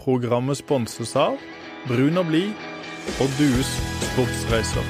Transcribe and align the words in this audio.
Programmet 0.00 0.56
sponses 0.56 1.10
av 1.20 1.34
Brun 1.84 2.16
og 2.16 2.30
blid 2.30 2.54
og 3.20 3.34
Dues 3.36 3.68
sportsreiser. 4.06 4.86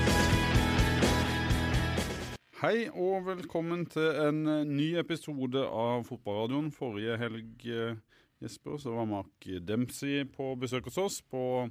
Hei 2.61 2.85
og 2.93 3.27
velkommen 3.27 3.89
til 3.91 4.07
en 4.23 4.39
eh, 4.47 4.63
ny 4.69 4.87
episode 5.03 5.65
av 5.67 6.07
Fotballradioen. 6.07 6.71
Forrige 6.71 7.19
helg 7.19 7.67
eh, 7.67 7.99
Jesper, 8.45 8.79
så 8.79 8.95
var 8.95 9.11
Mark 9.11 9.51
Dempsey 9.67 10.29
på 10.31 10.53
besøk 10.61 10.87
hos 10.93 11.03
oss 11.03 11.21
på, 11.27 11.67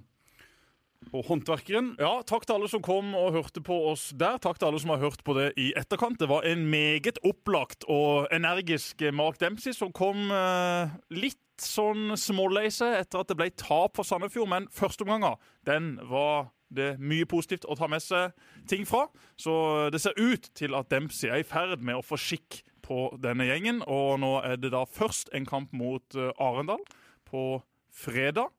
og 1.14 1.28
Håndverkeren. 1.32 1.94
Ja, 2.02 2.18
Takk 2.28 2.44
til 2.44 2.60
alle 2.60 2.68
som 2.68 2.84
kom 2.84 3.16
og 3.16 3.38
hørte 3.38 3.64
på 3.64 3.78
oss 3.94 4.10
der. 4.20 4.36
Takk 4.44 4.60
til 4.60 4.68
alle 4.68 4.84
som 4.84 4.92
har 4.92 5.06
hørt 5.06 5.24
på 5.24 5.40
det 5.40 5.54
i 5.56 5.72
etterkant. 5.80 6.20
Det 6.20 6.28
var 6.28 6.44
en 6.44 6.68
meget 6.68 7.24
opplagt 7.24 7.88
og 7.88 8.28
energisk 8.36 9.08
Mark 9.16 9.40
Dempsey 9.40 9.72
som 9.72 9.96
kom 9.96 10.28
eh, 10.28 11.00
litt 11.16 11.40
sånn 11.64 12.16
småleise 12.20 12.88
etter 13.00 13.22
at 13.22 13.32
det 13.32 13.38
ble 13.40 13.50
tap 13.58 13.98
for 13.98 14.08
Sandefjord, 14.08 14.50
men 14.52 14.70
førsteomganga 14.74 15.36
den 15.68 15.98
var 16.10 16.50
det 16.70 16.94
mye 17.02 17.26
positivt 17.30 17.66
å 17.66 17.78
ta 17.78 17.90
med 17.90 18.04
seg 18.04 18.36
ting 18.70 18.86
fra. 18.86 19.08
Så 19.40 19.90
det 19.94 20.02
ser 20.04 20.18
ut 20.20 20.52
til 20.58 20.78
at 20.78 20.92
Dempsey 20.92 21.32
er 21.32 21.42
i 21.42 21.48
ferd 21.48 21.82
med 21.82 21.98
å 21.98 22.06
få 22.06 22.20
skikk 22.20 22.62
på 22.86 23.08
denne 23.22 23.48
gjengen. 23.50 23.82
Og 23.90 24.20
nå 24.22 24.36
er 24.46 24.60
det 24.62 24.74
da 24.76 24.86
først 24.86 25.34
en 25.38 25.48
kamp 25.50 25.74
mot 25.78 26.18
eh, 26.18 26.32
Arendal 26.42 26.82
på 27.30 27.62
fredag. 27.90 28.54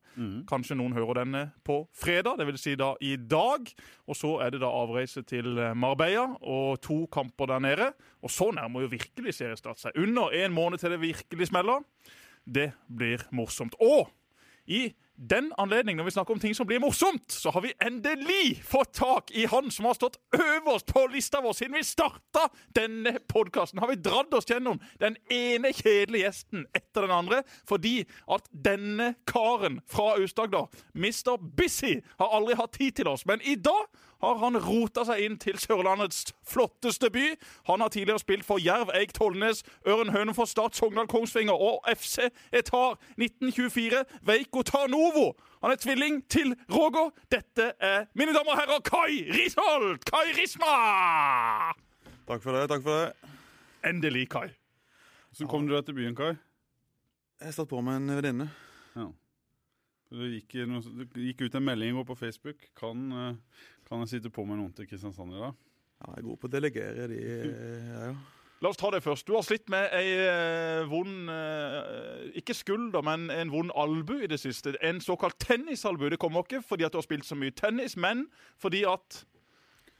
Kanskje 0.49 0.75
noen 0.75 0.91
hører 0.91 1.21
denne 1.21 1.41
på 1.63 1.77
fredag, 1.95 2.35
det 2.35 2.45
vil 2.49 2.57
si 2.59 2.73
da 2.79 2.91
i 2.99 3.13
dag. 3.15 3.69
Og 4.11 4.17
så 4.19 4.33
er 4.43 4.51
det 4.51 4.59
da 4.63 4.71
avreise 4.81 5.23
til 5.27 5.55
eh, 5.55 5.75
Marbella 5.77 6.27
og 6.41 6.81
to 6.83 7.05
kamper 7.11 7.47
der 7.53 7.63
nede. 7.63 7.91
Og 8.21 8.31
så 8.33 8.49
nærmer 8.55 8.83
jo 8.85 8.91
virkelig 8.91 9.37
seriestart 9.39 9.79
seg. 9.79 9.95
Under 9.95 10.33
en 10.35 10.55
måned 10.55 10.83
til 10.83 10.91
det 10.91 11.01
virkelig 11.03 11.51
smeller. 11.51 11.85
Det 12.45 12.71
blir 12.87 13.23
morsomt. 13.31 13.75
Og 13.79 14.09
i 14.65 14.93
den 15.29 15.51
anledning, 15.57 15.97
når 15.97 16.03
vi 16.03 16.11
snakker 16.11 16.33
om 16.33 16.39
ting 16.39 16.55
som 16.55 16.67
blir 16.67 16.79
morsomt, 16.81 17.31
så 17.31 17.51
har 17.53 17.61
vi 17.61 17.73
endelig 17.85 18.61
fått 18.65 18.93
tak 18.97 19.31
i 19.37 19.45
han 19.45 19.69
som 19.71 19.85
har 19.85 19.93
stått 19.93 20.17
øverst 20.33 20.89
på 20.89 21.05
lista 21.13 21.41
vår 21.41 21.53
siden 21.53 21.77
vi 21.77 21.83
starta 21.85 22.47
denne 22.75 23.17
podkasten. 23.29 23.79
Har 23.79 23.91
vi 23.91 23.99
dratt 24.01 24.33
oss 24.33 24.49
gjennom 24.49 24.81
den 24.99 25.17
ene 25.29 25.73
kjedelige 25.77 26.25
gjesten 26.25 26.65
etter 26.73 27.05
den 27.05 27.13
andre 27.15 27.43
fordi 27.69 28.01
at 28.31 28.49
denne 28.51 29.13
karen 29.29 29.81
fra 29.85 30.15
Aust-Agder, 30.17 30.71
Mr. 30.93 31.37
Busy, 31.37 31.99
har 32.17 32.33
aldri 32.33 32.57
hatt 32.57 32.73
tid 32.79 32.97
til 32.97 33.11
oss. 33.11 33.25
Men 33.29 33.41
i 33.45 33.55
dag 33.55 33.85
har 34.21 34.37
han 34.37 34.57
rota 34.61 35.03
seg 35.05 35.23
inn 35.25 35.37
til 35.41 35.57
Sørlandets 35.59 36.29
flotteste 36.47 37.09
by. 37.13 37.33
Han 37.69 37.81
har 37.81 37.89
tidligere 37.93 38.21
spilt 38.21 38.45
for 38.45 38.61
Jerv, 38.61 38.91
Eik, 38.97 39.15
Tollnes, 39.17 39.63
Ørn 39.87 40.13
Hønefoss, 40.13 40.53
Start, 40.53 40.77
Sogndal, 40.77 41.09
Kongsvinger 41.09 41.57
og 41.57 41.81
FC 41.89 42.29
Etar 42.53 42.99
1924, 43.17 44.03
Veiko 44.29 44.61
Tarnovo. 45.11 45.35
Han 45.61 45.71
er 45.71 45.75
tvilling 45.75 46.21
til 46.29 46.55
Roger. 46.71 47.11
Dette 47.31 47.73
er, 47.79 48.07
mine 48.15 48.33
damer 48.33 48.55
og 48.55 48.59
herrer, 48.59 48.81
Kai 48.85 49.27
Risholt! 49.29 50.05
Kai 50.07 50.31
Risma! 50.37 51.73
Takk 52.27 52.41
for 52.41 52.55
det. 52.55 52.67
takk 52.71 52.83
for 52.83 52.95
det. 52.95 53.31
Endelig, 53.85 54.29
Kai. 54.29 54.49
Så 55.33 55.47
kom 55.47 55.67
du 55.67 55.75
deg 55.75 55.85
til 55.85 55.97
byen, 55.97 56.15
Kai. 56.15 56.33
Jeg 57.41 57.53
satt 57.57 57.69
på 57.69 57.81
med 57.81 57.99
en 57.99 58.15
venninne. 58.15 58.49
Ja. 58.95 59.09
Det 60.11 60.31
gikk, 60.35 60.57
noe, 60.67 60.81
det 61.13 61.27
gikk 61.29 61.45
ut 61.47 61.55
en 61.55 61.65
melding 61.65 61.93
i 61.93 61.97
går 61.99 62.07
på 62.09 62.17
Facebook. 62.19 62.67
Kan, 62.77 63.11
eh, 63.11 63.67
kan 63.87 64.03
jeg 64.03 64.15
sitte 64.15 64.33
på 64.33 64.45
med 64.45 64.59
noen 64.59 64.73
til 64.75 64.89
Kristiansand 64.89 65.35
i 65.35 65.39
dag? 65.39 65.55
Ja, 66.01 66.13
jeg 66.15 66.23
er 66.23 66.27
god 66.27 66.41
på 66.41 66.49
å 66.49 66.51
delegere 66.51 67.07
de 67.11 67.21
ja, 67.21 68.07
ja. 68.09 68.13
La 68.61 68.69
oss 68.69 68.77
ta 68.77 68.91
det 68.93 69.01
først. 69.01 69.25
Du 69.25 69.33
har 69.33 69.41
slitt 69.45 69.71
med 69.73 69.89
ei 69.97 70.11
eh, 70.21 70.83
vond 70.89 71.31
eh, 71.33 72.27
Ikke 72.37 72.53
skulder, 72.53 73.01
men 73.05 73.31
en 73.33 73.49
vond 73.53 73.73
albu 73.73 74.19
i 74.21 74.29
det 74.29 74.37
siste. 74.41 74.75
En 74.85 75.01
såkalt 75.01 75.39
tennisalbu. 75.41 76.11
Det 76.13 76.19
kommer 76.21 76.45
ikke 76.45 76.61
fordi 76.61 76.85
at 76.85 76.93
du 76.93 76.99
har 76.99 77.07
spilt 77.07 77.25
så 77.25 77.37
mye 77.37 77.55
tennis, 77.57 77.97
men 77.97 78.27
fordi 78.61 78.85
at 78.89 79.23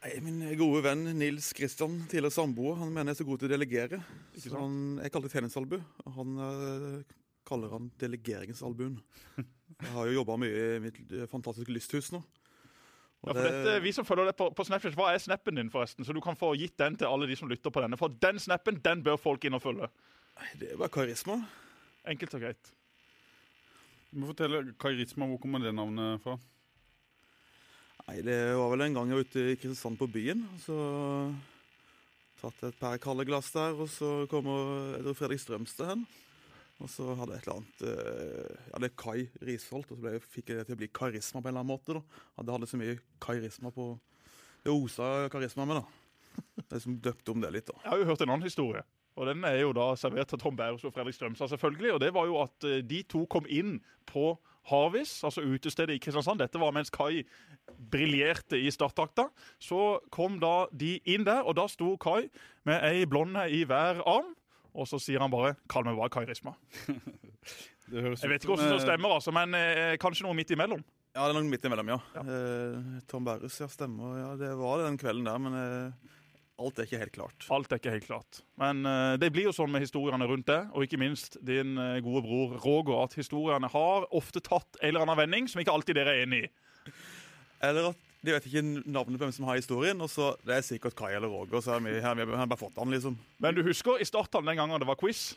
Nei, 0.02 0.16
Min 0.18 0.40
gode 0.58 0.80
venn 0.82 1.04
Nils 1.14 1.52
Kristian, 1.54 2.00
tidligere 2.10 2.34
samboer, 2.34 2.80
han 2.80 2.90
mener 2.90 3.12
jeg 3.12 3.20
er 3.20 3.20
så 3.20 3.26
god 3.28 3.38
til 3.38 3.46
å 3.46 3.52
delegere. 3.52 4.00
Så 4.34 4.50
han, 4.56 4.78
jeg 4.98 5.12
kaller 5.14 5.30
det 5.30 5.34
tennisalbu. 5.36 5.76
og 5.78 6.16
Han 6.16 6.32
eh, 6.46 7.18
kaller 7.46 7.74
han 7.76 7.90
delegeringsalbuen. 8.02 8.96
Jeg 9.82 9.90
har 9.96 10.06
jo 10.06 10.14
jobba 10.14 10.36
mye 10.38 10.64
i 10.76 10.80
mitt 10.84 10.98
eh, 11.10 11.26
fantastiske 11.30 11.72
lysthus 11.74 12.12
nå. 12.14 12.20
Ja, 13.22 13.30
for 13.30 13.46
dette, 13.46 13.74
Vi 13.84 13.92
som 13.94 14.06
følger 14.06 14.30
deg 14.32 14.36
på, 14.38 14.48
på 14.50 14.64
Snapchat, 14.66 14.96
Hva 14.98 15.12
er 15.12 15.20
snappen 15.22 15.58
din, 15.58 15.70
forresten? 15.70 16.06
Så 16.06 16.14
du 16.14 16.20
kan 16.24 16.38
få 16.38 16.52
gitt 16.58 16.74
den 16.80 16.96
til 16.98 17.06
alle 17.06 17.28
de 17.30 17.36
som 17.38 17.50
lytter 17.50 17.70
på 17.70 17.82
denne. 17.84 17.98
For 18.00 18.10
den 18.22 18.40
snappen 18.42 18.80
den 18.82 19.04
bør 19.06 19.20
folk 19.20 19.44
inn 19.46 19.54
og 19.54 19.62
følge. 19.62 19.86
Nei, 20.40 20.48
det 20.58 20.72
er 20.72 20.80
bare 20.80 20.90
karisma. 20.90 21.36
Enkelt 22.08 22.34
og 22.34 22.42
greit. 22.42 22.72
Du 24.12 24.18
må 24.20 24.28
fortelle 24.28 24.64
Karisma, 24.76 25.28
hvor 25.30 25.38
kommer 25.40 25.62
det 25.62 25.70
navnet 25.72 26.18
fra? 26.24 26.34
Nei, 28.08 28.18
Det 28.26 28.36
var 28.58 28.74
vel 28.74 28.84
en 28.88 28.98
gang 28.98 29.08
jeg 29.12 29.20
var 29.20 29.28
ute 29.30 29.44
i 29.46 29.54
Kristiansand 29.56 30.00
på 30.00 30.10
byen. 30.10 30.42
Så 30.60 30.76
tatt 32.42 32.66
et 32.66 32.80
par 32.80 32.98
kalde 33.00 33.24
glass 33.28 33.52
der, 33.54 33.78
og 33.78 33.88
så 33.88 34.26
kommer 34.28 34.98
Fredrik 35.14 35.40
Strømstad 35.40 35.94
hen. 35.94 36.04
Og 36.82 36.90
så 36.90 37.12
hadde 37.14 37.36
jeg 37.36 37.42
et 37.42 37.46
eller 37.46 37.60
annet 37.60 37.82
eh, 37.86 38.62
Ja, 38.72 38.80
det 38.82 38.88
er 38.90 38.96
Kai 38.98 39.18
Risholt, 39.46 39.90
og 39.92 39.98
så 39.98 40.02
ble, 40.02 40.16
fikk 40.34 40.50
jeg 40.50 40.60
det 40.60 40.68
til 40.68 40.76
å 40.76 40.80
bli 40.80 40.90
karisma 40.94 41.40
på 41.40 41.46
en 41.46 41.52
eller 41.52 41.62
annen 41.62 41.72
måte. 41.72 41.98
da. 41.98 42.42
Det 42.42 42.56
hadde 42.56 42.70
så 42.70 42.80
mye 42.80 42.96
karisma 43.22 43.70
på 43.74 43.92
Det 44.64 44.72
osa 44.72 45.12
karisma 45.32 45.66
med, 45.68 45.82
da. 45.82 46.02
Jeg 46.62 46.68
liksom 46.72 46.98
døpte 47.04 47.32
om 47.34 47.42
det 47.42 47.50
litt, 47.52 47.68
da. 47.68 47.78
Jeg 47.82 47.90
har 47.92 48.02
jo 48.02 48.10
hørt 48.10 48.22
en 48.24 48.30
annen 48.32 48.46
historie. 48.46 48.82
Og 49.20 49.28
Den 49.28 49.44
er 49.44 49.58
jo 49.60 49.74
da 49.76 49.90
servert 50.00 50.32
av 50.32 50.40
Tom 50.40 50.56
Bærums 50.56 50.84
og 50.88 50.94
Fredrik 50.94 51.16
Strømstad, 51.16 51.50
selvfølgelig. 51.52 51.92
Og 51.96 52.00
det 52.00 52.12
var 52.16 52.30
jo 52.30 52.38
at 52.40 52.68
eh, 52.68 52.80
de 52.86 53.02
to 53.04 53.26
kom 53.30 53.46
inn 53.50 53.76
på 54.08 54.32
Harvis, 54.70 55.16
altså 55.26 55.42
utestedet 55.42 55.96
i 55.96 56.02
Kristiansand. 56.02 56.40
Dette 56.40 56.60
var 56.62 56.72
mens 56.74 56.92
Kai 56.94 57.24
briljerte 57.92 58.58
i 58.58 58.70
starttakta. 58.72 59.28
Så 59.62 59.98
kom 60.14 60.38
da 60.42 60.68
de 60.70 60.96
inn 61.10 61.26
der, 61.26 61.42
og 61.42 61.58
da 61.58 61.66
sto 61.70 61.96
Kai 62.00 62.30
med 62.68 62.82
ei 62.86 63.04
blonde 63.10 63.44
i 63.50 63.64
hver 63.68 64.02
arm. 64.06 64.32
Og 64.72 64.88
så 64.88 65.00
sier 65.02 65.20
han 65.20 65.32
bare 65.32 65.54
'kall 65.68 65.84
meg 65.84 65.98
bare 65.98 66.12
Kai 66.12 66.24
Risma'. 66.28 66.54
Jeg 67.92 68.14
vet 68.30 68.40
ikke 68.40 68.54
hvordan 68.54 68.70
det 68.70 68.78
eh, 68.78 68.86
stemmer, 68.86 69.12
altså, 69.18 69.32
men 69.36 69.52
eh, 69.58 69.96
kanskje 70.00 70.24
noe 70.24 70.36
midt 70.38 70.52
imellom. 70.54 70.80
Ja, 71.12 71.26
det 71.26 71.34
er 71.34 71.36
noe 71.36 71.50
midt 71.50 71.66
imellom, 71.68 71.90
ja. 71.92 71.98
Ja. 72.14 72.22
Eh, 72.24 73.00
Tom 73.10 73.26
Berrus, 73.26 73.58
ja, 73.60 73.68
stemmer. 73.68 74.14
Ja, 74.16 74.30
Det 74.40 74.52
var 74.56 74.80
det 74.80 74.86
den 74.86 74.96
kvelden 75.02 75.26
der, 75.28 75.42
men 75.44 75.56
eh, 75.58 76.12
alt 76.62 76.78
er 76.78 76.86
ikke 76.88 77.00
helt 77.02 77.12
klart. 77.12 77.46
Alt 77.52 77.72
er 77.74 77.80
ikke 77.82 77.92
helt 77.92 78.06
klart. 78.06 78.40
Men 78.56 78.80
eh, 78.88 79.16
det 79.20 79.28
blir 79.34 79.50
jo 79.50 79.52
sånn 79.56 79.72
med 79.74 79.84
historiene 79.84 80.28
rundt 80.30 80.48
det, 80.48 80.60
og 80.72 80.86
ikke 80.86 81.00
minst 81.02 81.36
din 81.44 81.76
eh, 81.76 81.98
gode 82.06 82.24
bror 82.24 82.56
Roger, 82.62 83.02
at 83.02 83.18
historiene 83.18 83.68
har 83.74 84.08
ofte 84.14 84.40
tatt 84.40 84.80
en 84.80 84.88
eller 84.88 85.04
annen 85.04 85.20
vending 85.24 85.50
som 85.52 85.60
ikke 85.60 85.74
alltid 85.74 86.00
dere 86.00 86.16
er 86.16 86.24
enig 86.24 86.46
i. 86.46 86.50
Eller 87.68 87.90
at 87.92 88.08
de 88.22 88.32
vet 88.36 88.44
ikke 88.46 88.62
navnet 88.86 89.18
på 89.18 89.24
hvem 89.26 89.32
som 89.34 89.46
har 89.48 89.56
historien, 89.58 90.00
og 90.00 90.10
så 90.10 90.32
det 90.46 90.54
er 90.60 90.66
sikkert 90.66 90.94
Kai 90.98 91.12
eller 91.16 91.28
Roger, 91.32 91.60
så 91.60 91.72
har 91.76 91.80
vi, 91.82 91.96
har 92.00 92.14
vi 92.18 92.26
bare 92.30 92.56
fått 92.60 92.76
han, 92.78 92.90
liksom. 92.94 93.16
Men 93.42 93.54
du 93.56 93.62
husker 93.66 93.98
i 93.98 94.06
starten 94.06 94.46
den 94.46 94.56
gangen 94.60 94.78
det 94.80 94.86
var 94.86 94.98
quiz? 95.00 95.32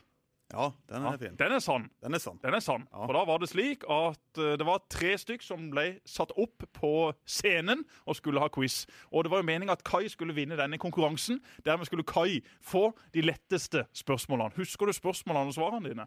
Ja, 0.53 0.67
den 0.87 1.01
Ja, 1.01 1.13
er 1.15 1.17
fin. 1.17 1.35
den 1.39 1.51
er 1.55 1.59
sann. 1.59 1.87
Den 2.05 2.13
er 2.13 2.21
sann. 2.21 2.37
Den 2.43 2.53
er 2.53 2.61
sann. 2.61 2.83
Ja. 2.93 3.07
For 3.07 3.13
da 3.17 3.23
var 3.25 3.39
det 3.41 3.47
slik 3.49 3.81
at 3.89 4.37
eh, 4.37 4.51
det 4.61 4.67
var 4.67 4.83
tre 4.93 5.15
stykk 5.17 5.41
som 5.41 5.71
ble 5.73 5.87
satt 6.05 6.29
opp 6.37 6.67
på 6.77 6.91
scenen 7.25 7.81
og 8.05 8.13
skulle 8.19 8.39
ha 8.43 8.51
quiz. 8.53 8.83
Og 9.09 9.25
det 9.25 9.31
var 9.33 9.41
jo 9.41 9.47
meningen 9.49 9.73
at 9.73 9.81
Kai 9.83 10.05
skulle 10.13 10.35
vinne 10.37 10.53
denne 10.59 10.77
konkurransen. 10.77 11.41
Dermed 11.65 11.89
skulle 11.89 12.05
Kai 12.05 12.43
få 12.61 12.91
de 13.17 13.25
letteste 13.25 13.87
spørsmålene. 13.97 14.53
Husker 14.61 14.85
du 14.85 14.93
spørsmålene 14.93 15.49
og 15.49 15.57
svarene 15.57 15.89
dine? 15.89 16.05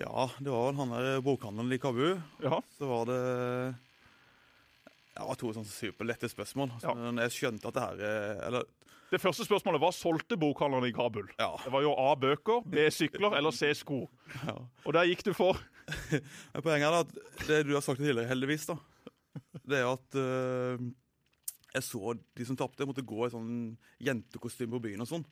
Ja, 0.00 0.30
det 0.40 0.48
var 0.48 0.70
vel 0.70 0.80
han 0.80 0.96
der 0.96 1.20
bokhandelen 1.20 1.76
i 1.76 1.78
Kabu. 1.84 2.14
Ja. 2.40 2.62
Så 2.78 2.88
var 2.88 3.04
det 3.12 3.20
ja, 5.12 5.20
det 5.20 5.28
var 5.28 5.38
to 5.40 5.50
sånne 5.52 5.68
superlette 5.68 6.30
spørsmål. 6.32 6.72
Ja. 6.82 6.94
Jeg 7.26 7.34
skjønte 7.34 7.68
at 7.68 7.76
det 7.76 7.82
her 7.84 8.04
eh, 8.08 8.46
Eller 8.46 8.64
Det 9.12 9.20
første 9.20 9.44
spørsmålet 9.44 9.82
var 9.82 9.92
solgte 9.92 10.38
bokhandlerne 10.40 10.88
i 10.88 10.94
Kabul. 10.96 11.28
ja. 11.38 11.50
Det 11.64 11.72
var 11.74 11.84
jo 11.84 11.92
A 12.00 12.14
bøker, 12.16 12.64
B 12.64 12.86
sykler 12.88 13.36
eller 13.36 13.52
C 13.52 13.74
sko. 13.76 14.06
ja. 14.48 14.56
Og 14.86 14.96
der 14.96 15.10
gikk 15.10 15.26
du 15.28 15.34
for 15.36 15.60
Poenget 16.64 16.88
er 16.88 16.98
at 17.02 17.12
det 17.48 17.60
du 17.66 17.74
har 17.74 17.84
sagt 17.84 18.00
tidligere, 18.00 18.30
heldigvis, 18.30 18.68
da, 18.70 18.76
det 19.66 19.80
er 19.82 19.88
at 19.90 20.16
uh, 20.16 20.84
jeg 21.74 21.84
så 21.84 22.14
de 22.14 22.46
som 22.46 22.56
tapte, 22.56 22.86
måtte 22.88 23.04
gå 23.04 23.26
i 23.26 23.32
sånn 23.32 23.50
jentekostyme 24.04 24.76
på 24.76 24.82
byen 24.86 25.02
og 25.04 25.10
sånn. 25.10 25.26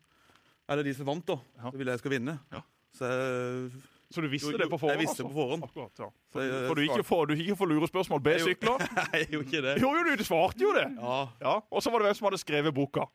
Eller 0.70 0.86
de 0.86 0.94
som 0.96 1.08
vant, 1.08 1.24
da. 1.26 1.38
Ja. 1.60 1.70
Så 1.70 1.80
ville 1.80 1.94
jeg 1.94 2.02
skal 2.02 2.14
vinne. 2.16 2.36
Ja. 2.52 2.62
Så 2.96 3.10
jeg 3.10 3.70
Så 4.10 4.20
du 4.24 4.26
visste 4.28 4.50
Jo, 4.50 4.58
det 4.58 4.66
på 4.70 4.78
forhånd? 4.80 4.98
jeg 4.98 5.06
visste 5.06 5.22
altså? 5.22 5.28
på 5.30 5.36
forhånd. 5.38 5.62
Akkurat, 5.68 6.00
ja. 6.02 6.08
Jeg- 6.42 6.66
For 6.66 6.74
du 6.74 6.82
gikk 6.82 6.96
jo 6.98 7.02
for, 7.06 7.26
du 7.30 7.34
gikk 7.38 7.48
jo 7.52 7.56
for 7.60 7.70
lurespørsmål. 7.70 8.22
B-sykler. 8.26 8.82
Nei, 8.98 9.06
jeg 9.20 9.28
gjorde 9.30 9.46
ikke 9.46 9.62
det. 9.68 9.74
Jo, 9.84 9.92
jo, 9.94 10.16
du, 10.18 10.24
svarte 10.26 10.64
jo 10.66 10.72
det! 10.74 10.86
Ja. 10.98 11.18
Ja, 11.44 11.54
Og 11.70 11.82
så 11.84 11.92
var 11.94 12.02
det 12.02 12.08
hvem 12.10 12.18
som 12.18 12.26
hadde 12.30 12.40
skrevet 12.42 12.74
boka. 12.74 13.06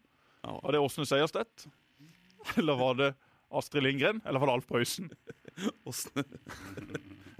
Ja. 0.46 0.54
Var 0.64 0.72
det 0.78 0.80
Åsne 0.86 1.06
Seierstedt? 1.10 1.66
Eller 2.58 2.78
var 2.80 2.94
det 3.02 3.10
Astrid 3.52 3.84
Lindgren? 3.84 4.22
Eller 4.26 4.40
var 4.40 4.48
det 4.48 4.56
Alf 4.62 4.68
Prøysen? 4.72 5.12
Åsne. 5.90 6.24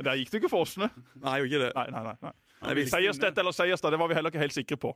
Der 0.04 0.18
gikk 0.20 0.32
du 0.34 0.38
ikke 0.42 0.52
for 0.52 0.66
Åsne. 0.66 0.90
Nei, 1.16 1.38
jeg 1.40 1.46
gjorde 1.46 1.52
ikke 1.54 1.64
det. 1.64 1.72
Nei, 1.76 1.88
nei, 1.96 2.04
nei. 2.04 2.34
nei. 2.76 2.86
Seierstedt 2.90 3.38
eller 3.40 3.54
Seierstad, 3.56 3.92
det 3.94 4.00
var 4.02 4.10
vi 4.10 4.16
heller 4.18 4.34
ikke 4.34 4.42
helt 4.42 4.56
sikre 4.56 4.78
på. 4.82 4.92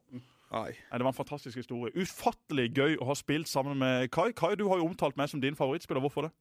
Nei, 0.52 0.72
Det 0.74 1.00
var 1.06 1.12
en 1.12 1.16
fantastisk 1.18 1.60
historie. 1.62 1.92
Ufattelig 1.96 2.72
gøy 2.76 2.96
å 3.00 3.06
ha 3.12 3.16
spilt 3.16 3.48
sammen 3.52 3.78
med 3.78 4.10
Kai. 4.12 4.32
Kai, 4.34 4.56
du 4.58 4.66
har 4.72 4.82
jo 4.82 4.88
omtalt 4.90 5.16
meg 5.20 5.30
som 5.30 5.40
din 5.44 5.56
favorittspiller. 5.56 6.02
Hvorfor 6.02 6.28
det? 6.28 6.32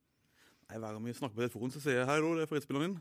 Nei, 0.68 0.78
Hver 0.82 0.92
gang 0.96 1.04
vi 1.06 1.16
snakker 1.16 1.36
på 1.38 1.44
telefonen, 1.46 1.72
så 1.72 1.80
sier 1.80 2.02
jeg 2.02 2.08
hei, 2.08 2.18
det 2.20 2.44
er 2.44 2.50
favorittspilleren 2.50 2.90
min. 2.90 2.98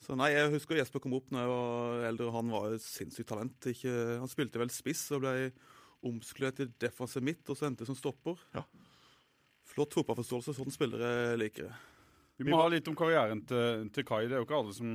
Så 0.00 0.16
nei, 0.16 0.30
Jeg 0.32 0.52
husker 0.54 0.78
Jesper 0.80 1.02
kom 1.04 1.14
opp 1.16 1.28
når 1.32 1.42
jeg 1.44 1.50
var 1.50 2.06
eldre. 2.08 2.30
Han 2.32 2.52
var 2.52 2.74
et 2.76 2.84
sinnssykt 2.84 3.28
talent. 3.28 3.68
Ikke, 3.68 3.92
han 4.20 4.32
spilte 4.32 4.60
vel 4.60 4.72
spiss 4.72 5.06
og 5.16 5.24
ble 5.24 5.34
omskulert 6.08 6.56
til 6.56 6.70
defensiv 6.80 7.24
midt, 7.24 7.44
og 7.52 7.58
så 7.58 7.68
endte 7.68 7.88
som 7.88 7.96
stopper. 7.96 8.40
Ja. 8.56 8.64
Flott 9.68 9.96
fotballforståelse. 9.96 10.56
Sånn 10.56 10.72
spillere 10.72 11.36
liker 11.40 11.68
jeg. 11.68 11.80
Vi 12.40 12.48
må 12.48 12.56
ha 12.56 12.70
litt 12.72 12.88
om 12.88 12.96
karrieren 12.96 13.42
til, 13.48 13.88
til 13.92 14.06
Kai. 14.08 14.24
Det 14.24 14.38
er 14.38 14.40
jo 14.40 14.48
ikke 14.48 14.60
alle 14.62 14.72
som, 14.72 14.94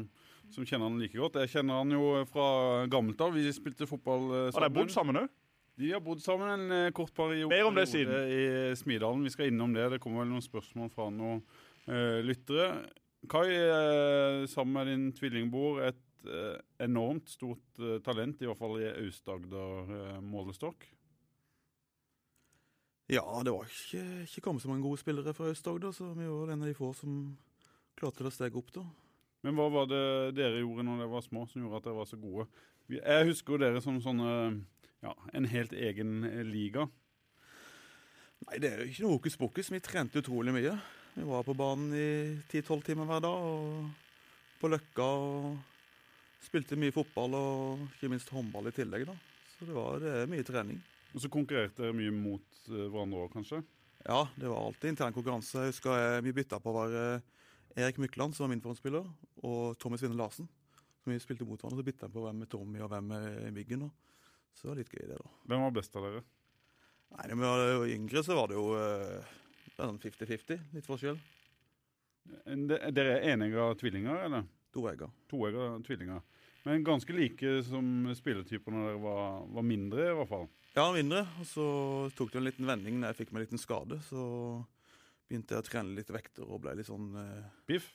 som 0.53 0.65
kjenner 0.65 0.89
han 0.89 0.97
like 1.01 1.17
godt. 1.21 1.37
Jeg 1.43 1.53
kjenner 1.53 1.83
han 1.83 1.93
jo 1.93 2.07
fra 2.31 2.47
gammelt 2.89 3.21
av. 3.21 3.37
Vi 3.37 3.53
spilte 3.53 3.85
fotball 3.89 4.25
sammen. 4.31 4.57
Har 4.57 4.65
de 4.65 4.77
bodd 4.79 4.93
sammen 4.93 5.21
òg? 5.21 5.29
De 5.75 5.91
har 5.91 6.01
bodd 6.01 6.21
sammen 6.23 6.49
en 6.49 6.71
eh, 6.71 6.91
kort 6.95 7.11
periode 7.13 7.51
Mer 7.51 7.67
om 7.67 7.75
det 7.75 7.83
periode 7.91 8.19
i 8.31 8.75
Smidalen. 8.79 9.25
Vi 9.27 9.33
skal 9.33 9.51
innom 9.51 9.73
det. 9.75 9.89
Det 9.91 9.99
kommer 10.01 10.23
vel 10.23 10.31
noen 10.31 10.43
spørsmål 10.43 10.89
fra 10.93 11.09
han 11.09 11.19
eh, 11.19 11.63
lyttere. 11.85 12.69
Kai, 13.29 13.49
eh, 13.49 14.45
sammen 14.47 14.73
med 14.73 14.87
din 14.87 15.05
tvillingbror, 15.13 15.81
et 15.87 16.27
eh, 16.29 16.59
enormt 16.85 17.29
stort 17.29 17.79
eh, 17.79 18.01
talent, 18.05 18.41
i 18.41 18.49
hvert 18.49 18.59
fall 18.59 18.77
i 18.81 18.89
Aust-Agder-målestokk. 18.91 20.85
Ja, 23.09 23.23
det 23.45 23.53
var 23.53 23.69
ikke, 23.69 24.03
ikke 24.25 24.41
kommet 24.41 24.61
så 24.61 24.69
mange 24.69 24.85
gode 24.85 25.01
spillere 25.01 25.33
fra 25.33 25.49
Aust-Agder, 25.49 25.93
så 25.93 26.11
vi 26.17 26.27
var 26.29 26.53
en 26.53 26.65
av 26.65 26.69
de 26.69 26.77
få 26.77 26.91
som 26.97 27.17
klarte 27.97 28.25
å 28.25 28.33
stege 28.33 28.59
opp, 28.59 28.71
da. 28.75 28.85
Men 29.45 29.57
hva 29.57 29.67
var 29.69 29.89
det 29.89 30.05
dere 30.37 30.61
gjorde 30.63 30.85
når 30.85 31.03
dere 31.03 31.13
var 31.13 31.25
små, 31.25 31.45
som 31.49 31.61
gjorde 31.61 31.81
at 31.81 31.87
dere 31.87 31.99
var 31.99 32.09
så 32.09 32.17
gode? 32.21 32.47
Jeg 32.89 33.29
husker 33.29 33.55
jo 33.55 33.61
dere 33.61 33.81
som 33.81 33.97
sånne 34.01 34.29
ja, 35.05 35.15
en 35.33 35.49
helt 35.49 35.73
egen 35.73 36.25
eh, 36.29 36.43
liga. 36.45 36.87
Nei, 38.45 38.59
det 38.61 38.69
er 38.69 38.83
jo 38.83 38.91
ikke 38.91 39.05
noe 39.05 39.17
hokus 39.17 39.37
pokus. 39.41 39.71
Vi 39.73 39.81
trente 39.81 40.21
utrolig 40.21 40.53
mye. 40.53 40.75
Vi 41.15 41.23
var 41.23 41.45
på 41.47 41.53
banen 41.55 41.93
i 41.95 42.07
10-12 42.51 42.81
timer 42.89 43.07
hver 43.07 43.21
dag, 43.23 43.45
og 43.47 43.85
på 44.59 44.67
Løkka 44.67 45.05
og 45.05 45.53
spilte 46.43 46.75
mye 46.75 46.91
fotball 46.91 47.37
og 47.39 47.85
ikke 47.93 48.09
minst 48.11 48.31
håndball 48.35 48.67
i 48.67 48.73
tillegg, 48.75 49.05
da. 49.07 49.15
Så 49.55 49.67
det 49.69 49.77
var 49.77 50.01
det 50.03 50.11
er 50.11 50.27
mye 50.27 50.43
trening. 50.43 50.81
Og 51.15 51.23
så 51.23 51.31
konkurrerte 51.31 51.85
dere 51.85 51.95
mye 51.95 52.11
mot 52.11 52.59
eh, 52.67 52.89
hverandre 52.91 53.21
òg, 53.23 53.31
kanskje? 53.31 53.61
Ja, 54.03 54.25
det 54.35 54.51
var 54.51 54.65
alltid 54.65 54.91
intern 54.91 55.15
konkurranse. 55.15 55.63
Jeg 55.63 55.71
husker 55.71 55.95
jeg, 55.95 56.25
vi 56.27 56.35
bytta 56.35 56.59
på 56.59 56.73
å 56.73 56.81
være 56.81 57.05
Erik 57.79 58.01
Mykland, 58.03 58.35
som 58.35 58.45
var 58.45 58.51
min 58.51 58.65
forhåndsspiller, 58.65 59.07
og 59.47 59.79
Tommy 59.79 60.01
Svinne 60.01 60.19
Larsen. 60.19 60.51
Så 60.99 61.13
vi 61.13 61.21
spilte 61.23 61.47
mot 61.47 61.63
hverandre, 61.63 61.79
så 61.79 61.87
bytta 61.87 62.09
jeg 62.09 62.15
på 62.17 62.25
hvem 62.27 62.43
er 62.43 62.51
Tommy 62.51 62.83
og 62.83 62.91
hvem 62.91 63.15
er 63.21 63.55
Myggen. 63.55 63.87
Så 64.51 64.67
det 64.67 64.73
var 64.73 64.83
litt 64.83 64.91
gøy, 64.91 65.07
det, 65.07 65.23
da. 65.23 65.33
Hvem 65.47 65.63
var 65.63 65.79
best 65.79 65.95
av 65.95 66.09
dere? 66.09 66.25
Nei, 67.15 67.31
Når 67.31 67.39
vi 67.39 67.47
var 67.79 67.95
yngre, 67.95 68.27
så 68.27 68.35
var 68.35 68.51
det 68.51 68.59
jo 68.59 68.67
eh, 68.75 69.33
det 69.75 69.83
er 69.83 69.89
sånn 69.91 70.03
50-50. 70.03 70.61
Litt 70.75 70.87
forskjell. 70.87 71.17
Dere 72.65 73.17
er 73.17 73.25
enegga 73.33 73.67
tvillinger, 73.79 74.23
eller? 74.27 74.45
Toegga. 74.75 75.09
Toegga 75.31 75.73
tvillinger. 75.85 76.23
Men 76.65 76.85
ganske 76.85 77.13
like 77.13 77.59
som 77.67 78.07
spilletyper 78.17 78.73
når 78.73 78.87
dere 78.87 79.01
var, 79.03 79.43
var 79.57 79.67
mindre, 79.67 80.07
i 80.09 80.15
hvert 80.17 80.31
fall. 80.31 80.47
Ja, 80.75 80.87
mindre. 80.95 81.25
Og 81.41 81.49
så 81.49 81.65
tok 82.17 82.31
det 82.33 82.39
en 82.41 82.47
liten 82.47 82.69
vending 82.69 82.97
når 82.99 83.13
jeg 83.13 83.19
fikk 83.19 83.33
meg 83.33 83.43
en 83.43 83.45
liten 83.45 83.61
skade. 83.61 83.99
Så 84.07 84.23
begynte 85.27 85.55
jeg 85.55 85.61
å 85.61 85.67
trene 85.67 85.95
litt 85.99 86.09
vekter 86.11 86.47
og 86.47 86.63
ble 86.63 86.73
litt 86.79 86.89
sånn 86.89 87.13
eh, 87.21 87.45
Biff. 87.69 87.91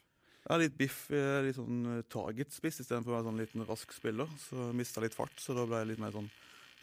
Ja, 0.46 0.56
litt 0.56 0.72
biff, 0.78 1.02
litt 1.44 1.58
sånn 1.58 1.82
eh, 1.98 2.06
target-spiss 2.08 2.80
istedenfor 2.80 3.12
å 3.12 3.18
være 3.18 3.26
sånn 3.28 3.42
liten 3.42 3.66
rask 3.68 3.92
spiller. 3.92 4.30
Så 4.46 4.70
mista 4.76 5.02
litt 5.04 5.16
fart, 5.16 5.36
så 5.42 5.56
da 5.56 5.66
ble 5.68 5.82
jeg 5.82 5.90
litt 5.92 6.00
mer 6.00 6.14
sånn 6.14 6.30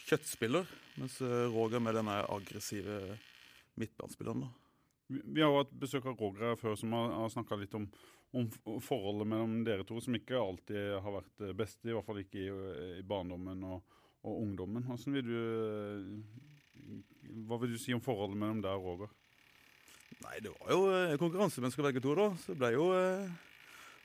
kjøttspiller. 0.05 0.69
Mens 0.99 1.17
eh, 1.25 1.47
Roger 1.55 1.81
med 1.83 1.97
den 1.97 2.11
aggressive 2.13 3.17
midtbanespilleren, 3.79 4.45
da. 4.45 4.66
Vi, 5.07 5.41
har 5.41 5.51
jo 5.51 5.59
hatt 5.61 5.73
besøk 5.79 6.05
av 6.09 6.17
Roger 6.19 6.43
her 6.49 6.57
før, 6.59 6.75
som 6.79 6.89
har, 6.95 7.05
har 7.21 7.29
snakka 7.31 7.53
litt 7.61 7.75
om, 7.77 7.85
om 8.35 8.45
forholdet 8.83 9.27
mellom 9.31 9.53
dere 9.67 9.83
to, 9.87 9.95
som 10.03 10.15
ikke 10.17 10.35
alltid 10.39 10.81
har 11.03 11.11
vært 11.15 11.35
best, 11.59 11.79
i 11.85 11.93
hvert 11.95 12.07
fall 12.07 12.19
ikke 12.23 12.39
i, 12.41 12.49
i 12.99 13.05
barndommen 13.07 13.59
og, 13.69 13.77
og 14.27 14.33
ungdommen. 14.43 14.83
Hvordan 14.87 15.11
vil 15.15 15.27
du 15.29 15.37
eh, 15.37 16.03
Hva 17.47 17.55
vil 17.61 17.73
du 17.75 17.79
si 17.81 17.91
om 17.95 18.03
forholdet 18.03 18.39
mellom 18.41 18.59
deg 18.65 18.73
og 18.75 18.83
Roger? 18.91 19.09
Nei, 20.25 20.35
det 20.43 20.51
var 20.55 20.67
jo 20.73 20.79
eh, 20.91 21.19
konkurransemennesker 21.21 21.83
begge 21.87 22.01
to, 22.03 22.11
da. 22.17 22.27
Så 22.41 22.47
det 22.51 22.59
ble 22.63 22.69
jo 22.75 22.85
eh, 22.97 23.27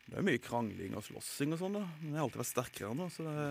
det 0.06 0.14
ble 0.18 0.24
mye 0.26 0.40
krangling 0.42 0.92
og 0.98 1.04
slåssing 1.06 1.50
og 1.54 1.60
sånn, 1.62 1.76
da. 1.78 1.82
Men 2.02 2.12
jeg 2.12 2.18
har 2.20 2.26
alltid 2.28 2.42
vært 2.42 2.52
sterkere 2.52 2.88
enn 2.92 3.02
da. 3.02 3.06
Så 3.10 3.20
det 3.26 3.34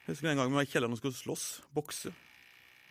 Jeg 0.00 0.16
husker 0.16 0.28
en 0.30 0.38
gang 0.40 0.48
vi 0.50 0.56
var 0.56 0.64
i 0.66 0.70
kjelleren 0.70 0.94
og 0.96 0.98
skulle 0.98 1.14
slåss, 1.14 1.42
bokse. 1.76 2.10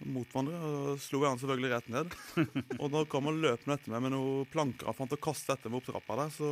Mot 0.08 0.30
hverandre. 0.32 0.60
Og 0.64 1.02
slo 1.04 1.24
jeg 1.24 1.34
han 1.34 1.42
selvfølgelig 1.42 1.72
rett 1.74 1.90
ned. 1.92 2.16
Og 2.82 2.88
da 2.94 3.04
kom 3.10 3.28
han 3.30 3.42
løpende 3.44 3.76
etter 3.76 3.94
meg 3.94 4.06
med 4.06 4.16
noen 4.16 4.48
planker 4.52 4.90
han 4.90 4.98
fant 4.98 5.16
å 5.16 5.22
kaste 5.22 5.56
etter 5.56 5.72
meg 5.72 5.82
opp 5.82 5.90
trappa 5.90 6.20
der, 6.22 6.34
så 6.36 6.50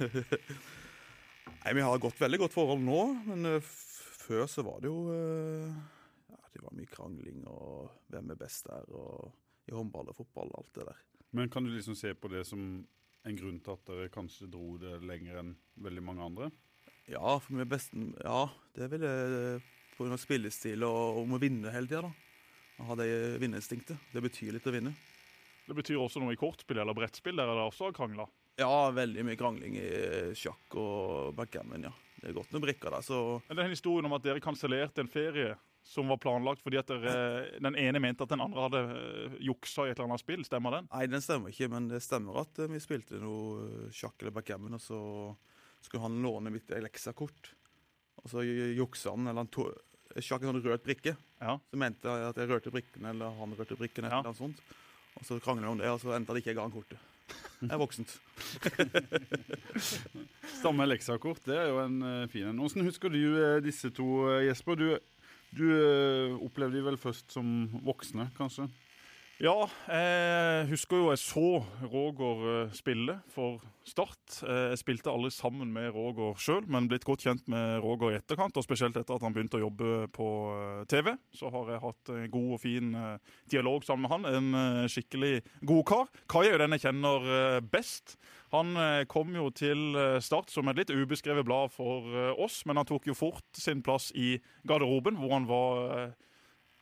Nei, 1.60 1.72
vi 1.76 1.84
har 1.84 1.94
et 1.94 2.02
godt, 2.02 2.20
veldig 2.20 2.40
godt 2.40 2.56
forhold 2.56 2.82
nå, 2.84 3.00
men 3.26 3.48
eh, 3.48 3.70
før 4.24 4.46
så 4.48 4.64
var 4.64 4.80
det 4.80 4.88
jo 4.88 5.12
eh, 5.12 5.74
Ja, 6.32 6.38
det 6.54 6.62
var 6.64 6.76
mye 6.76 6.88
krangling 6.88 7.42
og 7.50 7.90
hvem 8.12 8.32
er 8.32 8.40
best 8.40 8.68
der, 8.68 8.86
og 8.96 9.68
i 9.68 9.76
håndball 9.76 10.08
og 10.10 10.16
fotball 10.16 10.48
og 10.54 10.62
alt 10.62 10.72
det 10.78 10.88
der. 10.88 11.02
Men 11.36 11.52
kan 11.52 11.66
du 11.66 11.70
liksom 11.72 11.96
se 11.98 12.14
på 12.16 12.30
det 12.32 12.46
som 12.48 12.62
en 13.28 13.36
grunn 13.36 13.60
til 13.60 13.76
at 13.76 13.84
dere 13.90 14.12
kanskje 14.12 14.48
dro 14.50 14.78
det 14.80 14.96
lenger 15.04 15.42
enn 15.42 15.52
veldig 15.84 16.04
mange 16.04 16.26
andre? 16.26 16.50
Ja, 17.10 17.36
for 17.42 17.54
vi 17.54 17.64
er 17.64 17.70
best 17.70 17.94
Ja, 18.22 18.48
det 18.76 18.88
vil 18.92 19.04
jeg 19.04 19.60
av 20.08 20.20
spillestil 20.22 20.84
og 20.88 21.20
om 21.20 21.36
å 21.36 21.40
vinne 21.42 21.72
hele 21.74 21.90
tida, 21.90 22.10
ha 22.80 22.96
det 22.96 23.08
vinnerinstinktet. 23.42 24.08
Det 24.14 24.22
betyr 24.24 24.54
litt 24.56 24.68
å 24.68 24.72
vinne. 24.72 24.94
Det 25.68 25.76
betyr 25.76 26.00
også 26.00 26.22
noe 26.22 26.32
i 26.34 26.40
kortspill 26.40 26.80
eller 26.80 26.96
brettspill. 26.96 27.36
Der 27.36 27.50
er 27.50 27.58
det 27.58 27.66
også 27.68 27.92
krangla. 27.94 28.24
Ja, 28.58 28.90
veldig 28.92 29.24
mye 29.28 29.38
krangling 29.38 29.76
i 29.78 29.90
sjakk 30.36 30.76
og 30.80 31.34
backgammon, 31.36 31.84
ja. 31.86 31.92
Det 32.20 32.30
er 32.30 32.36
godt 32.36 32.52
med 32.52 32.64
brikker 32.64 32.92
der, 32.92 33.04
så 33.04 33.40
Men 33.46 33.56
det 33.56 33.62
er 33.62 33.68
en 33.68 33.76
historie 33.76 34.08
om 34.08 34.16
at 34.16 34.24
dere 34.24 34.42
kansellerte 34.44 35.04
en 35.04 35.12
ferie 35.12 35.54
som 35.86 36.10
var 36.12 36.18
planlagt 36.20 36.60
fordi 36.60 36.76
at 36.76 36.90
dere, 36.90 37.14
den 37.62 37.76
ene 37.80 38.02
mente 38.02 38.26
at 38.26 38.32
den 38.32 38.42
andre 38.44 38.66
hadde 38.66 38.82
eh, 38.92 39.38
juksa 39.48 39.86
i 39.86 39.92
et 39.92 39.96
eller 39.96 40.10
annet 40.10 40.22
spill. 40.22 40.44
Stemmer 40.44 40.76
den? 40.76 40.90
Nei, 40.92 41.06
den 41.08 41.24
stemmer 41.24 41.54
ikke, 41.54 41.70
men 41.72 41.88
det 41.88 42.02
stemmer 42.04 42.42
at 42.42 42.60
eh, 42.60 42.68
vi 42.70 42.82
spilte 42.82 43.20
noe 43.22 43.64
eh, 43.64 43.86
sjakk 43.94 44.20
eller 44.20 44.34
backgammon, 44.36 44.76
og 44.76 44.84
så 44.84 45.00
skulle 45.80 46.04
han 46.04 46.20
låne 46.20 46.52
mitt 46.52 46.70
Alexa-kort. 46.76 47.54
Og 48.20 48.28
så 48.28 48.44
juksa 48.44 49.14
han, 49.14 49.30
eller 49.30 49.46
han 49.46 49.54
Sjakk 50.18 50.42
en 50.42 50.50
sånn 50.50 50.64
rørt 50.64 50.82
brikke. 50.82 51.14
Ja. 51.38 51.54
Så 51.70 51.78
mente 51.78 52.10
jeg 52.10 52.30
at 52.32 52.40
jeg 52.40 52.50
rørte 52.50 52.72
brikken, 52.74 53.06
eller 53.12 53.36
han 53.38 53.54
rørte 53.58 53.78
brikken, 53.78 54.08
eller 54.08 54.26
noe 54.26 54.38
sånt. 54.38 54.58
Og 55.18 55.26
så 55.26 55.38
kranglet 55.42 55.68
vi 55.68 55.70
om 55.70 55.80
det, 55.80 55.90
og 55.92 56.00
så 56.02 56.16
endte 56.16 56.34
det 56.34 56.42
ikke 56.42 56.52
jeg 56.52 56.58
ga 56.58 56.66
han 56.66 56.74
kortet. 56.74 57.06
Jeg 57.60 57.70
er 57.76 57.80
voksent. 57.80 58.14
Samme 60.62 60.86
Lexa-kort, 60.88 61.42
det 61.46 61.58
er 61.60 61.68
jo 61.70 61.80
en 61.82 61.98
uh, 62.02 62.28
fin 62.32 62.48
en. 62.48 62.62
Åssen 62.64 62.86
husker 62.86 63.12
du 63.12 63.20
eh, 63.20 63.58
disse 63.64 63.90
to, 63.94 64.06
eh, 64.32 64.46
Jesper? 64.48 64.80
Du, 64.80 64.86
du 65.56 65.66
eh, 65.76 66.38
opplevde 66.40 66.78
de 66.78 66.86
vel 66.88 66.98
først 67.00 67.36
som 67.36 67.68
voksne, 67.84 68.30
kanskje? 68.38 68.66
Ja, 69.40 69.54
jeg 69.88 70.66
husker 70.68 70.98
jo 71.00 71.06
jeg 71.08 71.20
så 71.22 71.42
Roger 71.88 72.42
eh, 72.50 72.74
spille 72.76 73.14
for 73.32 73.62
Start. 73.88 74.42
Eh, 74.44 74.66
Jeg 74.74 74.80
spilte 74.82 75.08
aldri 75.08 75.30
sammen 75.32 75.70
med 75.72 75.94
Roger 75.94 76.36
sjøl, 76.36 76.66
men 76.68 76.90
blitt 76.90 77.06
godt 77.08 77.24
kjent 77.24 77.48
med 77.48 77.80
Roger 77.80 78.12
i 78.12 78.18
etterkant. 78.18 78.60
Og 78.60 78.66
spesielt 78.66 79.00
etter 79.00 79.16
at 79.16 79.24
han 79.24 79.32
begynte 79.32 79.56
å 79.56 79.62
jobbe 79.62 80.10
på 80.12 80.28
eh, 80.58 80.84
TV. 80.92 81.14
Så 81.32 81.48
har 81.56 81.72
jeg 81.72 81.82
hatt 81.86 82.12
god 82.36 82.52
og 82.58 82.60
fin 82.60 82.92
dialog 83.48 83.88
sammen 83.88 84.04
med 84.04 84.12
han. 84.12 84.28
En 84.28 84.92
skikkelig 84.92 85.34
god 85.64 85.84
kar. 85.88 86.12
Kai 86.28 86.44
er 86.44 86.58
jo 86.58 86.62
den 86.66 86.76
jeg 86.76 86.84
kjenner 86.90 87.64
best. 87.64 88.18
Han 88.52 88.76
kom 89.08 89.32
jo 89.38 89.48
til 89.56 89.96
Start 90.20 90.52
som 90.52 90.68
et 90.68 90.82
litt 90.82 90.92
ubeskrevet 90.92 91.48
blad 91.48 91.72
for 91.72 92.12
oss, 92.36 92.66
men 92.68 92.76
han 92.76 92.88
tok 92.92 93.08
jo 93.08 93.16
fort 93.16 93.46
sin 93.56 93.80
plass 93.86 94.10
i 94.12 94.34
garderoben, 94.68 95.16
hvor 95.16 95.38
han 95.38 95.48
var 95.48 96.12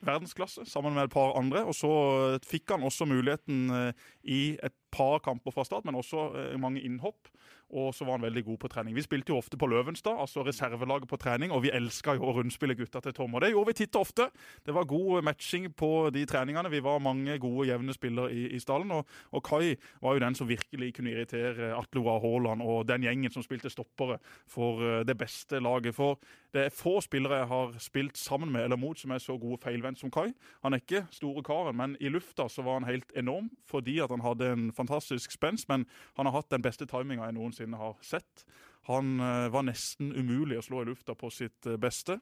verdensklasse 0.05 0.65
sammen 0.69 0.95
med 0.95 1.09
et 1.09 1.15
par 1.15 1.35
andre. 1.39 1.65
Og 1.67 1.75
så 1.77 1.91
eh, 2.35 2.39
fikk 2.47 2.75
han 2.75 2.87
også 2.87 3.09
muligheten 3.09 3.71
eh, 3.75 4.09
i 4.23 4.43
et 4.65 4.75
par 4.95 5.19
kamper 5.25 5.55
fra 5.55 5.67
start, 5.67 5.87
men 5.89 5.99
også 5.99 6.29
eh, 6.39 6.59
mange 6.61 6.83
innhopp. 6.85 7.31
Og 7.69 7.93
så 7.95 8.05
var 8.05 8.17
han 8.17 8.25
veldig 8.25 8.45
god 8.45 8.59
på 8.63 8.69
trening. 8.73 8.95
Vi 8.97 9.05
spilte 9.05 9.35
jo 9.35 9.37
ofte 9.37 9.59
på 9.61 9.67
Løvenstad, 9.69 10.17
altså 10.17 10.41
reservelaget 10.47 11.09
på 11.09 11.19
trening, 11.21 11.53
og 11.53 11.63
vi 11.67 11.73
elska 11.75 12.15
jo 12.17 12.25
å 12.31 12.33
rundspille 12.39 12.77
gutta 12.79 13.03
til 13.05 13.13
Tom. 13.13 13.35
Og 13.37 13.43
det 13.45 13.51
gjorde 13.53 13.69
vi 13.69 13.77
titt 13.83 13.99
og 13.99 14.07
ofte. 14.07 14.29
Det 14.65 14.73
var 14.73 14.89
god 14.89 15.27
matching 15.29 15.67
på 15.77 16.09
de 16.15 16.25
treningene. 16.29 16.71
Vi 16.73 16.81
var 16.81 17.03
mange 17.05 17.37
gode, 17.43 17.67
jevne 17.69 17.93
spillere 17.93 18.33
i, 18.33 18.47
i 18.57 18.61
stallen. 18.63 18.95
Og, 18.97 19.19
og 19.37 19.45
Kai 19.45 19.75
var 20.01 20.17
jo 20.17 20.23
den 20.25 20.39
som 20.39 20.49
virkelig 20.49 20.95
kunne 20.97 21.13
irritere 21.13 21.75
Atle 21.77 22.01
Oa 22.07 22.17
Haaland 22.23 22.65
og 22.65 22.87
den 22.89 23.05
gjengen 23.05 23.35
som 23.35 23.45
spilte 23.45 23.73
stoppere 23.73 24.17
for 24.49 24.81
eh, 24.81 25.05
det 25.05 25.19
beste 25.21 25.61
laget. 25.61 25.93
For 25.99 26.17
det 26.57 26.65
er 26.65 26.73
få 26.73 27.03
spillere 27.05 27.43
jeg 27.43 27.51
har 27.53 27.77
spilt 27.85 28.17
sammen 28.17 28.49
med 28.55 28.65
eller 28.65 28.81
mot 28.81 28.97
som 28.97 29.13
er 29.13 29.21
så 29.21 29.37
gode 29.37 29.61
feilvendt 29.61 30.01
som 30.01 30.13
Kai. 30.15 30.33
Han 30.65 30.73
er 30.73 30.81
ikke 30.81 31.05
store 31.13 31.45
karen, 31.45 31.77
men 31.77 32.01
i 32.01 32.09
lufta 32.09 32.49
så 32.49 32.65
var 32.65 32.81
han 32.81 32.89
helt 32.89 33.13
enorm 33.13 33.53
fordi 33.69 33.99
at 34.01 34.09
han 34.15 34.25
hadde 34.25 34.53
en 34.57 34.67
fantastisk 34.73 35.37
spenst. 35.37 35.69
Men 35.69 35.85
han 36.17 36.25
har 36.25 36.41
hatt 36.41 36.49
den 36.55 36.65
beste 36.65 36.89
timinga 36.89 37.29
jeg 37.29 37.37
noensinne 37.37 37.58
har 37.67 37.97
sett. 38.01 38.45
Han 38.89 39.19
eh, 39.21 39.49
var 39.51 39.63
nesten 39.63 40.13
umulig 40.15 40.59
å 40.59 40.63
slå 40.63 40.83
i 40.83 40.85
lufta 40.85 41.15
på 41.15 41.31
sitt 41.31 41.67
eh, 41.67 41.77
beste. 41.77 42.21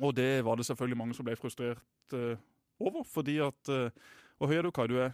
Og 0.00 0.14
det 0.14 0.42
var 0.44 0.56
det 0.56 0.64
selvfølgelig 0.66 0.96
mange 0.96 1.14
som 1.14 1.24
ble 1.24 1.34
frustrert 1.36 2.12
eh, 2.16 2.36
over, 2.80 3.02
fordi 3.04 3.38
at 3.44 3.68
Hvor 4.38 4.48
høy 4.48 4.56
er 4.58 4.62
du, 4.62 4.70
Kai? 4.72 4.86
Du 4.88 4.96
er 4.98 5.12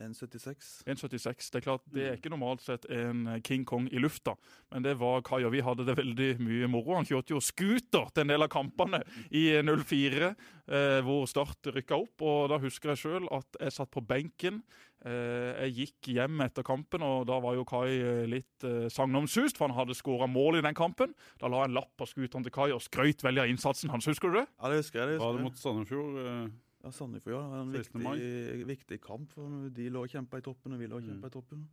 1,76. 0.00 0.82
1,76. 0.86 1.50
Det 1.52 1.58
er 1.60 1.64
klart, 1.64 1.82
det 1.92 2.02
Mm. 2.02 2.08
er 2.12 2.16
ikke 2.16 2.30
normalt 2.30 2.60
sett 2.62 2.84
en 2.90 3.40
King 3.44 3.64
Kong 3.64 3.88
i 3.92 3.98
lufta, 3.98 4.34
men 4.72 4.82
det 4.82 4.96
var 4.98 5.20
Kai, 5.22 5.44
og 5.44 5.52
vi 5.52 5.60
hadde 5.60 5.84
det 5.86 5.96
veldig 5.96 6.38
mye 6.40 6.66
moro. 6.68 6.94
Han 6.96 7.04
kjørte 7.06 7.30
jo 7.34 7.40
scooter 7.40 8.08
til 8.14 8.22
en 8.22 8.28
del 8.28 8.42
av 8.42 8.48
kampene 8.48 9.02
i 9.30 9.52
04, 9.62 10.34
eh, 10.68 11.00
hvor 11.02 11.26
Start 11.28 11.62
rykka 11.74 11.94
opp. 11.96 12.22
Og 12.22 12.48
da 12.50 12.58
husker 12.58 12.90
jeg 12.94 12.98
sjøl 13.04 13.28
at 13.32 13.46
jeg 13.60 13.72
satt 13.72 13.90
på 13.90 14.00
benken. 14.06 14.62
Eh, 15.04 15.68
jeg 15.68 15.74
gikk 15.76 16.08
hjem 16.14 16.40
etter 16.40 16.64
kampen, 16.64 17.02
og 17.04 17.26
da 17.28 17.36
var 17.44 17.54
jo 17.58 17.64
Kai 17.68 17.90
eh, 18.00 18.24
litt 18.30 18.64
eh, 18.64 18.86
sagnomsust, 18.88 19.58
for 19.58 19.68
han 19.68 19.76
hadde 19.76 19.92
skåra 19.98 20.24
mål 20.30 20.56
i 20.58 20.62
den 20.64 20.74
kampen. 20.74 21.12
Da 21.38 21.46
la 21.52 21.60
jeg 21.64 21.68
en 21.72 21.74
lapp 21.76 21.90
på 22.00 22.06
skuteren 22.08 22.42
til 22.46 22.54
Kai 22.54 22.70
og 22.72 22.80
skrøt 22.80 23.20
veldig 23.26 23.42
av 23.44 23.50
innsatsen 23.52 23.92
hans. 23.92 24.08
Husker 24.08 24.32
du 24.32 24.38
det? 24.40 24.46
Ja, 24.62 24.70
det 24.72 24.80
husker 24.80 25.00
jeg. 25.04 25.08
det 25.12 25.18
Var 25.20 25.26
husker 25.26 25.36
det 25.36 25.42
jeg. 25.42 25.48
mot 25.50 25.60
Sandefjord? 25.60 26.20
eh, 26.24 26.60
Ja, 26.84 26.90
Sandefjord 26.92 27.32
ja, 27.36 27.42
det 27.44 27.50
var 27.52 27.60
en 27.64 28.20
viktig, 28.20 28.66
viktig 28.68 29.00
kamp. 29.00 29.30
for 29.32 29.68
De 29.72 29.90
lå 29.92 30.02
og 30.04 30.08
kjempa 30.12 30.40
i 30.40 30.44
toppen, 30.44 30.72
og 30.72 30.80
vi 30.80 30.86
lå 30.88 30.96
og 30.96 31.02
Mm. 31.04 31.24
i 31.24 31.30
toppen. 31.30 31.68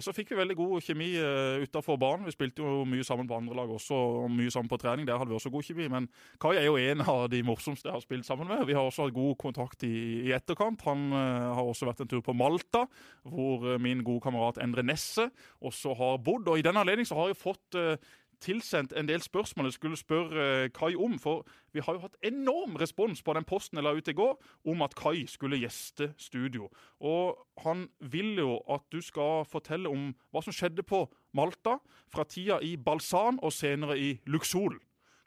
Så 0.00 0.14
fikk 0.16 0.30
vi 0.32 0.38
veldig 0.38 0.54
god 0.56 0.84
kjemi 0.86 1.10
uh, 1.20 1.60
utafor 1.60 1.98
banen. 2.00 2.24
Vi 2.24 2.32
spilte 2.32 2.64
jo 2.64 2.86
mye 2.88 3.04
sammen 3.04 3.28
på 3.28 3.36
andre 3.36 3.56
lag 3.58 3.72
også, 3.74 3.96
og 4.22 4.30
mye 4.32 4.52
sammen 4.52 4.70
på 4.70 4.78
trening. 4.80 5.04
Der 5.08 5.18
hadde 5.20 5.28
vi 5.28 5.36
også 5.36 5.52
god 5.52 5.66
kjemi. 5.66 5.88
Men 5.92 6.08
Kai 6.40 6.54
er 6.56 6.64
jo 6.64 6.78
en 6.80 7.04
av 7.04 7.26
de 7.32 7.42
morsomste 7.44 7.90
jeg 7.90 7.98
har 7.98 8.04
spilt 8.04 8.24
sammen 8.28 8.48
med. 8.48 8.64
Vi 8.68 8.76
har 8.78 8.88
også 8.88 9.04
hatt 9.04 9.16
god 9.16 9.36
kontakt 9.42 9.84
i, 9.84 9.92
i 10.24 10.32
etterkant. 10.32 10.80
Han 10.88 11.10
uh, 11.12 11.52
har 11.58 11.62
også 11.66 11.90
vært 11.90 12.00
en 12.06 12.12
tur 12.14 12.24
på 12.24 12.36
Malta, 12.36 12.86
hvor 13.28 13.68
uh, 13.68 13.76
min 13.82 14.00
gode 14.06 14.24
kamerat 14.24 14.62
Endre 14.64 14.86
Nesse 14.86 15.28
også 15.60 15.92
har 16.00 16.22
bodd. 16.24 16.48
Og 16.48 16.62
i 16.62 16.64
den 16.64 16.80
anledning 16.80 17.08
har 17.12 17.28
jeg 17.28 17.38
fått 17.38 17.76
eh, 17.78 18.12
tilsendt 18.42 18.92
en 18.98 19.06
del 19.08 19.22
spørsmål 19.22 19.68
jeg 19.70 19.76
skulle 19.78 19.98
spørre 20.00 20.42
eh, 20.64 20.68
Kai 20.74 20.92
om. 20.98 21.14
For 21.22 21.46
vi 21.72 21.80
har 21.86 21.96
jo 21.96 22.02
hatt 22.04 22.18
enorm 22.26 22.74
respons 22.80 23.22
på 23.22 23.34
den 23.38 23.46
posten 23.48 23.78
jeg 23.78 23.86
la 23.86 23.94
ut 23.94 24.10
i 24.10 24.14
går, 24.18 24.34
om 24.68 24.82
at 24.84 24.96
Kai 24.98 25.24
skulle 25.30 25.60
gjeste 25.62 26.10
studio. 26.20 26.68
Og 27.00 27.38
han 27.64 27.86
vil 28.12 28.34
jo 28.42 28.58
at 28.70 28.84
du 28.92 29.00
skal 29.02 29.46
fortelle 29.48 29.90
om 29.90 30.10
hva 30.34 30.42
som 30.44 30.54
skjedde 30.56 30.84
på 30.86 31.04
Malta, 31.38 31.78
fra 32.12 32.26
tida 32.28 32.58
i 32.60 32.74
Balsan 32.76 33.38
og 33.40 33.54
senere 33.56 33.96
i 33.96 34.14
Luxol. 34.28 34.76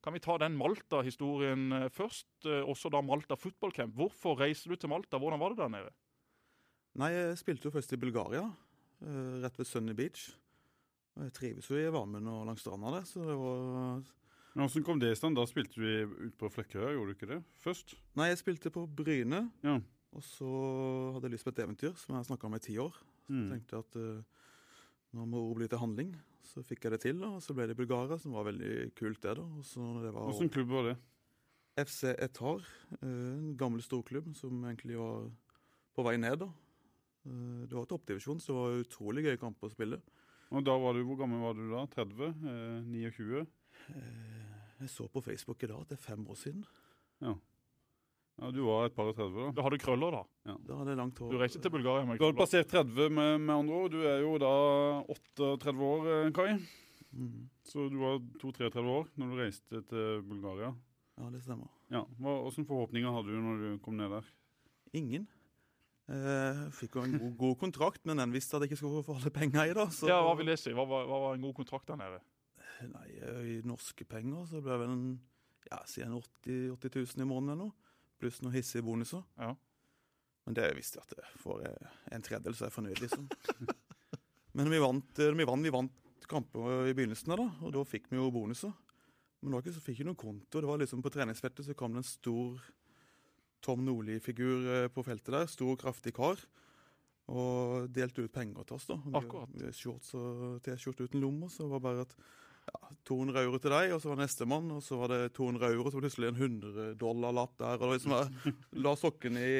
Kan 0.06 0.14
vi 0.14 0.22
ta 0.22 0.36
den 0.38 0.54
Malta-historien 0.60 1.72
eh, 1.74 1.90
først? 1.90 2.28
eh, 2.46 2.62
Også 2.62 2.92
da 2.94 3.02
Malta 3.02 3.34
Football 3.40 3.74
Camp. 3.74 3.96
Hvorfor 3.98 4.38
reiste 4.38 4.70
du 4.70 4.76
til 4.76 4.92
Malta? 4.92 5.18
Hvordan 5.18 5.42
var 5.42 5.56
det 5.56 5.64
der 5.64 5.72
nede? 5.80 5.94
Nei, 6.96 7.10
jeg 7.12 7.38
spilte 7.42 7.68
jo 7.68 7.74
først 7.74 7.92
i 7.92 7.98
Bulgaria, 8.00 8.46
rett 9.44 9.58
ved 9.60 9.68
Sunny 9.68 9.92
Beach. 9.98 10.30
Jeg 11.16 11.32
trives 11.34 11.68
jo 11.72 11.78
i 11.80 11.88
varmen 11.94 12.26
og 12.28 12.46
langs 12.50 12.62
stranda 12.66 12.92
der, 12.92 13.06
så 13.08 13.24
det 13.24 13.36
var 13.40 14.02
Men 14.56 14.68
Hvordan 14.68 14.84
kom 14.88 15.00
det 15.00 15.12
i 15.12 15.16
stand? 15.20 15.36
Da 15.36 15.46
spilte 15.48 15.80
vi 15.80 15.94
ut 16.28 16.38
på 16.40 16.50
Flekkøy, 16.52 16.94
gjorde 16.96 17.12
du 17.12 17.16
ikke 17.16 17.30
det? 17.34 17.42
Først? 17.64 17.96
Nei, 18.16 18.30
jeg 18.32 18.40
spilte 18.40 18.72
på 18.72 18.86
Bryne, 18.88 19.52
Ja. 19.64 19.80
og 20.16 20.24
så 20.24 20.48
hadde 21.14 21.28
jeg 21.28 21.32
lyst 21.36 21.44
på 21.48 21.52
et 21.56 21.60
eventyr 21.66 21.96
som 21.98 22.16
jeg 22.16 22.20
har 22.24 22.28
snakka 22.30 22.46
om 22.48 22.56
i 22.56 22.60
ti 22.60 22.78
år. 22.78 22.92
Så 23.28 23.32
Mm. 23.34 23.50
jeg 23.50 23.52
tenkte 23.68 23.80
at 23.80 23.96
uh, 23.96 24.24
nå 25.16 25.26
må 25.28 25.38
ord 25.50 25.56
bli 25.58 25.68
til 25.68 25.80
handling. 25.80 26.16
Så 26.44 26.62
fikk 26.64 26.84
jeg 26.84 26.92
det 26.92 27.02
til, 27.02 27.24
og 27.24 27.42
så 27.42 27.56
ble 27.56 27.66
det 27.68 27.76
Bulgara, 27.76 28.06
Bulgaria, 28.08 28.20
som 28.22 28.32
var 28.34 28.44
veldig 28.46 28.94
kult, 28.96 29.20
det. 29.22 29.36
da. 29.36 29.42
Og 29.42 29.64
så 29.66 29.82
det 30.04 30.14
var 30.14 30.30
Hvilken 30.32 30.52
klubb 30.52 30.68
var 30.70 30.84
det? 30.94 30.98
FC 31.78 32.04
Etar, 32.20 32.62
eh, 33.02 33.08
en 33.08 33.58
gammel 33.58 33.82
storklubb 33.82 34.36
som 34.36 34.62
egentlig 34.64 34.96
var 34.96 35.32
på 35.96 36.04
vei 36.06 36.18
ned. 36.18 36.40
da. 36.40 36.46
Eh, 37.26 37.66
Det 37.68 37.74
var 37.74 37.86
toppdivisjon, 37.88 38.40
så 38.40 38.48
det 38.48 38.56
var 38.56 38.84
utrolig 38.86 39.24
gøy 39.26 39.38
kamp 39.40 39.60
å 39.62 39.72
spille. 39.72 40.02
Og 40.52 40.64
da 40.66 40.76
var 40.78 40.94
du, 40.94 41.04
Hvor 41.08 41.18
gammel 41.18 41.42
var 41.42 41.54
du 41.58 41.64
da? 41.72 41.86
30? 41.96 42.28
Eh, 42.46 42.84
29? 42.86 43.46
Eh, 43.90 44.82
Jeg 44.82 44.90
så 44.90 45.08
på 45.10 45.22
Facebook 45.24 45.64
i 45.64 45.68
dag 45.68 45.80
at 45.82 45.90
det 45.90 45.98
er 45.98 46.04
fem 46.04 46.26
år 46.28 46.36
siden. 46.38 46.66
Ja, 47.22 48.52
Du 48.52 48.66
var 48.66 48.86
et 48.86 48.96
par 48.96 49.08
og 49.08 49.16
30 49.16 49.34
da. 49.46 49.52
Da 49.56 49.62
har 49.64 49.70
du 49.72 49.78
krøller, 49.80 50.12
da. 50.12 50.24
Da 50.68 50.76
hadde 50.76 50.92
jeg 50.92 50.98
langt 51.00 51.18
hår. 51.20 51.32
Du 51.32 51.38
reiste 51.40 51.62
til 51.64 51.72
Bulgaria 51.72 52.04
med 52.06 52.20
Du 52.20 52.26
hadde 52.26 52.36
krøller. 52.36 52.42
passert 52.46 52.68
30 52.68 53.10
med, 53.10 53.40
med 53.42 53.54
andre 53.56 53.74
ord. 53.74 53.92
Du 53.92 54.02
er 54.04 54.20
jo 54.20 54.38
da 54.38 54.52
38 55.08 55.80
år, 55.82 56.10
eh, 56.26 56.32
Kai. 56.36 56.58
Mhm. 57.16 57.50
Så 57.64 57.88
du 57.90 57.96
var 57.98 58.20
32-33 58.44 58.84
år 58.92 59.08
når 59.16 59.30
du 59.32 59.36
reiste 59.40 59.82
til 59.88 60.22
Bulgaria. 60.28 60.74
Ja, 61.18 61.30
det 61.32 61.42
stemmer. 61.46 61.70
Ja, 61.90 62.04
Hva, 62.20 62.42
Hvilke 62.44 62.68
forhåpninger 62.68 63.10
hadde 63.16 63.32
du 63.32 63.40
når 63.42 63.62
du 63.64 63.78
kom 63.80 63.96
ned 63.96 64.10
der? 64.12 64.26
Ingen. 64.94 65.28
Eh, 66.06 66.66
fikk 66.78 67.00
jo 67.00 67.04
en 67.08 67.16
god, 67.18 67.32
god 67.40 67.56
kontrakt, 67.64 68.04
men 68.06 68.22
den 68.22 68.34
visste 68.36 68.58
at 68.58 68.64
jeg 68.64 68.72
ikke 68.72 68.82
skulle 68.84 69.06
få 69.08 69.16
alle 69.18 69.32
penger 69.34 69.72
i. 69.72 69.74
da. 69.74 69.88
Så, 69.90 70.10
Ja, 70.10 70.20
Hva 70.22 70.36
vil 70.38 70.52
jeg 70.54 70.62
si? 70.62 70.74
Hva 70.76 70.86
var, 70.90 71.08
hva 71.10 71.22
var 71.24 71.38
en 71.38 71.46
god 71.48 71.56
kontrakt 71.58 71.90
der 71.90 71.98
nede? 72.02 72.22
Nei, 72.92 73.08
eh, 73.24 73.42
I 73.56 73.56
norske 73.66 74.06
penger 74.06 74.46
så 74.50 74.62
ble 74.62 74.76
det 74.76 74.82
vel 74.84 74.94
en 74.94 75.08
ja, 75.72 75.80
si 75.90 76.04
en 76.06 76.14
80, 76.14 76.76
80 76.76 76.94
000 77.18 77.26
i 77.26 77.30
måneden 77.30 77.56
eller 77.56 77.72
noe. 77.72 77.94
Pluss 78.22 78.38
noen 78.44 78.54
hissige 78.54 78.86
bonuser. 78.86 79.24
Ja. 79.40 79.56
Men 80.46 80.58
det 80.60 80.70
visste 80.78 81.00
jeg 81.02 81.08
at 81.10 81.18
jeg 81.24 81.42
får 81.42 81.64
en 82.14 82.26
tredjedel, 82.26 82.56
så 82.56 82.66
er 82.66 82.70
jeg 82.70 82.76
fornøyd, 82.78 83.02
liksom. 83.02 83.30
Men 84.56 84.70
vi 84.72 84.80
vant, 84.80 85.20
eh, 85.20 85.34
vi 85.34 85.48
vant, 85.50 85.66
vi 85.66 85.74
vant 85.74 86.28
kamper 86.30 86.90
i 86.90 86.94
begynnelsen, 86.98 87.34
da, 87.34 87.48
og 87.66 87.74
da 87.74 87.84
fikk 87.86 88.12
vi 88.12 88.20
jo 88.20 88.30
bonuser. 88.34 88.74
Men 89.46 89.58
så 89.62 89.82
fikk 89.84 90.00
vi 90.02 90.08
noen 90.08 90.18
konto. 90.18 90.62
Det 90.62 90.70
var 90.70 90.80
liksom 90.82 91.04
På 91.06 91.12
treningsfeltet 91.14 91.68
så 91.68 91.76
kom 91.78 91.94
det 91.94 92.02
en 92.02 92.08
stor 92.08 92.62
Tom 93.66 93.84
Nordli-figur 93.88 94.70
eh, 94.76 94.88
på 94.94 95.04
feltet 95.08 95.34
der. 95.34 95.50
Stor, 95.52 95.76
kraftig 95.82 96.14
kar. 96.18 96.40
Og 97.34 97.88
delte 97.90 98.22
ut 98.28 98.34
penger 98.34 98.66
til 98.70 98.78
oss. 98.78 98.86
da. 98.92 99.00
Akkurat. 99.18 99.54
Shorts 99.74 100.14
og 100.18 100.60
T-skjorte 100.66 101.08
uten 101.08 101.24
lommer. 101.24 101.50
Så 101.50 101.66
var 101.70 101.80
det 101.82 101.88
bare 101.88 102.04
at 102.06 102.14
ja, 102.66 102.90
200 103.06 103.42
euro 103.46 103.60
til 103.62 103.74
deg, 103.74 103.92
og 103.94 104.02
så 104.02 104.12
var 104.12 104.20
nestemann, 104.24 104.70
og 104.74 104.82
så 104.86 104.98
var 104.98 105.12
det 105.14 105.20
200 105.38 105.68
euro, 105.70 105.90
så 105.90 105.98
var 105.98 106.06
det 106.06 106.10
plutselig 106.10 106.30
en 106.32 106.40
100 106.40 106.94
dollar-lapp 107.02 107.54
der. 107.62 107.82
og 107.82 107.94
liksom 107.94 108.16
jeg 108.16 108.54
La 108.86 108.94
i, 108.96 109.52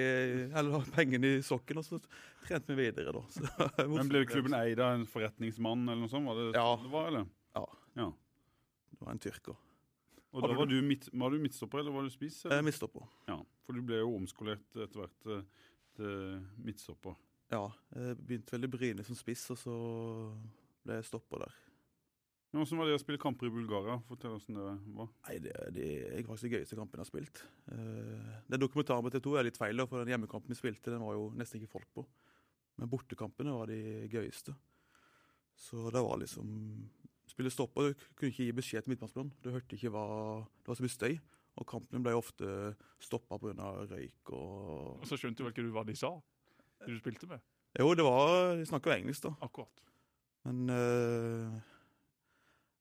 eller 0.50 0.72
la 0.72 0.80
pengene 0.96 1.36
i 1.38 1.44
sokken, 1.46 1.82
og 1.82 1.86
så 1.86 2.00
trente 2.48 2.74
vi 2.74 2.88
videre, 2.88 3.14
da. 3.14 3.22
Så, 3.30 3.46
Men 3.94 4.10
Ble 4.10 4.24
klubben 4.30 4.58
eid 4.58 4.82
av 4.82 4.96
en 4.98 5.06
forretningsmann 5.10 5.86
eller 5.86 6.02
noe 6.06 6.14
sånt? 6.14 6.26
Var 6.30 6.42
det 6.42 6.48
Ja. 6.58 6.66
sånn 6.74 6.88
det 6.88 6.94
var, 6.98 7.12
eller? 7.12 7.28
Ja. 7.58 7.66
ja. 8.02 8.10
Det 8.96 9.02
var 9.06 9.14
en 9.14 9.24
tyrker. 9.28 9.62
Og 10.36 10.42
da 10.44 10.56
var 10.58 10.68
du, 10.68 10.82
midt, 10.84 11.06
var 11.14 11.32
du 11.32 11.40
midtstopper, 11.40 11.80
eller 11.80 11.94
var 11.96 12.04
du 12.10 12.12
spiss? 12.12 12.42
På. 12.44 13.06
Ja, 13.30 13.38
for 13.66 13.78
du 13.78 13.86
ble 13.86 14.02
jo 14.02 14.16
omskolert 14.16 14.78
etter 14.78 15.02
hvert 15.02 15.30
eh, 15.34 15.70
til 15.98 16.42
midtstopper. 16.66 17.16
Ja, 17.54 17.68
jeg 17.94 18.18
begynte 18.22 18.56
veldig 18.56 18.72
Bryne 18.74 19.06
som 19.06 19.18
spiss, 19.18 19.46
og 19.54 19.60
så 19.62 19.76
ble 20.86 21.00
jeg 21.00 21.08
stopper 21.10 21.46
der. 21.46 21.62
Men 22.56 22.62
Hvordan 22.62 22.80
var 22.80 22.88
det 22.88 22.96
å 22.96 23.02
spille 23.02 23.20
kamper 23.20 23.50
i 23.50 23.52
Bulgaria? 23.52 23.98
Fortell 24.08 24.32
hvordan 24.32 24.58
det 24.58 24.94
var. 24.96 25.10
Nei, 25.28 25.34
det, 25.44 25.56
det 25.76 25.88
er 26.08 26.22
faktisk 26.24 26.48
de 26.48 26.52
gøyeste 26.54 26.78
kampene 26.80 27.04
jeg 27.04 27.04
har 27.04 27.10
spilt. 27.10 27.42
Uh, 27.68 28.30
den 28.54 28.62
dokumentaren 28.62 29.04
på 29.04 29.12
T2 29.12 29.34
er 29.36 29.48
litt 29.50 29.60
feil, 29.60 29.84
for 29.90 30.00
den 30.00 30.14
hjemmekampen 30.14 30.54
vi 30.54 30.58
spilte, 30.58 30.94
den 30.94 31.04
var 31.04 31.18
jo 31.18 31.26
nesten 31.36 31.60
ikke 31.60 31.74
folk 31.74 31.90
på. 31.98 32.06
Men 32.80 32.92
bortekampene 32.92 33.58
var 33.58 33.68
de 33.68 34.08
gøyeste. 34.12 34.56
Så 35.56 35.90
det 35.92 36.04
var 36.04 36.22
liksom 36.22 36.48
Spille 37.26 37.50
stopper, 37.50 37.90
du 37.90 38.14
kunne 38.14 38.30
ikke 38.30 38.46
gi 38.46 38.54
beskjed 38.54 38.86
til 38.86 38.92
midtbanespilleren. 38.92 39.32
Du 39.42 39.50
hørte 39.50 39.76
ikke 39.76 39.90
hva 39.92 40.04
Det 40.46 40.70
var 40.70 40.78
så 40.78 40.84
mye 40.86 40.94
støy. 40.94 41.16
Og 41.56 41.68
kampene 41.70 42.04
ble 42.04 42.16
ofte 42.18 42.48
stoppa 43.00 43.38
pga. 43.40 43.70
røyk 43.88 44.32
og 44.36 45.02
Og 45.02 45.06
så 45.08 45.18
skjønte 45.20 45.44
vel 45.44 45.54
ikke 45.54 45.64
du 45.64 45.72
hva 45.76 45.86
de 45.88 45.96
sa, 45.96 46.12
de 46.84 46.92
du 46.92 47.00
spilte 47.00 47.30
med. 47.32 47.44
Jo, 47.80 47.94
det 47.96 48.04
var 48.08 48.56
De 48.60 48.66
snakka 48.68 48.92
jo 48.92 48.98
engelsk, 49.00 49.24
da. 49.28 49.34
Akkurat. 49.44 49.84
Men 50.48 50.70
uh, 50.70 51.56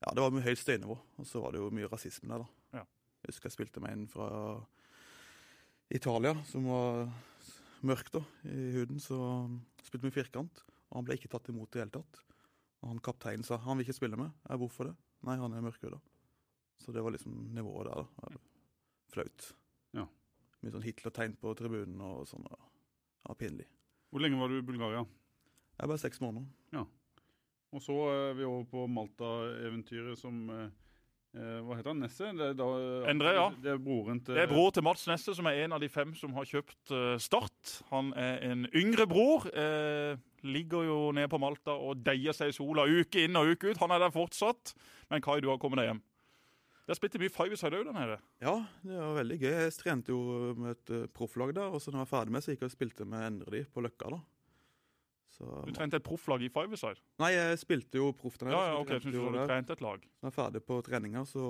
Ja, 0.05 0.13
det 0.13 0.21
var 0.21 0.35
mye 0.35 0.45
høyt 0.45 0.61
støynivå. 0.61 0.99
Og 1.19 1.27
så 1.27 1.41
var 1.41 1.55
det 1.55 1.63
jo 1.63 1.71
mye 1.75 1.89
rasisme 1.89 2.29
der, 2.29 2.45
da. 2.45 2.81
Ja. 2.81 2.85
Jeg 3.25 3.33
husker 3.33 3.49
jeg 3.49 3.57
spilte 3.57 3.81
med 3.81 3.95
en 3.95 4.09
fra 4.11 4.29
Italia 5.95 6.35
som 6.51 6.67
var 6.69 7.09
mørk 7.85 8.11
da, 8.13 8.21
i 8.51 8.75
huden. 8.75 9.01
Så 9.01 9.17
spilte 9.87 10.09
vi 10.09 10.15
firkant, 10.19 10.65
og 10.91 10.99
han 10.99 11.07
ble 11.09 11.17
ikke 11.19 11.31
tatt 11.33 11.49
imot 11.53 11.71
i 11.71 11.79
det 11.79 11.87
hele 11.87 11.97
tatt. 12.01 12.21
Og 12.83 12.91
han 12.91 13.01
kapteinen 13.05 13.47
sa 13.47 13.57
han 13.65 13.79
vil 13.79 13.87
ikke 13.87 13.97
spille 13.97 14.19
med. 14.21 14.35
Jeg, 14.45 14.61
hvorfor 14.61 14.91
det? 14.91 14.97
Nei, 15.25 15.39
han 15.41 15.57
er 15.57 15.65
mørkhuda. 15.65 16.03
Så 16.85 16.93
det 16.93 17.01
var 17.05 17.15
liksom 17.15 17.33
nivået 17.55 17.89
der, 17.89 18.05
da. 18.05 18.45
Flaut. 19.15 19.49
Ja. 19.97 20.07
Med 20.65 20.75
sånn 20.75 20.85
Hitler-tegn 20.85 21.39
på 21.41 21.55
tribunen 21.59 22.03
og 22.05 22.27
sånn. 22.31 22.47
Ja, 22.51 23.37
pinlig. 23.39 23.67
Hvor 24.11 24.23
lenge 24.23 24.39
var 24.39 24.53
du 24.53 24.61
i 24.61 24.67
Bulgaria? 24.67 25.03
Jeg 25.75 25.91
bare 25.91 26.03
seks 26.03 26.21
måneder. 26.23 26.47
Ja. 26.75 26.85
Og 27.75 27.83
så 27.83 27.95
er 28.13 28.37
vi 28.39 28.47
over 28.47 28.65
på 28.71 28.85
Malta-eventyret 28.87 30.19
som 30.21 30.37
eh, 30.55 30.69
eh, 31.35 31.57
Hva 31.67 31.75
heter 31.75 31.91
han? 31.91 32.05
Nesse? 32.05 32.29
Det 32.39 32.53
er, 32.53 32.55
da, 32.59 32.69
Endre, 33.11 33.33
ja. 33.35 33.49
Det 33.65 33.73
er 33.73 33.81
broren 33.83 34.21
til 34.23 34.39
Det 34.39 34.45
er 34.45 34.53
bror 34.53 34.71
til 34.71 34.87
Mats 34.87 35.03
Nesse, 35.11 35.35
som 35.35 35.49
er 35.51 35.65
en 35.65 35.75
av 35.75 35.83
de 35.83 35.89
fem 35.91 36.15
som 36.15 36.37
har 36.39 36.47
kjøpt 36.47 36.95
eh, 36.95 37.17
Start. 37.23 37.75
Han 37.91 38.13
er 38.15 38.39
en 38.53 38.69
yngre 38.71 39.09
bror. 39.11 39.49
Eh, 39.51 40.15
ligger 40.47 40.87
jo 40.87 40.99
nede 41.17 41.31
på 41.33 41.41
Malta 41.43 41.75
og 41.75 42.05
deier 42.07 42.37
seg 42.37 42.53
i 42.53 42.55
sola 42.55 42.87
uke 42.87 43.27
inn 43.27 43.41
og 43.41 43.57
uke 43.57 43.73
ut. 43.73 43.83
Han 43.83 43.97
er 43.97 44.07
der 44.07 44.15
fortsatt. 44.15 44.77
Men 45.11 45.25
Kai, 45.25 45.41
du 45.43 45.51
har 45.51 45.59
kommet 45.59 45.83
deg 45.83 45.91
hjem. 45.91 46.05
Der 46.85 46.99
spilte 46.99 47.17
mye 47.23 47.33
five-side 47.33 47.79
òg 47.79 47.87
der 47.89 47.97
nede. 47.97 48.17
Ja, 48.45 48.55
det 48.85 48.97
var 49.01 49.15
veldig 49.17 49.39
gøy. 49.41 49.53
Jeg 49.57 49.73
trente 49.81 50.13
jo 50.13 50.53
med 50.61 50.75
et 50.75 50.91
eh, 50.93 51.07
profflag 51.17 51.55
der, 51.57 51.73
og 51.73 51.81
så 51.81 51.89
når 51.95 52.03
jeg 52.03 52.07
var 52.07 52.13
ferdig 52.19 52.35
med, 52.37 52.45
så 52.45 52.53
gikk 52.53 52.65
jeg 52.67 52.73
og 52.73 52.75
spilte 52.75 53.07
med 53.09 53.25
Endre 53.31 53.55
de 53.55 53.63
på 53.73 53.85
Løkka, 53.85 54.11
da. 54.13 54.19
Så, 55.35 55.49
Du 55.67 55.73
trente 55.75 55.97
et 55.99 56.05
profflag 56.07 56.45
i 56.45 56.51
five-side? 56.53 57.01
Nei, 57.25 57.33
jeg 57.35 57.59
spilte 57.65 57.99
jo 57.99 58.13
proff 58.15 58.37
der. 58.39 58.53
Ja, 58.53 58.61
ja, 58.69 58.75
så 58.77 58.83
ok, 58.85 58.91
så 58.93 59.01
trente 59.01 59.15
du 59.17 59.39
trente 59.49 59.73
et 59.79 59.81
lag. 59.83 60.05
Når 60.05 60.29
jeg 60.29 60.31
var 60.31 60.37
ferdig 60.37 60.63
på 60.69 60.77
treninga, 60.87 61.25
så 61.27 61.47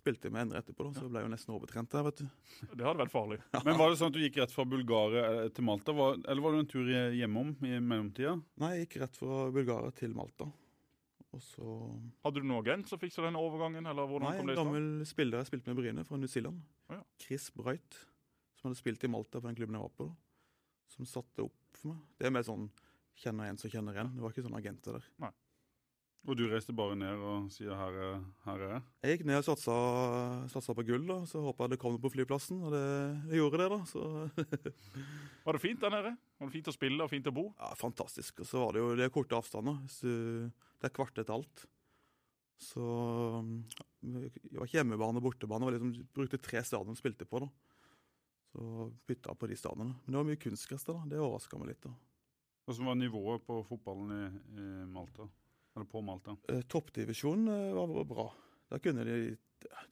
spilte 0.00 0.26
jeg 0.28 0.34
med 0.34 0.42
Endre 0.48 0.60
etterpå, 0.64 0.84
da, 0.88 0.92
så 0.98 1.06
jeg 1.06 1.12
ble 1.14 1.22
jo 1.24 1.30
nesten 1.30 1.54
overtrent 1.54 1.94
der, 1.94 2.04
vet 2.08 2.20
du. 2.20 2.26
Det 2.74 2.84
hadde 2.86 3.00
vært 3.04 3.12
farlig. 3.14 3.38
Men 3.64 3.78
var 3.78 3.92
det 3.94 4.00
sånn 4.00 4.10
at 4.12 4.16
du 4.18 4.20
gikk 4.24 4.40
rett 4.42 4.52
fra 4.54 4.66
Bulgaria 4.68 5.24
eh, 5.44 5.48
til 5.54 5.66
Malta, 5.70 5.94
eller 5.94 6.42
var 6.44 6.56
det 6.58 6.64
en 6.64 6.70
tur 6.74 6.90
hjemom 6.90 7.54
i 7.70 7.78
mellomtida? 7.78 8.34
Nei, 8.60 8.72
jeg 8.74 8.88
gikk 8.88 8.98
rett 9.04 9.20
fra 9.22 9.46
Bulgaria 9.54 9.94
til 9.96 10.14
Malta. 10.18 10.50
Og 11.32 11.42
så 11.44 11.64
Hadde 12.24 12.40
du 12.42 12.46
noen 12.48 12.64
agent 12.64 12.88
som 12.90 12.98
fiksa 12.98 13.22
den 13.22 13.36
overgangen? 13.38 13.86
eller 13.86 14.08
hvordan 14.10 14.28
Nei, 14.32 14.38
kom 14.40 14.46
det 14.50 14.56
i 14.56 14.58
stand? 14.58 14.72
gammel 14.72 15.06
spiller 15.06 15.38
jeg 15.38 15.46
spilte 15.46 15.70
med 15.70 15.76
Bryne, 15.78 16.04
fra 16.04 16.16
New 16.18 16.26
Zealand. 16.30 16.60
Oh, 16.88 16.96
ja. 16.96 17.02
Chris 17.22 17.50
Bright, 17.54 18.00
som 18.58 18.68
hadde 18.70 18.80
spilt 18.80 19.04
i 19.06 19.10
Malta 19.12 19.38
på 19.40 19.46
den 19.46 19.54
klubben 19.58 19.78
jeg 19.78 19.84
var 19.86 19.94
på. 19.96 20.08
da. 20.10 20.14
Som 20.90 21.06
satte 21.06 21.44
opp 21.46 21.76
for 21.78 21.92
meg. 21.92 22.00
Det 22.18 22.26
er 22.26 22.34
mer 22.34 22.42
sånn 22.42 22.66
kjenner 23.20 23.46
en 23.52 23.58
som 23.60 23.70
kjenner 23.70 23.94
en. 24.02 24.10
Det 24.16 24.24
var 24.24 24.32
ikke 24.34 24.42
sånne 24.48 24.58
agenter 24.58 24.98
der. 24.98 25.06
Og 26.28 26.36
du 26.36 26.42
reiste 26.50 26.74
bare 26.76 26.96
ned 27.00 27.16
og 27.24 27.46
sier 27.50 27.72
'her 27.72 27.94
er, 27.96 28.24
her 28.44 28.58
er 28.60 28.72
jeg'? 28.74 28.82
Jeg 29.02 29.18
gikk 29.18 29.26
ned 29.26 29.38
og 29.40 29.44
satsa, 29.44 29.76
satsa 30.52 30.74
på 30.76 30.84
gull, 30.84 31.06
da, 31.08 31.24
så 31.24 31.40
håpa 31.40 31.64
jeg 31.64 31.70
det 31.70 31.78
kom 31.80 31.96
på 31.98 32.12
flyplassen. 32.12 32.60
Og 32.60 32.72
det, 32.72 32.84
jeg 33.32 33.40
gjorde 33.40 33.58
det, 33.58 33.70
da. 33.72 33.80
Så 33.88 34.00
Var 35.46 35.52
det 35.52 35.60
fint 35.60 35.80
der 35.80 35.90
nede? 35.90 36.16
Var 36.38 36.46
det 36.46 36.52
fint 36.52 36.68
å 36.68 36.76
spille 36.76 37.02
og 37.02 37.10
fint 37.10 37.26
å 37.26 37.32
bo? 37.32 37.54
ja, 37.56 37.72
fantastisk. 37.74 38.40
Og 38.40 38.46
så 38.46 38.60
var 38.60 38.72
det 38.72 38.80
jo 38.84 38.94
det 38.96 39.04
er 39.04 39.14
korte 39.14 39.32
avstander. 39.32 39.80
Det 39.88 40.84
er 40.84 40.92
kvarter 40.92 41.24
til 41.24 41.40
alt. 41.40 41.66
Så 42.60 42.84
jeg 44.04 44.30
Det 44.44 44.58
var 44.58 44.66
ikke 44.68 44.78
hjemmebane 44.78 45.16
og 45.16 45.24
bortebane. 45.24 45.64
Jeg 45.64 45.72
var 45.72 45.78
liksom, 45.78 46.08
brukte 46.12 46.38
tre 46.38 46.60
stadioner 46.62 47.00
spilte 47.00 47.24
på. 47.24 47.40
da. 47.40 47.48
Så 48.52 48.92
bytta 49.08 49.34
på 49.34 49.48
de 49.48 49.56
stadionene. 49.56 49.96
Men 50.04 50.12
det 50.12 50.20
var 50.20 50.28
mye 50.28 50.44
kunstgress 50.44 50.84
der. 50.84 51.00
da. 51.00 51.04
Det 51.08 51.18
overraska 51.18 51.58
meg 51.58 51.68
litt. 51.72 51.82
da. 51.82 51.94
Hvordan 52.66 52.86
var 52.86 52.94
nivået 52.94 53.46
på 53.46 53.64
fotballen 53.64 54.10
i, 54.12 54.24
i 54.60 54.86
Malta? 54.86 55.28
Eller 55.76 55.86
påmalt, 55.86 56.24
da? 56.26 56.36
Eh, 56.50 56.62
Toppdivisjonen 56.66 57.48
eh, 57.54 57.74
var 57.76 57.86
var 57.94 58.04
bra. 58.10 58.26
Da 58.70 58.78
kunne 58.82 59.04
de, 59.06 59.36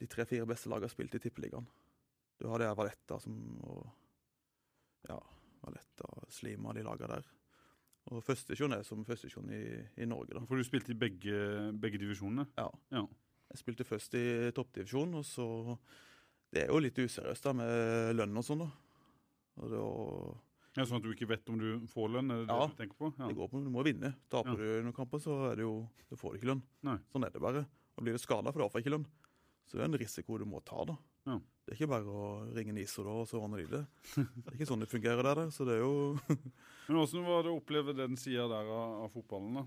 de 0.00 0.06
tre-fire 0.10 0.46
beste 0.46 0.70
lagene 0.70 0.90
spilt 0.90 1.14
i 1.14 1.20
Tippeligaen. 1.22 1.66
Du 2.38 2.46
hadde 2.50 2.68
Valetta 2.78 3.18
som 3.22 3.34
og, 3.66 3.86
Ja, 5.08 5.18
Valetta, 5.62 6.08
Slima, 6.34 6.72
de 6.74 6.82
lagene 6.86 7.16
der. 7.18 7.28
Og 8.08 8.22
førstedivisjon 8.24 8.72
er 8.72 8.82
som 8.86 9.02
førstedivisjon 9.04 9.50
i, 9.52 9.62
i 10.02 10.06
Norge, 10.08 10.34
da. 10.38 10.42
For 10.48 10.56
du 10.56 10.64
spilte 10.66 10.94
i 10.94 10.98
begge, 10.98 11.38
begge 11.78 11.98
divisjonene? 12.00 12.46
Ja. 12.56 12.68
Ja. 12.94 13.02
Jeg 13.52 13.60
spilte 13.62 13.84
først 13.88 14.14
i 14.18 14.24
toppdivisjon, 14.56 15.14
og 15.20 15.24
så 15.24 15.46
Det 16.52 16.62
er 16.62 16.70
jo 16.72 16.78
litt 16.80 16.96
useriøst 16.98 17.44
da, 17.44 17.52
med 17.52 18.14
lønn 18.16 18.36
og 18.40 18.44
sånn, 18.46 18.62
da. 18.64 18.68
Og 19.60 19.70
det, 19.72 19.78
å- 19.84 20.36
Ja, 20.76 20.84
Sånn 20.84 20.98
at 21.00 21.02
du 21.02 21.10
ikke 21.14 21.26
vet 21.28 21.48
om 21.48 21.58
du 21.58 21.86
får 21.90 22.10
lønn? 22.12 22.30
Er 22.30 22.44
det 22.44 22.48
Ja. 22.54 22.66
det 22.66 22.76
du 22.76 22.82
tenker 22.82 22.96
på? 22.98 23.14
Ja. 23.18 23.26
det 23.28 23.36
går 23.36 23.48
på 23.50 23.64
Du 23.64 23.70
må 23.70 23.82
vinne. 23.84 24.14
Taper 24.30 24.50
Ja. 24.50 24.56
du 24.56 24.82
noen 24.84 24.94
kamper, 24.94 25.18
så 25.18 25.50
er 25.52 25.56
det 25.56 25.62
jo 25.64 25.88
Du 26.10 26.16
får 26.16 26.36
ikke 26.38 26.46
lønn. 26.52 26.62
Nei. 26.82 26.98
Sånn 27.12 27.24
er 27.26 27.30
det 27.30 27.40
bare. 27.40 27.66
Og 27.96 28.04
blir 28.04 28.12
du 28.12 28.18
skada, 28.18 28.52
får 28.52 28.58
du 28.58 28.64
iallfall 28.64 28.82
ikke 28.82 28.92
lønn. 28.94 29.06
Så 29.66 29.72
det 29.72 29.80
er 29.80 29.84
en 29.84 29.98
risiko 29.98 30.38
du 30.38 30.44
må 30.46 30.62
ta, 30.64 30.84
da. 30.84 30.96
Ja. 31.26 31.38
Det 31.66 31.72
er 31.72 31.76
ikke 31.76 31.88
bare 31.90 32.04
å 32.06 32.54
ringe 32.54 32.72
NISO 32.72 33.02
da, 33.04 33.10
og 33.10 33.26
så 33.28 33.40
ordner 33.42 33.58
de 33.58 33.66
det. 33.66 33.86
Det 34.44 34.46
er 34.46 34.56
ikke 34.56 34.68
sånn 34.70 34.80
det 34.80 34.88
fungerer 34.88 35.22
der, 35.22 35.50
så 35.50 35.64
det 35.66 35.74
er 35.76 35.82
jo 35.84 36.18
Men 36.88 36.96
Hvordan 36.96 37.26
var 37.26 37.42
det 37.42 37.50
å 37.52 37.60
oppleve 37.60 37.94
den 37.96 38.16
sida 38.16 38.46
der 38.48 38.64
av, 38.70 39.02
av 39.04 39.10
fotballen? 39.12 39.54
da? 39.54 39.66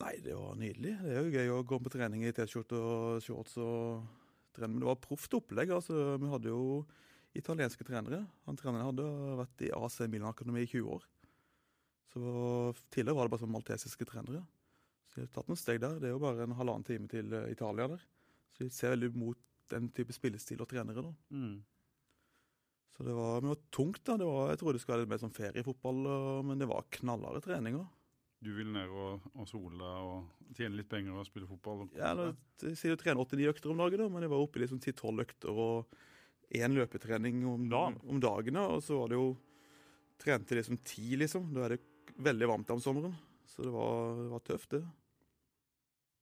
Nei, 0.00 0.16
det 0.22 0.34
var 0.34 0.54
nydelig. 0.58 0.94
Det 1.02 1.10
er 1.14 1.24
jo 1.26 1.34
gøy 1.34 1.48
å 1.58 1.64
gå 1.66 1.78
på 1.82 1.90
trening 1.90 2.24
i 2.26 2.32
T-skjorte 2.32 2.78
og 2.78 3.22
shorts 3.22 3.56
og 3.58 4.04
trene. 4.54 4.70
Men 4.74 4.80
det 4.82 4.88
var 4.90 5.00
proft 5.02 5.34
opplegg. 5.34 5.70
altså. 5.74 6.18
Vi 6.22 6.28
hadde 6.30 6.50
jo 6.52 6.86
italienske 7.36 7.84
trenere. 7.86 8.22
Han 8.48 8.58
treneren 8.58 8.88
hadde 8.88 9.06
vært 9.38 9.64
i 9.66 9.72
AC 9.74 10.00
Milan 10.06 10.32
Akademi 10.32 10.64
i 10.64 10.70
20 10.70 10.92
år. 10.96 11.08
Så 12.08 12.22
tidligere 12.88 13.16
var 13.18 13.28
det 13.28 13.34
bare 13.34 13.44
sånn 13.44 13.52
maltesiske 13.52 14.06
trenere. 14.08 14.44
Så 15.08 15.20
de 15.20 15.26
har 15.26 15.34
tatt 15.34 15.50
noen 15.50 15.60
steg 15.60 15.80
der. 15.82 15.98
Det 16.00 16.08
er 16.08 16.14
jo 16.14 16.22
bare 16.22 16.46
en 16.46 16.56
halvannen 16.56 16.86
time 16.86 17.08
til 17.10 17.34
eh, 17.36 17.50
Italia 17.52 17.88
der. 17.92 18.06
Så 18.56 18.64
de 18.64 18.72
ser 18.74 18.94
veldig 18.94 19.12
mot 19.16 19.40
den 19.72 19.90
type 19.92 20.14
spillestil 20.16 20.62
og 20.64 20.70
trenere. 20.70 21.04
da. 21.04 21.12
Mm. 21.34 21.58
Så 22.96 23.04
det 23.06 23.14
var, 23.14 23.44
det 23.44 23.52
var 23.52 23.62
tungt. 23.74 24.02
da. 24.08 24.16
Det 24.20 24.26
var, 24.28 24.50
jeg 24.50 24.60
trodde 24.62 24.78
det 24.78 24.82
skulle 24.82 24.96
være 24.96 25.06
litt 25.06 25.12
mer 25.12 25.22
sånn 25.22 25.36
feriefotball, 25.36 26.02
men 26.48 26.60
det 26.60 26.68
var 26.70 26.88
knallharde 26.98 27.44
treninger. 27.44 27.86
Du 28.42 28.52
vil 28.54 28.70
ned 28.70 28.90
og, 28.94 29.24
og 29.34 29.48
sole 29.50 29.74
deg 29.78 30.08
og 30.08 30.54
tjene 30.54 30.78
litt 30.78 30.90
penger 30.90 31.16
og 31.18 31.26
spille 31.26 31.48
fotball? 31.50 31.88
Ja, 31.98 32.12
eller, 32.12 32.36
jeg 32.62 32.78
sier 32.78 32.94
du 32.94 33.00
trener 33.00 33.24
89 33.24 33.48
økter 33.50 33.72
om 33.72 33.82
dagen, 33.82 34.02
da, 34.04 34.06
men 34.14 34.24
jeg 34.24 34.32
var 34.32 34.44
oppe 34.44 34.60
i 34.60 34.62
liksom 34.62 34.78
10-12 34.78 35.24
økter 35.24 35.58
og 35.64 35.96
én 36.54 36.74
løpetrening 36.76 37.42
om, 37.48 37.68
Dagen? 37.68 37.98
om 38.08 38.20
dagen. 38.22 38.56
Og 38.56 38.82
så 38.84 38.98
var 39.02 39.12
det 39.12 39.18
jo 39.20 39.28
Trente 40.18 40.56
liksom 40.58 40.80
ti, 40.82 41.12
liksom. 41.14 41.52
Da 41.54 41.66
er 41.68 41.76
det 41.76 41.82
veldig 42.18 42.48
varmt 42.50 42.70
om 42.74 42.80
sommeren. 42.82 43.12
Så 43.46 43.62
det 43.62 43.70
var, 43.70 44.16
det 44.18 44.30
var 44.32 44.40
tøft, 44.42 44.72
det. 44.74 44.80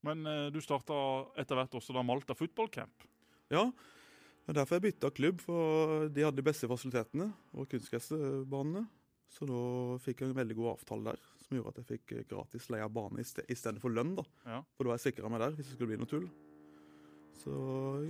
Men 0.05 0.27
eh, 0.29 0.49
du 0.53 0.59
starta 0.61 0.97
etter 1.41 1.57
hvert 1.59 1.79
også 1.79 1.95
da 1.97 2.03
Malta 2.05 2.37
Football 2.37 2.69
Camp. 2.75 3.07
Ja. 3.49 3.65
Det 4.45 4.53
er 4.53 4.59
derfor 4.61 4.77
jeg 4.79 4.85
bytta 4.91 5.11
klubb, 5.17 5.41
for 5.43 6.07
de 6.13 6.23
hadde 6.23 6.39
de 6.39 6.45
beste 6.47 6.69
fasilitetene 6.71 7.31
og 7.57 7.67
kunstgressbanene. 7.73 8.85
Så 9.33 9.49
da 9.49 9.63
fikk 10.05 10.21
jeg 10.23 10.31
en 10.31 10.37
veldig 10.39 10.55
god 10.61 10.69
avtale 10.77 11.11
der, 11.17 11.25
som 11.43 11.57
gjorde 11.57 11.73
at 11.73 11.81
jeg 11.83 11.89
fikk 11.97 12.13
eh, 12.15 12.27
gratis 12.31 12.69
leie 12.71 12.85
av 12.87 12.93
bane 12.95 13.25
istedenfor 13.25 13.97
lønn. 13.97 14.13
da. 14.21 14.27
Ja. 14.45 14.61
For 14.77 14.85
da 14.87 14.93
var 14.93 15.01
jeg 15.01 15.09
sikra 15.09 15.33
meg 15.33 15.43
der, 15.43 15.57
hvis 15.57 15.73
det 15.73 15.79
skulle 15.79 15.95
bli 15.95 15.99
noe 16.05 16.13
tull. 16.13 16.29
Så 17.37 17.55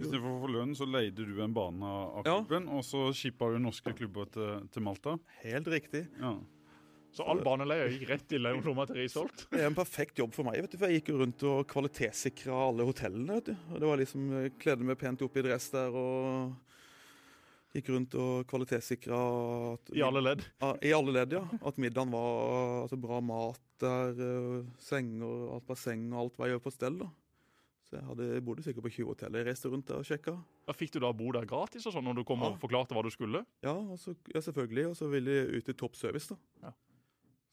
Istedenfor 0.00 0.34
å 0.36 0.42
få 0.44 0.50
lønn, 0.54 0.74
så 0.78 0.86
leide 0.88 1.24
du 1.26 1.40
en 1.42 1.52
bane 1.56 1.82
av 1.84 2.22
klubben, 2.24 2.66
Ja. 2.68 2.76
og 2.78 2.84
så 2.86 3.08
shippa 3.16 3.48
du 3.52 3.58
norske 3.58 3.92
klubber 3.96 4.28
til, 4.32 4.68
til 4.72 4.82
Malta? 4.86 5.18
helt 5.42 5.66
riktig. 5.66 6.06
Ja. 6.20 6.36
Så 7.16 7.24
all 7.24 7.40
baneleie 7.40 7.88
gikk 7.94 8.08
rett 8.10 8.32
i 8.36 8.38
lomma 8.38 8.84
til 8.86 8.96
Risholt. 9.00 9.46
Det 9.50 9.60
er 9.62 9.70
en 9.70 9.74
perfekt 9.74 10.18
jobb 10.20 10.34
for 10.36 10.44
meg, 10.44 10.60
vet 10.60 10.70
du, 10.74 10.76
for 10.76 10.86
jeg 10.92 11.00
gikk 11.00 11.08
jo 11.14 11.18
rundt 11.22 11.42
og 11.48 11.66
kvalitetssikra 11.66 12.52
alle 12.68 12.84
hotellene. 12.84 13.38
vet 13.38 13.44
du. 13.46 13.56
Og 13.72 13.80
det 13.80 13.88
var 13.88 13.96
liksom, 14.02 14.26
jeg 14.42 14.52
Kledde 14.60 14.84
meg 14.84 14.98
pent 15.00 15.22
opp 15.24 15.36
i 15.36 15.42
dress 15.46 15.70
der 15.72 15.96
og 15.96 16.56
gikk 17.76 17.88
rundt 17.94 18.14
og 18.20 18.46
kvalitetssikra 18.48 19.20
I 19.96 20.02
alle 20.04 20.20
ledd. 20.24 20.44
I 20.84 20.92
alle 20.92 21.12
ledd, 21.12 21.32
ja. 21.32 21.42
At 21.64 21.76
middagen 21.80 22.12
var 22.12 22.82
altså, 22.84 23.00
bra 23.00 23.20
mat 23.24 23.60
der, 23.80 24.12
eh, 24.12 24.68
senger, 24.80 25.54
alt 25.56 25.66
basseng 25.68 26.06
og 26.12 26.20
alt 26.26 26.38
var 26.38 26.48
jo 26.52 26.60
på 26.60 26.72
stell. 26.72 26.98
da. 27.00 27.08
Så 27.86 28.00
jeg 28.00 28.02
hadde, 28.08 28.40
bodde 28.42 28.62
sikkert 28.66 28.82
på 28.82 28.90
20 28.90 29.06
hoteller. 29.12 29.38
Jeg 29.44 29.46
reiste 29.52 29.70
rundt 29.70 29.86
der 29.86 30.00
og 30.00 30.06
sjekka. 30.08 30.32
Ja, 30.66 30.72
Fikk 30.74 30.90
du 30.96 30.98
da 31.04 31.12
bo 31.14 31.30
der 31.36 31.46
gratis 31.46 31.86
og 31.86 31.92
sånn 31.94 32.02
når 32.08 32.16
du 32.18 32.24
kom 32.26 32.40
Ja. 32.42 32.48
og 32.50 32.58
forklarte 32.58 32.96
hva 32.96 33.02
du 33.06 33.10
skulle? 33.14 33.44
Ja, 33.62 33.74
og 33.78 33.94
så, 34.02 34.16
ja, 34.34 34.40
selvfølgelig. 34.42 34.88
Og 34.90 34.96
så 34.98 35.06
ville 35.08 35.30
jeg 35.30 35.60
ut 35.62 35.68
i 35.70 35.72
topp 35.72 35.94
service, 35.94 36.26
da. 36.34 36.36
Ja. 36.66 36.72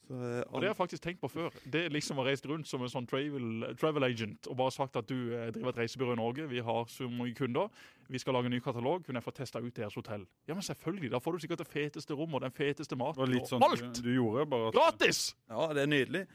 Så, 0.04 0.13
eh, 0.19 0.41
Og 0.52 0.60
Det 0.60 0.67
har 0.67 0.74
jeg 0.74 0.76
faktisk 0.76 1.04
tenkt 1.06 1.22
på 1.22 1.30
før. 1.32 1.50
Det 1.69 1.86
liksom 1.93 2.17
å 2.19 2.26
reist 2.26 2.46
rundt 2.50 2.67
som 2.67 2.82
en 2.82 2.89
sånn 2.89 3.06
travel, 3.08 3.76
travel 3.80 4.04
agent 4.04 4.48
og 4.50 4.58
bare 4.58 4.72
sagt 4.72 4.98
at 4.98 5.08
du 5.08 5.32
eh, 5.34 5.52
driver 5.52 5.69
et 5.69 5.78
reisebyrå 5.78 6.12
i 6.13 6.19
Norge, 6.19 6.48
vi 6.50 6.60
har 6.60 6.86
så 6.91 7.08
mange 7.10 7.34
kunder, 7.38 7.69
vi 8.10 8.17
skal 8.19 8.34
lage 8.34 8.46
en 8.50 8.52
ny 8.52 8.60
katalog, 8.60 9.06
kunne 9.06 9.22
jeg 9.22 9.24
få 9.24 9.32
testa 9.38 9.62
ut 9.63 9.74
deres 9.74 9.93
hotell? 9.96 10.26
Ja, 10.48 10.56
men 10.56 10.63
selvfølgelig, 10.65 11.10
da 11.12 11.19
får 11.19 11.32
du 11.38 11.39
sikkert 11.46 11.60
det 11.63 11.67
feteste 11.72 12.17
rommet 12.17 12.36
og 12.36 12.41
den 12.41 12.52
feteste 12.52 12.89
Det 12.89 13.00
maten 13.00 13.22
var 13.22 13.28
litt 13.32 13.43
og 13.43 13.54
sånn 13.54 13.63
alt! 13.63 13.93
du, 13.93 14.02
du 14.02 14.13
gjorde, 14.17 14.50
bare 14.50 14.67
at 14.67 14.74
Gratis! 14.74 15.36
Ja, 15.48 15.69
det 15.74 15.84
er 15.84 15.88
nydelig. 15.93 16.28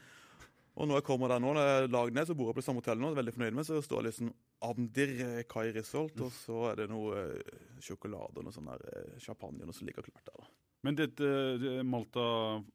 Og 0.79 0.87
når 0.87 1.01
jeg 1.01 1.07
kommer 1.09 1.31
der 1.31 1.41
nå, 1.43 1.51
når 1.57 1.65
jeg 1.67 1.89
lager 1.91 2.15
ned, 2.15 2.27
så 2.29 2.35
bor 2.39 2.49
jeg 2.49 2.55
på 2.55 2.61
det 2.61 2.65
samme 2.69 2.79
hotellet 2.79 3.03
nå, 3.03 3.09
veldig 3.17 3.33
fornøyd 3.35 3.57
med, 3.57 3.67
så 3.67 3.81
står 3.83 3.99
det 4.05 4.11
liksom 4.13 4.29
Amdir 4.69 5.09
eh, 5.25 5.41
Kai 5.51 5.65
Risholt, 5.75 6.21
og 6.23 6.31
så 6.31 6.61
er 6.69 6.79
det 6.79 6.85
noe 6.91 7.19
eh, 7.19 7.57
sjokolade 7.83 8.39
og 8.39 8.47
noe 8.47 8.55
sånn 8.55 8.69
der 8.71 8.85
eh, 8.93 9.17
champagne 9.23 9.59
og 9.65 9.71
noe 9.71 9.75
som 9.75 9.89
ligger 9.89 10.07
klart 10.07 10.23
der. 10.29 10.39
da. 10.39 10.47
Men 10.87 10.95
dette 10.95 11.31
det 11.59 11.73
Malta 11.83 12.23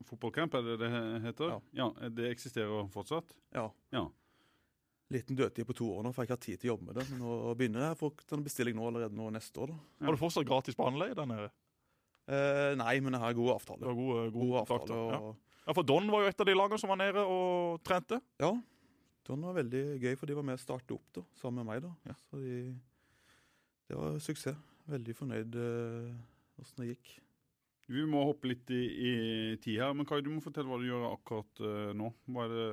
fotballcamp, 0.04 0.58
er 0.58 0.66
det 0.66 0.76
det 0.82 0.90
heter? 1.24 1.54
Ja. 1.54 1.62
ja. 1.80 2.10
Det 2.12 2.28
eksisterer 2.34 2.90
fortsatt? 2.92 3.32
Ja. 3.56 3.70
Ja. 3.96 4.04
Liten 5.14 5.36
dødtid 5.36 5.64
på 5.68 5.76
to 5.76 5.88
år 5.94 6.04
nå, 6.04 6.12
for 6.12 6.24
jeg 6.24 6.28
ikke 6.28 6.36
har 6.36 6.44
tid 6.44 6.60
til 6.60 6.68
å 6.68 6.74
jobbe 6.74 6.90
med 6.90 6.98
det. 7.00 7.06
Men 7.12 7.24
nå 7.24 7.54
begynner 7.56 7.86
jeg. 7.86 7.94
Jeg 7.94 8.00
får 8.02 8.36
en 8.36 8.44
bestilling 8.44 8.76
nå 8.76 8.88
allerede 8.90 9.16
nå 9.16 9.30
neste 9.32 9.64
år, 9.64 9.72
da. 9.72 9.80
Ja. 9.96 10.06
Har 10.10 10.16
du 10.16 10.20
fortsatt 10.20 10.48
gratis 10.48 10.76
behandling 10.76 11.16
der 11.16 11.30
nede? 11.32 11.48
Eh, 12.24 12.70
nei, 12.80 12.94
men 13.04 13.16
jeg 13.16 13.20
har 13.20 13.36
gode 13.36 13.56
avtaler. 13.58 13.84
Du 13.84 13.90
har 13.90 13.98
gode, 13.98 14.20
gode, 14.32 14.46
Gode 14.48 14.62
avtaler, 14.62 14.84
avtaler. 14.84 15.16
Ja. 15.16 15.32
Og, 15.32 15.43
ja, 15.64 15.72
for 15.72 15.86
Don 15.86 16.08
var 16.12 16.24
jo 16.24 16.30
et 16.30 16.40
av 16.40 16.48
de 16.48 16.56
lagene 16.56 16.80
som 16.80 16.92
var 16.92 17.00
nede 17.00 17.24
og 17.24 17.82
trente. 17.86 18.20
ja. 18.42 18.54
Don 19.24 19.40
var 19.40 19.56
veldig 19.56 19.82
gøy, 20.02 20.14
for 20.20 20.28
de 20.28 20.36
var 20.36 20.44
med 20.44 20.58
å 20.58 20.60
starte 20.60 20.92
opp 20.92 21.14
da, 21.16 21.22
sammen 21.40 21.62
med 21.62 21.70
meg. 21.70 21.84
da. 21.86 22.10
Ja. 22.10 22.16
Så 22.28 22.40
de, 22.42 22.56
det 23.88 23.96
var 23.96 24.18
suksess. 24.20 24.58
Veldig 24.84 25.14
fornøyd 25.16 25.54
eh, 25.56 26.10
åssen 26.60 26.82
det 26.82 26.90
gikk. 26.90 27.14
Vi 27.88 28.02
må 28.08 28.20
hoppe 28.28 28.50
litt 28.50 28.68
i, 28.72 28.82
i 28.84 29.12
tid 29.64 29.80
her, 29.80 29.94
men 29.96 30.04
Kai, 30.08 30.18
du 30.24 30.30
må 30.32 30.42
fortelle 30.44 30.68
hva 30.68 30.76
du 30.80 30.86
gjør 30.88 31.06
akkurat 31.10 31.62
uh, 31.64 31.90
nå. 31.96 32.10
Hva 32.32 32.44
er 32.46 32.52
det, 32.52 32.68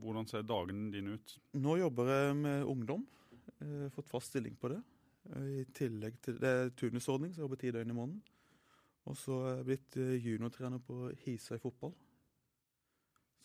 hvordan 0.00 0.28
ser 0.28 0.48
dagene 0.48 0.90
dine 0.92 1.16
ut? 1.16 1.36
Nå 1.60 1.76
jobber 1.80 2.12
jeg 2.12 2.34
med 2.40 2.64
ungdom. 2.68 3.04
Eh, 3.64 3.86
fått 3.92 4.12
fast 4.12 4.32
stilling 4.32 4.56
på 4.60 4.72
det. 4.72 4.80
I 5.56 5.64
tillegg 5.76 6.18
til, 6.24 6.36
Det 6.40 6.50
er 6.52 6.74
turnusordning, 6.76 7.32
så 7.32 7.40
jeg 7.40 7.46
jobber 7.46 7.60
ti 7.60 7.72
døgn 7.72 7.92
i 7.92 7.96
måneden. 7.96 8.20
Og 9.08 9.16
så 9.16 9.38
er 9.44 9.56
jeg 9.56 9.68
blitt 9.70 9.96
juniortrener 10.24 10.84
på 10.84 11.10
Hisøy 11.24 11.56
fotball. 11.62 11.96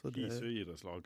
Så 0.01 0.09
det- 0.11 0.23
Hisøy 0.29 0.61
idrettslag. 0.63 1.03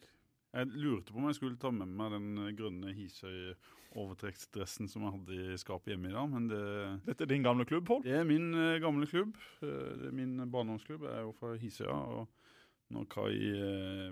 Jeg 0.55 0.67
lurte 0.71 1.11
på 1.11 1.17
om 1.19 1.25
jeg 1.27 1.35
skulle 1.35 1.57
ta 1.59 1.69
med 1.71 1.87
meg 1.87 2.11
den 2.11 2.55
grønne 2.55 2.93
Hisøy-overtrekksdressen 2.95 4.87
som 4.91 5.03
jeg 5.03 5.11
hadde 5.15 5.53
i 5.53 5.57
skapet 5.59 5.91
hjemme 5.93 6.09
i 6.09 6.13
dag, 6.15 6.29
men 6.31 6.47
det, 6.51 6.61
Dette 7.05 7.21
er 7.25 7.31
din 7.33 7.43
gamle 7.43 7.65
klubb, 7.67 7.85
Pål. 7.87 8.03
det 8.05 8.13
er 8.19 8.23
min 8.27 8.53
eh, 8.55 8.79
gamle 8.83 9.07
klubb. 9.07 9.35
Eh, 9.61 9.67
Det 9.99 10.07
er 10.07 10.11
min 10.15 10.37
barndomsklubb. 10.51 11.01
Jeg 11.03 11.13
er 11.17 11.21
jo 11.25 11.31
fra 11.35 11.55
Hisøya. 11.59 11.91
og 11.91 12.27
når 12.91 13.05
Kai 13.09 13.35
eh, 13.51 14.11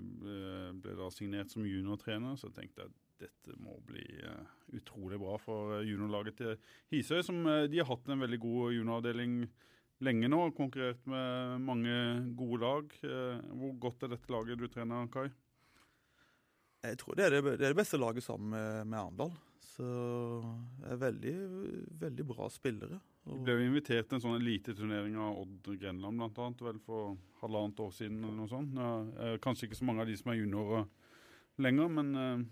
ble- 0.74 0.96
da 0.98 1.08
signert 1.10 1.50
som 1.50 1.62
juniortrener, 1.64 2.36
så 2.36 2.48
tenkte 2.52 2.82
jeg 2.82 2.90
dette 3.20 3.56
må 3.62 3.78
bli 3.86 4.02
eh, 4.22 4.44
utrolig 4.76 5.18
bra 5.18 5.36
for 5.38 5.80
juniorlaget 5.82 6.36
til 6.36 6.56
Hisøy, 6.90 7.22
som 7.22 7.44
de 7.44 7.78
har 7.78 7.86
hatt 7.86 8.08
en 8.08 8.20
veldig 8.20 8.40
god 8.40 8.72
junioravdeling 8.74 9.48
lenge 10.04 10.30
nå. 10.30 10.42
Konkurrert 10.56 11.02
med 11.10 11.64
mange 11.64 11.96
gode 12.38 12.60
lag. 12.62 12.94
Eh, 13.04 13.40
hvor 13.58 13.74
godt 13.86 14.06
er 14.06 14.14
dette 14.14 14.32
laget 14.32 14.60
du 14.60 14.68
trener, 14.68 15.08
Kai? 15.12 15.28
Jeg 16.84 17.00
tror 17.00 17.16
det 17.16 17.24
er 17.24 17.36
det, 17.38 17.42
det, 17.46 17.64
er 17.64 17.72
det 17.72 17.80
beste 17.80 18.00
laget 18.00 18.24
sammen 18.26 18.52
med, 18.52 18.84
med 18.92 19.00
Arendal. 19.00 19.32
Så 19.74 19.86
det 20.82 20.92
er 20.92 21.00
veldig, 21.00 21.34
veldig 22.02 22.26
bra 22.28 22.48
spillere. 22.52 23.00
Og, 23.24 23.40
ble 23.40 23.56
jo 23.56 23.70
invitert 23.70 24.06
til 24.06 24.18
en 24.18 24.22
sånn 24.22 24.36
eliteturnering 24.36 25.16
av 25.16 25.38
Odd 25.40 25.70
Grenland 25.80 26.20
blant 26.20 26.40
annet, 26.44 26.60
vel 26.66 26.82
for 26.84 27.16
halvannet 27.40 27.80
år 27.80 27.94
siden 27.96 28.20
eller 28.20 28.36
noe 28.36 28.50
sånt. 28.52 28.76
Ja, 28.76 28.90
eh, 29.24 29.38
kanskje 29.42 29.70
ikke 29.70 29.80
så 29.80 29.88
mange 29.88 30.04
av 30.04 30.10
de 30.10 30.18
som 30.20 30.30
er 30.30 30.38
juniorer 30.42 30.84
lenger, 31.64 31.90
men 31.96 32.12
eh, 32.20 32.44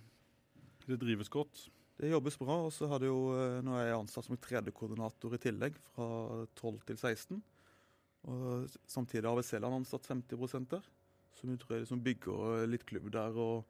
det 0.88 0.98
drives 1.02 1.30
godt. 1.32 1.66
Det 2.02 2.10
jobbes 2.10 2.38
bra. 2.40 2.58
Og 2.66 2.72
så 2.74 2.88
har 2.90 3.02
det 3.02 3.10
jo, 3.10 3.32
eh, 3.38 3.60
nå 3.64 3.76
er 3.78 3.88
jeg 3.88 4.00
ansatt 4.00 4.26
som 4.26 4.38
3D-koordinator 4.38 5.36
i 5.36 5.42
tillegg, 5.42 5.78
fra 5.92 6.08
12 6.58 6.82
til 6.90 6.98
16. 6.98 7.42
Og 8.32 8.74
samtidig 8.90 9.24
har 9.26 9.36
AVC-land 9.36 9.80
ansatt 9.80 10.10
50 10.10 10.66
der. 10.70 10.84
Som 11.38 11.50
jeg 11.50 11.62
tror 11.62 11.76
jeg 11.76 11.84
liksom 11.86 12.04
bygger 12.04 12.66
litt 12.70 12.84
klubb 12.86 13.08
der 13.14 13.34
og 13.38 13.64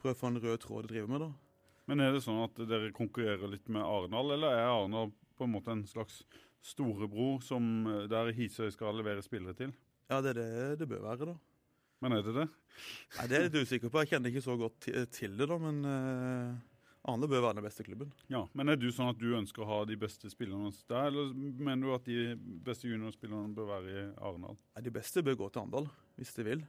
prøver 0.00 0.16
å 0.16 0.20
få 0.20 0.32
en 0.32 0.40
rød 0.42 0.58
tråd 0.64 0.88
de 0.88 0.94
driver 0.94 1.12
med. 1.12 1.20
da. 1.20 1.30
Men 1.88 2.00
er 2.00 2.12
det 2.12 2.24
sånn 2.24 2.42
at 2.42 2.58
dere 2.68 2.92
konkurrerer 2.96 3.48
litt 3.52 3.68
med 3.68 3.84
Arendal, 3.84 4.34
eller 4.36 4.56
er 4.56 4.70
Arendal 4.72 5.12
på 5.36 5.46
en 5.46 5.52
måte 5.52 5.72
en 5.72 5.84
slags 5.88 6.22
storebror 6.64 7.42
som 7.44 7.86
eh, 7.86 8.04
der 8.08 8.32
Hisøy 8.36 8.70
skal 8.72 8.96
levere 8.96 9.24
spillere 9.24 9.56
til? 9.56 9.74
Ja, 10.08 10.20
det 10.24 10.34
er 10.34 10.40
det 10.40 10.78
det 10.80 10.88
bør 10.88 11.04
være, 11.04 11.32
da. 11.32 11.36
Men 12.04 12.18
er 12.18 12.24
det 12.24 12.34
det? 12.36 12.46
Nei, 13.16 13.26
Det 13.28 13.36
er 13.36 13.42
jeg 13.42 13.50
litt 13.50 13.68
usikker 13.68 13.92
på. 13.92 14.02
Jeg 14.02 14.12
kjenner 14.12 14.32
ikke 14.32 14.44
så 14.44 14.56
godt 14.60 14.88
til 15.14 15.36
det, 15.38 15.48
da, 15.48 15.56
men 15.60 15.84
uh, 15.88 16.73
Arendal 17.04 17.28
bør 17.28 17.42
være 17.44 17.56
den 17.58 17.64
beste 17.66 17.84
klubben. 17.84 18.12
Ja, 18.32 18.46
Men 18.56 18.68
er 18.72 18.76
du 18.80 18.86
sånn 18.90 19.10
at 19.10 19.18
du 19.20 19.26
ønsker 19.36 19.60
å 19.62 19.66
ha 19.68 19.84
de 19.84 19.96
beste 20.00 20.30
spillerne 20.32 20.70
der, 20.88 21.10
eller 21.10 21.34
mener 21.34 21.86
du 21.86 21.94
at 21.94 22.04
de 22.08 22.34
beste 22.64 22.88
juniorspillerne 22.88 23.52
bør 23.54 23.66
være 23.74 23.90
i 23.92 24.04
Arendal? 24.24 24.56
Nei, 24.74 24.82
De 24.86 24.90
beste 24.90 25.22
bør 25.22 25.36
gå 25.36 25.50
til 25.52 25.60
Arendal, 25.62 25.90
hvis 26.16 26.32
de 26.34 26.44
vil. 26.48 26.64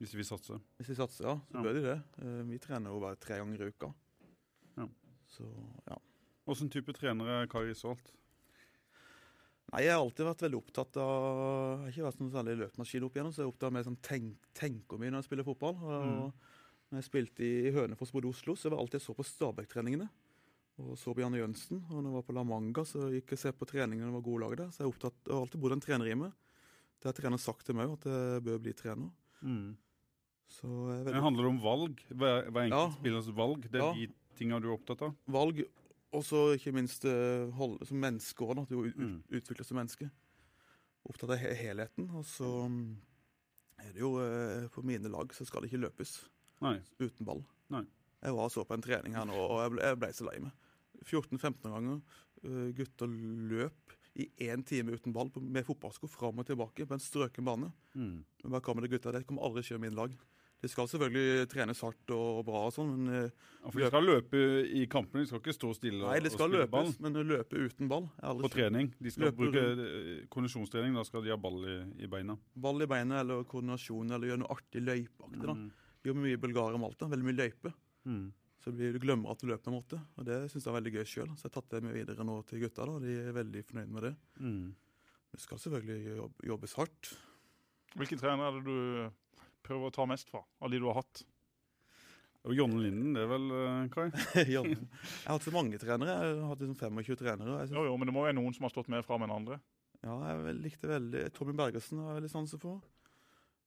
Hvis 0.00 0.10
de 0.10 0.16
vil 0.16 0.24
satser? 0.26 0.62
Hvis 0.78 0.88
de 0.88 0.96
satser, 0.96 1.24
ja, 1.28 1.34
så 1.50 1.54
Ja. 1.58 1.62
bør 1.62 1.74
de 1.74 1.82
det. 1.82 1.98
Eh, 2.22 2.42
vi 2.48 2.58
trener 2.58 2.90
jo 2.90 3.00
bare 3.00 3.16
tre 3.16 3.36
ganger 3.38 3.60
i 3.60 3.68
uka. 3.68 3.92
Ja. 4.78 4.88
Så, 5.28 5.44
ja. 5.86 5.96
Åssen 6.48 6.70
type 6.70 6.92
trener 6.96 7.28
er 7.42 7.46
Kari 7.46 7.74
Salt? 7.74 8.10
Nei, 9.72 9.84
jeg 9.84 9.92
har 9.94 10.02
alltid 10.04 10.26
vært 10.26 10.42
veldig 10.44 10.58
opptatt 10.58 10.96
av 11.00 11.84
Jeg 11.86 11.92
har 11.92 11.92
ikke 11.92 12.08
vært 12.10 12.20
noen 12.20 12.32
særlig 12.32 12.56
løpmaskin 12.60 13.04
opp 13.06 13.14
igjennom, 13.16 13.32
så 13.32 13.40
jeg 13.40 13.46
er 13.46 13.52
opptatt 13.52 13.68
av 13.68 13.72
mer 13.72 13.84
sånn 13.86 14.00
tenk, 14.02 14.34
tenker 14.54 14.98
mye 14.98 15.10
når 15.12 15.22
jeg 15.22 15.28
spiller 15.30 15.44
fotball. 15.44 15.76
Og 15.76 16.04
Mm. 16.04 16.32
Når 16.92 17.00
jeg 17.00 17.08
spilte 17.08 17.40
i 17.46 17.70
Hønefoss 17.72 18.12
i 18.12 18.20
Oslo, 18.28 18.54
så 18.54 18.68
var 18.68 18.76
det 18.76 18.82
alltid 18.84 18.98
jeg 19.00 19.06
så 19.08 19.14
på 19.16 19.24
Stabæk-treningene. 19.24 20.08
Og 20.82 20.96
så 20.98 21.12
på 21.14 21.20
Janne 21.22 21.38
Jønsen. 21.40 21.80
Og 21.90 21.98
når 22.02 22.10
jeg 22.10 22.16
var 22.18 22.26
på 22.28 22.34
La 22.36 22.42
Manga, 22.44 22.84
så 22.84 23.06
gikk 23.12 23.32
jeg 23.32 23.38
og 23.38 23.42
se 23.42 23.52
på 23.56 23.68
treningene 23.68 24.06
når 24.08 24.12
det 24.12 24.18
var 24.20 24.26
gode 24.28 24.42
lag 24.44 24.56
der. 24.60 24.70
Så 24.72 24.82
jeg 24.82 24.86
er 24.88 24.92
opptatt, 24.92 25.18
jeg 25.26 25.32
har 25.34 25.40
alltid 25.46 25.60
bodd 25.64 25.72
en 25.76 25.80
trenerime. 25.84 26.28
Det 27.00 27.08
har 27.10 27.16
treneren 27.18 27.40
sagt 27.42 27.64
til 27.66 27.74
meg 27.78 27.88
òg, 27.88 27.98
at 28.00 28.06
jeg 28.12 28.44
bør 28.46 28.60
bli 28.62 28.72
trener. 28.78 29.10
Mm. 29.42 29.76
Så 30.52 30.68
jeg 30.68 31.00
er 31.00 31.12
Det 31.16 31.22
handler 31.24 31.48
om 31.48 31.60
valg? 31.64 32.02
Hver, 32.12 32.50
hver 32.50 32.66
enkelt 32.66 32.78
Ja. 32.78 32.90
spillers 32.98 33.30
valg? 33.36 33.62
Det 33.70 33.80
er 33.80 33.86
Ja. 33.86 33.92
de 33.94 34.08
tinga 34.36 34.60
du 34.60 34.68
er 34.68 34.76
opptatt 34.78 35.02
av? 35.02 35.14
valg, 35.28 35.64
og 36.12 36.22
så 36.24 36.54
ikke 36.56 36.72
minst 36.76 37.02
hold, 37.56 37.86
som 37.86 37.96
menneske 38.00 38.36
òg, 38.44 38.62
at 38.62 38.68
du 38.68 38.76
Mm. 38.92 39.22
utvikles 39.32 39.66
som 39.66 39.76
menneske. 39.78 40.10
Opptatt 41.08 41.30
av 41.30 41.38
helheten. 41.38 42.10
Og 42.14 42.24
så 42.24 42.68
mm, 42.68 42.96
er 43.80 43.92
det 43.92 44.00
jo 44.00 44.18
eh, 44.20 44.68
På 44.68 44.82
mine 44.84 45.08
lag 45.10 45.28
så 45.34 45.44
skal 45.46 45.62
det 45.62 45.70
ikke 45.72 45.88
løpes 45.88 46.28
Nei. 46.62 46.76
uten 47.02 47.26
ball. 47.28 47.42
Nei. 47.74 47.84
Jeg 48.22 48.36
var 48.38 48.52
så 48.54 48.62
på 48.64 48.76
en 48.76 48.84
trening 48.84 49.16
her 49.18 49.26
nå, 49.26 49.34
og 49.34 49.58
jeg 49.64 49.74
ble, 49.74 49.86
jeg 49.88 49.98
ble 50.02 50.12
så 50.14 50.28
lei 50.28 50.36
meg. 50.44 50.52
14-15 51.04 51.72
ganger 51.72 52.02
Uh, 52.42 52.72
gutter 52.74 53.06
løp 53.06 53.92
i 54.18 54.24
én 54.48 54.64
time 54.66 54.96
uten 54.96 55.12
ball 55.14 55.28
med 55.38 55.62
fotballsko 55.62 56.08
fram 56.10 56.40
og 56.42 56.46
tilbake 56.48 56.82
på 56.90 56.96
en 56.96 57.02
strøken 57.02 57.46
bane. 57.46 57.68
Mm. 57.94 58.24
Men 58.42 58.50
bare 58.56 58.64
kommer 58.66 58.82
det 58.82 58.90
gutter, 58.90 59.14
det 59.14 59.28
kommer 59.28 59.46
aldri 59.46 59.62
til 59.62 59.76
skje 59.76 59.78
i 59.78 59.82
min 59.84 59.94
lag. 59.94 60.16
De 60.62 60.70
skal 60.70 60.88
selvfølgelig 60.90 61.46
trenes 61.50 61.80
hardt 61.86 62.10
og 62.14 62.40
bra, 62.46 62.64
og 62.66 62.74
sånn, 62.74 62.90
men 62.96 63.14
eh, 63.14 63.46
Ja, 63.62 63.70
for 63.70 63.78
de 63.78 63.88
skal 63.92 64.04
løpe 64.06 64.42
i 64.74 64.82
kampene, 64.90 65.22
de 65.22 65.30
skal 65.30 65.40
ikke 65.42 65.54
stå 65.54 65.70
stille 65.78 66.02
nei, 66.02 66.18
og 66.18 66.34
skal 66.34 66.52
løpes, 66.54 66.70
ball. 66.74 66.90
Men 67.02 67.18
å 67.18 67.24
løpe 67.30 67.62
uten 67.62 67.90
ball 67.90 68.10
på 68.42 68.50
trening. 68.56 68.90
De 68.98 69.14
skal 69.14 69.28
Løpe 69.28 69.38
bruke 69.38 69.64
eh, 69.86 70.10
kondisjonstrening, 70.34 70.98
da 70.98 71.06
skal 71.06 71.22
de 71.22 71.30
ha 71.34 71.38
ball 71.46 71.62
i, 71.62 71.78
i 72.02 72.10
beina. 72.10 72.36
ball 72.54 72.82
i 72.82 72.90
beina 72.90 73.22
eller 73.22 73.46
koordinasjon 73.50 74.14
eller 74.14 74.30
gjøre 74.30 74.42
noe 74.44 74.54
artig 74.54 74.82
løypeaktig. 74.82 75.46
da. 75.46 75.56
Mm. 75.62 75.70
Gjør 76.02 76.16
mye 76.18 76.36
i 76.36 76.40
Bulgaria 76.42 76.78
og 76.78 76.82
Malta, 76.82 77.08
veldig 77.10 77.26
mye 77.28 77.38
løype. 77.38 77.72
Mm. 78.08 78.24
Så 78.62 78.70
du 78.74 78.84
glemmer 79.02 79.32
at 79.32 79.42
du 79.42 79.48
løper 79.50 79.70
en 79.72 79.76
måte. 79.78 79.98
Og 80.18 80.26
det 80.26 80.38
syns 80.52 80.64
jeg 80.64 80.70
er 80.70 80.76
veldig 80.78 80.92
gøy 80.94 81.04
sjøl. 81.08 81.30
Så 81.34 81.46
jeg 81.46 81.50
har 81.50 81.56
tatt 81.56 81.72
det 81.74 81.82
med 81.82 81.96
videre 81.96 82.26
nå 82.26 82.38
til 82.46 82.62
gutta. 82.62 82.86
da. 82.86 82.98
De 83.02 83.16
er 83.24 83.34
veldig 83.34 83.62
fornøyd 83.68 83.90
med 83.94 84.06
det. 84.06 84.12
Mm. 84.38 84.68
Det 85.32 85.40
skal 85.42 85.58
selvfølgelig 85.62 86.16
jobb, 86.20 86.42
jobbes 86.52 86.76
hardt. 86.78 87.12
Hvilken 87.98 88.20
trener 88.20 88.48
er 88.48 88.58
det 88.58 88.62
du 88.66 89.42
prøver 89.66 89.90
å 89.90 89.94
ta 89.94 90.06
mest 90.08 90.30
fra, 90.30 90.42
av 90.62 90.70
de 90.72 90.78
du 90.82 90.86
har 90.90 91.00
hatt? 91.00 91.22
Og 92.42 92.54
Jonne 92.58 92.80
Linden, 92.82 93.12
det 93.14 93.22
er 93.22 93.28
vel, 93.30 93.44
eh, 93.54 93.82
Kai? 93.94 94.06
Jeg 94.50 94.62
har 94.62 95.36
hatt 95.36 95.44
så 95.46 95.52
mange 95.54 95.78
trenere. 95.78 96.14
Jeg 96.16 96.38
har 96.40 96.48
hatt 96.50 96.62
liksom 96.64 96.78
25 96.98 97.18
trenere. 97.20 97.58
Jeg 97.60 97.70
synes, 97.70 97.76
Jo, 97.78 97.84
jo, 97.90 97.98
men 98.00 98.10
det 98.10 98.14
må 98.16 98.24
være 98.26 98.34
noen 98.38 98.56
som 98.56 98.66
har 98.66 98.72
stått 98.74 98.90
mer 98.90 99.04
fram 99.06 99.22
enn 99.26 99.34
andre. 99.34 99.60
ja, 100.02 100.16
jeg 100.32 100.56
likte 100.58 100.90
veldig 100.90 101.28
Tommy 101.36 101.54
Bergersen 101.54 102.00
har 102.02 102.10
jeg 102.10 102.18
veldig 102.22 102.32
sansen 102.32 102.62
for. 102.62 102.80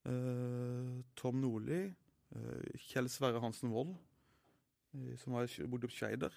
Uh, 0.05 0.99
Tom 1.15 1.39
Nordli. 1.41 1.85
Eh, 2.35 2.77
Kjell 2.89 3.09
Sverre 3.11 3.41
Hansen 3.43 3.71
Wold, 3.73 3.95
eh, 4.95 5.15
som 5.21 5.33
har 5.39 5.49
bodd 5.71 5.87
opp 5.87 5.95
Skeider. 5.95 6.33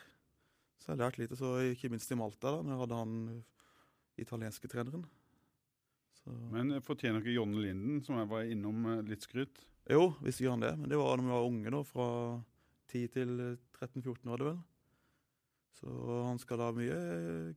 Så 0.78 0.92
jeg 0.92 0.96
har 0.96 1.04
lært 1.08 1.18
litt, 1.18 1.32
og 1.34 1.40
så 1.40 1.52
ikke 1.72 1.90
minst 1.90 2.11
i 2.14 2.18
Malta, 2.18 2.52
da 2.54 2.62
når 2.62 2.74
jeg 2.76 2.82
hadde 2.84 3.00
han 3.02 3.14
eh, 3.34 3.64
italienske 4.22 4.70
treneren. 4.70 5.04
Så, 6.18 6.34
Men 6.54 6.72
fortjener 6.82 7.22
ikke 7.22 7.37
Jonne 7.37 7.61
Linden, 7.62 8.00
som 8.06 8.18
jeg 8.18 8.30
var 8.30 8.46
innom, 8.50 8.87
litt 9.08 9.26
skryt? 9.26 9.64
jo, 9.88 10.11
visst 10.20 10.42
gjør 10.42 10.52
han 10.56 10.61
det, 10.66 10.74
men 10.76 10.90
det 10.90 10.98
var 11.00 11.16
da 11.16 11.22
vi 11.24 11.30
var 11.32 11.46
unge, 11.48 11.70
da, 11.72 11.78
fra 11.88 12.06
10 12.92 13.06
til 13.14 13.30
13-14 13.78 14.26
var 14.28 14.40
det 14.42 14.48
vel. 14.50 14.58
Så 15.78 15.88
han 16.26 16.40
skal 16.42 16.61
ha 16.61 16.66
mye 16.76 16.98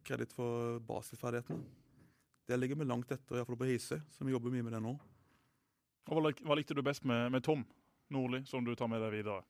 kreditt 0.08 0.32
for 0.38 0.78
basisferdighetene. 0.88 1.60
Det 2.48 2.58
ligger 2.60 2.80
vi 2.80 2.88
langt 2.88 3.12
etter, 3.12 3.36
iallfall 3.42 3.58
på 3.60 3.68
Hisøy, 3.68 4.00
så 4.14 4.24
vi 4.28 4.32
jobber 4.36 4.54
mye 4.54 4.64
med 4.64 4.76
det 4.78 4.82
nå. 4.86 4.94
Og 6.08 6.14
hva, 6.16 6.24
lik- 6.30 6.40
hva 6.46 6.56
likte 6.56 6.78
du 6.78 6.82
best 6.86 7.04
med, 7.08 7.28
med 7.36 7.44
Tom 7.44 7.66
Nordli, 8.14 8.44
som 8.50 8.66
du 8.66 8.74
tar 8.76 8.90
med 8.92 9.04
deg 9.04 9.16
videre? 9.20 9.42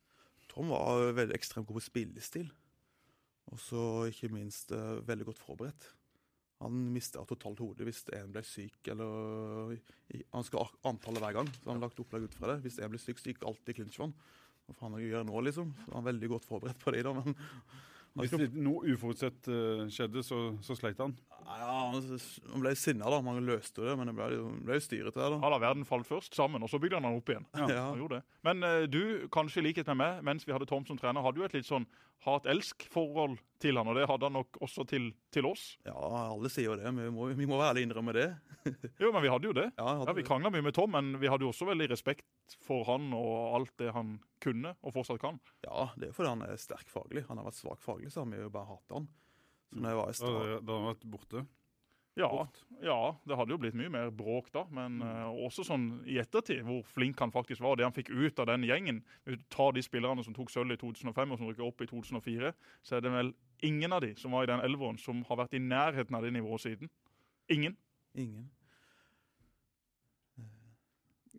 Tom 0.52 0.71
var 0.74 1.13
veldig 1.15 1.36
ekstremt 1.38 1.67
god 1.69 1.80
på 1.80 1.86
spillestil. 1.86 2.50
Og 3.52 3.60
så 3.60 3.82
ikke 4.12 4.32
minst 4.32 4.71
eh, 4.76 5.02
veldig 5.08 5.28
godt 5.32 5.41
forberedt. 5.41 5.88
Han 6.62 6.76
mista 6.93 7.24
totalt 7.26 7.62
hodet 7.63 7.88
hvis 7.88 8.04
en 8.13 8.34
ble 8.36 8.43
syk 8.45 8.91
eller 8.93 9.71
Han 10.36 10.45
skal 10.45 10.69
antalle 10.86 11.24
hver 11.24 11.39
gang, 11.39 11.47
så 11.56 11.71
han 11.71 11.80
har 11.80 11.88
lagt 11.88 12.02
opplegg 12.04 12.28
ut 12.28 12.38
fra 12.38 12.52
det. 12.52 12.60
Hvis 12.67 12.78
en 12.78 12.91
blir 12.93 13.02
syk, 13.02 13.17
så 13.17 13.32
gikk 13.32 13.47
alltid 13.50 13.80
clinch 13.80 13.97
for 13.97 14.10
han. 14.10 14.13
Hva 14.67 14.78
faen 14.78 14.95
han 14.95 15.04
gjøre 15.04 15.26
nå, 15.28 15.41
liksom? 15.47 15.71
Så 15.82 15.89
han 15.89 16.04
er 16.04 16.12
veldig 16.12 16.30
godt 16.36 16.45
forberedt 16.47 16.84
på 16.84 16.93
det, 16.93 17.02
da, 17.08 17.15
men 17.17 17.36
Hvis 18.19 18.34
det, 18.36 18.50
noe 18.60 18.91
uforutsett 18.91 19.47
uh, 19.47 19.86
skjedde, 19.91 20.24
så, 20.28 20.39
så 20.65 20.76
sleit 20.76 21.00
han. 21.00 21.13
ja, 21.47 21.78
han, 21.93 22.63
ble 22.63 22.74
sinna, 22.76 23.08
da. 23.12 23.21
Man 23.24 23.39
løste 23.47 23.86
det, 23.86 23.95
men 24.00 24.12
det 24.12 24.15
ble, 24.17 24.30
ble 24.67 24.80
jo 24.80 24.84
styret 24.84 25.15
der. 25.15 25.32
da. 25.32 25.39
Han 25.43 25.56
la 25.56 25.62
verden 25.63 25.88
falt 25.88 26.10
først 26.10 26.36
sammen, 26.36 26.63
og 26.63 26.71
så 26.71 26.80
bygde 26.82 27.00
han 27.00 27.08
den 27.08 27.19
opp 27.21 27.32
igjen. 27.32 27.47
Ja. 27.56 27.69
Ja. 27.71 27.84
Han 27.93 28.04
gjorde 28.04 28.19
det. 28.19 28.39
Men 28.47 28.67
uh, 28.67 28.84
du, 28.91 29.02
kanskje 29.34 29.63
i 29.63 29.69
likhet 29.69 29.88
med 29.93 30.02
meg, 30.04 30.24
mens 30.28 30.47
vi 30.47 30.56
hadde 30.56 30.67
Tom 30.69 30.88
som 30.88 31.00
trener, 31.00 31.24
hadde 31.24 31.39
jo 31.39 31.47
et 31.47 31.56
litt 31.56 31.69
sånn 31.69 31.88
hat-elsk-forhold 32.26 33.39
til 33.62 33.78
han, 33.80 33.89
og 33.89 33.97
det 33.97 34.08
hadde 34.10 34.28
han 34.28 34.36
nok 34.38 34.60
også 34.62 34.86
til, 34.89 35.10
til 35.34 35.47
oss. 35.50 35.76
ja, 35.88 35.95
alle 35.95 36.52
sier 36.54 36.69
jo 36.69 36.78
det, 36.78 36.89
men 36.93 37.08
vi 37.08 37.13
må, 37.15 37.30
vi 37.38 37.47
må 37.50 37.58
være 37.58 37.76
ærlige 37.76 37.89
innrømme 37.89 38.13
det. 38.17 38.28
Jo, 39.02 39.10
men 39.10 39.24
vi 39.24 39.32
hadde 39.32 39.47
jo 39.50 39.54
det. 39.58 39.67
Ja, 39.78 39.86
hadde 40.02 40.12
Ja, 40.12 40.17
Vi 40.19 40.26
krangla 40.26 40.52
mye 40.54 40.65
med 40.65 40.76
Tom, 40.78 40.91
men 40.93 41.15
vi 41.21 41.30
hadde 41.32 41.47
jo 41.47 41.52
også 41.54 41.65
veldig 41.71 41.88
respekt 41.93 42.58
for 42.62 42.86
han 42.89 43.10
og 43.17 43.56
alt 43.58 43.74
det 43.82 43.93
han 43.95 44.19
kunne, 44.41 44.76
og 44.82 44.93
fortsatt 44.93 45.21
kan. 45.21 45.39
ja, 45.65 45.88
det 45.97 46.10
er 46.10 46.15
fordi 46.17 46.34
han 46.34 46.45
er 46.45 46.62
sterk 46.62 46.89
faglig. 46.89 47.26
Han 47.30 47.41
har 47.41 47.47
vært 47.50 47.60
svak 47.60 47.82
faglig, 47.86 48.00
så 48.09 48.23
har 48.23 48.31
vi 48.31 48.41
jo 48.41 48.51
bare 48.53 48.71
hatt 48.71 48.95
han. 48.95 49.09
Så 49.71 49.79
når 49.79 49.93
jeg 49.93 49.99
var 50.01 50.09
i 50.09 50.15
Stra 50.17 50.31
da 50.31 50.45
hadde 50.55 50.77
han 50.77 50.87
vært 50.89 51.09
borte. 51.13 51.43
Ja, 52.19 52.47
ja, 52.83 52.97
det 53.23 53.35
hadde 53.39 53.53
jo 53.53 53.59
blitt 53.61 53.75
mye 53.79 53.91
mer 53.91 54.09
bråk 54.11 54.49
da, 54.51 54.65
men 54.75 54.97
uh, 54.99 55.29
også 55.45 55.63
sånn 55.63 55.85
i 56.03 56.17
ettertid, 56.19 56.59
hvor 56.67 56.81
flink 56.83 57.19
han 57.23 57.31
faktisk 57.31 57.63
var. 57.63 57.77
Det 57.79 57.85
han 57.87 57.95
fikk 57.95 58.09
ut 58.11 58.41
av 58.43 58.49
den 58.49 58.65
gjengen. 58.67 58.99
Hvis 59.23 59.39
du 59.39 59.45
tar 59.53 59.71
de 59.77 59.83
spillerne 59.85 60.25
som 60.25 60.35
tok 60.35 60.51
sølv 60.51 60.75
i 60.75 60.79
2005 60.81 61.31
og 61.31 61.39
som 61.39 61.47
rykket 61.47 61.67
opp 61.69 61.83
i 61.85 61.87
2004, 61.87 62.51
så 62.83 62.97
er 62.97 63.05
det 63.05 63.13
vel 63.13 63.31
ingen 63.63 63.95
av 63.95 64.03
de 64.03 64.11
som 64.19 64.35
var 64.35 64.43
i 64.43 64.51
den 64.51 64.63
elveren 64.65 64.99
som 64.99 65.21
har 65.29 65.39
vært 65.45 65.55
i 65.55 65.63
nærheten 65.63 66.17
av 66.17 66.27
det 66.27 66.33
nivået 66.35 66.65
siden. 66.65 66.91
Ingen. 67.53 67.77
Ingen. 68.19 68.49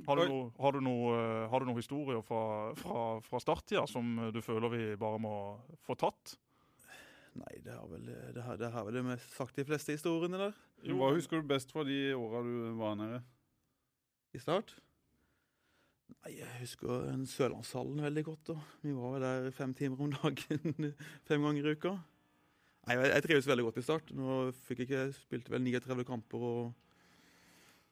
Har 0.06 0.18
du 0.18 0.24
noe, 0.26 0.46
har 0.58 0.72
du 0.74 0.80
noe, 0.82 1.10
eh, 1.14 1.50
har 1.52 1.62
du 1.62 1.68
noe 1.68 1.78
historier 1.78 2.24
fra, 2.26 2.72
fra, 2.80 3.02
fra 3.22 3.38
starttida 3.42 3.84
som 3.86 4.16
du 4.34 4.40
føler 4.42 4.72
vi 4.72 4.86
bare 4.98 5.20
må 5.22 5.34
få 5.84 5.94
tatt? 6.00 6.32
Nei, 7.38 7.54
det 7.64 7.72
har 7.72 7.86
vel 7.88 8.04
det 8.36 8.42
har, 8.44 8.58
det 8.60 8.68
har 8.74 8.84
vel 8.84 8.98
det 8.98 9.04
med 9.06 9.20
sagt 9.32 9.56
de 9.56 9.64
fleste 9.64 9.94
historiene 9.94 10.36
der 10.40 10.52
Hva 10.92 11.12
husker 11.14 11.40
du 11.40 11.48
best 11.48 11.70
fra 11.72 11.84
de 11.88 12.12
åra 12.18 12.42
du 12.44 12.52
var 12.76 12.96
nede? 13.00 13.22
i 14.32 14.40
start. 14.40 14.70
Nei, 16.24 16.30
Jeg 16.38 16.60
husker 16.62 17.08
en 17.10 17.26
Sørlandshallen 17.28 17.98
veldig 18.00 18.22
godt. 18.24 18.46
da. 18.48 18.54
Vi 18.80 18.92
var 18.96 19.18
der 19.20 19.50
fem 19.52 19.74
timer 19.76 20.00
om 20.00 20.12
dagen 20.14 20.94
fem 21.28 21.42
ganger 21.44 21.66
i 21.68 21.74
uka. 21.76 21.92
Nei, 22.86 22.96
Jeg, 22.96 23.10
jeg 23.12 23.22
trives 23.26 23.48
veldig 23.50 23.64
godt 23.68 23.76
i 23.80 23.84
Start. 23.84 24.08
Nå 24.16 24.38
fikk 24.64 24.80
jeg 24.82 24.88
ikke 24.88 25.02
spilte 25.18 25.52
vel 25.52 25.62
39 25.68 26.04
kamper 26.08 26.46
og 26.48 26.72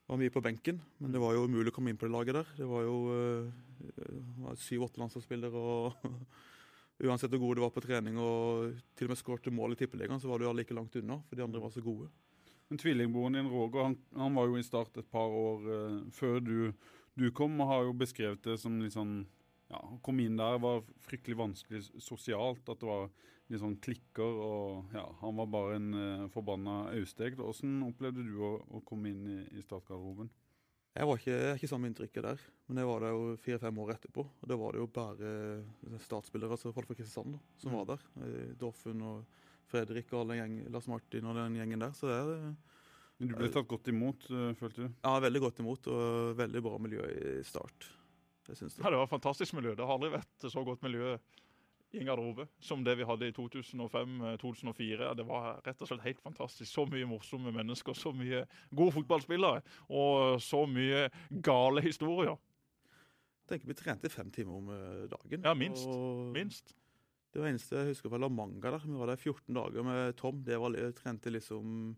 var 0.09 0.18
mye 0.18 0.33
på 0.33 0.40
benken. 0.42 0.81
Men 0.98 1.12
det 1.12 1.20
var 1.22 1.37
jo 1.37 1.44
umulig 1.44 1.70
å 1.72 1.76
komme 1.76 1.92
inn 1.92 2.00
på 2.00 2.09
det 2.09 2.14
laget 2.16 2.35
der. 2.40 2.48
Det 2.57 2.66
var 2.72 2.83
jo 2.88 2.96
uh, 3.12 4.55
syv-åtte 4.64 4.98
landslagsspillere 5.05 5.61
og 5.61 6.00
Uansett 7.01 7.33
hvor 7.33 7.41
gode 7.41 7.61
du 7.61 7.65
var 7.65 7.73
på 7.73 7.83
trening 7.85 8.19
og 8.21 8.75
til 8.99 9.09
og 9.09 9.15
med 9.15 9.19
skåret 9.21 9.53
mål 9.55 9.73
i 9.73 9.79
Tippeligaen, 9.81 10.21
så 10.21 10.29
var 10.29 10.41
du 10.41 10.51
like 10.53 10.75
langt 10.77 10.97
unna, 11.01 11.21
for 11.29 11.39
de 11.39 11.45
andre 11.47 11.63
var 11.63 11.73
så 11.73 11.81
gode. 11.85 12.11
Men 12.71 12.79
Tvillingbroren 12.79 13.39
din 13.39 13.49
Roger 13.51 13.89
han, 13.89 13.97
han 14.15 14.37
var 14.37 14.47
jo 14.47 14.59
i 14.61 14.63
Start 14.63 15.01
et 15.01 15.09
par 15.11 15.33
år 15.35 15.65
eh, 15.75 15.97
før 16.15 16.39
du, 16.45 16.57
du 17.19 17.31
kom, 17.35 17.57
og 17.61 17.71
har 17.73 17.89
jo 17.89 17.97
beskrevet 17.99 18.45
det 18.47 18.61
som 18.63 18.77
litt 18.79 18.95
sånn 18.95 19.25
ja, 19.71 19.81
Å 19.81 19.99
komme 20.03 20.27
inn 20.27 20.39
der 20.39 20.59
var 20.63 20.85
fryktelig 21.03 21.39
vanskelig 21.39 21.85
sosialt. 22.03 22.67
At 22.71 22.81
det 22.83 22.89
var 22.89 23.09
litt 23.51 23.63
sånn 23.63 23.77
klikker, 23.83 24.39
og 24.47 24.95
ja, 24.95 25.05
han 25.21 25.37
var 25.39 25.51
bare 25.51 25.81
en 25.81 25.91
eh, 25.95 26.29
forbanna 26.35 26.85
austeg. 26.95 27.39
Hvordan 27.39 27.81
opplevde 27.89 28.27
du 28.27 28.37
å, 28.39 28.57
å 28.71 28.83
komme 28.87 29.11
inn 29.15 29.27
i, 29.31 29.41
i 29.59 29.65
startgarderoben? 29.67 30.31
Jeg 30.96 31.07
var 31.07 31.20
ikke, 31.20 31.35
ikke 31.55 31.68
samme 31.70 31.87
inntrykket 31.87 32.24
der, 32.26 32.40
men 32.66 32.81
jeg 32.83 32.88
var 32.88 33.05
der 33.05 33.12
jo 33.14 33.37
fire-fem 33.38 33.76
år 33.79 33.92
etterpå. 33.94 34.24
Og 34.42 34.48
da 34.50 34.57
var 34.59 34.72
det 34.74 34.81
jo 34.83 34.88
bare 34.90 35.31
startspillere, 36.03 36.50
altså 36.57 36.72
folk 36.74 36.88
fra 36.90 36.96
Kristiansand, 36.98 37.37
da, 37.37 37.40
som 37.62 37.70
Mm. 37.70 37.76
var 37.79 37.85
der. 37.92 38.03
Eh, 38.26 38.55
Doffen 38.59 39.03
og 39.07 39.24
Fredrik 39.70 40.11
og 40.12 40.24
alle 40.24 40.40
gjeng, 40.40 40.57
Lars 40.74 40.88
Martin 40.90 41.24
og 41.31 41.37
den 41.38 41.55
gjengen 41.61 41.79
der. 41.79 41.92
Så 41.94 42.09
det 42.11 42.18
er 42.18 42.57
Du 43.20 43.26
ble 43.37 43.48
tatt 43.53 43.68
godt 43.68 43.87
imot, 43.92 44.24
eh, 44.33 44.55
følte 44.59 44.88
du? 44.88 44.88
ja, 45.05 45.20
veldig 45.20 45.40
godt 45.40 45.59
imot, 45.61 45.87
og 45.87 46.37
veldig 46.37 46.62
bra 46.62 46.79
miljø 46.79 47.03
i 47.05 47.42
start. 47.44 47.87
Det 48.46 48.57
syns 48.57 48.76
jeg. 48.76 48.83
Ja, 48.85 48.90
Det 48.90 48.96
var 48.98 49.05
et 49.05 49.11
fantastisk 49.20 49.53
miljø. 49.55 49.76
Det 49.76 49.87
har 49.87 49.94
aldri 49.98 50.11
vært 50.11 50.50
så 50.50 50.64
godt 50.64 50.83
miljø 50.83 51.18
i 51.90 52.00
en 52.00 52.07
garderobe 52.07 52.46
som 52.62 52.85
det 52.87 52.94
vi 53.00 53.07
hadde 53.07 53.29
i 53.31 53.35
2005-2004. 53.35 55.09
Det 55.18 55.26
var 55.26 55.59
rett 55.66 55.83
og 55.83 55.90
slett 55.90 56.05
helt 56.05 56.22
fantastisk. 56.22 56.68
Så 56.70 56.85
mye 56.90 57.09
morsomme 57.11 57.53
mennesker, 57.55 57.96
så 57.98 58.12
mye 58.14 58.44
gode 58.70 58.94
fotballspillere 58.98 59.64
og 59.88 60.38
så 60.44 60.64
mye 60.70 61.09
gale 61.42 61.83
historier. 61.85 62.37
Jeg 63.40 63.57
tenker 63.57 63.72
Vi 63.72 63.79
trente 63.81 64.12
fem 64.12 64.31
timer 64.31 64.61
om 64.61 64.70
eh, 64.70 65.09
dagen. 65.11 65.42
Ja, 65.42 65.55
minst. 65.59 65.88
Og 65.90 66.31
Minst. 66.37 66.76
Det 67.31 67.38
var 67.42 67.50
eneste 67.50 67.79
jeg 67.79 67.92
husker 67.92 68.11
fra 68.11 68.18
La 68.18 68.29
Manga. 68.31 68.70
der. 68.70 68.87
Vi 68.87 68.98
var 68.98 69.11
der 69.11 69.18
14 69.18 69.55
dager 69.55 69.87
med 69.87 70.16
Tom. 70.18 70.42
Det 70.46 70.59
var, 70.59 70.74
trente 70.98 71.31
liksom 71.31 71.96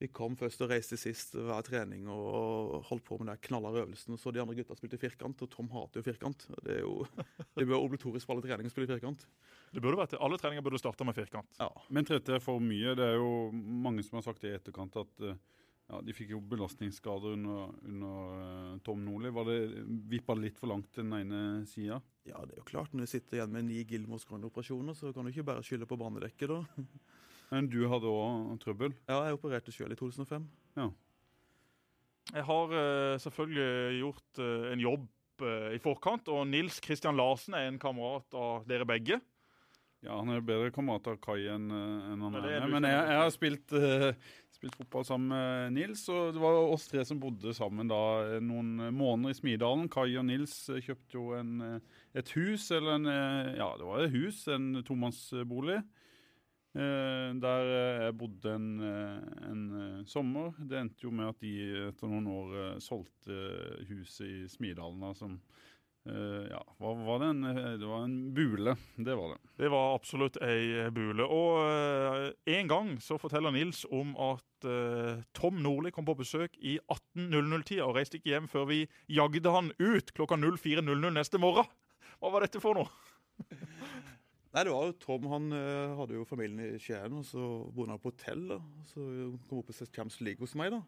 Vi 0.00 0.08
kom 0.08 0.32
først 0.40 0.62
og 0.64 0.70
reiste 0.72 0.96
sist 0.96 1.34
hver 1.36 1.60
trening 1.66 2.06
og 2.08 2.86
holdt 2.88 3.04
på 3.04 3.18
med 3.20 3.28
den 3.28 3.42
knallharde 3.44 3.82
øvelsen. 3.82 4.16
Så 4.16 4.32
de 4.32 4.40
andre 4.40 4.56
gutta 4.56 4.76
spilte 4.78 4.98
firkant, 5.00 5.42
og 5.44 5.50
Tom 5.52 5.68
hater 5.74 6.00
jo 6.00 6.06
firkant. 6.06 6.46
Det 6.64 6.78
er 6.78 6.80
jo 6.86 7.04
det 7.58 7.66
bør 7.68 7.82
obligatorisk 7.82 8.24
for 8.24 8.36
alle 8.38 8.46
treninger 8.46 8.72
å 8.72 8.72
spille 8.72 8.88
firkant. 8.88 9.26
Det 9.70 9.82
burde 9.84 10.00
vært. 10.00 10.16
Alle 10.16 10.40
treninger 10.40 10.64
burde 10.64 10.80
starta 10.80 11.04
med 11.04 11.18
firkant. 11.18 11.52
Ja. 11.60 11.68
Men 11.92 12.08
trente 12.08 12.38
er 12.38 12.44
for 12.44 12.64
mye? 12.64 12.96
Det 12.96 13.10
er 13.10 13.20
jo 13.20 13.50
mange 13.52 14.06
som 14.06 14.18
har 14.18 14.24
sagt 14.30 14.48
i 14.48 14.54
etterkant 14.56 14.96
at 15.02 15.26
eh, 15.28 15.36
ja, 15.90 16.00
de 16.06 16.16
fikk 16.16 16.32
jo 16.32 16.40
belastningsskader 16.48 17.36
under, 17.36 17.76
under 17.84 18.40
eh, 18.40 18.74
Tom 18.86 19.04
Nordli. 19.04 19.34
Var 19.36 19.52
det 19.52 19.60
vippa 20.16 20.38
litt 20.38 20.56
for 20.56 20.72
langt 20.72 20.88
til 20.94 21.04
den 21.04 21.18
ene 21.20 21.42
sida? 21.68 22.00
ja, 22.28 22.40
det 22.46 22.54
er 22.54 22.60
jo 22.60 22.68
klart. 22.68 22.92
Når 22.94 23.04
du 23.04 23.10
sitter 23.10 23.38
igjen 23.38 23.52
med 23.54 23.66
ni 23.68 23.84
Gilmore 23.88 24.22
Scrogne-operasjoner, 24.22 24.96
så 24.96 25.12
kan 25.14 25.26
du 25.26 25.32
ikke 25.32 25.46
bare 25.50 25.64
skylde 25.66 25.88
på 25.88 25.98
banedekket, 26.00 26.52
da. 26.52 26.86
Men 27.50 27.66
du 27.70 27.80
hadde 27.90 28.10
òg 28.10 28.58
trøbbel? 28.62 28.94
Ja, 29.10 29.24
jeg 29.26 29.38
opererte 29.38 29.74
sjøl 29.74 29.94
i 29.94 29.98
2005. 29.98 30.44
Jeg 32.30 32.46
har 32.46 32.76
uh, 32.76 33.16
selvfølgelig 33.18 33.98
gjort 33.98 34.38
uh, 34.38 34.70
en 34.70 34.82
jobb 34.84 35.08
uh, 35.42 35.70
i 35.74 35.80
forkant, 35.82 36.30
og 36.30 36.46
Nils 36.46 36.78
Kristian 36.84 37.18
Larsen 37.18 37.56
er 37.58 37.66
en 37.66 37.80
kamerat 37.82 38.38
av 38.38 38.68
dere 38.70 38.86
begge. 38.86 39.18
Ja, 40.00 40.14
han 40.14 40.30
er 40.32 40.44
bedre 40.44 40.70
kamerat 40.72 41.10
av 41.10 41.18
Kai 41.20 41.42
enn 41.52 41.66
en 41.68 42.22
han 42.24 42.32
Men 42.32 42.46
er. 42.48 42.68
Men 42.72 42.86
jeg, 42.88 43.00
jeg 43.10 43.18
har 43.20 43.32
spilt, 43.34 43.74
spilt 44.56 44.78
fotball 44.78 45.04
sammen 45.04 45.34
med 45.34 45.74
Nils, 45.76 46.06
og 46.08 46.30
det 46.32 46.40
var 46.40 46.56
oss 46.62 46.86
tre 46.88 47.04
som 47.04 47.20
bodde 47.20 47.52
sammen 47.52 47.90
da 47.90 48.38
noen 48.40 48.86
måneder 48.96 49.34
i 49.34 49.36
Smidalen. 49.36 49.90
Kai 49.92 50.14
og 50.14 50.24
Nils 50.30 50.54
kjøpte 50.70 51.18
jo 51.18 51.26
en, 51.36 51.82
et 52.16 52.32
hus, 52.32 52.70
eller 52.72 52.96
en 52.96 53.10
Ja, 53.58 53.74
det 53.76 53.90
var 53.90 54.06
et 54.06 54.14
hus, 54.14 54.46
en 54.48 54.80
tomannsbolig. 54.88 55.82
Eh, 56.70 57.30
der 57.42 57.66
eh, 57.66 58.02
jeg 58.04 58.14
bodde 58.18 58.52
en, 58.54 58.68
eh, 58.86 59.48
en 59.50 60.04
sommer. 60.06 60.52
Det 60.58 60.78
endte 60.78 61.08
jo 61.08 61.10
med 61.10 61.32
at 61.32 61.40
de 61.42 61.54
etter 61.88 62.10
noen 62.10 62.28
år 62.30 62.78
solgte 62.82 63.34
huset 63.88 64.28
i 64.28 64.36
Smidalen, 64.50 65.02
som 65.18 65.34
eh, 66.06 66.46
Ja, 66.52 66.60
hva 66.78 66.92
var 66.94 67.24
det? 67.24 67.32
En, 67.34 67.42
det 67.80 67.90
var 67.90 68.06
en 68.06 68.14
bule. 68.36 68.76
Det 68.94 69.18
var 69.18 69.34
det. 69.34 69.40
Det 69.58 69.72
var 69.74 69.96
absolutt 69.96 70.38
ei 70.46 70.86
bule. 70.94 71.26
Og 71.26 72.30
en 72.54 72.70
gang 72.70 72.94
så 73.02 73.18
forteller 73.18 73.56
Nils 73.56 73.82
om 73.90 74.14
at 74.14 74.46
Tom 75.32 75.62
Nordli 75.64 75.90
kom 75.90 76.04
på 76.04 76.18
besøk 76.18 76.54
i 76.60 76.76
18.00-tida 76.84 77.86
og 77.86 77.96
reiste 77.96 78.20
ikke 78.20 78.34
hjem 78.34 78.48
før 78.52 78.66
vi 78.68 78.82
jagde 79.08 79.54
han 79.56 79.72
ut 79.80 80.12
klokka 80.14 80.36
04.00 80.36 81.16
neste 81.16 81.40
morgen. 81.40 81.66
Hva 82.20 82.30
var 82.30 82.44
dette 82.44 82.62
for 82.62 82.78
noe? 82.78 82.92
Nei, 84.50 84.64
det 84.66 84.72
var 84.74 84.88
jo 84.88 84.96
Tom. 84.98 85.26
Han 85.30 85.52
eh, 85.54 85.92
hadde 85.98 86.16
jo 86.16 86.24
familien 86.26 86.62
i 86.64 86.78
Skien, 86.82 87.20
og 87.20 87.26
så 87.28 87.44
bodde 87.70 87.94
han 87.94 88.02
på 88.02 88.10
hotell. 88.10 88.48
da. 88.50 88.58
Så 88.90 89.04
kom 89.46 89.60
opp 89.60 89.70
og 89.70 89.76
sett 89.76 89.92
Champions 89.94 90.18
League 90.26 90.42
hos 90.42 90.56
meg, 90.58 90.74
da. 90.74 90.80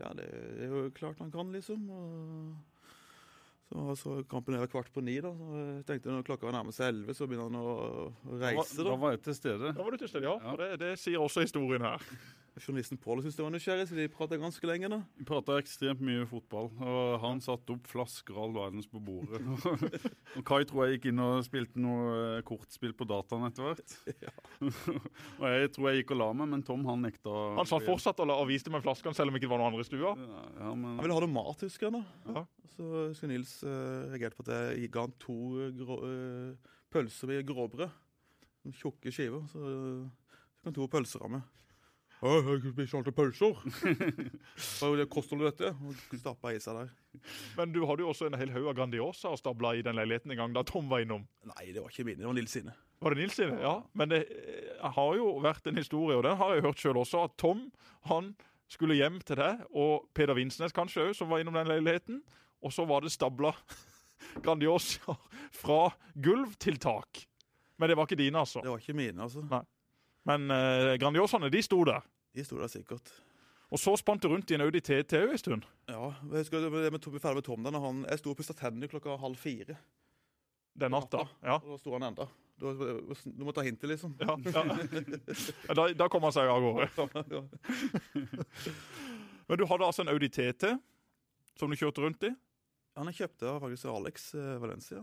Ja, 0.00 0.14
det 0.16 0.28
er 0.32 0.72
jo 0.72 0.86
klart 0.96 1.20
han 1.20 1.32
kan, 1.32 1.52
liksom. 1.52 1.84
Og 1.90 2.56
så, 3.68 3.96
så 4.00 4.16
kampen 4.30 4.56
er 4.56 4.68
kvart 4.70 4.88
på 4.94 5.04
ni, 5.04 5.18
da. 5.24 5.32
Så 5.36 5.60
jeg 5.60 5.84
tenkte 5.88 6.12
når 6.14 6.24
klokka 6.28 6.48
var 6.48 6.56
nærmest 6.56 6.80
elleve, 6.84 7.16
så 7.16 7.28
begynner 7.28 7.50
han 7.50 7.60
å 7.60 8.40
reise, 8.40 8.78
da 8.80 8.90
da. 8.90 8.96
var 9.04 9.16
jeg 9.16 9.22
til 9.28 9.38
stede. 9.40 9.72
Da 9.76 9.84
var 9.84 9.92
du 9.96 10.00
til 10.00 10.12
stede, 10.12 10.28
ja. 10.28 10.36
Ja. 10.40 10.52
Og 10.54 10.60
det, 10.62 10.72
det 10.84 10.92
sier 11.02 11.24
også 11.24 11.44
historien 11.44 11.84
her. 11.84 12.10
Journalisten 12.56 12.96
Pål 12.96 13.20
syntes 13.20 13.36
det 13.36 13.44
var 13.44 13.52
nysgjerrig, 13.52 13.84
så 13.90 13.96
de 13.98 14.06
prata 14.08 14.36
ganske 14.40 14.68
lenge, 14.68 14.88
da. 14.88 14.98
Vi 15.18 15.26
prata 15.28 15.58
ekstremt 15.60 16.00
mye 16.04 16.24
fotball, 16.30 16.70
og 16.80 17.16
han 17.20 17.42
satte 17.44 17.74
opp 17.74 17.88
flasker 17.90 18.38
all 18.40 18.54
verdens 18.54 18.88
på 18.88 19.00
bordet. 19.04 19.42
og 20.38 20.44
Kai 20.48 20.62
tror 20.68 20.86
jeg 20.86 20.96
gikk 20.96 21.10
inn 21.10 21.20
og 21.20 21.42
spilte 21.44 21.82
noe 21.82 22.14
eh, 22.38 22.44
kortspill 22.48 22.94
på 22.96 23.04
dataen 23.08 23.44
etter 23.50 23.66
hvert. 23.66 23.96
og 25.40 25.44
jeg 25.52 25.72
tror 25.74 25.90
jeg 25.90 26.00
gikk 26.00 26.14
og 26.16 26.20
la 26.22 26.28
meg, 26.40 26.48
men 26.54 26.64
Tom 26.64 26.86
han 26.88 27.04
nekta. 27.04 27.34
Han 27.58 27.68
satt 27.68 27.84
fortsatt 27.84 28.22
og, 28.24 28.30
la- 28.30 28.38
og 28.40 28.48
viste 28.48 28.72
meg 28.72 28.84
flaskene 28.86 29.16
selv 29.18 29.34
om 29.34 29.36
ikke 29.36 29.44
det 29.48 29.52
var 29.52 29.60
noen 29.60 29.74
andre 29.74 29.84
i 29.84 29.88
stua. 29.90 30.14
Ja, 30.16 30.44
ja, 30.62 30.70
men 30.72 30.94
Han 30.94 31.04
ville 31.04 31.18
ha 31.18 31.24
noe 31.26 31.34
mat, 31.34 31.66
husker 31.66 31.90
jeg. 31.90 31.98
da. 31.98 32.32
Ja. 32.38 32.44
Så 32.76 32.86
husker 33.10 33.30
Nils 33.30 33.52
uh, 33.64 34.06
reagerte 34.12 34.36
på 34.38 34.46
at 34.48 34.54
jeg 34.78 34.88
ga 34.94 35.04
han 35.04 35.12
to 35.20 35.36
uh, 35.58 35.68
grå, 35.76 35.98
uh, 36.04 36.72
pølser 36.92 37.30
med 37.34 37.44
gråbrød. 37.48 38.00
Tjukke 38.80 39.12
skiver. 39.12 39.44
Så 39.52 39.60
uh, 39.60 40.32
fikk 40.56 40.70
han 40.72 40.78
to 40.80 40.88
pølser 40.96 41.28
av 41.28 41.36
meg. 41.36 41.52
«Å, 42.24 42.30
Jeg 42.48 42.72
spiser 42.72 42.96
alltid 42.98 43.16
pølser. 43.16 43.58
Det 44.96 45.06
koster 45.12 45.36
det 45.36 45.50
dette? 45.50 45.72
Og 45.84 46.16
stappa 46.16 46.54
i 46.54 46.60
seg 46.62 46.78
der. 46.78 46.94
Men 47.58 47.74
du 47.74 47.82
hadde 47.88 48.04
jo 48.04 48.08
også 48.12 48.30
en 48.30 48.38
hel 48.40 48.52
haug 48.54 48.70
av 48.70 48.78
Grandiosa 48.78 49.34
stabla 49.36 49.74
i 49.76 49.84
den 49.84 49.98
leiligheten 49.98 50.32
en 50.32 50.40
gang 50.40 50.56
da 50.56 50.64
Tom 50.66 50.88
var 50.88 51.04
innom. 51.04 51.26
Nei, 51.50 51.68
det 51.74 51.82
var 51.84 51.92
ikke 51.92 52.06
mine, 52.08 52.22
det 52.22 52.28
var 52.30 52.38
Nils 52.38 52.56
sine. 52.56 52.72
Var 53.04 53.12
det 53.12 53.20
Nils 53.20 53.36
sine? 53.36 53.58
Ja. 53.60 53.74
Men 53.92 54.12
det 54.14 54.22
eh, 54.32 54.88
har 54.96 55.18
jo 55.18 55.28
vært 55.44 55.68
en 55.68 55.76
historie, 55.76 56.16
og 56.16 56.24
den 56.24 56.40
har 56.40 56.56
jeg 56.56 56.64
hørt 56.64 56.80
sjøl 56.80 57.02
også, 57.02 57.26
at 57.28 57.36
Tom 57.40 57.66
han 58.08 58.32
skulle 58.72 58.96
hjem 58.98 59.20
til 59.26 59.38
deg, 59.38 59.62
og 59.76 60.08
Peder 60.16 60.38
Vinsnes 60.38 60.74
kanskje 60.74 61.10
òg, 61.10 61.14
som 61.18 61.28
var 61.30 61.44
innom 61.44 61.54
den 61.58 61.68
leiligheten. 61.70 62.22
Og 62.64 62.72
så 62.72 62.86
var 62.88 63.04
det 63.04 63.12
stabla 63.12 63.52
Grandiosa 64.44 65.20
fra 65.54 65.82
gulv 66.16 66.56
til 66.62 66.80
tak. 66.82 67.26
Men 67.76 67.92
det 67.92 68.00
var 68.00 68.08
ikke 68.08 68.18
dine, 68.24 68.40
altså. 68.40 68.64
Det 68.64 68.72
var 68.72 68.80
ikke 68.80 68.96
mine, 68.96 69.20
altså. 69.28 69.44
Men 70.26 70.50
eh, 70.50 70.96
Grandiosaene, 71.00 71.50
de 71.52 71.62
sto 71.64 71.80
der. 71.86 72.04
De 72.36 72.44
sto 72.44 72.58
der 72.60 72.70
sikkert. 72.70 73.10
Og 73.74 73.80
så 73.82 73.96
spant 73.98 74.22
du 74.22 74.30
rundt 74.30 74.50
i 74.50 74.56
en 74.56 74.62
Audi 74.62 74.80
TT 74.80 75.18
en 75.18 75.38
stund. 75.40 75.66
Ja, 75.90 76.12
jeg 76.30 76.44
husker 76.44 76.62
det 76.62 76.70
med, 76.70 76.90
med, 76.94 77.06
ferdig 77.18 77.40
med 77.40 77.46
Tom 77.46 77.66
der, 77.66 77.78
han, 77.82 78.04
Jeg 78.10 78.20
sto 78.22 78.30
og 78.30 78.38
pussa 78.38 78.54
tennene 78.54 78.90
klokka 78.90 79.16
halv 79.18 79.38
fire. 79.40 79.78
Den 80.76 80.92
natta. 80.94 81.24
Ja. 81.42 81.56
Og 81.58 81.72
da 81.74 81.78
sto 81.80 81.94
han 81.96 82.06
enda. 82.10 82.28
Du, 82.60 82.70
du 83.24 83.42
må 83.44 83.52
ta 83.52 83.64
hintet, 83.66 83.88
liksom. 83.90 84.14
Ja, 84.20 84.36
ja. 84.48 84.62
Da, 85.74 85.88
da 85.92 86.06
kom 86.12 86.24
han 86.24 86.32
seg 86.32 86.48
av 86.48 86.62
gårde. 86.62 86.86
Men 89.48 89.60
du 89.60 89.66
hadde 89.68 89.88
altså 89.88 90.04
en 90.04 90.12
Audi 90.14 90.30
TT 90.32 90.70
som 91.56 91.72
du 91.72 91.78
kjørte 91.78 92.04
rundt 92.04 92.28
i. 92.28 92.32
Han 92.96 93.10
jeg 93.10 93.22
kjøpte 93.22 93.50
av 93.50 93.60
faktisk 93.64 93.90
Alex 93.92 94.30
eh, 94.38 94.54
Valencia. 94.62 95.02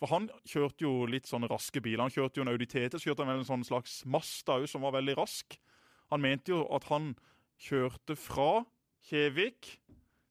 For 0.00 0.08
han 0.14 0.30
kjørte 0.48 0.86
jo 0.86 1.06
litt 1.08 1.28
sånne 1.28 1.50
raske 1.50 1.82
biler. 1.84 2.06
Han 2.06 2.12
kjørte 2.14 2.40
jo 2.40 2.46
en 2.46 2.52
Audi 2.52 2.66
TT, 2.66 2.96
så 2.96 3.10
kjørte 3.10 3.24
han 3.26 3.34
vel 3.34 3.42
en 3.42 3.50
sånn 3.50 3.66
slags 3.68 4.00
Masta 4.08 4.56
òg, 4.56 4.64
som 4.70 4.84
var 4.86 4.96
veldig 4.96 5.18
rask. 5.18 5.58
Han 6.10 6.24
mente 6.24 6.54
jo 6.54 6.62
at 6.72 6.86
han 6.88 7.12
kjørte 7.60 8.16
fra 8.16 8.64
Kjevik 9.10 9.74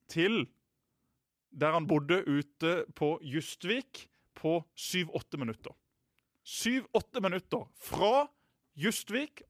til 0.10 0.44
der 1.50 1.74
han 1.74 1.88
bodde 1.90 2.22
ute 2.26 2.84
på 2.98 3.16
Justvik 3.26 4.08
på 4.38 4.60
syv-åtte 4.78 5.40
minutter. 5.42 5.74
Syv-åtte 6.46 7.22
minutter 7.22 7.66
fra 7.78 8.28
Justvik, 8.80 9.44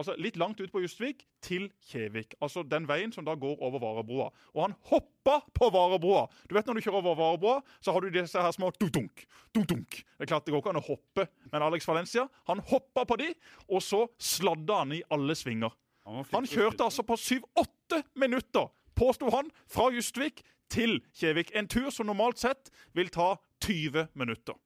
altså 0.00 0.14
litt 0.20 0.38
langt 0.40 0.60
ut 0.60 0.72
på 0.72 0.82
Justvik, 0.82 1.22
til 1.44 1.68
Kjevik. 1.90 2.34
Altså 2.42 2.62
den 2.66 2.86
veien 2.88 3.12
som 3.14 3.26
da 3.26 3.34
går 3.38 3.60
over 3.62 3.82
Varebroa. 3.82 4.28
Og 4.54 4.62
han 4.64 4.76
hoppa 4.90 5.38
på 5.56 5.68
Varebroa! 5.74 6.26
Du 6.48 6.56
vet 6.56 6.68
når 6.68 6.80
du 6.80 6.84
kjører 6.86 7.00
over 7.02 7.18
Varebroa, 7.18 7.60
så 7.80 7.94
har 7.94 8.04
du 8.04 8.10
disse 8.14 8.40
her 8.40 8.54
små 8.56 8.72
dunk-dunk. 8.80 9.26
dunk-dunk. 9.54 10.00
Det 10.00 10.26
er 10.26 10.32
klart 10.32 10.46
det 10.48 10.54
går 10.54 10.64
ikke 10.64 10.74
an 10.74 10.82
å 10.82 10.86
hoppe, 10.88 11.26
men 11.52 11.66
Alex 11.66 11.88
Valencia 11.88 12.26
han 12.50 12.64
hoppa 12.72 13.04
på 13.08 13.20
de, 13.20 13.30
og 13.68 13.84
så 13.84 14.06
sladda 14.18 14.82
han 14.82 14.96
i 14.96 15.02
alle 15.12 15.36
svinger. 15.38 15.76
Han, 16.08 16.24
Han 16.32 16.48
kjørte 16.48 16.86
altså 16.88 17.04
på 17.06 17.16
syv-åtte 17.20 18.02
minutter, 18.18 18.70
påsto 18.96 19.30
han, 19.30 19.50
fra 19.68 19.90
Justvik 19.94 20.42
til 20.72 21.00
Kjevik. 21.16 21.52
En 21.54 21.68
tur 21.68 21.90
som 21.94 22.08
normalt 22.08 22.40
sett 22.40 22.70
vil 22.96 23.10
ta 23.12 23.34
20 23.64 24.08
minutter. 24.18 24.56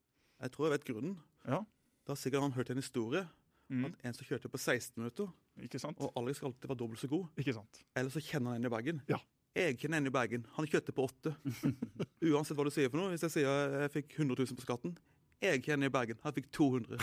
Jeg 0.43 0.53
tror 0.55 0.69
jeg 0.69 0.79
vet 0.79 0.87
grunnen. 0.89 1.17
Ja. 1.49 1.65
Da 2.05 2.13
har 2.13 2.21
sikkert 2.21 2.45
han 2.45 2.53
hørt 2.53 2.71
en 2.71 2.81
historie. 2.81 3.25
Mm. 3.73 3.87
At 3.89 4.05
en 4.05 4.17
som 4.17 4.27
kjørte 4.29 4.51
på 4.53 4.59
16 4.61 4.99
minutter, 5.01 5.31
Ikke 5.65 5.79
sant? 5.81 5.97
og 6.03 6.13
Alex 6.21 6.43
alltid 6.43 6.69
være 6.69 6.79
dobbelt 6.83 7.01
så 7.01 7.09
god. 7.09 7.25
Ikke 7.41 7.55
sant? 7.57 7.81
Eller 7.97 8.11
så 8.13 8.21
kjenner 8.21 8.53
han 8.53 8.61
en 8.61 8.69
i 8.69 8.73
bagen. 8.75 9.01
Ja. 9.09 9.21
Jeg 9.55 9.79
kjenner 9.79 10.03
en 10.03 10.11
i 10.11 10.13
bagen. 10.15 10.47
Han 10.57 10.67
kjørte 10.67 10.93
på 10.93 11.07
åtte. 11.07 11.33
Uansett 12.29 12.59
hva 12.59 12.67
du 12.67 12.73
sier 12.75 12.91
for 12.91 12.99
noe. 13.01 13.13
Hvis 13.15 13.23
jeg 13.29 13.35
sier 13.39 13.79
jeg 13.85 13.93
fikk 13.95 14.17
100 14.19 14.35
000 14.51 14.59
på 14.59 14.67
skatten 14.67 14.97
Jeg 15.45 15.61
kjenner 15.65 15.91
i 15.91 15.93
Bergen. 15.93 16.19
Han 16.25 16.35
fikk 16.37 16.47
200. 16.57 17.01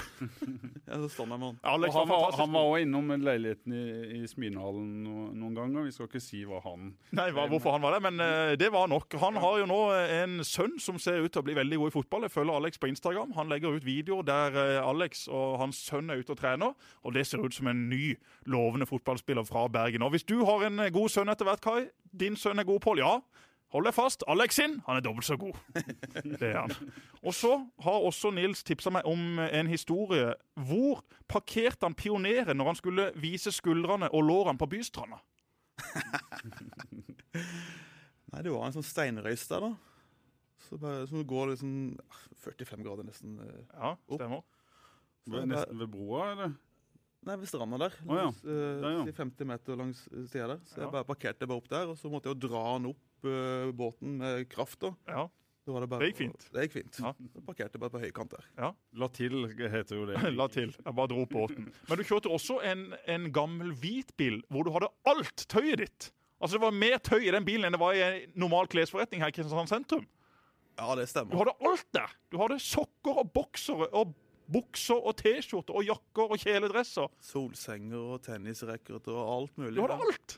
Jeg 0.91 0.99
så 1.03 1.09
standard 1.13 1.39
med 1.39 1.47
han. 1.47 1.59
Alex 1.71 1.93
han, 1.95 2.09
var 2.09 2.35
han 2.35 2.53
var 2.53 2.67
også 2.67 2.81
innom 2.83 3.11
leiligheten 3.21 3.75
i, 3.75 3.83
i 4.17 4.21
Sminehallen 4.27 4.87
no, 5.05 5.27
noen 5.37 5.55
ganger. 5.55 5.85
Vi 5.87 5.93
skal 5.95 6.09
ikke 6.09 6.21
si 6.23 6.41
hva 6.47 6.59
han 6.65 6.89
Nei, 7.15 7.27
hva, 7.35 7.45
hvorfor 7.51 7.75
han 7.75 7.83
var 7.83 7.95
det, 7.95 8.01
men 8.07 8.19
uh, 8.23 8.53
det 8.59 8.71
var 8.73 8.89
nok. 8.91 9.15
Han 9.21 9.37
har 9.43 9.59
jo 9.61 9.67
nå 9.69 9.79
eh, 9.95 10.15
en 10.23 10.41
sønn 10.47 10.75
som 10.81 10.99
ser 11.01 11.21
ut 11.21 11.31
til 11.31 11.43
å 11.43 11.45
bli 11.47 11.55
veldig 11.57 11.79
god 11.83 11.93
i 11.93 11.95
fotball. 11.95 12.25
Jeg 12.27 12.35
følger 12.35 12.57
Alex 12.57 12.81
på 12.81 12.89
Instagram. 12.91 13.35
Han 13.37 13.51
legger 13.51 13.77
ut 13.77 13.87
videoer 13.87 14.27
der 14.27 14.57
uh, 14.57 14.89
Alex 14.89 15.27
og 15.29 15.59
hans 15.61 15.79
sønn 15.85 16.11
er 16.11 16.21
ute 16.21 16.35
og 16.35 16.41
trener. 16.41 16.75
Og 17.05 17.15
det 17.15 17.27
ser 17.29 17.45
ut 17.45 17.55
som 17.55 17.69
en 17.71 17.87
ny, 17.91 18.17
lovende 18.49 18.89
fotballspiller 18.89 19.47
fra 19.47 19.67
Bergen. 19.71 20.03
Og 20.03 20.15
hvis 20.15 20.27
du 20.27 20.41
har 20.49 20.67
en 20.67 20.87
god 20.91 21.13
sønn 21.13 21.31
etter 21.31 21.47
hvert, 21.47 21.63
Kai, 21.63 21.87
din 22.11 22.35
sønn 22.39 22.59
er 22.59 22.67
god, 22.67 22.81
Pål, 22.81 23.03
ja. 23.03 23.15
Hold 23.71 23.85
deg 23.87 23.93
fast. 23.95 24.23
Alex 24.27 24.57
sin, 24.59 24.73
han 24.85 24.97
er 24.99 25.03
dobbelt 25.05 25.23
så 25.27 25.37
god. 25.39 25.55
Det 26.41 26.49
er 26.49 26.57
han. 26.65 26.73
Og 27.23 27.33
så 27.37 27.53
har 27.85 28.03
også 28.07 28.31
Nils 28.35 28.63
tipsa 28.67 28.91
meg 28.91 29.05
om 29.07 29.39
en 29.39 29.69
historie. 29.71 30.33
Hvor 30.67 30.99
parkerte 31.31 31.87
han 31.87 31.95
pioneren 31.95 32.57
når 32.59 32.65
han 32.73 32.79
skulle 32.81 33.05
vise 33.15 33.51
skuldrene 33.55 34.09
og 34.11 34.25
lårene 34.27 34.59
på 34.59 34.67
Bystranda? 34.73 35.21
Nei, 38.31 38.41
det 38.45 38.51
var 38.53 38.67
en 38.67 38.75
sånn 38.75 38.85
steinrøys 38.87 39.43
der, 39.49 39.63
da. 39.65 39.71
Så 40.67 40.77
bare, 40.79 41.05
som 41.09 41.23
går 41.27 41.53
liksom 41.53 41.71
ah, 42.11 42.19
45 42.45 42.83
grader 42.85 43.07
nesten. 43.07 43.37
eh. 43.43 43.63
Ja, 43.75 43.93
stemmer. 44.15 44.43
Så 45.25 45.33
Ved, 45.35 45.47
nesten 45.51 45.79
ved 45.81 45.89
broa, 45.93 46.27
eller? 46.33 46.53
Nei, 47.27 47.35
ved 47.37 47.49
stranda 47.51 47.77
der. 47.83 47.95
Å 48.07 48.15
ja. 48.17 48.27
Eh, 48.41 48.77
Der, 48.81 48.95
ja. 48.95 49.01
50 49.19 49.45
meter 49.51 49.77
langs 49.77 50.05
eh, 50.09 50.23
sida 50.31 50.47
der. 50.55 50.61
Så 50.65 50.79
Ja. 50.79 50.85
jeg 50.87 50.93
bare 50.95 51.05
parkerte 51.11 51.47
bare 51.49 51.59
opp 51.61 51.69
der, 51.69 51.91
og 51.91 51.97
så 51.99 52.09
måtte 52.09 52.29
jeg 52.31 52.37
jo 52.39 52.47
dra 52.49 52.63
den 52.77 52.87
opp 52.93 53.01
eh, 53.27 53.71
båten 53.75 54.17
med 54.21 54.47
kraft. 54.51 54.79
da. 54.83 54.93
Ja, 55.07 55.27
var 55.71 55.83
det, 55.83 55.89
bare, 55.91 55.99
Det 56.01 56.09
gikk 56.11 56.21
fint. 56.23 56.47
Det 56.53 56.65
gikk 56.65 56.73
fint. 56.73 56.99
Ja. 57.03 57.11
Parkerte 57.45 57.81
bare 57.81 57.93
på 57.93 58.01
høykant 58.01 58.33
der. 58.33 58.47
La 58.97 59.09
til 59.13 59.45
heter 59.51 59.99
jo 59.99 60.07
det. 60.09 60.17
La 60.39 60.47
til. 60.51 60.73
Jeg 60.73 60.95
bare 60.97 61.11
dro 61.11 61.25
opp 61.25 61.35
båten. 61.35 61.69
Men 61.89 62.01
du 62.01 62.05
kjørte 62.07 62.31
også 62.33 62.57
en, 62.65 62.87
en 63.05 63.29
gammel 63.35 63.75
hvit 63.77 64.15
bil 64.19 64.41
hvor 64.49 64.65
du 64.65 64.73
hadde 64.73 64.89
alt 65.11 65.45
tøyet 65.51 65.83
ditt. 65.83 66.09
Altså 66.41 66.57
Det 66.57 66.63
var 66.63 66.73
mer 66.73 66.97
tøy 67.05 67.27
i 67.27 67.33
den 67.35 67.45
bilen 67.45 67.67
enn 67.69 67.77
det 67.77 67.81
var 67.81 67.93
i 67.93 68.01
en 68.01 68.33
normal 68.41 68.69
klesforretning 68.71 69.21
her 69.21 69.29
i 69.29 69.35
Kristiansand 69.35 69.69
sentrum. 69.69 70.07
Ja, 70.79 70.95
det 70.97 71.05
stemmer. 71.11 71.35
Du 71.35 71.41
hadde 71.43 71.53
alt 71.69 71.87
der. 71.93 72.13
Du 72.33 72.39
hadde 72.41 72.57
sokker 72.63 73.21
og 73.21 73.29
boksere 73.35 73.91
og 73.93 74.15
bukser 74.51 74.99
og 74.99 75.15
T-skjorter 75.21 75.77
og 75.77 75.85
jakker 75.87 76.33
og 76.33 76.41
kjeledresser. 76.41 77.11
Solsenger 77.23 78.15
og 78.15 78.23
tennisracket 78.25 79.07
og 79.13 79.21
alt 79.21 79.59
mulig. 79.61 79.77
Du 79.77 79.85
hadde 79.85 79.99
alt. 80.01 80.37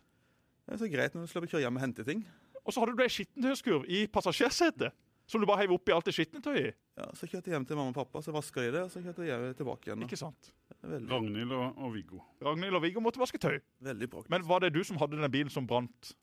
Det 0.63 0.75
er 0.75 0.81
så 0.83 0.89
greit 0.91 1.15
når 1.15 1.25
du 1.25 1.31
slipper 1.31 1.49
å 1.49 1.53
kjøre 1.55 1.63
hjem 1.65 1.79
og 1.79 1.83
hente 1.83 2.05
ting. 2.07 2.21
Og 2.65 2.71
så 2.73 2.80
hadde 2.84 2.95
du 2.95 3.04
ei 3.04 3.10
skittentøyskurv 3.12 3.86
i 3.91 4.06
passasjersetet 4.08 4.91
som 5.28 5.39
du 5.39 5.47
bare 5.47 5.62
heiv 5.63 5.71
oppi 5.76 5.91
alt 5.95 6.06
det 6.06 6.13
skittentøyet. 6.15 6.73
i. 6.73 6.73
Ja, 6.99 7.06
Så 7.15 7.28
kjørte 7.28 7.47
jeg 7.47 7.56
hjem 7.56 7.65
til 7.67 7.76
mamma 7.80 7.89
og 7.91 7.95
pappa, 7.95 8.21
så 8.21 8.32
vaska 8.36 8.62
de 8.62 8.71
det, 8.76 8.82
og 8.84 8.91
så 8.91 9.02
kjørte 9.02 9.26
jeg 9.26 9.56
tilbake 9.56 9.88
igjen. 9.88 9.99
da. 9.99 10.06
Ikke 10.08 10.19
sant? 10.19 10.52
Veldig, 10.84 11.10
Ragnhild 11.10 11.52
og, 11.56 11.78
og 11.80 11.93
Viggo. 11.93 12.19
Ragnhild 12.43 12.76
og 12.76 12.82
Viggo 12.84 12.99
måtte 12.99 13.19
vaske 13.21 13.39
tøy. 13.39 13.60
veldig 13.82 14.10
praktisk. 14.12 14.30
Men 14.30 14.43
var 14.47 14.60
det 14.60 14.73
du 14.76 14.84
som 14.84 14.97
hadde 14.99 15.15
den 15.19 15.32
bilen 15.32 15.49
som 15.49 15.65
brant? 15.67 16.13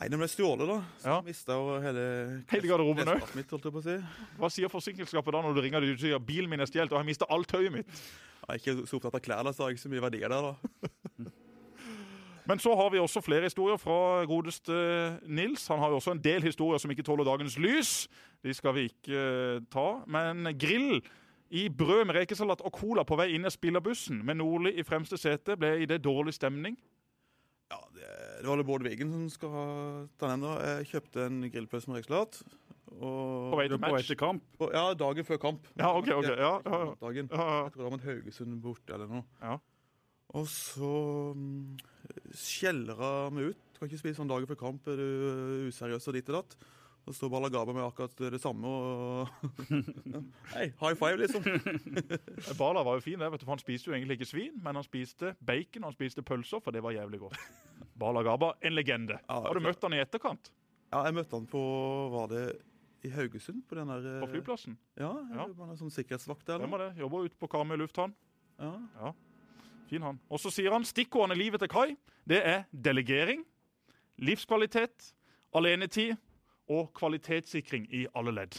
Nei, 0.00 0.08
den 0.10 0.18
ble 0.18 0.26
stjålet, 0.26 0.66
da. 0.66 0.78
Så 0.98 1.06
Ja. 1.06 1.20
mista 1.22 1.52
jo 1.54 1.80
hele 1.82 2.44
Hele 2.50 2.66
garderoben 2.68 3.06
òg? 3.06 3.82
si. 3.82 3.96
Hva 4.38 4.50
sier 4.50 4.68
forsikringsselskapet 4.68 5.32
da 5.32 5.42
når 5.42 5.54
du 5.54 5.60
ringer 5.62 5.82
og 5.92 5.98
sier 5.98 6.18
bilen 6.18 6.50
min 6.50 6.60
er 6.60 6.66
stjålet 6.66 6.90
og 6.90 6.98
jeg 6.98 7.04
har 7.04 7.10
mista 7.10 7.26
alt 7.30 7.46
tøyet 7.48 7.72
mitt? 7.72 7.86
Jeg 7.86 8.48
er 8.48 8.58
ikke 8.58 8.86
så 8.86 8.96
opptatt 8.98 9.14
av 9.14 9.20
klær, 9.20 9.44
da, 9.44 9.50
så 9.52 9.62
har 9.62 9.70
jeg 9.70 9.78
ikke 9.78 9.86
så 9.86 9.92
mye 9.94 10.02
verdier 10.10 10.28
der, 10.28 10.42
da. 10.42 10.54
Men 12.46 12.58
så 12.60 12.74
har 12.76 12.90
vi 12.92 12.98
også 13.00 13.22
flere 13.24 13.46
historier 13.48 13.78
fra 13.80 14.24
godeste 14.28 14.74
Nils. 15.26 15.66
Han 15.68 15.78
har 15.80 15.88
jo 15.94 15.96
også 16.00 16.12
en 16.12 16.20
del 16.24 16.42
historier 16.44 16.78
som 16.82 16.90
ikke 16.92 17.02
tåler 17.06 17.24
dagens 17.24 17.56
lys. 17.58 17.92
De 18.44 18.52
skal 18.54 18.74
vi 18.76 18.88
ikke 18.90 19.20
eh, 19.20 19.60
ta. 19.72 19.86
Men 20.06 20.50
grill 20.60 20.98
i 21.54 21.68
brød 21.68 22.04
med 22.08 22.16
rekesalat 22.18 22.60
og 22.66 22.72
cola 22.76 23.04
på 23.06 23.16
vei 23.16 23.30
inn 23.36 23.46
i 23.48 23.52
spillerbussen 23.52 24.20
med 24.26 24.36
Nordli 24.40 24.74
i 24.80 24.84
fremste 24.84 25.16
sete 25.20 25.56
ble 25.60 25.76
i 25.84 25.86
det 25.88 26.02
dårlig 26.04 26.34
stemning. 26.36 26.76
Ja, 27.72 27.78
det, 27.96 28.10
det 28.42 28.48
var 28.50 28.60
det 28.60 28.66
Bård 28.68 28.84
Wiggen 28.84 29.12
som 29.14 29.24
skal 29.32 29.54
ta 30.20 30.28
den. 30.34 30.44
da. 30.44 30.54
Jeg 30.74 30.90
kjøpte 30.92 31.24
en 31.30 31.40
grillpølse 31.48 31.88
med 31.90 32.02
rekesalat. 32.02 32.42
Og 32.94 33.48
På 33.54 33.56
vei 33.58 33.64
til 33.70 33.78
på 33.80 33.86
vei 33.88 33.92
match. 33.96 34.06
til 34.12 34.18
kamp. 34.20 34.42
på- 34.60 34.68
Ja, 34.74 34.84
dagen 34.94 35.24
før 35.24 35.40
kamp. 35.42 35.64
Ja, 35.80 35.88
ok, 35.96 36.12
ok. 36.20 36.28
Ja, 36.28 36.36
ja, 36.36 36.52
ja. 36.68 36.92
Dagen. 37.00 37.30
Jeg 37.32 37.38
tror 37.40 37.72
det 37.80 37.86
var 37.88 37.90
mot 37.96 38.04
Haugesund 38.04 38.60
borte 38.62 38.92
eller 38.94 39.08
noe. 39.10 39.24
Ja. 39.42 39.56
Og 40.34 40.46
så 40.50 40.92
mm, 41.34 41.76
skjeller 42.34 43.00
meg 43.34 43.52
ut. 43.52 43.66
Du 43.74 43.80
kan 43.80 43.90
ikke 43.90 44.00
spise 44.00 44.20
sånn 44.20 44.30
dagen 44.30 44.48
før 44.50 44.60
kamp. 44.60 44.88
Er 44.88 45.00
du 45.00 45.68
useriøs 45.68 46.08
og 46.10 46.16
ditt 46.16 46.30
og 46.32 46.40
datt? 46.42 46.56
Og 47.04 47.12
så 47.12 47.18
står 47.18 47.32
Balagaba 47.34 47.72
med 47.76 47.84
akkurat 47.84 48.20
det 48.32 48.40
samme 48.40 48.64
og 48.64 49.28
Hei, 50.54 50.70
high 50.80 50.96
five, 50.96 51.18
liksom. 51.20 51.44
Bala 52.60 52.84
var 52.86 52.96
jo 52.96 53.04
fin, 53.04 53.18
det, 53.20 53.28
vet 53.28 53.42
du, 53.42 53.44
for 53.44 53.52
han 53.52 53.60
spiste 53.60 53.90
jo 53.90 53.96
egentlig 53.96 54.16
ikke 54.16 54.30
svin, 54.30 54.54
men 54.64 54.78
han 54.80 54.86
spiste 54.86 55.34
bacon 55.44 55.84
og 55.84 55.90
han 55.90 55.96
spiste 55.98 56.24
pølser, 56.24 56.62
for 56.64 56.72
det 56.72 56.80
var 56.84 56.96
jævlig 56.96 57.20
godt. 57.26 57.36
Balagaba, 58.00 58.54
en 58.64 58.76
legende. 58.76 59.18
Ja, 59.28 59.42
Har 59.44 59.52
du 59.52 59.60
møtt 59.66 59.84
han 59.84 59.94
i 59.94 60.00
etterkant 60.00 60.48
Ja, 60.88 61.02
jeg 61.04 61.14
møtte 61.18 61.36
han 61.36 61.44
på 61.50 61.60
Var 62.14 62.30
det 62.32 62.44
i 63.04 63.10
Haugesund? 63.12 63.60
På 63.68 63.76
den 63.76 63.92
der 63.92 64.22
på 64.24 64.30
flyplassen? 64.32 64.78
Ja, 64.96 65.12
jeg 65.28 65.36
ja. 65.36 65.46
var 65.58 65.74
er 65.74 65.76
sånn 65.76 65.92
sikkerhetsvakt 65.92 66.48
der. 66.48 66.62
Hvem 66.62 66.72
var 66.72 66.86
det? 66.86 66.90
Jobber 67.02 67.28
ute 67.28 67.36
på 67.36 67.50
Karmøy 67.52 67.76
lufthavn. 67.82 68.16
Ja. 68.56 69.12
Fin 69.90 70.02
han. 70.02 70.20
Og 70.30 70.40
så 70.40 70.52
sier 70.54 70.72
han 70.72 70.84
stikkordene 70.86 71.36
i 71.36 71.42
livet 71.44 71.62
til 71.64 71.70
Kai. 71.72 71.96
Det 72.28 72.40
er 72.40 72.64
delegering, 72.72 73.44
livskvalitet, 74.18 75.12
alenetid 75.54 76.14
og 76.72 76.88
kvalitetssikring 76.96 77.84
i 77.92 78.06
alle 78.16 78.32
ledd. 78.32 78.56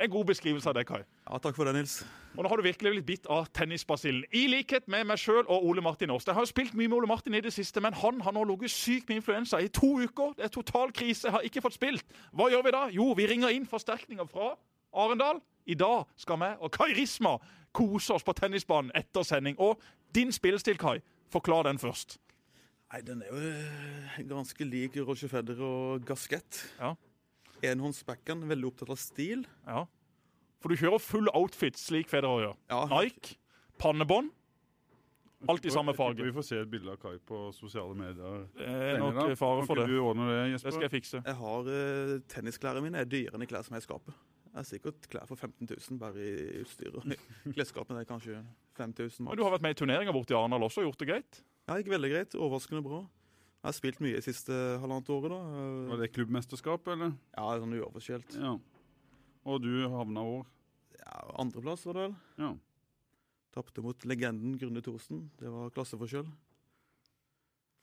En 0.00 0.10
god 0.12 0.24
beskrivelse 0.28 0.68
av 0.68 0.74
det, 0.76 0.86
Kai. 0.86 1.00
ja, 1.00 1.38
takk 1.38 1.56
for 1.56 1.64
det, 1.64 1.72
Nils. 1.74 2.02
Og 2.36 2.44
nå 2.44 2.50
har 2.52 2.60
du 2.60 2.66
virkelig 2.66 2.92
blitt 2.92 3.06
bitt 3.06 3.28
av 3.32 3.48
tennisbasillen. 3.56 4.26
I 4.36 4.44
likhet 4.52 4.88
med 4.92 5.06
meg 5.08 5.18
sjøl 5.18 5.46
og 5.46 5.64
Ole 5.64 5.82
Martin 5.82 6.12
Aas. 6.12 6.26
Jeg 6.28 6.36
har 6.36 6.44
jo 6.44 6.50
spilt 6.52 6.74
mye 6.76 6.90
med 6.90 6.98
Ole 6.98 7.08
Martin 7.08 7.34
i 7.34 7.40
det 7.40 7.52
siste, 7.56 7.80
men 7.80 7.96
han 7.96 8.20
har 8.20 8.36
nå 8.36 8.44
ligget 8.50 8.74
syk 8.74 9.08
med 9.08 9.22
influensa 9.22 9.58
i 9.58 9.70
to 9.72 9.94
uker. 10.02 10.34
Det 10.36 10.44
er 10.44 10.52
total 10.52 10.92
krise. 10.92 11.28
Jeg 11.28 11.36
har 11.38 11.46
ikke 11.48 11.64
fått 11.64 11.78
spilt. 11.78 12.04
Hva 12.36 12.50
gjør 12.52 12.66
vi 12.68 12.74
da? 12.76 12.82
Jo, 12.92 13.12
vi 13.16 13.28
ringer 13.30 13.56
inn 13.56 13.66
forsterkninger 13.68 14.28
fra 14.28 14.52
Arendal. 14.92 15.40
I 15.66 15.74
dag 15.78 16.04
skal 16.20 16.40
vi 16.40 16.52
og 16.60 16.70
Kai 16.74 16.92
Risma 16.98 17.38
kose 17.72 18.14
oss 18.14 18.26
på 18.26 18.34
tennisbanen 18.36 18.92
etter 18.98 19.24
sending. 19.24 19.56
Og 19.62 19.80
din 20.14 20.32
spillestil, 20.32 20.78
Kai, 20.80 20.98
forklar 21.32 21.68
den 21.68 21.78
først. 21.78 22.18
Nei, 22.90 23.00
den 23.06 23.22
er 23.22 23.30
jo 23.30 23.38
eh, 23.38 24.18
ganske 24.26 24.66
lik 24.66 24.96
Roger 24.98 25.30
Federer 25.30 25.62
og 25.62 26.06
Gasket. 26.08 26.64
Ja. 26.80 26.96
Enhåndsbackhand, 27.70 28.48
veldig 28.50 28.72
opptatt 28.72 28.90
av 28.90 28.98
stil. 28.98 29.44
Ja. 29.68 29.84
For 30.60 30.72
du 30.72 30.80
kjører 30.80 31.02
full 31.02 31.30
outfit, 31.36 31.78
slik 31.78 32.10
Federer 32.10 32.48
gjør. 32.48 32.58
Ja, 32.72 32.82
Nike, 32.90 33.36
pannebånd. 33.80 34.32
Alt 35.48 35.64
i 35.64 35.70
samme 35.72 35.94
farge. 35.96 36.24
Vi 36.26 36.32
får 36.36 36.44
se 36.44 36.58
et 36.60 36.68
bilde 36.68 36.92
av 36.92 36.98
Kai 37.00 37.14
på 37.24 37.46
sosiale 37.56 37.94
medier. 37.96 38.42
Det 38.58 38.66
er 38.66 38.98
nok 39.00 39.22
fare 39.40 39.62
for 39.64 39.80
det. 39.80 39.86
det, 39.88 40.60
skal 40.60 40.84
jeg 40.84 40.92
fikse. 40.92 41.22
Jeg 41.24 41.36
har 41.38 41.62
Tennisklæret 41.64 42.28
Tennisklærne 42.34 42.82
mine 42.84 43.00
er 43.00 43.08
dyrere 43.08 43.40
enn 43.40 43.48
klær 43.48 43.64
som 43.64 43.78
er 43.78 43.80
i 43.80 43.86
skapet. 43.86 44.18
Jeg 44.50 44.58
har 44.58 44.66
sikkert 44.66 45.06
klær 45.12 45.28
for 45.30 45.38
15 45.38 45.68
000 45.70 45.98
bare 46.00 46.18
i 46.18 46.62
utstyret. 46.64 47.12
Klesskapet 47.54 47.94
er 48.00 48.08
kanskje 48.08 48.40
5000. 48.78 49.22
Men 49.28 49.38
du 49.38 49.44
har 49.46 49.52
vært 49.54 49.62
med 49.62 49.76
i 49.76 49.78
turneringer 49.78 50.14
borte 50.16 50.34
i 50.34 50.38
Arendal 50.38 50.66
også 50.66 50.82
og 50.82 50.88
gjort 50.90 51.02
det 51.04 51.08
greit? 51.12 51.40
Ja, 51.68 51.76
gikk 51.78 51.92
veldig 51.92 52.10
greit. 52.10 52.34
Overraskende 52.34 52.82
bra. 52.82 53.04
Jeg 53.60 53.68
har 53.68 53.76
spilt 53.76 54.00
mye 54.02 54.16
de 54.16 54.24
siste 54.24 54.56
halvannet 54.82 55.12
året. 55.14 55.30
da. 55.36 55.64
Var 55.92 56.00
det 56.00 56.10
klubbmesterskap, 56.16 56.88
eller? 56.90 57.12
Ja, 57.36 57.46
sånn 57.60 57.76
uoverskjelt. 57.78 58.34
Ja. 58.40 58.56
Og 59.46 59.60
du 59.62 59.70
havna 59.92 60.24
hvor? 60.26 60.48
Ja, 60.96 61.18
Andreplass 61.40 61.84
var 61.86 61.98
det 61.98 62.06
vel. 62.08 62.16
Ja. 62.40 62.50
Tapte 63.54 63.84
mot 63.84 64.06
legenden 64.08 64.56
Grunde 64.58 64.82
Thorsen. 64.82 65.28
Det 65.38 65.52
var 65.52 65.70
klasseforskjell. 65.76 66.26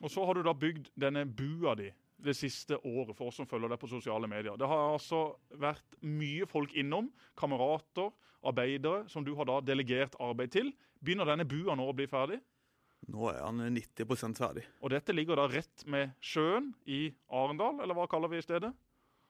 Og 0.04 0.12
så 0.14 0.26
har 0.28 0.38
du 0.38 0.44
da 0.46 0.54
bygd 0.58 0.92
denne 1.00 1.24
bua 1.30 1.78
di 1.80 1.88
det 2.18 2.34
siste 2.38 2.78
året, 2.82 3.14
for 3.18 3.30
oss 3.30 3.38
som 3.40 3.48
følger 3.50 3.70
deg 3.72 3.80
på 3.82 3.90
sosiale 3.92 4.28
medier. 4.30 4.58
Det 4.58 4.68
har 4.70 4.94
altså 4.96 5.22
vært 5.62 5.98
mye 6.02 6.48
folk 6.50 6.74
innom, 6.78 7.12
kamerater, 7.38 8.10
arbeidere, 8.48 9.06
som 9.12 9.26
du 9.26 9.34
har 9.38 9.48
da 9.50 9.60
delegert 9.66 10.16
arbeid 10.24 10.54
til. 10.56 10.72
Begynner 11.04 11.30
denne 11.30 11.46
bua 11.48 11.76
nå 11.78 11.88
å 11.90 11.96
bli 11.98 12.08
ferdig? 12.10 12.40
Nå 13.14 13.30
er 13.30 13.44
han 13.46 13.62
90% 13.76 14.40
ferdig. 14.42 14.66
Og 14.82 14.92
dette 14.92 15.14
ligger 15.14 15.38
da 15.38 15.46
rett 15.52 15.86
med 15.90 16.16
sjøen 16.24 16.72
i 16.90 17.08
Arendal, 17.30 17.82
eller 17.84 17.98
hva 17.98 18.08
kaller 18.10 18.32
vi 18.32 18.42
stedet? 18.44 18.74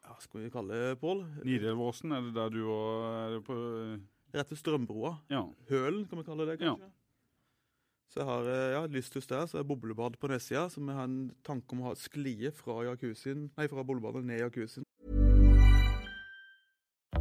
Ja, 0.07 0.15
skal 0.23 0.45
vi 0.45 0.51
kalle 0.53 0.77
det, 0.77 0.99
Pål? 1.01 1.25
Nidelvåsen, 1.43 2.13
er 2.15 2.29
det 2.29 2.35
der 2.38 2.53
du 2.53 2.61
òg 2.71 3.07
er 3.35 3.41
på 3.43 3.57
Rett 4.35 4.49
ved 4.51 4.59
Strømbroa. 4.59 5.13
Ja. 5.31 5.43
Hølen, 5.69 6.05
kan 6.07 6.19
vi 6.19 6.25
kalle 6.27 6.47
det, 6.49 6.61
Ja. 6.63 6.75
Så 8.13 8.21
jeg 8.21 8.27
har 8.29 8.49
eh, 8.51 8.73
ja, 8.73 8.85
lysthus 8.85 9.27
der, 9.27 9.45
så 9.45 9.59
er 9.59 9.67
boblebad 9.67 10.19
på 10.19 10.27
nedsida. 10.31 10.67
Så 10.69 10.81
vi 10.81 10.95
har 10.95 11.07
en 11.07 11.31
tanke 11.45 11.75
om 11.75 11.83
å 11.83 11.91
ha 11.91 11.95
sklie 11.99 12.51
fra 12.55 12.81
jacuzzien, 12.87 13.49
nei, 13.57 13.67
fra 13.67 13.83
boblebadet 13.83 14.25
ned 14.25 14.41
i 14.41 14.45
jacuzzien. 14.45 14.87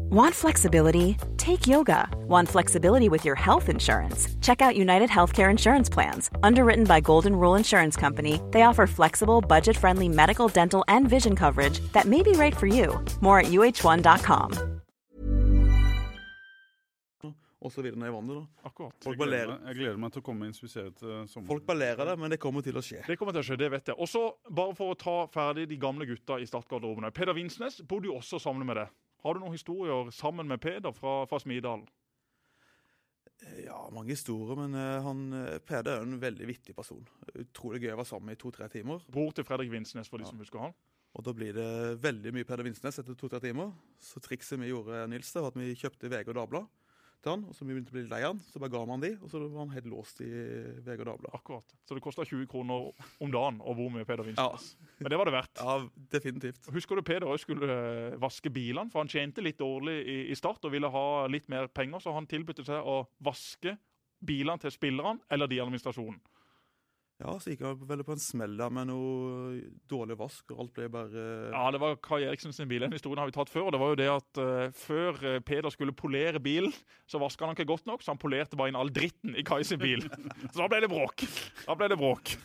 Want 0.09 0.35
flexibility? 0.35 1.17
Take 1.37 1.67
yoga. 1.67 2.09
Want 2.29 2.49
flexibility 2.49 3.09
with 3.09 3.25
your 3.25 3.35
health 3.35 3.69
insurance? 3.69 4.29
Check 4.41 4.63
out 4.63 4.77
United 4.77 5.11
Healthcare 5.11 5.51
Insurance 5.51 5.89
Plans. 5.89 6.31
Underwritten 6.43 6.85
by 6.85 7.01
Golden 7.01 7.35
Rule 7.35 7.57
Insurance 7.57 7.97
Company, 7.97 8.41
they 8.53 8.63
offer 8.63 8.87
flexible, 8.87 9.41
budget 9.41 9.77
friendly 9.77 10.09
medical, 10.09 10.49
dental, 10.49 10.85
and 10.87 11.09
vision 11.09 11.35
coverage 11.35 11.81
that 11.93 12.07
may 12.07 12.23
be 12.23 12.33
right 12.33 12.57
for 12.57 12.67
you. 12.67 13.05
More 13.21 13.41
at 13.41 13.47
uh1.com. 13.47 14.76
Og 17.67 17.73
så 17.75 17.83
videre 17.83 17.99
ned 17.99 18.13
i 18.13 18.15
vannet, 18.15 18.37
da. 18.39 18.69
Akkurat. 18.71 18.95
Folk 19.03 19.19
Jeg 19.19 19.27
gleder, 19.27 19.49
meg, 19.57 19.65
jeg 19.73 19.79
gleder 19.81 19.97
meg 20.05 20.13
til 20.15 20.23
å 20.23 20.27
komme 20.29 20.47
og 20.47 20.53
inspisere 20.53 20.93
til 20.95 21.15
sommeren. 21.27 21.49
folk 21.51 21.65
ballerer 21.67 22.07
det, 22.13 22.15
men 22.23 22.31
det 22.31 22.39
kommer 22.43 22.63
til 22.63 22.79
å 22.79 22.83
skje. 22.87 23.01
Det 23.09 23.17
kommer 23.19 23.35
til 23.35 23.43
å 23.43 23.47
skje, 23.49 23.59
det 23.59 23.71
vet 23.75 23.91
jeg. 23.91 23.97
Og 23.99 24.09
så, 24.13 24.23
bare 24.55 24.77
for 24.79 24.95
å 24.95 24.99
ta 25.01 25.17
ferdig 25.35 25.67
de 25.73 25.79
gamle 25.83 26.07
gutta 26.07 26.39
i 26.39 26.47
startgarderoben. 26.47 27.11
Peder 27.17 27.35
Vinsnes 27.35 27.81
bodde 27.83 28.07
jo 28.13 28.15
også 28.21 28.39
sammen 28.41 28.67
med 28.71 28.79
deg. 28.79 28.95
Har 29.27 29.35
du 29.35 29.41
noen 29.43 29.57
historier 29.59 30.13
sammen 30.15 30.47
med 30.47 30.61
Peder 30.63 30.95
fra, 30.95 31.25
fra 31.27 31.41
Smidalen? 31.43 31.89
Ja, 33.67 33.83
mange 33.93 34.15
historier, 34.15 34.57
men 34.57 34.75
eh, 34.79 35.03
han, 35.05 35.25
eh, 35.37 35.59
Peder 35.67 35.99
er 35.99 36.07
en 36.07 36.21
veldig 36.23 36.47
vittig 36.49 36.75
person. 36.77 37.03
Utrolig 37.35 37.83
gøy 37.83 37.93
å 37.93 37.99
være 38.01 38.09
sammen 38.09 38.33
i 38.33 38.39
to-tre 38.41 38.69
timer. 38.73 39.03
Bror 39.13 39.35
til 39.37 39.45
Fredrik 39.45 39.71
Vinsnes, 39.75 40.09
for 40.09 40.19
de 40.19 40.25
Ja. 40.25 40.31
som 40.31 40.39
husker 40.41 40.63
han. 40.63 40.73
Og 41.17 41.25
da 41.25 41.33
blir 41.33 41.53
det 41.57 42.01
veldig 42.01 42.33
mye 42.33 42.45
Peder 42.49 42.65
Vinsnes 42.65 42.99
etter 43.01 43.15
to-tre 43.17 43.41
timer. 43.41 43.73
Så 44.01 44.21
trikset 44.25 44.59
vi 44.61 44.69
gjorde, 44.73 45.03
Nils, 45.09 45.33
det 45.33 45.43
var 45.43 45.49
at 45.53 45.57
vi 45.61 45.75
kjøpte 45.75 46.09
VG 46.13 46.29
og 46.33 46.35
Dagblad 46.41 46.67
til 47.27 47.35
han. 47.35 47.45
Og 47.51 47.57
så 47.57 47.67
begynte 47.67 47.93
å 47.93 47.97
bli 47.97 48.05
lei 48.09 48.23
han, 48.23 48.41
så 48.53 48.63
bare 48.63 48.73
ga 48.73 48.83
man 48.89 49.03
de, 49.03 49.13
og 49.19 49.33
så 49.33 49.41
var 49.43 49.65
han 49.65 49.75
helt 49.75 49.89
låst 49.91 50.23
i 50.25 50.29
VG 50.31 51.03
og 51.03 51.09
Dagbladet. 51.11 51.33
Akkurat. 51.37 51.75
Så 51.87 51.99
det 51.99 52.05
kosta 52.05 52.27
20 52.27 52.47
kroner 52.51 52.91
om 53.23 53.35
dagen 53.35 53.59
å 53.61 53.75
bo 53.77 53.89
med 53.93 54.07
Peder 54.09 54.27
Vinsnes. 54.27 54.69
Men 55.01 55.13
det 55.13 55.21
var 55.21 55.29
det 55.29 55.35
verdt. 55.37 55.63
Ja, 55.63 55.77
definitivt. 56.15 56.71
Husker 56.75 56.99
du 56.99 57.05
Peder 57.07 57.29
også 57.29 57.49
skulle 57.49 57.69
eh, 57.73 58.17
vaske 58.23 58.53
bilene? 58.53 58.93
For 58.93 59.03
han 59.03 59.11
tjente 59.11 59.45
litt 59.45 59.61
dårlig 59.61 59.99
i, 60.07 60.19
i 60.31 60.39
start 60.39 60.65
og 60.67 60.75
ville 60.75 60.91
ha 60.93 61.07
litt 61.33 61.51
mer 61.53 61.69
penger, 61.73 62.05
så 62.05 62.15
han 62.17 62.29
tilbød 62.31 62.65
seg 62.67 62.87
å 62.87 63.03
vaske 63.27 63.77
bilene 64.27 64.63
til 64.63 64.73
spillerne 64.73 65.21
eller 65.33 65.51
de 65.51 65.59
i 65.59 65.63
administrasjonen. 65.65 66.21
Ja, 67.17 67.33
så 67.41 67.49
gikk 67.49 67.63
han 67.65 67.79
vel 67.89 68.03
på 68.05 68.13
en 68.13 68.21
smell 68.21 68.59
der 68.59 68.73
med 68.77 68.91
noe 68.91 69.61
dårlig 69.89 70.19
vask, 70.21 70.53
og 70.53 70.67
alt 70.67 70.75
ble 70.77 70.89
bare 70.93 71.23
Ja, 71.49 71.65
det 71.73 71.81
var 71.81 71.97
Kai 72.05 72.27
Eriksen 72.27 72.53
sin 72.53 72.69
bil. 72.69 72.85
Den 72.85 72.93
historien 72.93 73.23
har 73.23 73.31
vi 73.31 73.37
tatt 73.39 73.53
før. 73.53 73.71
og 73.71 73.73
det 73.73 73.81
var 73.81 73.95
jo 73.95 74.01
det 74.03 74.11
at 74.13 74.41
uh, 74.43 74.67
Før 74.77 75.23
eh, 75.25 75.39
Peder 75.41 75.73
skulle 75.73 75.97
polere 75.97 76.43
bilen, 76.43 76.75
så 77.09 77.21
vaska 77.23 77.49
han 77.49 77.57
ikke 77.57 77.71
godt 77.73 77.89
nok, 77.89 78.05
så 78.05 78.13
han 78.13 78.21
polerte 78.21 78.59
bare 78.61 78.75
inn 78.75 78.81
all 78.81 78.93
dritten 78.93 79.33
i 79.33 79.47
Kai 79.47 79.63
sin 79.65 79.81
bil. 79.81 80.05
Så 80.53 80.61
da 80.61 80.69
ble 80.69 80.83
det 80.85 80.93
bråk. 80.93 81.25
Da 81.65 81.77
ble 81.79 81.89
det 81.93 81.99
bråk. 82.01 82.37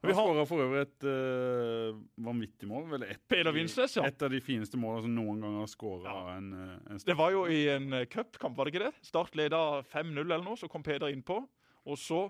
Vi 0.00 0.12
har 0.12 0.24
skåra 0.24 0.44
for 0.48 0.62
øvrig 0.64 0.80
et 0.86 1.04
uh, 1.04 1.98
vanvittig 2.24 2.68
mål. 2.68 2.86
Vel 2.94 3.04
et, 3.04 3.20
Peder 3.28 3.52
Vinsnes, 3.52 3.98
ja. 3.98 4.06
et 4.08 4.22
av 4.24 4.32
de 4.32 4.40
fineste 4.40 4.80
målene 4.80 5.04
som 5.04 5.16
noen 5.18 5.42
gang 5.44 5.58
har 5.60 5.68
skåra 5.68 6.14
en, 6.38 6.46
eh, 6.56 6.76
en 6.94 7.02
Det 7.04 7.16
var 7.18 7.34
jo 7.34 7.42
i 7.52 7.66
en 7.68 7.92
eh, 7.98 8.06
cupkamp, 8.08 8.56
var 8.56 8.66
det 8.66 8.74
ikke 8.74 8.86
det? 8.86 8.94
Start 9.04 9.36
leda 9.36 9.82
5-0 9.92 10.22
eller 10.22 10.46
noe, 10.46 10.56
så 10.56 10.70
kom 10.72 10.86
Peder 10.86 11.12
innpå. 11.12 11.42
Og 11.84 12.00
så 12.00 12.22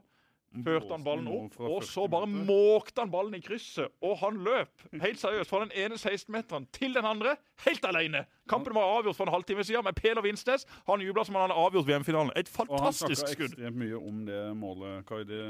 førte 0.51 0.90
han 0.90 1.05
ballen 1.07 1.28
opp, 1.30 1.57
og 1.62 1.84
så 1.86 2.07
bare 2.11 2.26
måkte 2.30 3.05
han 3.05 3.11
ballen 3.12 3.36
i 3.38 3.42
krysset. 3.44 3.92
Og 4.03 4.16
han 4.22 4.40
løp 4.44 4.84
helt 5.03 5.20
seriøst 5.20 5.51
fra 5.51 5.62
den 5.64 5.72
ene 5.78 5.98
16-meteren 5.98 6.66
til 6.74 6.96
den 6.96 7.07
andre, 7.07 7.36
helt 7.66 7.86
alene. 7.86 8.24
Kampen 8.51 8.74
var 8.74 8.90
avgjort 8.98 9.18
for 9.18 9.28
en 9.28 9.34
halvtime 9.36 9.64
siden, 9.66 9.84
men 9.86 9.94
Peder 9.94 10.24
Vinsnes 10.26 10.66
han 10.88 11.05
jubla 11.05 11.24
som 11.24 11.38
han 11.38 11.48
hadde 11.48 11.61
avgjort 11.62 11.88
VM-finalen. 11.88 12.34
Et 12.36 12.51
fantastisk 12.51 12.74
skudd. 12.74 12.74
Og 12.80 12.82
han 12.84 13.28
snakka 13.30 13.51
ekstremt 13.53 13.82
mye 13.84 14.03
om 14.11 14.24
det 14.26 14.42
målet, 14.59 15.07
Kai. 15.07 15.22
Det, 15.28 15.42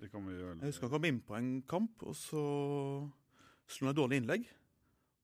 det 0.00 0.10
kan 0.12 0.24
vi 0.24 0.38
gjøre. 0.38 0.58
Jeg 0.62 0.72
husker 0.72 0.88
han 0.88 0.96
kom 0.96 1.08
inn 1.10 1.20
på 1.24 1.36
en 1.38 1.54
kamp, 1.68 2.06
og 2.08 2.16
så 2.16 2.44
slo 3.68 3.88
han 3.88 3.94
et 3.94 4.00
dårlig 4.00 4.22
innlegg. 4.22 4.48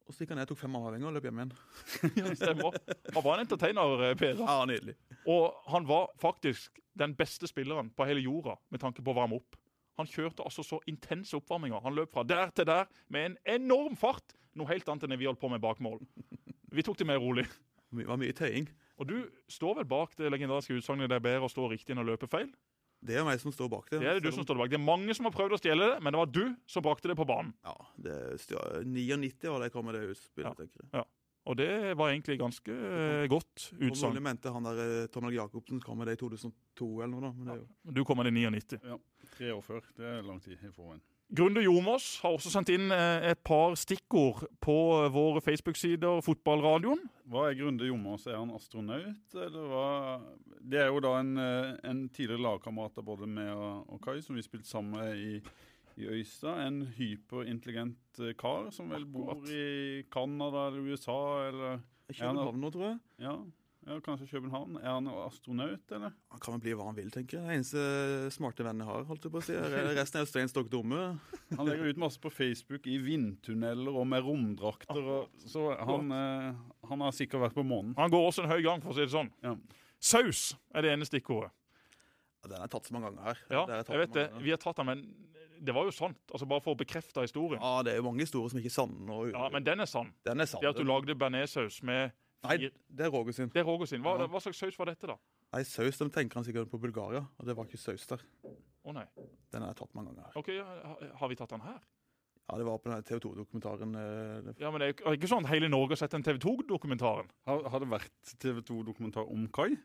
Og 0.07 0.15
så 0.15 0.25
gikk 0.25 0.33
han 0.35 0.41
ned, 0.41 0.49
tok 0.51 0.59
fem 0.59 0.77
avhengig 0.79 1.07
og 1.07 1.15
løp 1.15 1.27
hjem 1.29 1.41
igjen. 1.43 1.53
Stemmer. 2.41 2.77
Han 3.15 3.25
var 3.25 3.37
en 3.37 3.45
entertainer, 3.45 4.05
eh, 4.09 4.15
Peder. 4.19 4.43
Ja, 4.43 4.65
nydelig. 4.67 4.97
Og 5.31 5.55
han 5.71 5.87
var 5.87 6.09
faktisk 6.21 6.81
den 6.99 7.15
beste 7.19 7.47
spilleren 7.51 7.93
på 7.95 8.07
hele 8.09 8.25
jorda 8.25 8.57
med 8.73 8.83
tanke 8.83 9.05
på 9.05 9.13
å 9.13 9.19
varme 9.21 9.39
opp. 9.39 9.59
Han 10.01 10.09
kjørte 10.09 10.45
altså 10.47 10.65
så 10.65 10.81
intense 10.91 11.37
oppvarminger. 11.37 11.83
Han 11.85 11.95
løp 11.95 12.15
fra 12.15 12.25
der 12.27 12.51
til 12.57 12.67
der 12.69 12.89
med 13.13 13.31
en 13.31 13.39
enorm 13.61 13.99
fart. 14.01 14.35
Noe 14.59 14.71
helt 14.73 14.89
annet 14.89 15.07
enn 15.07 15.15
det 15.15 15.21
vi 15.21 15.29
holdt 15.29 15.43
på 15.43 15.51
med 15.53 15.63
bak 15.63 15.81
mål. 15.85 16.01
Vi 16.73 16.85
tok 16.87 16.99
det 16.99 17.07
mer 17.07 17.21
rolig. 17.23 17.47
Det 17.91 18.07
var 18.07 18.19
mye 18.21 18.35
tøying. 18.37 18.69
Og 19.01 19.09
du 19.09 19.17
står 19.51 19.81
vel 19.81 19.89
bak 19.89 20.17
det 20.19 20.31
legendariske 20.33 20.77
utsagnet 20.77 21.09
'det 21.09 21.17
er 21.17 21.29
bedre 21.29 21.47
å 21.49 21.53
stå 21.53 21.71
riktig 21.71 21.95
enn 21.95 22.03
å 22.03 22.07
løpe 22.07 22.29
feil'? 22.29 22.53
Det 23.01 23.17
er 23.17 23.25
meg 23.25 23.41
som 23.41 23.53
står 23.55 23.69
bak 23.73 23.87
det. 23.89 24.01
Det 24.03 24.09
er 24.11 24.19
det 24.19 24.27
du 24.29 24.35
som 24.37 24.45
står 24.45 24.59
bak. 24.61 24.69
Det 24.73 24.77
er 24.77 24.85
mange 24.85 25.15
som 25.17 25.25
har 25.25 25.33
prøvd 25.33 25.55
å 25.57 25.61
stjele 25.61 25.87
det, 25.95 26.03
men 26.05 26.13
det 26.13 26.19
var 26.21 26.29
du 26.35 26.43
som 26.69 26.85
brakte 26.85 27.09
det 27.09 27.17
på 27.17 27.25
banen. 27.29 27.55
Ja, 27.65 27.73
det 27.97 28.13
er 28.13 28.85
99 28.85 29.49
var 29.49 29.63
det 29.63 29.71
jeg 29.71 29.73
kom 29.73 29.89
med 29.89 29.97
det 29.97 30.03
utspillet, 30.13 30.51
Ja. 30.51 30.55
tenker 30.59 30.85
jeg. 30.85 30.91
Ja. 31.01 31.05
Og 31.49 31.57
det 31.57 31.97
var 31.97 32.11
egentlig 32.13 32.37
ganske 32.39 32.69
eh, 32.71 33.27
godt 33.33 33.71
utsagn. 33.81 34.13
mulig 34.13 34.23
mente 34.23 34.53
han 34.53 34.63
der 34.69 34.81
eh, 34.85 35.07
Tom 35.09 35.25
Helge 35.25 35.41
Jacobsen 35.41 35.81
kom 35.81 35.97
med 35.99 36.07
det 36.11 36.19
i 36.19 36.21
2002 36.21 36.89
eller 37.01 37.15
noe, 37.15 37.21
da. 37.25 37.31
Men 37.33 37.47
det 37.49 37.55
er 37.55 37.63
jo 37.65 37.95
Du 37.97 38.05
kom 38.05 38.21
med 38.21 38.29
det 38.29 38.35
i 38.37 38.45
99. 38.45 38.99
Tre 39.39 39.53
år 39.57 39.63
før. 39.65 39.81
Det 39.97 40.05
er 40.05 40.23
lang 40.29 40.39
tid 40.45 40.61
i 40.61 40.69
forveien. 40.71 41.01
Grunde 41.31 41.63
Jomås 41.63 42.17
har 42.25 42.35
også 42.35 42.51
sendt 42.51 42.73
inn 42.75 42.91
eh, 42.91 43.29
et 43.31 43.39
par 43.47 43.77
stikkord 43.79 44.49
på 44.63 44.75
våre 45.15 45.39
Facebook-sider, 45.45 46.19
Fotballradioen. 46.27 47.05
Hva 47.31 47.45
er 47.47 47.59
Grunde 47.61 47.87
Jomås? 47.87 48.27
Er 48.27 48.41
han 48.41 48.51
astronaut, 48.57 49.37
eller 49.39 49.69
hva? 49.71 49.85
Det 50.61 50.81
er 50.83 50.91
jo 50.91 51.03
da 51.05 51.13
en, 51.21 51.31
eh, 51.39 51.77
en 51.87 52.01
tidligere 52.11 52.43
lagkamerat 52.49 52.99
av 52.99 53.07
både 53.07 53.31
meg 53.31 53.53
og, 53.55 54.01
Kai, 54.03 54.19
som 54.27 54.35
vi 54.35 54.43
spilte 54.43 54.67
sammen 54.67 54.99
med 54.99 55.23
i, 55.23 55.39
i 56.03 56.11
Øystad. 56.17 56.65
En 56.67 56.83
hyperintelligent 56.99 58.23
eh, 58.25 58.35
kar 58.35 58.73
som 58.75 58.91
vel 58.91 59.07
bor 59.07 59.39
i 59.47 60.03
Canada 60.11 60.67
eller 60.73 60.91
USA, 60.91 61.21
eller 61.47 61.81
København 62.11 62.59
nå, 62.59 62.75
tror 62.75 62.89
jeg. 62.89 63.01
ja, 63.23 63.37
ja, 63.91 63.97
kanskje 64.07 64.29
København. 64.31 64.77
Er 64.81 64.93
han 64.95 65.09
astronaut, 65.27 65.93
eller? 65.97 66.13
Han 66.31 66.41
kan 66.43 66.55
vel 66.57 66.63
bli 66.65 66.75
hva 66.79 66.87
han 66.89 66.97
vil, 66.97 67.11
tenker 67.13 67.39
jeg. 67.39 67.43
Det 67.43 67.51
er 67.51 67.59
eneste 67.59 68.31
smarte 68.37 68.65
vennen 68.67 68.85
jeg 68.87 68.91
har, 68.93 69.05
holdt 69.11 69.27
jeg 69.27 69.35
på 69.35 69.41
å 69.43 69.45
si. 69.49 69.57
Re- 69.59 69.95
Resten 69.99 70.21
er 70.23 70.29
stein 70.31 70.51
stokk 70.53 70.71
dumme. 70.73 71.01
Han 71.59 71.67
legger 71.69 71.91
ut 71.91 72.01
masse 72.05 72.23
på 72.23 72.31
Facebook 72.33 72.87
i 72.87 72.97
vindtunneler 73.03 73.91
og 74.01 74.07
med 74.11 74.23
romdrakter. 74.27 75.01
Og, 75.19 75.41
så 75.51 75.67
han, 75.79 76.11
eh, 76.15 76.61
han 76.91 77.05
har 77.07 77.17
sikkert 77.19 77.49
vært 77.49 77.59
på 77.59 77.67
månen. 77.67 77.97
Han 77.99 78.13
går 78.15 78.29
også 78.31 78.47
en 78.47 78.53
høy 78.55 78.63
gang, 78.65 78.81
for 78.85 78.95
å 78.95 78.99
si 79.01 79.05
det 79.07 79.13
sånn. 79.15 79.33
Ja. 79.45 79.57
Saus 80.01 80.55
er 80.73 80.87
det 80.87 80.95
ene 80.95 81.05
stikkordet. 81.09 81.51
Ja, 82.41 82.49
den 82.55 82.63
er 82.65 82.71
tatt 82.73 82.87
så 82.89 82.95
mange 82.97 83.11
ganger 83.11 83.27
her. 83.35 83.43
Ja, 83.53 83.67
jeg 83.69 83.99
vet 84.07 84.15
det. 84.15 84.29
ganger. 84.31 84.45
Vi 84.47 84.55
har 84.55 84.63
tatt 84.63 84.79
den, 84.81 84.87
men 84.89 85.03
det 85.61 85.75
var 85.77 85.85
jo 85.85 85.93
sant. 85.93 86.17
Altså 86.33 86.47
Bare 86.49 86.63
for 86.65 86.73
å 86.73 86.79
bekrefte 86.81 87.21
historien. 87.21 87.61
Ja, 87.61 87.83
det 87.85 87.93
er 87.93 87.99
jo 88.01 88.07
mange 88.07 88.25
historier 88.25 88.49
som 88.49 88.63
ikke 88.63 88.71
er 88.71 88.79
sanne. 88.79 89.11
Og, 89.13 89.29
Ja, 89.35 89.51
Men 89.53 89.67
den 89.67 89.81
er 89.85 89.91
sann. 89.91 90.09
den 90.25 90.41
er 90.41 90.49
sann. 90.49 90.63
Det 90.63 90.71
at 90.71 90.79
du 90.81 90.87
lagde 90.89 91.13
bearnéssaus 91.21 91.83
med 91.85 92.15
Nei, 92.47 92.57
det 92.89 93.05
er 93.05 93.11
Roger 93.13 93.37
sin. 93.37 93.51
Det 93.53 93.61
er 93.61 93.67
Roger 93.69 93.89
sin. 93.91 94.01
Hva, 94.05 94.15
hva 94.31 94.41
slags 94.41 94.61
saus 94.63 94.79
var 94.81 94.89
dette, 94.89 95.09
da? 95.11 95.17
Nei, 95.53 95.61
saus 95.69 95.99
de 96.01 96.09
tenker 96.15 96.41
han 96.41 96.47
sikkert 96.47 96.71
på 96.73 96.81
Bulgaria, 96.81 97.21
og 97.37 97.49
det 97.49 97.57
var 97.57 97.69
ikke 97.69 97.81
saus 97.81 98.07
der. 98.09 98.23
Å 98.81 98.95
nei. 98.97 99.05
Den 99.53 99.65
har 99.67 99.75
jeg 99.75 99.81
tatt 99.83 99.97
mange 99.99 100.15
ganger 100.15 100.31
her. 100.31 100.39
Ok, 100.41 100.49
ja, 100.57 100.95
Har 101.21 101.29
vi 101.33 101.37
tatt 101.37 101.53
den 101.53 101.65
her? 101.67 101.81
Ja, 102.51 102.57
det 102.59 102.65
var 102.67 102.79
på 102.83 102.91
den 102.91 103.03
TV 103.07 103.19
2-dokumentaren. 103.23 103.93
eh, 103.95 104.53
Ja, 104.59 104.71
men 104.71 104.81
Det 104.81 104.89
er 105.07 105.13
ikke 105.15 105.29
sånn 105.31 105.45
at 105.45 105.51
hele 105.53 105.69
Norge 105.71 105.91
har 105.95 105.97
sett 106.01 106.11
den 106.11 106.23
TV 106.23 106.39
2-dokumentaren. 106.43 107.29
Har, 107.47 107.63
har 107.71 107.79
det 107.79 107.89
vært 107.89 108.11
TV 108.43 108.59
2-dokumentar 108.67 109.29
om 109.31 109.45
Kai? 109.55 109.77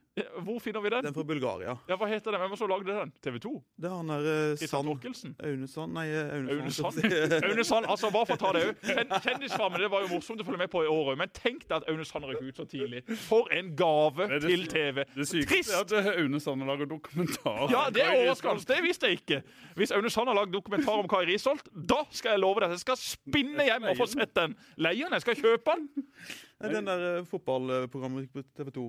Hvor 0.41 0.57
finner 0.63 0.81
vi 0.81 0.89
den? 0.89 1.03
Den 1.05 1.13
fra 1.13 1.23
Bulgaria. 1.23 1.75
Ja, 1.87 1.95
Hva 1.99 2.07
heter 2.09 2.31
den? 2.33 2.41
Hvem 2.41 2.49
var 2.49 2.57
så 2.57 2.65
som 2.65 2.69
lagde 2.73 2.87
den? 2.89 3.11
TV 3.21 3.37
2? 3.43 3.51
Det 3.77 3.85
er 3.91 3.95
han 3.95 4.07
der 4.07 4.55
Kristian 4.57 5.13
Sand? 5.13 5.35
Aune 5.45 5.67
Sand 5.67 5.93
Nei, 5.93 6.07
eh, 6.09 6.33
Aune 6.33 6.71
Sand. 6.71 6.97
Aune 7.45 7.63
Sand, 7.69 7.85
altså 7.85 8.09
bare 8.11 8.25
for 8.25 8.33
å 8.33 8.41
ta 8.41 8.51
det 8.57 8.63
òg. 8.65 9.21
Kjendisfarmen 9.27 9.79
det 9.85 9.91
var 9.93 10.01
jo 10.01 10.09
morsomt 10.15 10.41
å 10.41 10.47
følge 10.47 10.63
med 10.63 10.71
på 10.73 10.81
i 10.85 10.89
år 10.89 11.11
òg, 11.13 11.17
men 11.21 11.29
tenk 11.37 11.67
deg 11.67 11.77
at 11.83 11.89
Aune 11.91 12.05
Sand 12.09 12.25
røk 12.25 12.41
ut 12.41 12.57
så 12.57 12.65
tidlig. 12.65 13.03
For 13.27 13.45
en 13.53 13.75
gave 13.77 14.25
Det 14.33 14.41
det- 14.41 14.49
til 14.49 14.65
TV. 14.73 15.05
Det 15.13 15.27
sykeste 15.29 15.75
er 15.77 15.85
at 15.85 16.17
Aune 16.17 16.39
Sand 16.41 16.65
lager 16.65 16.89
dokumentar. 16.89 17.69
Ja, 17.69 17.85
det 17.93 18.01
er 18.01 18.15
overraskende. 18.17 18.65
Det 18.65 18.81
visste 18.81 19.05
jeg 19.11 19.21
ikke. 19.21 19.43
Hvis 19.77 19.91
Aune 19.93 20.09
Sand 20.09 20.27
har 20.33 20.35
lagd 20.41 20.51
dokumentar 20.57 20.97
om 20.97 21.07
Kai 21.07 21.25
Risholt, 21.29 21.69
da 21.75 22.01
skal 22.09 22.31
jeg 22.31 22.39
love 22.41 22.54
deg 22.63 22.71
at 22.71 22.77
jeg 22.77 22.85
skal 22.85 22.99
spinne 23.01 23.65
hjem 23.67 23.89
og 23.91 23.97
få 23.99 24.07
sett 24.11 24.35
den. 24.37 24.55
Leie 24.77 25.03
den, 25.03 25.15
jeg 25.17 25.25
skal 25.25 25.39
kjøpe 25.39 25.75
den. 25.75 26.05
Nei, 26.61 26.71
den 26.71 26.91
der 26.91 27.07
uh, 27.19 27.25
fotballprogrammet 27.29 28.31
på 28.33 28.45
TV 28.55 28.71
2. 28.79 28.85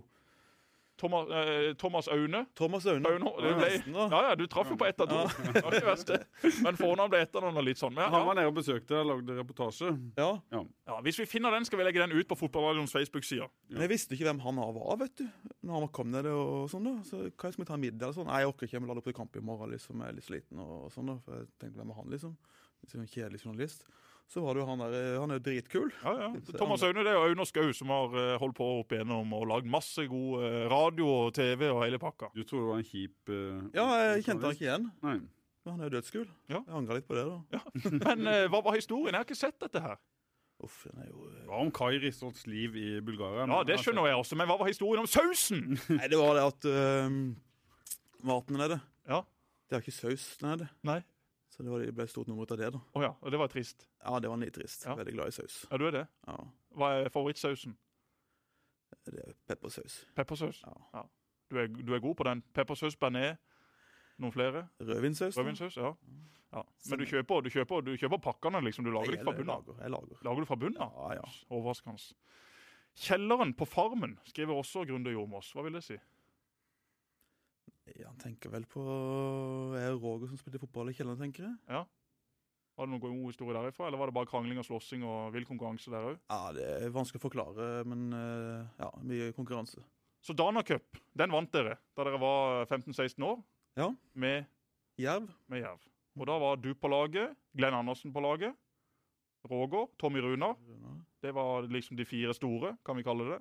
Thomas, 0.96 1.28
eh, 1.30 1.74
Thomas 1.74 2.08
Aune. 2.08 2.46
Thomas 2.54 2.86
Aune. 2.86 3.08
Aune. 3.08 3.30
Det 3.42 3.54
ble, 3.56 3.68
ja, 3.92 4.20
ja, 4.28 4.34
du 4.34 4.46
traff 4.46 4.70
jo 4.70 4.78
på 4.80 4.86
ett 4.86 5.00
av 5.00 5.06
to. 5.10 5.18
Ja. 5.52 5.94
det. 6.08 6.20
Men 6.64 6.78
fornavn 6.78 7.12
ble 7.12 7.20
etternavn 7.26 7.60
og 7.60 7.66
litt 7.66 7.80
sånn. 7.80 7.92
Men, 7.96 8.08
Han 8.14 8.24
var 8.30 8.38
nede 8.38 8.48
og 8.48 8.56
besøkte 8.56 8.96
og 9.02 9.10
lagde 9.10 9.36
reportasje. 9.36 9.92
Ja. 10.16 10.30
ja, 10.56 10.96
hvis 11.04 11.20
vi 11.20 11.28
finner 11.28 11.52
den, 11.52 11.68
skal 11.68 11.82
vi 11.82 11.86
legge 11.86 12.00
den 12.00 12.16
ut 12.16 12.28
på 12.28 12.38
Fotballradioens 12.40 12.96
Facebook-side. 12.96 13.48
Men 13.74 13.84
jeg 13.84 13.92
visste 13.92 14.16
ikke 14.16 14.30
hvem 14.30 14.40
han 14.46 14.62
var, 14.62 14.96
vet 15.02 15.20
du. 15.20 15.26
Når 15.68 15.84
han 15.84 15.92
kom 16.00 16.12
ned 16.14 16.30
og 16.32 16.70
sånn, 16.72 16.88
da. 16.88 16.94
Så 17.04 17.26
hva 17.28 17.52
skal 17.52 17.64
vi 17.66 17.68
ta 17.68 17.80
middag 17.80 18.08
eller 18.08 18.16
sånn? 18.16 18.30
Nei, 18.30 18.40
jeg 18.44 18.54
orker 18.54 18.68
ikke, 18.68 18.78
jeg 18.78 18.86
må 18.86 18.92
lade 18.92 19.04
opp 19.04 19.10
til 19.10 19.18
kamp 19.20 19.36
i 19.36 19.44
morgen, 19.44 19.74
liksom. 19.76 20.00
Jeg 20.00 20.14
er 20.14 20.16
litt 20.16 20.28
sliten 20.30 20.64
og 20.64 20.88
sånn, 20.94 21.12
da. 21.12 21.18
For 21.26 21.42
jeg 21.42 21.50
tenkte, 21.60 21.76
hvem 21.82 21.92
er 21.92 22.00
han, 22.00 22.12
liksom? 22.16 22.38
Liksom 22.86 23.02
en 23.02 23.10
kjedelig 23.10 23.42
journalist. 23.42 23.86
Så 24.30 24.42
var 24.42 24.54
det 24.54 24.62
jo 24.62 24.66
han 24.66 24.80
der, 24.82 24.94
han 25.22 25.30
er 25.30 25.38
jo 25.38 25.44
dritkul. 25.46 25.92
Ja, 26.02 26.12
ja. 26.24 26.28
Thomas 26.58 26.82
Aune 26.82 27.04
det 27.06 27.12
er 27.12 27.18
jo 27.18 27.28
Aune 27.28 27.46
Skau 27.46 27.68
som 27.74 27.90
har 27.94 28.14
eh, 28.18 28.32
holdt 28.42 28.56
på 28.58 28.66
opp 28.80 28.94
igjennom 28.94 29.30
og 29.38 29.46
lagd 29.52 29.68
masse 29.70 30.02
god 30.10 30.46
eh, 30.46 30.64
radio 30.70 31.06
og 31.12 31.34
TV 31.36 31.68
og 31.68 31.84
hele 31.84 32.00
pakka. 32.02 32.32
Du 32.34 32.42
tror 32.42 32.62
det 32.62 32.70
var 32.72 32.82
en 32.82 32.88
kjip 32.88 33.30
uh, 33.30 33.60
Ja, 33.76 33.86
jeg 34.02 34.26
kjente 34.26 34.48
han 34.48 34.58
ikke 34.58 34.66
igjen. 34.66 34.90
Nei. 35.06 35.16
Men 35.66 35.74
han 35.74 35.82
er 35.82 35.90
jo 35.90 35.94
dødskul. 35.96 36.26
Ja. 36.50 36.60
Jeg 36.60 36.76
angrer 36.80 37.00
litt 37.00 37.08
på 37.10 37.18
det, 37.18 37.24
da. 37.26 37.38
Ja. 37.58 37.62
Men 38.02 38.26
uh, 38.26 38.42
hva 38.50 38.62
var 38.66 38.78
historien? 38.78 39.14
Jeg 39.14 39.22
har 39.22 39.28
ikke 39.28 39.38
sett 39.38 39.58
dette 39.62 39.82
her. 39.82 39.98
Uff, 40.66 40.82
den 40.88 41.02
er 41.02 41.10
jo... 41.10 41.26
Det 41.30 41.42
Hva 41.46 41.62
om 41.62 41.72
Kai 41.74 41.98
Risholts 42.02 42.46
liv 42.50 42.78
i 42.80 42.86
Bulgaria? 43.04 43.44
Ja, 43.50 43.62
Det 43.66 43.76
skjønner 43.82 44.08
jeg 44.08 44.22
også, 44.22 44.38
men 44.40 44.48
hva 44.48 44.56
var 44.58 44.70
historien 44.70 45.02
om 45.02 45.10
sausen? 45.10 45.76
Nei, 45.98 46.06
det 46.10 46.18
var 46.18 46.38
det 46.38 46.46
at 46.48 46.68
øhm, 46.70 47.18
maten 48.26 48.58
nede, 48.58 48.80
Ja, 49.06 49.20
det 49.68 49.76
er 49.76 49.84
ikke 49.84 49.94
saus 49.94 50.30
nede. 50.42 50.70
nei. 50.86 51.02
Så 51.56 51.64
det, 51.64 51.70
var, 51.72 51.80
det 51.80 51.94
ble 51.96 52.04
stort 52.10 52.28
nummer 52.28 52.44
ut 52.44 52.52
av 52.52 52.58
det, 52.60 52.68
da. 52.74 52.80
Oh, 52.92 53.02
ja, 53.02 53.14
og 53.16 53.32
det 53.32 53.38
var 53.40 53.48
trist. 53.48 53.86
Ja, 54.02 54.18
det 54.20 54.28
var 54.28 54.40
litt 54.42 54.52
trist. 54.54 54.84
Ja. 54.84 54.92
Veldig 54.98 55.14
glad 55.16 55.32
i 55.32 55.36
saus. 55.38 55.62
Ja, 55.70 55.78
du 55.80 55.86
er 55.88 55.94
det? 55.94 56.06
Ja, 56.28 56.36
Hva 56.76 56.90
er 56.98 57.12
favorittsausen? 57.14 57.76
det 59.06 59.22
er 59.22 59.34
peppersaus. 59.48 60.04
Peppersaus? 60.16 60.62
Ja. 60.92 61.02
Du 61.50 61.58
er, 61.62 61.68
du 61.68 61.94
er 61.94 62.02
god 62.02 62.14
på 62.18 62.26
den? 62.26 62.42
Peppersaus, 62.54 62.96
bearnés, 62.98 63.38
noen 64.18 64.34
flere? 64.34 64.66
Rødvinsaus. 64.82 65.38
Rødvinsaus? 65.38 65.76
Ja. 65.76 65.92
ja. 66.52 66.62
Men 66.90 67.00
du 67.00 67.06
kjøper, 67.06 67.40
du, 67.46 67.50
kjøper, 67.54 67.84
du 67.86 67.94
kjøper 67.96 68.20
pakkene, 68.22 68.60
liksom? 68.66 68.84
Du 68.84 68.92
lager 68.92 69.14
det 69.16 69.22
fra 69.24 69.34
bunnen? 69.36 69.54
av? 69.54 69.80
Jeg 69.80 69.94
lager. 69.94 70.22
Lager 70.26 70.44
du 70.44 70.50
fra 70.50 70.58
bunnen? 70.60 70.82
av? 70.82 70.98
Ja, 70.98 71.20
ja. 71.20 71.46
Overraskende. 71.54 72.02
Kjelleren 72.96 73.52
på 73.54 73.68
Farmen 73.68 74.18
skriver 74.24 74.56
også 74.56 74.86
Grunde 74.88 75.12
Jormås. 75.12 75.52
Hva 75.54 75.66
vil 75.66 75.76
det 75.76 75.84
si? 75.86 75.98
Han 78.06 78.16
tenker 78.18 78.50
vel 78.50 78.64
på 78.66 78.82
Er 79.78 79.92
det 79.92 80.00
Roger 80.02 80.26
som 80.30 80.38
spilte 80.40 80.58
fotball 80.62 80.90
i 80.90 80.94
kjelleren, 80.96 81.20
tenker 81.20 81.44
jeg? 81.46 81.54
Ja. 81.70 81.84
Var 82.76 82.86
det 82.86 82.92
noen 82.92 83.00
god 83.22 83.30
historie 83.30 83.54
derifra, 83.56 83.86
eller 83.88 83.98
var 84.02 84.10
det 84.10 84.16
bare 84.18 84.28
krangling 84.28 84.58
og 84.60 84.66
slåssing 84.68 85.04
og 85.06 85.30
vill 85.32 85.46
konkurranse 85.48 85.88
der 85.94 86.10
òg? 86.10 86.18
Ja, 86.28 86.40
Det 86.52 86.66
er 86.82 86.90
vanskelig 86.92 87.22
å 87.22 87.24
forklare, 87.28 87.68
men 87.88 88.02
øh, 88.12 88.66
ja, 88.82 88.90
mye 89.00 89.30
konkurranse. 89.32 89.80
Så 90.20 90.34
Dana 90.36 90.60
Cup, 90.66 90.98
den 91.16 91.32
vant 91.32 91.52
dere 91.54 91.78
da 91.96 92.04
dere 92.04 92.20
var 92.20 92.66
15-16 92.66 93.22
år, 93.24 93.38
Ja. 93.80 93.88
med, 94.14 94.44
Jerv? 95.00 95.30
med 95.48 95.62
Jerv. 95.62 95.80
Og 96.18 96.26
da 96.26 96.36
var 96.42 96.56
du 96.60 96.74
på 96.74 96.88
laget, 96.90 97.36
Glenn 97.56 97.74
Andersen 97.76 98.12
på 98.12 98.20
laget, 98.24 98.52
Roger, 99.48 99.86
Tommy 99.98 100.20
Runar. 100.20 100.56
Det 101.22 101.32
var 101.32 101.62
liksom 101.70 101.96
de 101.96 102.04
fire 102.04 102.34
store, 102.34 102.76
kan 102.84 102.96
vi 102.96 103.04
kalle 103.06 103.24
det. 103.30 103.40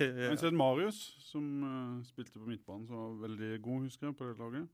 Har 0.00 0.36
sett 0.40 0.54
Marius, 0.56 0.98
som 1.26 1.46
uh, 1.62 2.02
spilte 2.06 2.38
på 2.38 2.46
midtbanen, 2.48 2.86
som 2.88 2.96
var 3.00 3.28
veldig 3.28 3.50
god, 3.64 3.86
husker 3.88 4.08
jeg, 4.10 4.16
på 4.18 4.28
det 4.30 4.36
laget. 4.40 4.68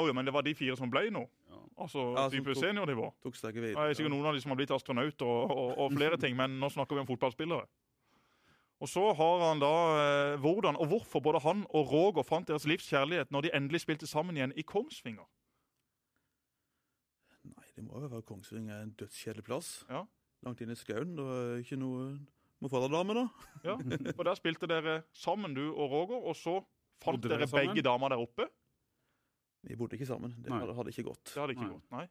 Oh, 0.00 0.06
ja, 0.08 0.12
men 0.16 0.24
det 0.24 0.32
var 0.32 0.42
de 0.46 0.54
fire 0.56 0.76
som 0.78 0.88
ble 0.90 1.10
nå. 1.12 1.20
Ja. 1.52 1.58
Altså 1.84 2.04
Ja, 2.16 2.24
type 2.32 2.48
tok- 2.54 2.62
seniornivå. 2.62 3.10
Tok 3.22 3.36
steget 3.36 3.60
Det 3.60 3.68
videre. 3.70 3.90
er 3.90 3.94
sikkert 3.98 4.14
noen 4.14 4.26
av 4.30 4.34
de 4.36 4.40
som 4.40 4.50
har 4.54 4.56
blitt 4.60 4.72
astronauter 4.72 5.26
og, 5.28 5.50
og, 5.52 5.72
og 5.84 5.92
flere 5.92 6.16
ting, 6.20 6.36
men 6.38 6.54
nå 6.62 6.70
snakker 6.72 6.96
vi 6.96 7.02
om 7.04 7.10
fotballspillere. 7.10 7.66
Og 8.82 8.88
så 8.90 9.02
har 9.14 9.44
han 9.46 9.60
da 9.62 9.68
eh, 10.00 10.38
hvordan 10.42 10.74
og 10.80 10.88
hvorfor 10.90 11.20
både 11.22 11.38
han 11.44 11.60
og 11.70 11.92
Roger 11.92 12.24
fant 12.26 12.48
deres 12.48 12.64
livs 12.66 12.88
kjærlighet 12.90 13.30
når 13.30 13.44
de 13.46 13.52
endelig 13.54 13.84
spilte 13.84 14.08
sammen 14.10 14.34
igjen 14.40 14.54
i 14.58 14.64
Kongsvinger. 14.66 15.28
Nei, 17.52 17.68
det 17.76 17.84
må 17.86 18.00
jo 18.00 18.08
være 18.10 18.24
Kongsvinger 18.26 18.74
er 18.80 18.82
en 18.88 18.94
dødskjedelig 18.98 19.44
plass. 19.46 19.70
Ja. 19.90 20.02
Langt 20.42 20.60
inn 20.64 20.72
i 20.74 20.78
skauen. 20.78 21.12
Det 21.18 21.26
var 21.28 21.60
ikke 21.62 21.78
noe 21.78 22.08
Må 22.62 22.70
få 22.70 22.80
deg 22.84 22.92
dame, 22.94 23.14
da. 23.18 23.24
Ja, 23.68 23.74
For 24.14 24.26
der 24.28 24.38
spilte 24.38 24.68
dere 24.70 25.00
sammen, 25.18 25.54
du 25.56 25.64
og 25.72 25.90
Roger, 25.90 26.20
og 26.30 26.36
så 26.38 26.60
fant 27.02 27.18
Bodde 27.18 27.32
dere 27.34 27.48
sammen? 27.50 27.72
begge 27.72 27.82
damer 27.86 28.12
der 28.14 28.22
oppe. 28.22 28.46
Vi 29.66 29.76
bodde 29.78 29.98
ikke 29.98 30.06
sammen. 30.06 30.34
Det 30.42 30.50
Nei. 30.50 30.60
hadde, 30.62 30.74
hadde 30.78 30.90
ikke 30.94 31.04
gått. 31.10 31.24
Det 31.32 31.38
hadde 31.42 31.54
ikke 31.56 31.66
Nei. 31.66 31.74
gått. 31.74 31.90
Nei. 31.94 32.06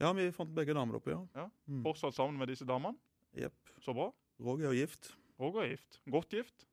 Ja, 0.00 0.10
vi 0.16 0.26
fant 0.32 0.52
begge 0.56 0.72
damer 0.76 0.96
oppe, 0.96 1.12
ja. 1.12 1.20
Ja. 1.36 1.46
Mm. 1.68 1.82
Fortsatt 1.84 2.16
sammen 2.16 2.40
med 2.40 2.48
disse 2.52 2.64
damene. 2.68 2.96
Jepp. 3.36 3.72
Så 3.84 3.92
bra. 3.96 4.08
Roger 4.40 4.70
er 4.72 4.76
gift. 4.80 5.12
Roger 5.40 5.66
er 5.66 5.72
gift. 5.74 6.00
Godt 6.10 6.32
gift. 6.32 6.66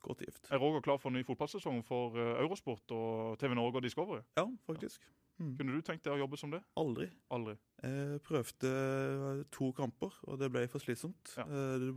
Godt 0.00 0.22
gift. 0.24 0.48
Er 0.52 0.60
Roger 0.60 0.80
klar 0.84 0.96
for 1.00 1.12
en 1.12 1.18
ny 1.20 1.24
fotballsesong 1.28 1.82
for 1.84 2.16
eh, 2.16 2.38
Eurosport 2.40 2.92
og 2.96 3.36
TV 3.40 3.52
Norge 3.56 3.80
og 3.80 3.84
Discovery? 3.84 4.22
Ja, 4.40 4.46
faktisk. 4.68 5.04
Mm. 5.40 5.54
Kunne 5.56 5.72
du 5.78 5.80
tenkt 5.86 6.04
deg 6.04 6.12
å 6.12 6.20
jobbe 6.20 6.36
som 6.36 6.50
det? 6.52 6.60
Aldri. 6.76 7.06
Aldri. 7.32 7.54
Jeg 7.82 8.20
prøvde 8.26 8.70
eh, 8.70 9.38
to 9.56 9.70
kamper, 9.78 10.12
og 10.28 10.36
det 10.42 10.50
ble 10.52 10.66
for 10.68 10.82
slitsomt. 10.84 11.32
Ja. 11.38 11.46
Eh, 11.48 11.90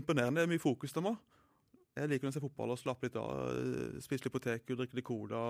Imponerende. 0.00 0.40
Det 0.40 0.46
er 0.48 0.52
mye 0.54 0.62
fokus 0.62 0.94
der 0.96 1.04
nå. 1.04 1.12
Jeg 1.92 2.08
liker 2.08 2.30
å 2.30 2.32
se 2.32 2.40
fotball 2.40 2.72
og 2.72 2.80
slappe 2.80 3.04
litt 3.10 3.18
av. 3.20 3.28
eh, 3.52 3.98
Spise 4.00 4.24
litt 4.24 4.32
potetgull, 4.32 4.78
drikke 4.80 4.96
litt 4.96 5.04
cola, 5.04 5.42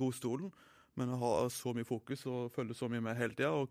godstolen. 0.00 0.48
Men 0.96 1.12
å 1.12 1.18
ha 1.20 1.32
så 1.52 1.74
mye 1.76 1.84
fokus 1.88 2.24
og 2.28 2.48
følge 2.52 2.74
så 2.76 2.88
mye 2.92 3.04
med 3.04 3.16
hele 3.20 3.36
tida, 3.36 3.52
og 3.52 3.68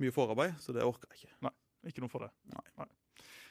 mye 0.00 0.12
forarbeid, 0.12 0.56
så 0.64 0.72
det 0.76 0.82
orker 0.84 1.12
jeg 1.12 1.22
ikke. 1.26 1.36
Nei, 1.44 1.52
Ikke 1.92 2.00
noe 2.04 2.12
for 2.12 2.24
det. 2.24 2.30
Nei. 2.56 2.88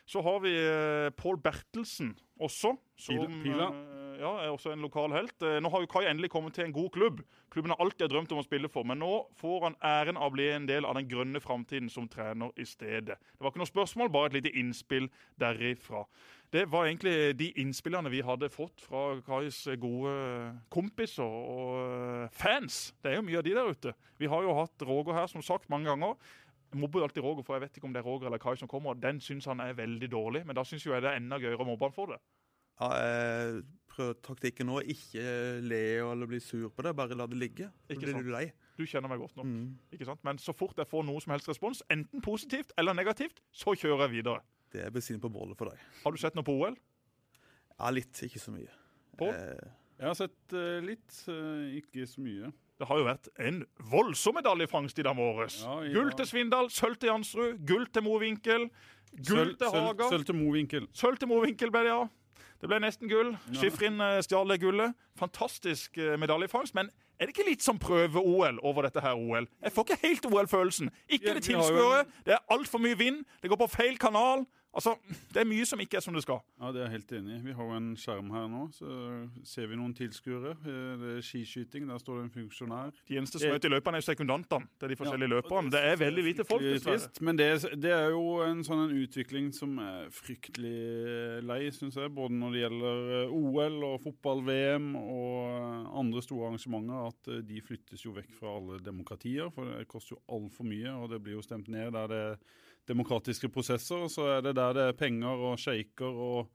Så 0.10 0.20
har 0.26 0.42
vi 0.44 0.52
eh, 0.58 1.12
Pål 1.16 1.38
Bertelsen 1.46 2.10
også, 2.42 2.74
som 3.00 3.38
Pila- 3.46 3.70
eh, 3.70 3.93
ja, 4.20 4.32
er 4.44 4.52
også 4.54 4.72
en 4.74 4.84
lokal 4.84 5.14
helt. 5.16 5.36
Eh, 5.46 5.60
nå 5.64 5.70
har 5.74 5.84
jo 5.84 5.90
Kai 5.92 6.06
endelig 6.10 6.30
kommet 6.34 6.56
til 6.58 6.68
en 6.68 6.76
god 6.76 6.90
klubb. 6.96 7.22
Klubben 7.54 7.74
har 7.74 7.82
alltid 7.84 8.12
drømt 8.12 8.32
om 8.34 8.42
å 8.42 8.46
spille 8.46 8.70
for, 8.72 8.86
men 8.88 9.02
nå 9.02 9.12
får 9.40 9.66
han 9.68 9.78
æren 9.86 10.20
av 10.20 10.32
å 10.32 10.36
bli 10.36 10.48
en 10.54 10.68
del 10.70 10.88
av 10.90 10.98
den 10.98 11.10
grønne 11.10 11.42
framtiden 11.44 11.90
som 11.94 12.08
trener 12.12 12.54
i 12.60 12.66
stedet. 12.68 13.18
Det 13.18 13.44
var 13.44 13.54
ikke 13.54 13.64
noe 13.64 13.72
spørsmål, 13.72 14.12
bare 14.14 14.32
et 14.32 14.40
lite 14.40 14.54
innspill 14.60 15.10
derifra. 15.42 16.06
Det 16.54 16.68
var 16.70 16.86
egentlig 16.86 17.34
de 17.40 17.50
innspillene 17.64 18.12
vi 18.14 18.22
hadde 18.22 18.52
fått 18.54 18.84
fra 18.86 19.16
Kais 19.26 19.64
gode 19.82 20.14
kompiser 20.74 21.26
og 21.26 21.80
eh, 21.82 22.30
fans. 22.38 22.92
Det 23.02 23.12
er 23.12 23.20
jo 23.20 23.26
mye 23.26 23.42
av 23.42 23.48
de 23.48 23.58
der 23.58 23.74
ute. 23.74 23.94
Vi 24.22 24.30
har 24.30 24.46
jo 24.46 24.54
hatt 24.60 24.86
Roger 24.86 25.18
her, 25.18 25.30
som 25.32 25.42
sagt, 25.46 25.70
mange 25.74 25.90
ganger. 25.90 26.18
Jeg 26.74 26.82
mobber 26.82 27.02
jo 27.02 27.08
alltid 27.08 27.26
Roger, 27.26 27.46
for 27.46 27.58
jeg 27.58 27.68
vet 27.68 27.76
ikke 27.78 27.90
om 27.90 27.94
det 27.94 28.02
er 28.02 28.08
Roger 28.10 28.30
eller 28.30 28.42
Kai 28.42 28.56
som 28.58 28.70
kommer. 28.70 28.98
Den 28.98 29.22
syns 29.22 29.46
han 29.50 29.62
er 29.62 29.76
veldig 29.78 30.10
dårlig, 30.10 30.46
men 30.46 30.58
da 30.58 30.66
syns 30.66 30.86
jeg 30.86 31.02
det 31.06 31.12
er 31.12 31.22
enda 31.22 31.38
gøyere 31.42 31.62
å 31.62 31.68
mobbe 31.68 31.90
han 31.90 31.94
for 31.94 32.14
det. 32.14 32.22
Ja, 32.82 32.88
jeg 32.98 33.64
taktikken 34.26 34.68
nå. 34.70 34.80
Ikke 34.94 35.24
le 35.64 35.82
eller 36.12 36.30
bli 36.30 36.40
sur 36.44 36.70
på 36.74 36.84
det, 36.86 36.96
bare 36.98 37.16
la 37.18 37.28
det 37.30 37.38
ligge. 37.40 37.70
Så 37.88 37.94
Ikke 37.96 38.06
blir 38.06 38.14
sant. 38.18 38.26
du 38.26 38.32
lei. 38.34 38.46
Du 38.78 38.86
kjenner 38.90 39.10
meg 39.12 39.20
godt 39.22 39.36
nok. 39.38 39.46
Mm. 39.46 39.78
ikke 39.94 40.06
sant? 40.10 40.24
Men 40.26 40.38
så 40.42 40.54
fort 40.58 40.78
jeg 40.82 40.88
får 40.90 41.06
noe 41.06 41.22
som 41.22 41.32
helst 41.36 41.48
respons, 41.52 41.84
enten 41.94 42.22
positivt 42.26 42.72
eller 42.78 42.94
negativt, 42.98 43.42
så 43.54 43.76
kjører 43.78 44.08
jeg 44.08 44.16
videre. 44.24 44.42
Det 44.74 44.82
er 44.88 44.90
bensin 44.90 45.20
på 45.22 45.30
bålet 45.30 45.56
for 45.58 45.70
deg. 45.70 45.78
Har 46.04 46.12
du 46.12 46.18
sett 46.18 46.34
noe 46.36 46.44
på 46.48 46.56
OL? 46.58 46.76
Ja, 47.78 47.90
litt. 47.94 48.24
Ikke 48.26 48.42
så 48.42 48.52
mye. 48.56 48.72
På? 49.18 49.30
Eh, 49.30 49.70
Jeg 50.00 50.08
har 50.10 50.16
sett 50.18 50.54
uh, 50.58 50.80
litt, 50.82 51.20
uh, 51.30 51.70
ikke 51.78 52.08
så 52.10 52.22
mye. 52.26 52.50
Det 52.82 52.88
har 52.90 52.98
jo 52.98 53.06
vært 53.06 53.28
en 53.46 53.60
voldsom 53.92 54.34
medaljefangst 54.40 54.98
i 55.00 55.04
dag 55.06 55.16
morges. 55.16 55.60
Ja, 55.62 55.76
Gull 55.94 56.10
til 56.18 56.26
Svindal, 56.26 56.72
sølv 56.74 56.98
til 57.00 57.12
Jansrud, 57.12 57.62
gull 57.70 57.86
til 57.94 58.02
Mowinckel, 58.04 58.66
gull 59.22 59.54
Sølv- 59.54 59.58
til 59.62 59.70
Haga. 59.78 60.10
Sølv 60.10 60.26
til 60.26 60.36
Mowinckel. 60.36 60.88
Sølv 60.98 61.22
til 61.22 61.30
Mowinckel 61.30 61.72
ble 61.72 61.84
det, 61.86 61.94
ja. 61.94 62.08
Det 62.64 62.70
ble 62.72 62.78
nesten 62.80 63.10
gull. 63.12 63.34
Skifrin 63.60 64.00
eh, 64.00 64.22
stjal 64.24 64.54
gullet. 64.56 64.94
Fantastisk 65.20 65.98
eh, 66.00 66.14
medaljefangst. 66.16 66.72
Men 66.78 66.88
er 67.20 67.28
det 67.28 67.34
ikke 67.36 67.50
litt 67.50 67.66
som 67.66 67.76
prøve-OL 67.76 68.62
over 68.64 68.88
dette 68.88 69.04
her 69.04 69.20
OL? 69.20 69.50
Jeg 69.60 69.74
får 69.76 69.90
ikke 69.90 69.98
helt 70.06 70.28
OL-følelsen. 70.30 70.92
Ikke 71.12 71.34
det 71.36 71.44
tilskuere. 71.44 72.06
Det 72.24 72.38
er 72.38 72.46
altfor 72.56 72.80
mye 72.80 72.96
vind. 72.96 73.26
Det 73.44 73.52
går 73.52 73.60
på 73.66 73.68
feil 73.74 74.00
kanal. 74.00 74.46
Altså, 74.74 74.96
Det 75.34 75.38
er 75.42 75.46
mye 75.46 75.66
som 75.70 75.80
ikke 75.84 75.98
er 76.00 76.02
som 76.02 76.16
det 76.18 76.24
skal. 76.26 76.40
Ja, 76.60 76.72
det 76.74 76.82
er 76.82 76.88
jeg 76.88 76.94
helt 76.98 77.12
enig 77.20 77.36
i. 77.36 77.42
Vi 77.46 77.54
har 77.54 77.68
jo 77.70 77.76
en 77.78 77.92
skjerm 78.00 78.32
her 78.34 78.48
nå, 78.50 78.64
så 78.74 78.90
ser 79.46 79.68
vi 79.70 79.78
noen 79.78 79.94
tilskuere. 79.94 80.56
Eh, 80.66 80.94
Det 81.04 81.12
er 81.18 81.22
skiskyting, 81.22 81.86
der 81.90 81.98
står 82.02 82.18
det 82.18 82.24
en 82.24 82.34
funksjonær. 82.38 82.92
De 83.08 83.18
eneste 83.20 83.40
som 83.40 83.54
møter 83.54 83.70
i 83.70 83.74
løperne, 83.76 84.00
er 84.00 84.02
jo 84.02 84.08
sekundantene. 84.10 84.68
Er 84.82 84.88
de 84.88 84.96
forskjellige 84.98 85.30
Ja, 85.30 85.36
løperne. 85.36 85.72
Det 85.72 85.84
er 85.92 85.96
veldig 86.02 86.24
lite 86.26 86.46
folk, 86.50 86.62
dessverre. 86.66 87.12
Men 87.22 87.38
det, 87.38 87.50
det 87.82 87.92
er 87.92 88.10
jo 88.16 88.42
en 88.42 88.64
sånn 88.66 88.84
en 88.90 88.98
utvikling 89.04 89.54
som 89.54 89.78
er 89.80 90.10
fryktelig 90.10 91.44
lei, 91.44 91.62
syns 91.72 91.96
jeg. 92.02 92.10
Både 92.14 92.34
når 92.34 92.52
det 92.58 92.64
gjelder 92.66 93.14
eh, 93.22 93.38
OL 93.38 93.80
og 93.92 94.02
fotball-VM 94.08 94.96
og 94.98 95.94
andre 96.02 96.22
store 96.26 96.50
arrangementer. 96.50 97.08
At 97.14 97.28
eh, 97.30 97.42
de 97.46 97.62
flyttes 97.62 98.06
jo 98.06 98.14
vekk 98.18 98.34
fra 98.40 98.58
alle 98.58 98.80
demokratier, 98.82 99.50
for 99.54 99.70
det 99.70 99.88
koster 99.88 100.16
jo 100.18 100.22
altfor 100.34 100.66
mye. 100.66 100.98
Og 100.98 101.10
det 101.14 101.22
blir 101.22 101.38
jo 101.38 101.46
stemt 101.46 101.68
ned 101.70 101.94
der 101.94 102.08
det 102.10 102.22
er 102.34 102.38
demokratiske 102.88 103.48
prosesser. 103.50 103.96
Og 104.04 104.10
så 104.12 104.22
er 104.38 104.42
det 104.42 104.56
der 104.56 104.63
det 104.76 104.86
er 104.90 104.96
penger 104.98 105.42
og 105.50 105.60
sjeiker 105.60 106.08
og 106.28 106.54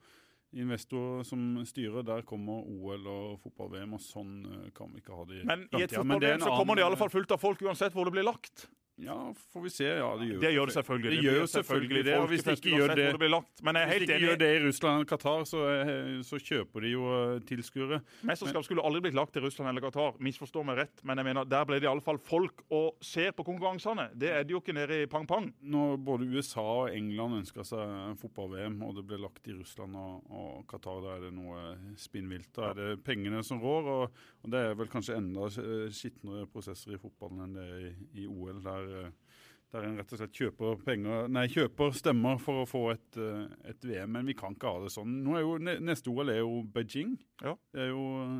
investorer 0.57 1.27
som 1.29 1.43
styrer. 1.69 2.07
Der 2.07 2.25
kommer 2.29 2.65
OL 2.65 3.07
og 3.13 3.39
fotball-VM, 3.43 3.95
og 3.99 4.03
sånn 4.03 4.35
eh, 4.49 4.69
kan 4.77 4.93
vi 4.95 5.03
ikke 5.03 5.17
ha 5.19 5.27
det 5.29 5.43
i 5.43 5.47
Men 5.49 5.67
i 5.77 5.85
et 5.85 5.93
fotball-VM 5.93 6.45
så 6.47 6.55
kommer 6.57 6.79
det 6.79 6.85
i 6.85 6.89
alle 6.89 7.01
fall 7.01 7.13
fullt 7.13 7.35
av 7.37 7.43
folk 7.43 7.65
uansett 7.67 7.97
hvor 7.97 8.09
det 8.09 8.17
blir 8.17 8.27
lagt. 8.29 8.69
Ja, 8.99 9.35
får 9.53 9.63
vi 9.63 9.71
se. 9.71 9.85
Ja, 9.85 10.09
det 10.19 10.27
gjør, 10.27 10.41
Det 10.43 10.51
gjør 10.55 10.67
det 10.67 10.75
selvfølgelig. 10.75 11.11
Det 11.11 11.23
gjør 11.23 11.41
det 11.41 11.51
selvfølgelig 11.53 12.05
det, 12.05 12.15
og 12.19 12.29
hvis 12.29 12.43
de 12.43 12.51
ikke 12.57 12.73
gjør 12.77 12.95
det- 12.97 13.19
det 13.21 13.31
lagt. 13.31 13.63
Men 13.63 13.75
jeg 13.77 13.83
er 13.83 13.87
Hvis 13.87 13.95
de 13.95 13.99
helt 13.99 14.11
ikke 14.11 14.29
gjør 14.29 14.39
det 14.39 14.51
i 14.57 14.67
Russland 14.67 14.95
eller 14.95 15.05
Qatar, 15.13 15.45
så, 15.47 15.59
eh, 15.69 16.23
så 16.27 16.37
kjøper 16.43 16.81
de 16.83 16.89
jo 16.91 17.05
eh, 17.07 17.41
tilskuere. 17.47 18.03
Mesterskap 18.25 18.65
skulle 18.65 18.83
aldri 18.83 19.01
blitt 19.01 19.15
lagt 19.15 19.33
til 19.33 19.43
Russland 19.43 19.69
eller 19.71 19.81
Qatar. 19.81 20.19
Misforstå 20.19 20.65
meg 20.65 20.79
rett, 20.79 21.05
men 21.05 21.17
jeg 21.17 21.25
mener, 21.31 21.45
der 21.45 21.65
ble 21.65 21.79
det 21.79 21.87
iallfall 21.89 22.19
folk 22.19 22.63
og 22.71 22.97
ser 23.01 23.31
på 23.33 23.45
konkurransene. 23.47 24.11
Det 24.19 24.31
er 24.31 24.43
det 24.43 24.51
jo 24.51 24.61
ikke 24.61 24.75
nede 24.75 25.03
i 25.03 25.07
pang-pang. 25.07 25.53
Når 25.63 25.97
både 26.05 26.27
USA 26.35 26.61
og 26.61 26.91
England 26.91 27.39
ønska 27.45 27.63
seg 27.65 28.19
fotball-VM, 28.19 28.83
og 28.83 28.97
det 28.97 29.07
ble 29.07 29.19
lagt 29.23 29.47
i 29.47 29.53
Russland 29.53 29.95
og, 29.95 30.25
og 30.31 30.67
Qatar, 30.67 31.01
da 31.03 31.17
er 31.17 31.21
det 31.29 31.33
noe 31.35 31.77
spinnvilt. 31.97 32.51
Da 32.53 32.71
er 32.71 32.75
det 32.75 33.05
pengene 33.05 33.45
som 33.45 33.61
rår, 33.63 33.87
og, 33.87 34.11
og 34.45 34.51
det 34.51 34.59
er 34.59 34.75
vel 34.75 34.89
kanskje 34.91 35.17
enda 35.21 35.47
eh, 35.47 35.89
skitnere 35.95 36.47
prosesser 36.51 36.95
i 36.95 36.99
fotballen 36.99 37.45
enn 37.45 37.55
det 37.55 37.65
er 37.69 37.87
i, 37.87 38.25
i 38.25 38.27
OL, 38.27 38.59
der, 38.65 38.88
eh, 38.89 39.11
der 39.73 39.85
en 39.85 39.99
rett 40.01 40.13
og 40.15 40.21
slett 40.21 40.39
kjøper, 40.39 40.79
penger, 40.87 41.27
nei, 41.33 41.45
kjøper 41.53 41.97
stemmer 41.97 42.39
for 42.41 42.63
å 42.63 42.69
få 42.69 42.85
et, 42.95 43.19
eh, 43.21 43.49
et 43.69 43.85
VM. 43.85 44.15
Men 44.17 44.29
vi 44.29 44.37
kan 44.39 44.57
ikke 44.57 44.73
ha 44.73 44.85
det 44.85 44.93
sånn. 44.95 45.19
Nå 45.25 45.37
er 45.37 45.45
jo, 45.45 45.57
neste 45.85 46.13
OL 46.13 46.33
er 46.33 46.41
jo 46.41 46.63
Beijing. 46.73 47.19
Ja. 47.45 47.55
Det 47.75 47.85
er 47.85 47.93
jo 47.93 48.07
eh, 48.23 48.39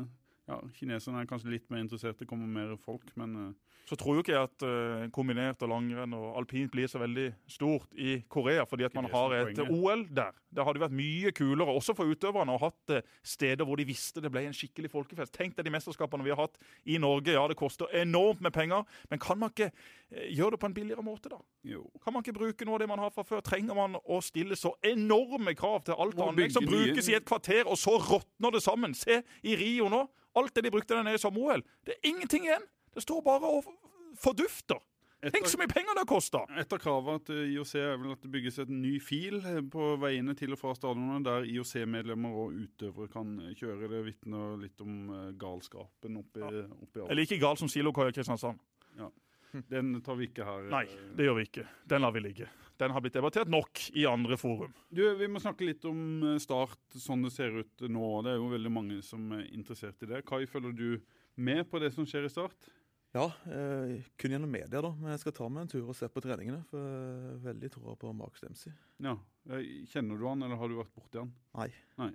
ja, 0.49 0.57
Kineserne 0.73 1.21
er 1.21 1.27
kanskje 1.29 1.51
litt 1.53 1.67
mer 1.69 1.83
interessert, 1.83 2.17
det 2.17 2.25
kommer 2.29 2.49
mer 2.49 2.71
folk, 2.81 3.05
men 3.19 3.35
eh, 3.37 3.75
Så 3.89 3.97
tror 3.97 4.17
jo 4.17 4.21
ikke 4.23 4.33
jeg 4.35 4.45
at 4.47 4.63
uh, 4.65 5.03
kombinert 5.13 5.61
og 5.65 5.69
langrenn 5.71 6.13
og 6.13 6.35
alpint 6.37 6.69
blir 6.73 6.89
så 6.89 6.99
veldig 7.01 7.27
stort 7.49 7.93
i 7.97 8.19
Korea, 8.29 8.65
fordi 8.69 8.85
at 8.85 8.93
man 8.93 9.07
har 9.09 9.33
et 9.33 9.55
poenget. 9.55 9.71
OL 9.73 10.03
der. 10.13 10.35
Det 10.53 10.65
hadde 10.65 10.81
vært 10.83 10.93
mye 10.97 11.31
kulere, 11.33 11.73
også 11.73 11.95
for 11.97 12.09
utøverne, 12.09 12.53
å 12.53 12.61
ha 12.61 12.69
hatt 12.69 12.93
eh, 12.93 13.07
steder 13.25 13.65
hvor 13.65 13.81
de 13.81 13.87
visste 13.89 14.21
det 14.21 14.29
ble 14.33 14.43
en 14.45 14.53
skikkelig 14.53 14.91
folkefest. 14.93 15.33
Tenk 15.37 15.57
deg 15.57 15.65
de 15.65 15.73
mesterskapene 15.73 16.25
vi 16.25 16.33
har 16.33 16.41
hatt 16.43 16.61
i 16.85 16.99
Norge. 17.01 17.33
Ja, 17.33 17.47
det 17.49 17.57
koster 17.57 17.89
enormt 17.97 18.41
med 18.45 18.53
penger, 18.53 18.85
men 19.09 19.21
kan 19.21 19.41
man 19.41 19.53
ikke 19.53 19.71
gjøre 20.09 20.55
det 20.55 20.61
på 20.61 20.69
en 20.69 20.77
billigere 20.77 21.05
måte, 21.05 21.29
da? 21.33 21.41
jo. 21.69 21.83
Kan 22.03 22.13
man 22.13 22.25
ikke 22.25 22.37
bruke 22.37 22.65
noe 22.65 22.77
av 22.77 22.83
det 22.83 22.89
man 22.89 23.01
har 23.01 23.11
fra 23.13 23.25
før? 23.25 23.41
Trenger 23.45 23.77
man 23.77 23.97
å 24.01 24.21
stille 24.25 24.57
så 24.57 24.71
enorme 24.85 25.53
krav 25.57 25.83
til 25.85 25.97
alt 25.97 26.17
anlegg 26.25 26.53
som 26.53 26.65
nye- 26.65 26.71
brukes 26.73 27.09
i 27.09 27.17
et 27.17 27.25
kvarter, 27.29 27.65
og 27.69 27.77
så 27.77 27.97
råtner 28.01 28.53
det 28.53 28.63
sammen? 28.65 28.93
Se 28.97 29.21
i 29.45 29.57
Rio 29.59 29.89
nå. 29.89 30.05
Alt 30.37 30.53
det 30.55 30.63
de 30.67 30.71
brukte 30.71 30.93
der 30.95 31.03
nede 31.03 31.15
i 31.15 31.21
sommer-OL. 31.21 31.63
Det 31.85 31.95
er 31.97 32.09
ingenting 32.11 32.45
igjen. 32.45 32.65
Det 32.93 33.01
står 33.03 33.21
bare 33.25 33.49
og 33.49 33.65
fordufter. 34.19 34.79
Etter, 35.19 35.33
Tenk 35.35 35.49
så 35.51 35.57
mye 35.59 35.67
penger 35.67 35.97
det 35.97 36.05
kosta! 36.07 36.45
Et 36.61 36.71
av 36.73 36.79
kravene 36.79 37.19
til 37.27 37.39
IOC 37.57 37.73
er 37.75 37.97
vel 37.99 38.13
at 38.13 38.21
det 38.23 38.29
bygges 38.31 38.59
et 38.63 38.69
ny 38.71 38.93
fil 39.03 39.41
på 39.73 39.87
veiene 39.99 40.31
til 40.39 40.55
og 40.55 40.59
fra 40.61 40.71
stadionene, 40.77 41.19
der 41.25 41.43
IOC-medlemmer 41.43 42.37
og 42.39 42.53
utøvere 42.55 43.11
kan 43.11 43.33
kjøre. 43.59 43.89
Det 43.91 43.99
vitner 44.05 44.53
litt 44.61 44.79
om 44.85 44.93
eh, 45.11 45.25
galskapen 45.41 46.21
oppi, 46.21 46.39
oppi 46.39 47.01
Jeg 47.01 47.03
er 47.03 47.11
alt. 47.11 47.19
like 47.19 47.39
gal 47.41 47.59
som 47.59 47.67
silokoia 47.67 48.13
i 48.13 48.15
Kristiansand. 48.15 48.61
Den 49.73 49.95
tar 50.05 50.15
vi 50.19 50.27
ikke 50.29 50.45
her. 50.47 50.67
Nei, 50.71 50.85
det 51.17 51.25
gjør 51.27 51.37
vi 51.39 51.45
ikke. 51.49 51.65
Den 51.89 52.01
lar 52.05 52.11
vi 52.15 52.21
ligge. 52.25 52.47
Den 52.79 52.93
har 52.95 53.01
blitt 53.03 53.15
debattert 53.17 53.49
nok 53.51 53.81
i 53.99 54.05
andre 54.07 54.37
forum. 54.39 54.71
Du, 54.89 55.01
Vi 55.19 55.27
må 55.27 55.41
snakke 55.43 55.65
litt 55.67 55.83
om 55.89 55.99
eh, 56.23 56.37
Start 56.39 56.77
sånn 56.95 57.25
det 57.25 57.33
ser 57.35 57.57
ut 57.59 57.83
nå. 57.91 58.11
Det 58.23 58.31
er 58.33 58.37
jo 58.39 58.51
veldig 58.53 58.71
mange 58.71 58.99
som 59.03 59.25
er 59.35 59.47
interessert 59.51 59.99
i 60.05 60.11
det. 60.13 60.21
Kai, 60.29 60.45
følger 60.47 60.75
du 60.77 60.85
med 61.39 61.65
på 61.71 61.79
det 61.83 61.91
som 61.95 62.07
skjer 62.07 62.27
i 62.29 62.31
Start? 62.31 62.69
Ja, 63.11 63.25
eh, 63.49 63.97
kun 64.21 64.31
gjennom 64.35 64.51
media, 64.53 64.79
da. 64.85 64.93
Men 64.93 65.11
jeg 65.15 65.23
skal 65.25 65.33
ta 65.39 65.47
meg 65.49 65.65
en 65.65 65.71
tur 65.73 65.87
og 65.89 65.95
se 65.97 66.07
på 66.13 66.21
treningene. 66.23 66.61
For 66.69 66.77
jeg 66.79 67.27
har 67.33 67.43
veldig 67.49 67.71
troa 67.73 67.95
på 67.99 68.13
Mark 68.15 68.37
Dempsey. 68.39 68.71
Ja. 69.01 69.15
Eh, 69.49 69.65
Kjenner 69.89 70.19
du 70.21 70.27
han, 70.29 70.45
eller 70.45 70.59
har 70.61 70.69
du 70.69 70.77
vært 70.77 70.93
borti 70.95 71.19
han? 71.23 71.33
Nei. 71.57 72.11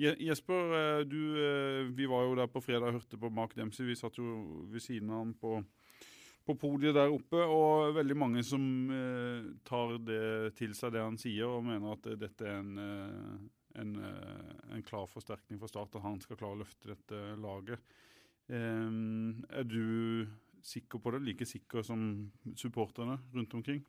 Je- 0.00 0.16
Jesper, 0.26 0.72
eh, 0.80 1.04
du, 1.06 1.20
eh, 1.38 1.84
vi 1.94 2.08
var 2.10 2.24
jo 2.26 2.34
der 2.40 2.48
på 2.50 2.64
fredag 2.64 2.88
og 2.90 2.96
hørte 2.98 3.20
på 3.20 3.30
Mark 3.30 3.52
Dempsey. 3.54 3.86
Vi 3.86 3.94
satt 4.00 4.16
jo 4.18 4.64
ved 4.72 4.82
siden 4.82 5.12
av 5.14 5.20
han 5.22 5.34
på, 5.38 5.60
på 6.44 6.56
podiet 6.60 6.96
der 6.96 7.12
oppe, 7.12 7.40
og 7.40 7.94
veldig 7.96 8.16
mange 8.20 8.44
som 8.44 8.64
eh, 8.92 9.46
tar 9.64 9.96
det 10.04 10.54
til 10.58 10.74
seg 10.76 10.94
det 10.94 11.04
han 11.04 11.18
sier, 11.20 11.48
og 11.48 11.64
mener 11.64 11.96
at 11.96 12.08
eh, 12.10 12.18
dette 12.20 12.48
er 12.48 12.60
en, 12.60 12.74
eh, 12.80 13.80
en, 13.80 13.94
eh, 13.96 14.50
en 14.76 14.84
klar 14.84 15.08
forsterkning 15.10 15.60
for 15.62 15.72
Start, 15.72 15.96
at 15.96 16.04
han 16.04 16.20
skal 16.22 16.40
klare 16.40 16.58
å 16.58 16.62
løfte 16.64 16.92
dette 16.92 17.22
laget. 17.40 17.96
Eh, 18.52 19.00
er 19.56 19.68
du 19.68 20.26
sikker 20.64 21.00
på 21.00 21.14
det? 21.14 21.24
Like 21.24 21.48
sikker 21.48 21.84
som 21.84 22.04
supporterne 22.56 23.18
rundt 23.34 23.56
omkring? 23.56 23.84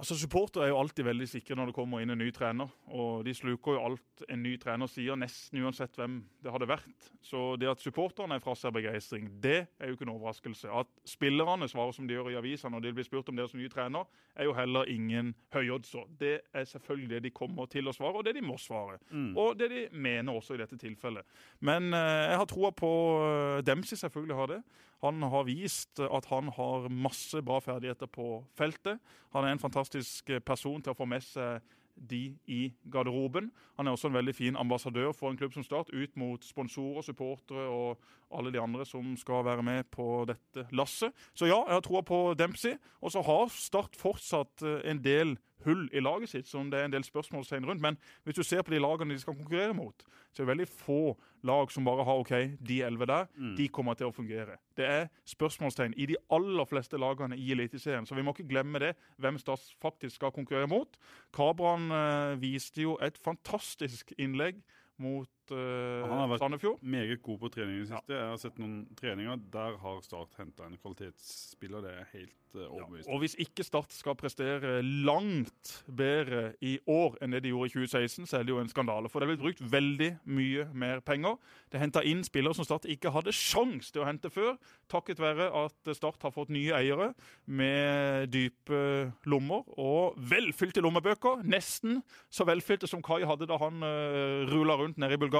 Altså, 0.00 0.16
Supportere 0.16 0.64
er 0.64 0.70
jo 0.72 0.78
alltid 0.80 1.04
veldig 1.04 1.26
sikre 1.28 1.56
når 1.58 1.70
det 1.70 1.74
kommer 1.76 2.00
inn 2.00 2.12
en 2.14 2.20
ny 2.20 2.30
trener. 2.32 2.70
Og 2.96 3.24
de 3.26 3.34
sluker 3.36 3.76
jo 3.76 3.82
alt 3.84 4.22
en 4.32 4.40
ny 4.40 4.54
trener 4.60 4.88
sier, 4.88 5.18
nesten 5.20 5.60
uansett 5.60 5.98
hvem 6.00 6.20
det 6.40 6.54
hadde 6.54 6.68
vært. 6.70 7.10
Så 7.24 7.42
det 7.60 7.68
at 7.68 7.82
supporterne 7.84 8.38
er 8.38 8.44
fra 8.44 8.54
seg 8.56 8.72
begeistring, 8.76 9.28
det 9.44 9.58
er 9.76 9.90
jo 9.90 9.98
ikke 9.98 10.06
en 10.08 10.14
overraskelse. 10.14 10.72
At 10.72 10.88
spillerne 11.08 11.68
svarer 11.68 11.92
som 11.96 12.08
de 12.08 12.16
gjør 12.16 12.32
i 12.32 12.38
avisa 12.40 12.72
når 12.72 12.86
de 12.86 12.94
blir 12.96 13.08
spurt 13.08 13.28
om 13.32 13.36
deres 13.36 13.54
nye 13.58 13.72
trener, 13.72 14.08
er 14.40 14.48
jo 14.48 14.56
heller 14.56 14.88
ingen 14.88 15.34
høyoddser. 15.52 16.08
Det 16.20 16.34
er 16.56 16.68
selvfølgelig 16.72 17.10
det 17.12 17.24
de 17.28 17.34
kommer 17.36 17.68
til 17.70 17.90
å 17.90 17.96
svare, 17.96 18.16
og 18.16 18.24
det 18.24 18.38
de 18.38 18.44
må 18.46 18.56
svare. 18.60 18.96
Og 19.36 19.58
det 19.60 19.68
de 19.74 19.86
mener 19.92 20.32
også 20.32 20.56
i 20.56 20.62
dette 20.62 20.80
tilfellet. 20.80 21.28
Men 21.60 21.92
eh, 21.92 22.30
jeg 22.32 22.40
har 22.40 22.48
troa 22.48 22.72
på 22.72 22.92
eh, 23.26 23.64
Dempsey, 23.66 24.00
selvfølgelig 24.00 24.38
har 24.40 24.54
det. 24.54 24.62
Han 25.00 25.22
har 25.32 25.46
vist 25.48 26.00
at 26.04 26.26
han 26.28 26.50
har 26.56 26.88
masse 26.92 27.40
bra 27.42 27.60
ferdigheter 27.64 28.10
på 28.10 28.42
feltet. 28.58 29.00
Han 29.32 29.46
er 29.46 29.54
en 29.54 29.62
fantastisk 29.62 30.32
person 30.44 30.82
til 30.82 30.92
å 30.92 30.98
få 30.98 31.08
med 31.08 31.24
seg 31.24 31.64
de 32.00 32.36
i 32.46 32.72
garderoben. 32.92 33.50
Han 33.76 33.86
er 33.86 33.92
også 33.92 34.08
en 34.08 34.16
veldig 34.16 34.34
fin 34.34 34.56
ambassadør 34.56 35.12
for 35.16 35.30
en 35.30 35.36
klubb 35.36 35.52
som 35.54 35.64
Start 35.64 35.92
ut 35.92 36.16
mot 36.16 36.44
sponsorer, 36.44 37.04
supportere 37.04 37.66
og 37.68 38.00
alle 38.36 38.52
de 38.54 38.60
andre 38.60 38.86
som 38.86 39.16
skal 39.18 39.44
være 39.44 39.62
med 39.66 39.90
på 39.92 40.24
dette 40.28 40.66
lasset. 40.72 41.12
Så 41.34 41.50
ja, 41.50 41.60
jeg 41.66 41.76
har 41.76 41.84
troa 41.84 42.02
på 42.06 42.20
Dempsey. 42.38 42.76
Og 43.00 43.12
så 43.12 43.22
har 43.26 43.52
Start 43.54 43.98
fortsatt 43.98 44.62
eh, 44.62 44.80
en 44.90 45.02
del 45.04 45.36
hull 45.64 45.86
i 45.92 46.02
laget 46.02 46.32
sitt 46.32 46.48
som 46.48 46.70
det 46.70 46.80
er 46.80 46.88
en 46.88 46.94
del 46.94 47.04
spørsmålstegn 47.06 47.66
rundt. 47.68 47.82
Men 47.82 47.98
hvis 48.24 48.38
du 48.38 48.42
ser 48.46 48.62
på 48.66 48.74
de 48.74 48.80
lagene 48.82 49.14
de 49.14 49.22
skal 49.22 49.36
konkurrere 49.36 49.74
mot, 49.76 50.04
så 50.30 50.42
er 50.42 50.46
det 50.46 50.52
veldig 50.52 50.68
få 50.70 51.00
lag 51.46 51.72
som 51.72 51.86
bare 51.88 52.04
har 52.06 52.22
OK, 52.22 52.32
de 52.68 52.80
elleve 52.86 53.08
der, 53.10 53.30
de 53.56 53.68
kommer 53.72 53.96
til 53.98 54.10
å 54.10 54.14
fungere. 54.14 54.58
Det 54.76 54.86
er 54.86 55.08
spørsmålstegn 55.28 55.96
i 55.96 56.06
de 56.10 56.18
aller 56.32 56.68
fleste 56.68 57.00
lagene 57.00 57.38
i 57.38 57.50
Eliteserien, 57.54 58.06
så 58.06 58.14
vi 58.18 58.24
må 58.26 58.34
ikke 58.36 58.48
glemme 58.50 58.82
det, 58.82 58.92
hvem 59.18 59.38
Stas 59.40 59.70
faktisk 59.82 60.20
skal 60.20 60.34
konkurrere 60.36 60.70
mot. 60.70 61.00
Kabran 61.34 61.90
eh, 61.90 62.36
viste 62.42 62.84
jo 62.84 62.98
et 63.02 63.18
fantastisk 63.18 64.12
innlegg 64.18 64.60
mot 65.00 65.28
eh, 65.52 66.08
Han 66.08 66.18
har 66.18 66.28
vært- 66.28 66.38
Sandefjord. 66.44 66.82
Meget 66.82 67.22
god 67.22 67.38
på 67.38 67.48
trening 67.52 67.76
i 67.76 67.80
det 67.80 67.88
siste. 67.88 68.12
Jeg 68.14 68.28
har 68.30 68.36
sett 68.36 68.58
noen 68.58 68.86
treninger. 68.96 69.40
Der 69.52 69.76
har 69.78 70.00
Start 70.02 70.34
henta 70.38 70.64
en 70.66 70.76
kvalitetsspiller. 70.78 71.80
Det 71.82 71.90
er 71.90 72.06
helt 72.12 72.36
uh, 72.54 72.66
overbevist 72.66 73.06
Ja. 73.08 73.14
Og 73.14 73.20
hvis 73.22 73.36
ikke 73.38 73.64
Start 73.64 73.92
skal 73.92 74.14
prestere 74.18 74.82
langt 74.82 75.84
bedre 75.86 76.54
i 76.60 76.78
år 76.86 77.16
enn 77.22 77.30
det 77.32 77.42
de 77.44 77.52
gjorde 77.52 77.70
i 77.70 77.74
2016, 77.86 78.26
så 78.26 78.38
er 78.38 78.42
det 78.42 78.54
jo 78.54 78.60
en 78.60 78.68
skandale. 78.68 79.08
For 79.08 79.20
det 79.20 79.28
er 79.28 79.36
blitt 79.36 79.44
brukt 79.44 79.72
veldig 79.72 80.18
mye 80.26 80.66
mer 80.74 81.00
penger. 81.00 81.36
Det 81.70 81.78
er 81.78 81.84
henta 81.84 82.02
inn 82.04 82.24
spillere 82.26 82.54
som 82.54 82.64
Start 82.66 82.86
ikke 82.90 83.12
hadde 83.14 83.32
sjans 83.32 83.90
til 83.92 84.02
å 84.02 84.06
hente 84.08 84.30
før, 84.30 84.56
takket 84.88 85.18
være 85.22 85.50
at 85.64 85.94
Start 85.96 86.22
har 86.22 86.32
fått 86.34 86.50
nye 86.50 86.74
eiere 86.74 87.14
med 87.46 88.30
dype 88.32 89.12
lommer 89.26 89.62
og 89.78 90.14
velfylte 90.18 90.82
lommebøker. 90.82 91.42
Nesten 91.44 92.02
så 92.30 92.44
velfylte 92.44 92.88
som 92.90 93.02
Kai 93.02 93.22
hadde 93.24 93.46
da 93.46 93.56
han 93.58 93.82
uh, 93.82 94.44
rula 94.50 94.74
rundt 94.76 94.98
nede 94.98 95.14
i 95.14 95.16
Bulgaria. 95.16 95.39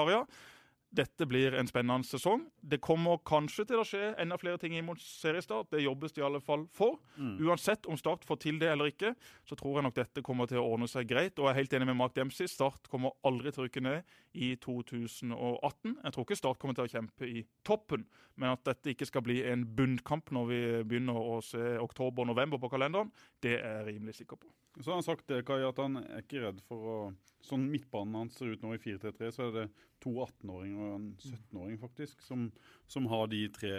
Dette 0.91 1.23
blir 1.31 1.55
en 1.55 1.69
spennende 1.71 2.03
sesong. 2.03 2.41
Det 2.67 2.81
kommer 2.83 3.21
kanskje 3.23 3.63
til 3.69 3.79
å 3.79 3.85
skje 3.87 4.09
enda 4.19 4.35
flere 4.41 4.59
ting 4.59 4.73
inn 4.75 4.89
mot 4.89 4.99
seriestart. 4.99 5.69
Det 5.71 5.85
jobbes 5.85 6.17
det 6.17 6.23
i 6.23 6.25
alle 6.27 6.41
fall 6.43 6.65
for. 6.75 6.97
Uansett 7.39 7.87
om 7.87 7.99
Start 8.01 8.27
får 8.27 8.41
til 8.43 8.59
det 8.59 8.73
eller 8.73 8.91
ikke, 8.91 9.13
så 9.47 9.55
tror 9.55 9.79
jeg 9.79 9.87
nok 9.87 9.95
dette 9.95 10.25
kommer 10.27 10.51
til 10.51 10.59
å 10.59 10.67
ordne 10.67 10.89
seg 10.91 11.07
greit. 11.07 11.39
Og 11.39 11.47
jeg 11.47 11.53
er 11.53 11.61
helt 11.61 11.77
enig 11.79 11.87
med 11.93 11.99
Mark 12.01 12.17
Dempsey. 12.19 12.51
Start 12.51 12.91
kommer 12.91 13.15
aldri 13.23 13.53
til 13.55 13.63
å 13.63 13.69
rykke 13.69 13.85
ned 13.87 14.17
i 14.35 14.57
2018. 14.59 15.95
Jeg 16.03 16.17
tror 16.17 16.27
ikke 16.27 16.41
Start 16.43 16.59
kommer 16.59 16.75
til 16.75 16.89
å 16.89 16.95
kjempe 16.97 17.31
i 17.31 17.45
toppen, 17.63 18.09
men 18.35 18.57
at 18.57 18.67
dette 18.67 18.91
ikke 18.91 19.07
skal 19.07 19.23
bli 19.23 19.45
en 19.47 19.63
bunnkamp 19.63 20.35
når 20.35 20.51
vi 20.51 20.61
begynner 20.91 21.15
å 21.15 21.39
se 21.45 21.77
oktober-november 21.79 22.59
på 22.59 22.73
kalenderen, 22.75 23.15
det 23.47 23.61
er 23.61 23.79
jeg 23.79 23.93
rimelig 23.93 24.19
sikker 24.19 24.43
på. 24.43 24.51
Så 24.79 24.93
har 24.93 25.01
han 25.01 25.07
sagt 25.07 25.27
det, 25.29 25.43
Kai, 25.49 25.61
at 25.67 25.81
han 25.83 25.99
er 26.03 26.23
ikke 26.23 26.45
redd 26.47 26.63
for 26.69 26.93
å 26.95 27.01
Sånn 27.41 27.71
midtbanen 27.73 28.19
hans 28.19 28.35
ser 28.37 28.51
ut 28.53 28.61
nå 28.61 28.75
i 28.77 28.81
4-3-3, 28.83 29.29
så 29.33 29.47
er 29.47 29.55
det 29.55 29.63
to 30.05 30.11
18-åringer 30.21 30.81
og 30.85 30.91
en 30.99 31.07
17-åring 31.17 31.79
faktisk 31.81 32.21
som, 32.21 32.51
som 32.85 33.07
har 33.09 33.31
de 33.33 33.47
tre, 33.55 33.71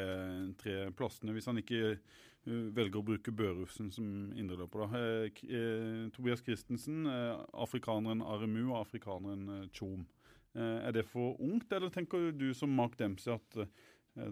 tre 0.57 0.73
plassene. 0.97 1.35
Hvis 1.35 1.45
han 1.45 1.61
ikke 1.61 1.91
uh, 1.91 2.71
velger 2.73 2.97
å 2.97 3.05
bruke 3.05 3.33
Børufsen 3.37 3.91
som 3.93 4.07
indreløper. 4.33 4.81
da. 4.81 5.01
Eh, 5.03 5.43
eh, 5.45 6.07
Tobias 6.15 6.41
Christensen, 6.41 7.05
eh, 7.05 7.43
afrikaneren 7.53 8.25
Aremu 8.25 8.63
og 8.71 8.79
afrikaneren 8.79 9.69
Tjom. 9.69 10.07
Eh, 10.55 10.79
er 10.87 10.91
det 10.91 11.05
for 11.07 11.37
ungt, 11.39 11.71
eller 11.71 11.93
tenker 11.93 12.31
du 12.35 12.49
som 12.57 12.73
Mark 12.75 12.97
Dempsey 12.99 13.31
at 13.33 13.61
eh, 13.61 13.69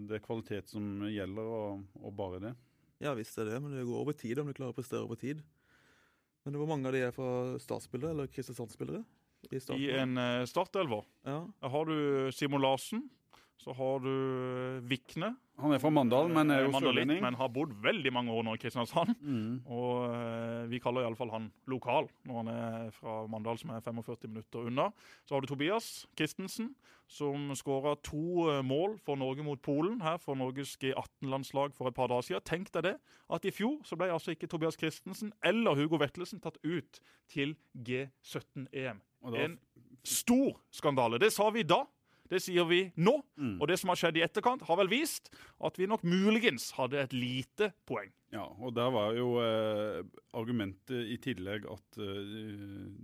det 0.10 0.18
er 0.18 0.26
kvalitet 0.26 0.74
som 0.74 1.06
gjelder, 1.08 1.54
og, 1.60 1.86
og 2.02 2.18
bare 2.18 2.42
det? 2.44 2.58
Ja 3.00 3.14
visst 3.16 3.38
er 3.40 3.48
det, 3.48 3.62
men 3.64 3.78
det 3.78 3.86
går 3.88 4.02
over 4.02 4.18
tid 4.18 4.42
om 4.42 4.50
du 4.50 4.58
klarer 4.58 4.74
å 4.74 4.80
prestere 4.82 5.06
over 5.06 5.20
tid. 5.22 5.46
Men 6.50 6.58
hvor 6.64 6.70
mange 6.72 6.90
av 6.90 6.96
de 6.96 7.02
er 7.06 7.12
fra 7.14 7.32
statsspillere 7.62 8.16
eller 8.16 8.30
Kristiansand-spillere? 8.34 9.04
I? 9.54 9.60
I 9.78 9.92
en 10.02 10.18
uh, 10.18 10.46
startelver 10.50 11.06
Ja. 11.24 11.44
Har 11.62 11.86
du 11.86 12.32
Simon 12.34 12.64
Larsen. 12.64 13.06
Så 13.60 13.76
har 13.78 14.02
du 14.02 14.82
Vikne. 14.90 15.36
Han 15.60 15.74
er 15.76 15.82
fra 15.82 15.90
Mandal, 15.92 16.30
men 16.32 16.52
er 16.54 16.64
jo 16.64 16.72
mandalitt, 16.74 17.12
men 17.24 17.38
har 17.40 17.50
bodd 17.52 17.74
veldig 17.84 18.12
mange 18.16 18.34
år 18.36 18.46
nå 18.48 18.56
i 18.56 18.62
Kristiansand. 18.62 19.16
Mm. 19.30 19.60
Og 19.70 20.10
eh, 20.10 20.64
vi 20.72 20.80
kaller 20.82 21.04
iallfall 21.04 21.30
han 21.34 21.50
lokal 21.70 22.08
når 22.28 22.38
han 22.40 22.48
er 22.54 22.94
fra 22.96 23.16
Mandal, 23.30 23.60
som 23.62 23.74
er 23.76 23.84
45 23.84 24.30
minutter 24.30 24.66
unna. 24.70 24.88
Så 25.28 25.36
har 25.36 25.44
du 25.44 25.48
Tobias 25.50 26.08
Christensen, 26.18 26.72
som 27.10 27.52
skåra 27.58 27.94
to 28.06 28.48
eh, 28.50 28.62
mål 28.66 28.98
for 29.06 29.20
Norge 29.20 29.46
mot 29.46 29.62
Polen 29.62 30.00
her 30.02 30.18
for 30.24 30.40
Norges 30.40 30.76
G18-landslag 30.82 31.76
for 31.78 31.92
et 31.92 31.98
par 31.98 32.10
dager 32.10 32.30
siden. 32.30 32.46
Tenk 32.48 32.74
deg 32.74 32.88
det, 32.88 32.96
at 33.30 33.46
i 33.46 33.54
fjor 33.54 33.78
så 33.88 34.00
ble 34.00 34.10
altså 34.14 34.34
ikke 34.34 34.50
Tobias 34.50 34.80
Christensen 34.80 35.34
eller 35.46 35.78
Hugo 35.78 36.00
Vettelsen 36.02 36.42
tatt 36.42 36.58
ut 36.64 37.02
til 37.30 37.56
G17-EM. 37.78 39.04
En 39.36 39.60
stor 40.04 40.60
skandale. 40.72 41.20
Det 41.22 41.32
sa 41.36 41.50
vi 41.54 41.68
da. 41.68 41.84
Det 42.30 42.42
sier 42.44 42.68
vi 42.70 42.84
nå. 43.02 43.16
Mm. 43.40 43.58
Og 43.58 43.68
det 43.72 43.80
som 43.82 43.92
har 43.94 44.00
skjedd 44.00 44.20
i 44.20 44.24
etterkant, 44.26 44.64
har 44.68 44.80
vel 44.82 44.92
vist 44.92 45.32
at 45.66 45.80
vi 45.80 45.90
nok 45.90 46.06
muligens 46.08 46.72
hadde 46.78 47.02
et 47.02 47.16
lite 47.16 47.72
poeng. 47.90 48.12
Ja, 48.34 48.46
og 48.46 48.76
der 48.78 48.92
var 48.94 49.16
jo 49.18 49.40
eh, 49.42 50.04
argumentet 50.38 51.10
i 51.10 51.18
tillegg 51.22 51.66
at 51.66 51.98
eh, 51.98 52.34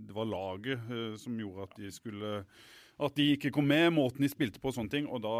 det 0.06 0.14
var 0.14 0.28
laget 0.30 0.86
eh, 0.86 1.16
som 1.18 1.38
gjorde 1.40 1.66
at 1.66 1.78
de 1.80 1.90
skulle 1.94 2.34
at 2.96 3.12
de 3.18 3.26
ikke 3.34 3.50
kom 3.52 3.66
med, 3.68 3.90
måten 3.92 4.24
de 4.24 4.28
spilte 4.32 4.60
på 4.60 4.70
og 4.70 4.76
sånne 4.78 4.92
ting. 4.92 5.08
Og 5.12 5.20
da, 5.20 5.34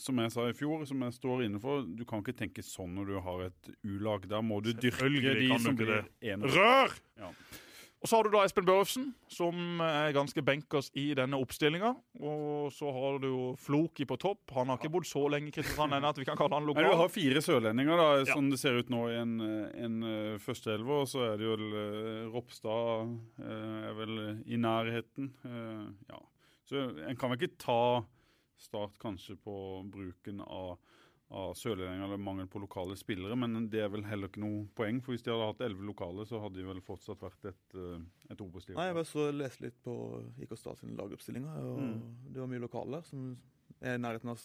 som 0.00 0.16
jeg 0.22 0.32
sa 0.32 0.46
i 0.48 0.54
fjor, 0.56 0.86
som 0.88 1.02
jeg 1.04 1.12
står 1.18 1.42
inne 1.44 1.60
for, 1.60 1.84
du 1.84 2.06
kan 2.08 2.22
ikke 2.22 2.38
tenke 2.38 2.64
sånn 2.64 2.94
når 2.96 3.10
du 3.10 3.18
har 3.26 3.42
et 3.50 3.68
U-lag. 3.84 4.24
Der 4.30 4.40
må 4.46 4.62
du 4.64 4.70
dyrke 4.72 5.10
de 5.36 5.50
som 5.60 5.76
blir 5.76 6.06
enere. 6.24 6.54
Rør! 6.56 6.96
Ja. 7.20 7.28
Og 8.02 8.10
så 8.10 8.18
har 8.18 8.26
du 8.26 8.32
da 8.34 8.40
Espen 8.42 8.66
Børufsen, 8.66 9.04
som 9.30 9.78
er 9.86 10.10
ganske 10.16 10.42
benkers 10.42 10.88
i 10.98 11.12
denne 11.14 11.38
oppstillinga. 11.38 11.92
Og 12.18 12.72
så 12.74 12.90
har 12.90 13.20
du 13.22 13.28
jo 13.28 13.44
Floki 13.62 14.02
på 14.10 14.16
topp. 14.18 14.50
Han 14.56 14.72
har 14.72 14.80
ikke 14.80 14.90
bodd 14.90 15.06
så 15.06 15.22
lenge 15.30 15.52
i 15.52 15.54
Kristiansand 15.54 15.94
ennå 15.94 16.10
at 16.10 16.18
vi 16.18 16.26
kan 16.26 16.38
kalle 16.40 16.58
han 16.58 16.66
Nei, 16.66 16.82
du 16.82 16.98
har 16.98 17.12
fire 17.14 17.42
sørlendinger, 17.46 18.00
da, 18.02 18.08
Ja. 18.24 18.26
sånn 18.34 18.50
det 18.50 18.58
ser 18.58 18.80
ut 18.82 18.90
nå 18.90 19.04
i 19.12 19.20
en, 19.20 19.36
en 19.86 20.02
uh, 20.02 20.38
førsteelver. 20.42 21.04
Og 21.04 21.12
så 21.12 21.22
er 21.28 21.38
det 21.38 21.46
jo 21.46 21.54
uh, 21.62 22.32
Ropstad 22.34 23.14
eh, 23.38 23.78
er 23.92 23.94
vel 24.00 24.18
i 24.50 24.58
nærheten. 24.58 25.30
Eh, 25.46 25.86
ja. 26.10 26.18
Så 26.66 26.82
en 27.06 27.16
kan 27.20 27.30
vel 27.30 27.38
ikke 27.38 27.58
ta 27.62 27.80
start 28.62 28.98
kanskje 29.02 29.36
på 29.42 29.54
bruken 29.90 30.42
av, 30.42 30.74
av 31.32 31.54
sørlendinger 31.56 32.04
eller 32.06 32.20
mangel 32.20 32.46
på 32.52 32.60
lokale 32.62 32.96
spillere, 33.00 33.36
men 33.40 33.68
det 33.72 33.80
er 33.84 33.88
vel 33.92 34.04
heller 34.04 34.28
ikke 34.28 34.42
noe 34.44 34.66
poeng. 34.76 34.98
For 35.02 35.14
hvis 35.14 35.24
de 35.24 35.32
hadde 35.32 35.46
hatt 35.48 35.62
elleve 35.64 35.86
lokale, 35.88 36.26
så 36.28 36.40
hadde 36.42 36.60
de 36.60 36.66
vel 36.68 36.82
fortsatt 36.84 37.22
vært 37.24 37.48
et, 37.52 37.76
uh, 37.78 37.96
et 38.30 38.40
Obos-lag. 38.44 38.76
Nei, 38.76 38.88
jeg 38.90 38.98
bare 39.00 39.08
så 39.10 39.24
leste 39.32 39.64
litt 39.66 39.78
på 39.84 39.94
IK 40.44 40.52
Stad 40.60 40.78
sine 40.82 40.96
lagoppstillinger, 40.98 41.62
og 41.72 41.80
Mm. 41.80 42.02
det 42.32 42.40
var 42.44 42.52
mye 42.52 42.64
lokale 42.66 43.00
der 43.00 43.08
som 43.08 43.30
er 43.80 43.94
i 43.96 44.02
nærheten 44.04 44.28
av 44.34 44.38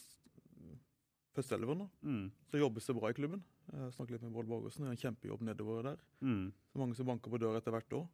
førsteelveren. 1.38 1.90
Mm. 2.02 2.32
Så 2.50 2.58
jobbes 2.62 2.88
det 2.88 2.96
bra 2.98 3.10
i 3.12 3.18
klubben. 3.18 3.44
Jeg 3.68 3.94
snakket 3.94 4.16
litt 4.16 4.24
med 4.24 4.34
Bård 4.34 4.48
Borgersen, 4.50 4.86
det 4.86 4.90
er 4.90 4.96
en 4.96 5.04
kjempejobb 5.04 5.42
nedover 5.46 5.84
der. 5.92 5.98
Mm. 6.24 6.48
Så 6.72 6.80
mange 6.82 6.96
som 6.98 7.06
banker 7.10 7.30
på 7.34 7.40
døra 7.42 7.60
etter 7.60 7.76
hvert 7.76 7.94
år. 8.00 8.08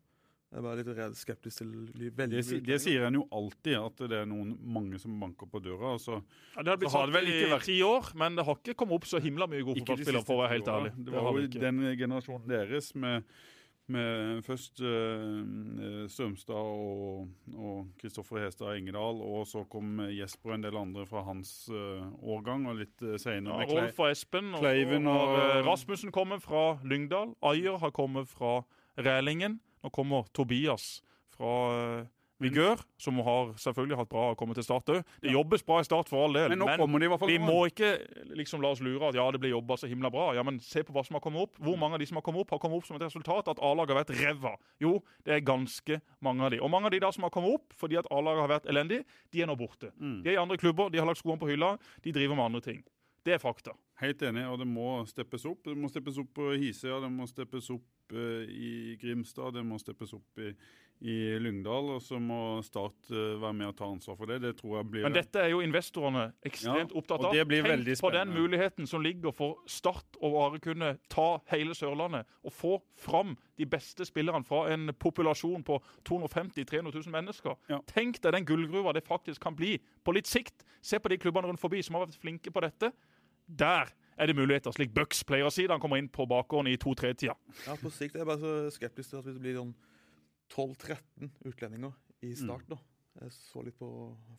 Jeg 0.53 0.59
er 0.59 0.65
bare 0.67 0.77
litt 0.77 0.89
redd 0.93 1.15
skeptisk 1.17 1.57
til 1.63 1.69
veldig 2.13 2.29
Det, 2.29 2.59
det 2.67 2.75
sier 2.83 3.07
en 3.07 3.15
jo 3.17 3.23
alltid, 3.33 3.73
at 3.79 4.03
det 4.11 4.19
er 4.19 4.27
noen 4.29 4.51
mange 4.61 4.99
som 5.01 5.15
banker 5.19 5.49
på 5.49 5.57
døra. 5.65 5.95
Altså, 5.95 6.19
Ja, 6.55 6.61
det 6.61 6.69
har 6.69 6.77
blitt 6.77 6.91
Så 6.91 6.97
har 6.99 7.07
sagt 7.07 7.13
det 7.13 7.21
vel 7.23 7.31
ikke 7.31 7.47
i 7.47 7.53
vært- 7.55 7.65
ti 7.65 7.77
år, 7.81 8.11
men 8.21 8.35
det 8.37 8.45
har 8.45 8.55
ikke 8.61 8.75
kommet 8.77 8.93
opp 8.99 9.07
så 9.09 9.19
himla 9.19 9.47
mye 9.49 9.63
gode 9.65 9.81
fotballspillere, 9.81 10.23
for 10.27 10.35
å 10.37 10.43
være 10.45 10.53
helt 10.53 10.69
ærlig. 10.69 10.91
Det 10.95 11.05
Det 11.05 11.13
var 11.17 11.21
har 11.25 11.41
jo 11.41 11.47
den 11.47 11.81
generasjonen 11.97 12.47
deres 12.53 12.93
med, 12.93 13.23
med 13.89 14.43
først 14.45 14.79
uh, 14.85 16.05
Strømstad 16.07 16.55
og, 16.55 17.27
Kristoffer 17.99 18.45
Hestad 18.45 18.77
Engedal, 18.77 19.19
og 19.25 19.47
så 19.49 19.65
kom 19.69 19.99
Jesper 20.13 20.53
og 20.53 20.55
en 20.59 20.61
del 20.67 20.77
andre 20.77 21.05
fra 21.09 21.23
hans 21.27 21.67
uh, 21.73 22.05
årgang, 22.21 22.67
og 22.69 22.77
litt 22.77 23.01
uh, 23.01 23.15
Ja, 23.15 23.17
seinere 23.25 23.57
med 23.57 23.67
Klei- 23.73 23.81
Rolf 23.87 23.99
og 24.05 24.11
Espen. 24.13 24.53
Og 24.53 24.61
Kleiven 24.63 25.07
og, 25.07 25.17
og, 25.19 25.35
og- 25.35 25.57
eh, 25.57 25.65
Rasmussen 25.67 26.11
kommer 26.15 26.39
fra 26.39 26.77
Lyngdal. 26.85 27.33
Ayer 27.41 27.77
har 27.81 27.91
kommet 27.91 28.29
fra 28.29 28.61
Rælingen. 28.97 29.59
Nå 29.83 29.91
kommer 29.93 30.27
Tobias 30.35 31.01
fra 31.35 31.53
eh, 31.75 32.11
Vigør, 32.43 32.81
som 32.99 33.19
har 33.23 33.53
selvfølgelig 33.61 33.97
hatt 34.01 34.09
bra 34.11 34.23
å 34.31 34.37
komme 34.37 34.55
til 34.57 34.65
start 34.65 34.89
òg. 34.91 35.01
Det 35.23 35.31
jobbes 35.31 35.63
bra 35.65 35.79
i 35.79 35.85
start 35.87 36.09
for 36.11 36.25
all 36.25 36.35
del, 36.35 36.55
Men 36.55 36.65
men 36.65 37.05
vi 37.29 37.37
må 37.39 37.59
ikke 37.69 37.91
liksom 38.35 38.63
la 38.63 38.73
oss 38.73 38.81
lure 38.83 39.09
at 39.09 39.17
ja, 39.17 39.25
det 39.31 39.39
blir 39.43 39.53
jobba 39.53 39.77
så 39.79 39.87
himla 39.87 40.11
bra. 40.13 40.31
Ja, 40.35 40.43
men 40.43 40.59
Se 40.63 40.83
på 40.83 40.95
hva 40.95 41.03
som 41.05 41.17
har 41.17 41.23
kommet 41.23 41.45
opp. 41.45 41.59
Hvor 41.63 41.77
mange 41.79 41.97
av 41.97 42.03
de 42.03 42.07
som 42.09 42.17
har 42.19 42.25
kommet 42.25 42.43
opp, 42.43 42.55
har 42.55 42.61
kommet 42.63 42.81
opp 42.81 42.87
som 42.87 42.97
et 42.97 43.05
resultat 43.05 43.51
at 43.51 43.61
A-laget 43.63 43.93
har 43.93 44.01
vært 44.01 44.15
ræva? 44.19 44.55
Jo, 44.81 44.97
det 45.27 45.37
er 45.37 45.45
ganske 45.45 45.99
mange 46.23 46.43
av 46.47 46.53
de. 46.55 46.61
Og 46.63 46.71
mange 46.73 46.89
av 46.89 46.95
de 46.95 47.03
da 47.03 47.11
som 47.13 47.27
har 47.27 47.33
kommet 47.33 47.59
opp 47.59 47.77
fordi 47.79 47.99
at 48.01 48.09
A-laget 48.11 48.45
har 48.45 48.53
vært 48.57 48.71
elendig, 48.73 49.03
de 49.31 49.43
er 49.43 49.49
nå 49.49 49.57
borte. 49.59 49.93
Mm. 49.99 50.19
De 50.25 50.33
er 50.33 50.37
i 50.37 50.41
andre 50.41 50.59
klubber, 50.59 50.91
de 50.91 51.01
har 51.01 51.09
lagt 51.09 51.21
skoene 51.21 51.41
på 51.41 51.51
hylla, 51.51 51.75
de 52.03 52.15
driver 52.15 52.39
med 52.39 52.49
andre 52.49 52.63
ting. 52.65 52.83
Det 53.23 53.37
er 53.37 53.39
fakta. 53.39 53.71
Helt 54.01 54.21
enig, 54.25 54.43
og 54.51 54.57
det 54.59 54.67
må 54.67 54.87
steppes 55.07 55.45
opp. 55.47 55.63
Det 55.69 55.77
må 55.79 55.87
steppes 55.91 56.17
opp 56.19 56.31
på 56.35 56.49
Hisøya, 56.59 56.99
det 57.05 57.11
må 57.13 57.27
steppes 57.29 57.69
opp 57.71 58.15
eh, 58.15 58.49
i 58.51 58.71
Grimstad, 58.99 59.53
det 59.55 59.61
må 59.63 59.77
steppes 59.79 60.11
opp 60.17 60.41
i, 60.43 60.49
i 61.07 61.15
Lyngdal. 61.39 61.91
Og 61.95 62.01
så 62.03 62.19
må 62.19 62.39
Start 62.67 63.13
eh, 63.13 63.37
være 63.39 63.55
med 63.61 63.69
og 63.69 63.77
ta 63.79 63.87
ansvar 63.87 64.17
for 64.19 64.27
det. 64.27 64.41
Det 64.43 64.55
tror 64.59 64.79
jeg 64.79 64.89
blir 64.91 65.07
Men 65.07 65.15
dette 65.15 65.39
er 65.39 65.53
jo 65.53 65.61
investorene 65.63 66.25
ekstremt 66.43 66.91
Ja, 66.91 66.99
opptatt 66.99 67.29
av. 67.29 67.37
det 67.37 67.45
blir 67.47 67.63
Tenk 67.69 68.03
på 68.03 68.11
den 68.17 68.33
muligheten 68.35 68.89
som 68.89 69.05
ligger 69.05 69.31
for 69.37 69.61
Start 69.71 70.19
å 70.19 70.33
bare 70.33 70.59
kunne 70.65 70.95
ta 71.13 71.29
hele 71.53 71.77
Sørlandet 71.77 72.27
og 72.43 72.57
få 72.57 72.75
fram 72.99 73.37
de 73.61 73.69
beste 73.69 74.03
spillerne 74.09 74.43
fra 74.43 74.65
en 74.73 74.91
populasjon 74.99 75.63
på 75.63 75.79
250 76.09 76.65
000-300 76.65 76.91
000 76.91 77.13
mennesker. 77.13 77.55
Ja. 77.71 77.79
Tenk 77.87 78.19
deg 78.25 78.35
den 78.35 78.51
gullgruva 78.51 78.91
det 78.97 79.05
faktisk 79.07 79.45
kan 79.47 79.55
bli 79.55 79.77
på 80.03 80.17
litt 80.17 80.27
sikt. 80.27 80.67
Se 80.83 80.99
på 80.99 81.13
de 81.13 81.21
klubbene 81.21 81.47
rundt 81.47 81.61
forbi 81.61 81.79
som 81.85 81.95
har 81.95 82.07
vært 82.09 82.19
flinke 82.19 82.51
på 82.51 82.65
dette. 82.65 82.91
Der 83.47 83.91
er 84.17 84.29
det 84.29 84.35
muligheter, 84.37 84.73
slik 84.75 84.93
Bucks 84.93 85.23
pleier 85.27 85.49
å 85.49 85.53
si 85.53 85.65
da 85.67 85.75
han 85.75 85.83
kommer 85.83 86.01
inn 86.01 86.09
på 86.13 86.27
bakgården 86.29 86.69
i 86.71 86.77
2-3-tida. 86.81 87.35
Ja, 87.65 87.75
på 87.79 87.91
sikt 87.93 88.15
er 88.15 88.23
jeg 88.23 88.29
bare 88.29 88.41
så 88.43 88.53
skeptisk 88.75 89.13
til 89.13 89.21
at 89.21 89.29
det 89.29 89.41
blir 89.41 89.57
sånn 89.57 89.75
12-13 90.53 91.31
utlendinger 91.49 91.93
i 92.23 92.33
start. 92.37 92.67
da. 92.69 92.79
Jeg 93.21 93.35
så 93.35 93.61
litt 93.65 93.77
på 93.77 93.89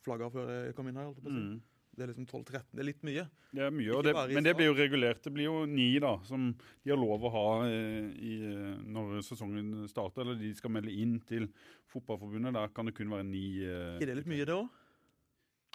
flagga 0.05 0.31
før 0.33 0.51
jeg 0.55 0.77
kom 0.77 0.91
inn 0.91 0.99
her. 0.99 1.09
holdt 1.11 1.21
jeg 1.21 1.27
på 1.27 1.33
å 1.33 1.39
si. 1.39 1.47
Mm. 1.55 1.63
Det 1.95 2.03
er 2.03 2.11
liksom 2.11 2.27
12-13. 2.27 2.63
Det 2.75 2.83
er 2.83 2.87
litt 2.89 3.05
mye. 3.07 3.25
Det 3.55 3.63
er 3.63 3.75
mye, 3.75 3.91
og 3.95 4.01
det, 4.03 4.15
men 4.35 4.47
det 4.47 4.55
blir 4.59 4.67
jo 4.67 4.75
regulert. 4.75 5.21
Det 5.23 5.31
blir 5.35 5.47
jo 5.47 5.61
ni 5.71 5.93
da, 6.03 6.17
som 6.27 6.49
de 6.83 6.91
har 6.91 6.99
lov 6.99 7.23
å 7.29 7.31
ha 7.31 7.45
eh, 7.69 8.09
i, 8.19 8.33
eh, 8.51 8.73
når 8.97 9.21
sesongen 9.23 9.85
starter, 9.91 10.25
eller 10.25 10.41
de 10.41 10.51
skal 10.59 10.75
melde 10.75 10.91
inn 10.91 11.21
til 11.29 11.47
Fotballforbundet. 11.93 12.57
Der 12.57 12.73
kan 12.75 12.91
det 12.91 12.97
kun 12.99 13.15
være 13.15 13.29
ni. 13.29 13.45
Er 13.63 14.01
ikke 14.01 14.11
det 14.11 14.19
litt 14.23 14.33
mye, 14.33 14.49
det 14.49 14.57
òg? 14.57 14.81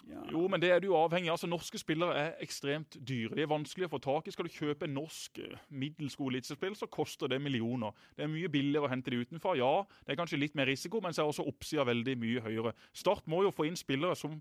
Ja. 0.08 0.22
Jo, 0.32 0.46
men 0.48 0.60
det 0.62 0.70
er 0.72 0.80
du 0.80 0.90
avhengig 0.96 1.28
av. 1.28 1.36
Altså, 1.36 1.48
norske 1.50 1.78
spillere 1.78 2.16
er 2.16 2.30
ekstremt 2.44 2.96
dyre. 3.06 3.34
De 3.36 3.44
er 3.44 3.50
vanskelig 3.50 3.88
å 3.88 3.92
få 3.92 4.00
tak 4.02 4.28
i. 4.28 4.34
Skal 4.34 4.48
du 4.48 4.54
kjøpe 4.54 4.86
en 4.88 4.96
norsk 4.96 5.42
eh, 5.44 5.58
middels 5.68 6.16
god 6.18 6.38
så 6.40 6.88
koster 6.90 7.28
det 7.28 7.40
millioner. 7.42 7.92
Det 8.16 8.24
er 8.24 8.32
mye 8.32 8.48
billigere 8.48 8.88
å 8.88 8.90
hente 8.90 9.10
de 9.10 9.20
utenfra. 9.20 9.56
Ja, 9.58 9.84
det 10.06 10.14
er 10.14 10.20
kanskje 10.20 10.40
litt 10.40 10.56
mer 10.56 10.66
risiko, 10.66 11.00
men 11.04 11.12
så 11.12 11.22
er 11.22 11.32
også 11.32 11.46
oppsida 11.46 11.84
veldig 11.84 12.16
mye 12.18 12.40
høyere. 12.44 12.74
Start 12.96 13.26
må 13.26 13.42
jo 13.44 13.52
få 13.54 13.68
inn 13.68 13.78
spillere 13.78 14.16
som 14.16 14.40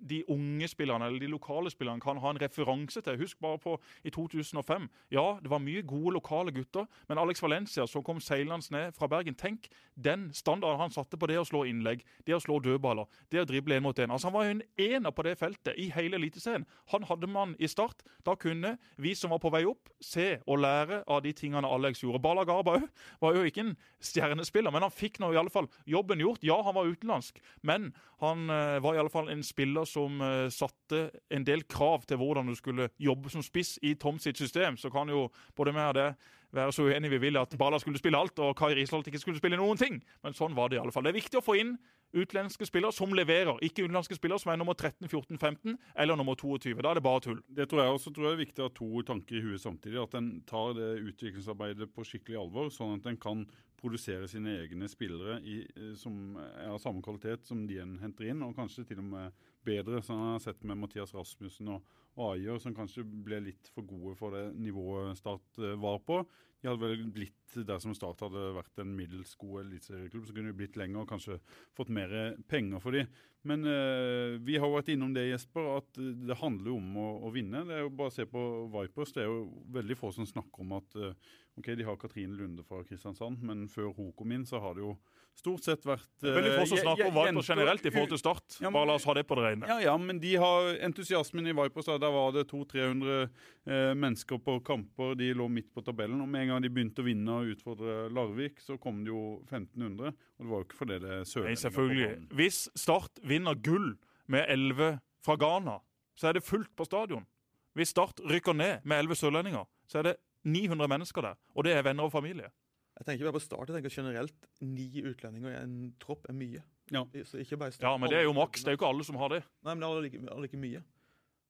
de 0.00 0.22
unge 0.28 0.68
spillerne 0.68 1.06
eller 1.06 1.20
de 1.20 1.30
lokale 1.32 1.70
spillerne 1.70 2.00
kan 2.00 2.18
ha 2.20 2.30
en 2.30 2.40
referanse 2.40 3.00
til. 3.00 3.18
Husk 3.20 3.40
bare 3.40 3.58
på 3.58 3.76
i 4.04 4.10
2005. 4.10 4.88
Ja, 5.10 5.38
det 5.42 5.50
var 5.50 5.62
mye 5.62 5.82
gode 5.82 6.14
lokale 6.18 6.52
gutter, 6.52 6.86
men 7.08 7.18
Alex 7.18 7.42
Valencia 7.42 7.86
som 7.86 8.02
kom 8.02 8.20
seilende 8.20 8.70
ned 8.70 8.92
fra 8.96 9.08
Bergen 9.08 9.34
Tenk 9.34 9.68
den 9.94 10.30
standarden 10.34 10.80
han 10.80 10.90
satte 10.90 11.18
på 11.20 11.28
det 11.30 11.38
å 11.38 11.46
slå 11.46 11.64
innlegg, 11.68 12.02
det 12.26 12.34
å 12.34 12.42
slå 12.42 12.58
dødballer, 12.62 13.06
det 13.30 13.42
å 13.42 13.46
drible 13.48 13.78
én 13.78 13.84
mot 13.84 13.98
én. 13.98 14.10
Altså, 14.10 14.28
han 14.28 14.34
var 14.34 14.46
jo 14.46 14.54
en 14.56 14.62
ener 14.80 15.14
på 15.14 15.24
det 15.26 15.36
feltet 15.38 15.78
i 15.78 15.88
hele 15.94 16.18
Eliteserien. 16.18 16.66
Han 16.92 17.06
hadde 17.08 17.28
man 17.30 17.54
i 17.58 17.68
start. 17.70 18.02
Da 18.26 18.34
kunne 18.38 18.76
vi 18.96 19.14
som 19.18 19.30
var 19.34 19.42
på 19.42 19.52
vei 19.54 19.64
opp, 19.68 19.90
se 20.02 20.40
og 20.46 20.62
lære 20.64 21.02
av 21.10 21.22
de 21.24 21.32
tingene 21.36 21.68
Alex 21.68 22.02
gjorde. 22.02 22.22
Bala 22.22 22.44
Garba 22.48 22.80
var 23.22 23.36
jo 23.36 23.44
ikke 23.46 23.68
en 23.68 23.74
stjernespiller, 24.04 24.74
men 24.74 24.84
han 24.86 24.94
fikk 24.94 25.20
nå 25.22 25.32
i 25.32 25.38
alle 25.40 25.52
fall 25.52 25.68
jobben 25.90 26.22
gjort. 26.22 26.42
Ja, 26.44 26.60
han 26.66 26.76
var 26.76 26.90
utenlandsk, 26.90 27.40
men 27.62 27.92
han 28.22 28.48
eh, 28.50 28.80
var 28.82 28.96
i 28.96 29.02
alle 29.02 29.12
fall 29.12 29.30
en 29.32 29.44
spiller 29.46 29.83
som 29.88 30.20
eh, 30.24 30.46
satte 30.54 31.08
en 31.30 31.46
del 31.46 31.64
krav 31.70 32.06
til 32.08 32.20
hvordan 32.20 32.48
du 32.50 32.54
skulle 32.58 32.88
jobbe 33.00 33.32
som 33.32 33.44
spiss 33.44 33.76
i 33.82 33.94
Tom 34.00 34.18
sitt 34.22 34.40
system. 34.40 34.78
Så 34.80 34.90
kan 34.90 35.08
jo 35.08 35.28
både 35.56 35.74
vi 35.74 35.84
og 35.84 35.98
det 35.98 36.08
være 36.54 36.72
så 36.72 36.86
uenige 36.86 37.10
vi 37.10 37.18
vil 37.18 37.36
at 37.40 37.56
Bala 37.58 37.78
skulle 37.82 37.98
spille 37.98 38.18
alt, 38.18 38.38
og 38.38 38.56
Kai 38.56 38.74
Risholt 38.74 39.06
ikke 39.10 39.18
skulle 39.18 39.40
spille 39.40 39.58
noen 39.58 39.80
ting. 39.80 40.00
Men 40.22 40.36
sånn 40.36 40.54
var 40.54 40.70
det 40.70 40.78
i 40.78 40.82
alle 40.82 40.94
fall. 40.94 41.06
Det 41.06 41.14
er 41.14 41.20
viktig 41.20 41.40
å 41.40 41.44
få 41.44 41.58
inn 41.60 41.76
utenlandske 42.14 42.66
spillere 42.68 42.94
som 42.94 43.10
leverer, 43.16 43.58
ikke 43.66 43.84
utenlandske 43.84 44.14
spillere 44.14 44.38
som 44.38 44.52
er 44.52 44.58
nummer 44.60 44.76
13, 44.76 45.08
14, 45.08 45.38
15 45.38 45.74
eller 45.98 46.18
nummer 46.18 46.38
22. 46.38 46.76
Da 46.78 46.92
er 46.92 47.00
det 47.00 47.04
bare 47.04 47.22
tull. 47.24 47.40
Det 47.50 47.66
tror 47.70 47.82
jeg 47.82 47.96
også 47.96 48.12
tror 48.14 48.28
jeg 48.28 48.36
er 48.36 48.42
viktig 48.44 48.62
å 48.62 48.68
ha 48.68 48.74
to 48.78 49.04
tanker 49.08 49.38
i 49.38 49.42
huet 49.44 49.62
samtidig. 49.62 49.98
At 50.02 50.14
en 50.20 50.30
tar 50.46 50.76
det 50.78 50.90
utviklingsarbeidet 51.10 51.90
på 51.94 52.06
skikkelig 52.06 52.38
alvor, 52.44 52.70
sånn 52.74 53.00
at 53.00 53.08
en 53.10 53.18
kan 53.20 53.42
produsere 53.80 54.28
sine 54.30 54.54
egne 54.62 54.88
spillere 54.88 55.40
i, 55.42 55.58
eh, 55.66 55.92
som 55.98 56.38
er 56.38 56.70
av 56.70 56.78
samme 56.80 57.02
kvalitet 57.04 57.44
som 57.44 57.66
de 57.68 57.82
en 57.82 57.98
henter 58.00 58.30
inn, 58.30 58.46
og 58.46 58.54
kanskje 58.56 58.86
til 58.88 59.02
og 59.02 59.10
med 59.10 59.44
bedre. 59.66 60.02
Som 60.04 60.20
jeg 60.20 60.32
har 60.36 60.42
sett 60.44 60.64
med 60.66 60.80
Mathias 60.80 61.14
Rasmussen 61.16 61.72
og, 61.74 61.94
og 62.14 62.34
Ayer, 62.34 62.58
som 62.62 62.76
kanskje 62.76 63.04
ble 63.04 63.42
litt 63.48 63.70
for 63.74 63.86
gode 63.88 64.16
for 64.18 64.36
det 64.36 64.46
nivået 64.60 65.18
Start 65.18 65.62
eh, 65.62 65.76
var 65.80 66.00
på. 66.06 66.22
De 66.64 66.70
hadde 66.70 66.80
vel 66.80 67.02
blitt 67.12 67.58
dersom 67.68 67.92
Start 67.92 68.22
hadde 68.24 68.42
vært 68.56 68.80
en 68.80 68.94
middels 68.96 69.34
god 69.36 69.66
eliteserieklubb, 69.66 70.24
så 70.24 70.32
kunne 70.32 70.48
de 70.48 70.56
blitt 70.56 70.78
lenger 70.80 71.02
og 71.02 71.10
kanskje 71.10 71.36
fått 71.76 71.92
mer 71.92 72.14
penger 72.48 72.80
for 72.80 72.96
de. 72.96 73.04
Men 73.44 73.66
eh, 73.68 74.38
vi 74.40 74.56
har 74.56 74.70
vært 74.72 74.88
innom 74.94 75.12
det, 75.12 75.26
Jesper, 75.28 75.66
at 75.76 76.00
eh, 76.00 76.14
det 76.24 76.38
handler 76.40 76.72
om 76.72 76.96
å, 76.96 77.08
å 77.28 77.32
vinne. 77.34 77.66
Det 77.68 77.76
er 77.76 77.84
jo 77.84 77.92
Bare 77.92 78.08
å 78.08 78.14
se 78.14 78.24
på 78.28 78.44
Vipers. 78.72 79.12
Det 79.12 79.26
er 79.26 79.28
jo 79.28 79.42
veldig 79.76 79.98
få 80.00 80.14
som 80.16 80.28
snakker 80.28 80.64
om 80.64 80.72
at 80.78 80.96
eh, 80.96 81.34
ok, 81.58 81.68
de 81.78 81.84
har 81.86 81.96
Katrine 81.96 82.36
Lunde 82.36 82.64
fra 82.66 82.82
Kristiansand, 82.84 83.42
men 83.42 83.66
før 83.68 83.92
hun 83.96 84.12
kom 84.16 84.32
inn, 84.32 84.44
så 84.46 84.60
har 84.60 84.74
det 84.74 84.82
jo 84.82 84.96
stort 85.34 85.64
sett 85.66 85.82
vært 85.86 86.22
Veldig 86.22 86.52
få 86.60 86.66
som 86.70 86.78
snakker 86.78 87.08
om 87.08 87.14
Vipers 87.16 87.48
generelt 87.50 87.86
i 87.86 87.90
forhold 87.90 88.08
til 88.12 88.18
Start. 88.20 88.56
Ja, 88.60 88.68
men- 88.70 88.72
Bare 88.76 88.86
la 88.86 88.94
oss 88.94 89.04
ha 89.04 89.14
det 89.14 89.24
på 89.26 89.34
det 89.34 89.44
rene. 89.48 89.66
Ja, 89.66 89.78
ja, 89.82 89.96
men 89.98 90.18
de 90.22 90.34
har 90.36 90.68
entusiasmen 90.86 91.46
i 91.46 91.52
Vipers. 91.52 91.86
Der 91.86 91.98
var 91.98 92.30
det 92.32 92.44
200-300 92.52 93.30
eh, 93.66 93.94
mennesker 93.94 94.38
på 94.38 94.60
kamper. 94.64 95.14
De 95.18 95.32
lå 95.34 95.48
midt 95.50 95.72
på 95.74 95.82
tabellen. 95.82 96.20
Og 96.22 96.28
med 96.28 96.42
en 96.42 96.48
gang 96.54 96.62
de 96.62 96.68
begynte 96.70 97.02
å 97.02 97.06
vinne 97.08 97.28
og 97.40 97.50
utfordre 97.56 98.08
Larvik, 98.14 98.60
så 98.62 98.78
kom 98.78 99.02
det 99.04 99.10
jo 99.10 99.40
1500. 99.50 100.14
Og 100.38 100.44
det 100.46 100.50
var 100.52 100.58
jo 100.62 100.64
ikke 100.68 100.78
fordi 100.84 101.00
det 101.02 101.10
er 101.10 101.24
sørlendinger 101.24 101.64
selvfølgelig. 101.64 102.28
Hvis 102.38 102.68
Start 102.76 103.18
vinner 103.26 103.54
gull 103.54 103.96
med 104.28 104.46
11 104.48 105.00
fra 105.24 105.34
Ghana, 105.36 105.80
så 106.14 106.28
er 106.28 106.32
det 106.38 106.44
fullt 106.46 106.70
på 106.76 106.86
stadion. 106.86 107.26
Hvis 107.74 107.88
Start 107.90 108.20
rykker 108.22 108.54
ned 108.54 108.84
med 108.84 109.02
11 109.02 109.18
sørlendinger, 109.18 109.66
så 109.90 109.98
er 109.98 110.02
det 110.12 110.16
900 110.44 110.88
mennesker 110.88 111.22
der. 111.22 111.36
Og 111.56 111.64
det 111.64 111.72
er 111.76 111.82
venner 111.86 112.04
og 112.04 112.12
familie. 112.12 112.50
Jeg 112.98 113.06
tenker 113.08 113.26
bare 113.26 113.34
på 113.40 113.42
start, 113.42 113.68
jeg 113.68 113.76
tenker 113.82 113.90
generelt 113.90 114.48
ni 114.62 114.86
utlendinger 115.02 115.50
i 115.50 115.62
en 115.64 115.94
tropp 115.98 116.28
er 116.30 116.36
mye. 116.38 116.62
Ja. 116.92 117.02
Så 117.26 117.40
ikke 117.42 117.56
bare 117.58 117.72
start. 117.74 117.82
Ja, 117.88 117.96
men 117.98 118.08
det 118.12 118.18
er 118.20 118.26
jo 118.28 118.34
maks. 118.36 118.62
Det 118.62 118.68
er 118.70 118.76
jo 118.76 118.78
ikke 118.82 118.90
alle 118.92 119.04
som 119.08 119.16
har 119.18 119.28
det. 119.34 119.40
Nei, 119.64 119.74
men 119.74 119.80
det 119.82 119.88
er 119.88 120.04
like, 120.04 120.40
like 120.44 120.60
mye. 120.60 120.82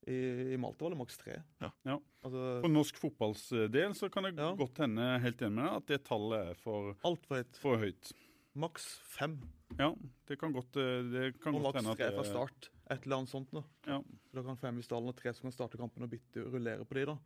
I, 0.07 0.17
I 0.55 0.57
Malta 0.61 0.85
var 0.85 0.93
det 0.95 0.99
maks 1.01 1.17
tre. 1.21 1.39
Ja. 1.65 1.71
Ja. 1.89 1.99
Altså, 2.25 2.41
For 2.65 2.69
norsk 2.73 2.97
fotballs 3.01 3.45
del 3.73 3.93
så 3.97 4.09
kan 4.13 4.25
det 4.29 4.35
Ja. 4.39 4.51
godt 4.57 4.79
hende 4.79 5.21
helt 5.21 5.41
enig 5.43 5.55
med 5.59 5.65
deg, 5.65 5.77
at 5.77 5.87
det 5.87 6.05
tallet 6.05 6.51
er 6.51 6.55
for, 6.61 6.95
Altfor 7.05 7.37
høyt. 7.41 7.57
for 7.61 7.77
høyt. 7.81 8.13
Maks 8.55 8.85
fem. 9.17 9.39
Ja, 9.79 9.91
det 10.29 10.39
kan 10.39 10.53
godt, 10.53 10.77
eh, 10.77 11.03
det 11.11 11.41
kan 11.43 11.55
Og 11.57 11.63
godt 11.63 11.75
maks 11.75 11.81
hende 11.83 11.91
at 11.93 11.99
tre 11.99 12.07
det 12.11 12.15
fra 12.15 12.25
start. 12.25 12.69
Et 12.91 13.03
eller 13.05 13.17
annet 13.17 13.29
sånt. 13.33 13.51
da. 13.53 13.63
Ja. 13.87 13.99
Så 14.31 14.35
Da 14.35 14.43
kan 14.43 14.57
fem 14.57 14.79
i 14.79 14.83
stallen 14.83 15.09
og 15.09 15.17
tre 15.17 15.33
som 15.35 15.43
kan 15.51 15.53
starte 15.53 15.77
kampen 15.81 16.03
og 16.05 16.11
bytte 16.11 16.45
rullere 16.53 16.85
på 16.87 16.95
de 16.95 17.05
da. 17.07 17.19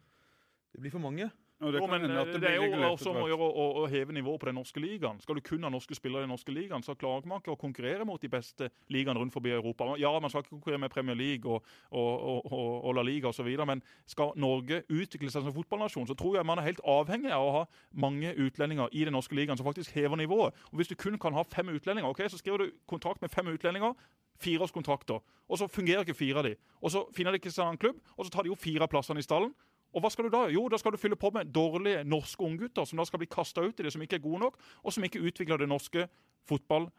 Det 0.72 0.80
blir 0.80 0.90
for 0.90 0.98
mange. 1.00 1.30
Og 1.60 1.72
det 1.72 1.80
Jo, 1.80 1.86
men 1.90 2.04
at 2.06 2.28
eh, 2.28 2.32
det 2.32 2.40
det 2.42 2.50
er 2.50 2.60
jo 2.62 2.90
også 2.92 3.10
om 3.10 3.16
å 3.24 3.26
gjøre 3.26 3.46
å, 3.50 3.64
å 3.80 3.86
heve 3.90 4.14
nivået 4.14 4.38
på 4.40 4.46
den 4.46 4.54
norske 4.60 4.78
ligaen. 4.78 5.18
Skal 5.18 5.38
du 5.38 5.42
kun 5.42 5.66
ha 5.66 5.70
norske 5.74 5.96
spillere 5.98 6.22
i 6.22 6.26
den 6.26 6.30
norske 6.30 6.54
ligaen, 6.54 6.84
så 6.86 6.94
klarer 6.94 7.26
man 7.26 7.42
ikke 7.42 7.56
å 7.56 7.58
konkurrere 7.58 8.06
mot 8.06 8.22
de 8.22 8.30
beste 8.30 8.68
ligaene 8.94 9.18
rundt 9.18 9.34
forbi 9.34 9.50
Europa. 9.50 9.88
Ja, 9.98 10.12
man 10.22 10.30
skal 10.30 10.44
ikke 10.44 10.54
konkurrere 10.54 10.84
med 10.84 10.92
Premier 10.94 11.18
League 11.18 11.50
og, 11.50 11.66
og, 11.90 12.46
og, 12.46 12.84
og 12.86 12.94
La 12.94 13.02
Liga 13.02 13.32
osv., 13.32 13.48
men 13.66 13.82
skal 14.06 14.30
Norge 14.38 14.84
utvikle 14.86 15.32
seg 15.34 15.48
som 15.48 15.56
fotballnasjon, 15.56 16.06
så 16.06 16.14
tror 16.18 16.38
jeg 16.38 16.46
man 16.46 16.62
er 16.62 16.70
helt 16.70 16.84
avhengig 16.86 17.34
av 17.34 17.48
å 17.48 17.54
ha 17.56 17.64
mange 17.90 18.36
utlendinger 18.38 18.94
i 18.94 19.02
den 19.08 19.18
norske 19.18 19.34
ligaen 19.34 19.58
som 19.58 19.66
faktisk 19.66 19.98
hever 19.98 20.20
nivået. 20.20 20.54
Og 20.70 20.78
Hvis 20.78 20.92
du 20.92 20.94
kun 20.94 21.18
kan 21.18 21.34
ha 21.34 21.42
fem 21.42 21.74
utlendinger, 21.74 22.06
ok, 22.06 22.22
så 22.30 22.38
skriver 22.38 22.68
du 22.68 22.78
kontrakt 22.86 23.22
med 23.24 23.34
fem 23.34 23.50
utlendinger. 23.50 23.98
Fireårskontrakter. 24.38 25.18
Og 25.48 25.58
så 25.58 25.66
fungerer 25.66 26.06
ikke 26.06 26.14
fire 26.14 26.38
av 26.38 26.46
de. 26.46 26.52
Og 26.78 26.92
så 26.94 27.00
finner 27.16 27.34
de 27.34 27.40
ikke 27.40 27.50
seg 27.50 27.66
en 27.66 27.80
klubb, 27.80 27.98
og 28.14 28.26
så 28.26 28.30
tar 28.30 28.46
de 28.46 28.52
jo 28.52 28.54
fire 28.54 28.86
av 28.86 28.92
plassene 28.92 29.18
i 29.18 29.26
stallen. 29.26 29.50
Og 29.94 30.04
hva 30.04 30.10
skal 30.12 30.28
du 30.28 30.32
da? 30.34 30.44
Jo, 30.52 30.66
da 30.68 30.78
skal 30.80 30.92
du 30.94 31.00
fylle 31.00 31.16
på 31.16 31.30
med 31.34 31.52
dårlige 31.54 32.04
norske 32.04 32.44
unggutter 32.44 32.84
som 32.88 33.00
da 33.00 33.06
skal 33.08 33.22
bli 33.22 33.30
kasta 33.30 33.64
ut 33.64 33.80
i 33.80 33.86
det, 33.86 33.92
som 33.94 34.02
ikke 34.04 34.18
er 34.18 34.24
gode 34.24 34.42
nok, 34.44 34.58
og 34.84 34.94
som 34.94 35.06
ikke 35.06 35.22
utvikler 35.24 35.62
det 35.62 35.70
norske 35.70 36.08
fotball 36.48 36.90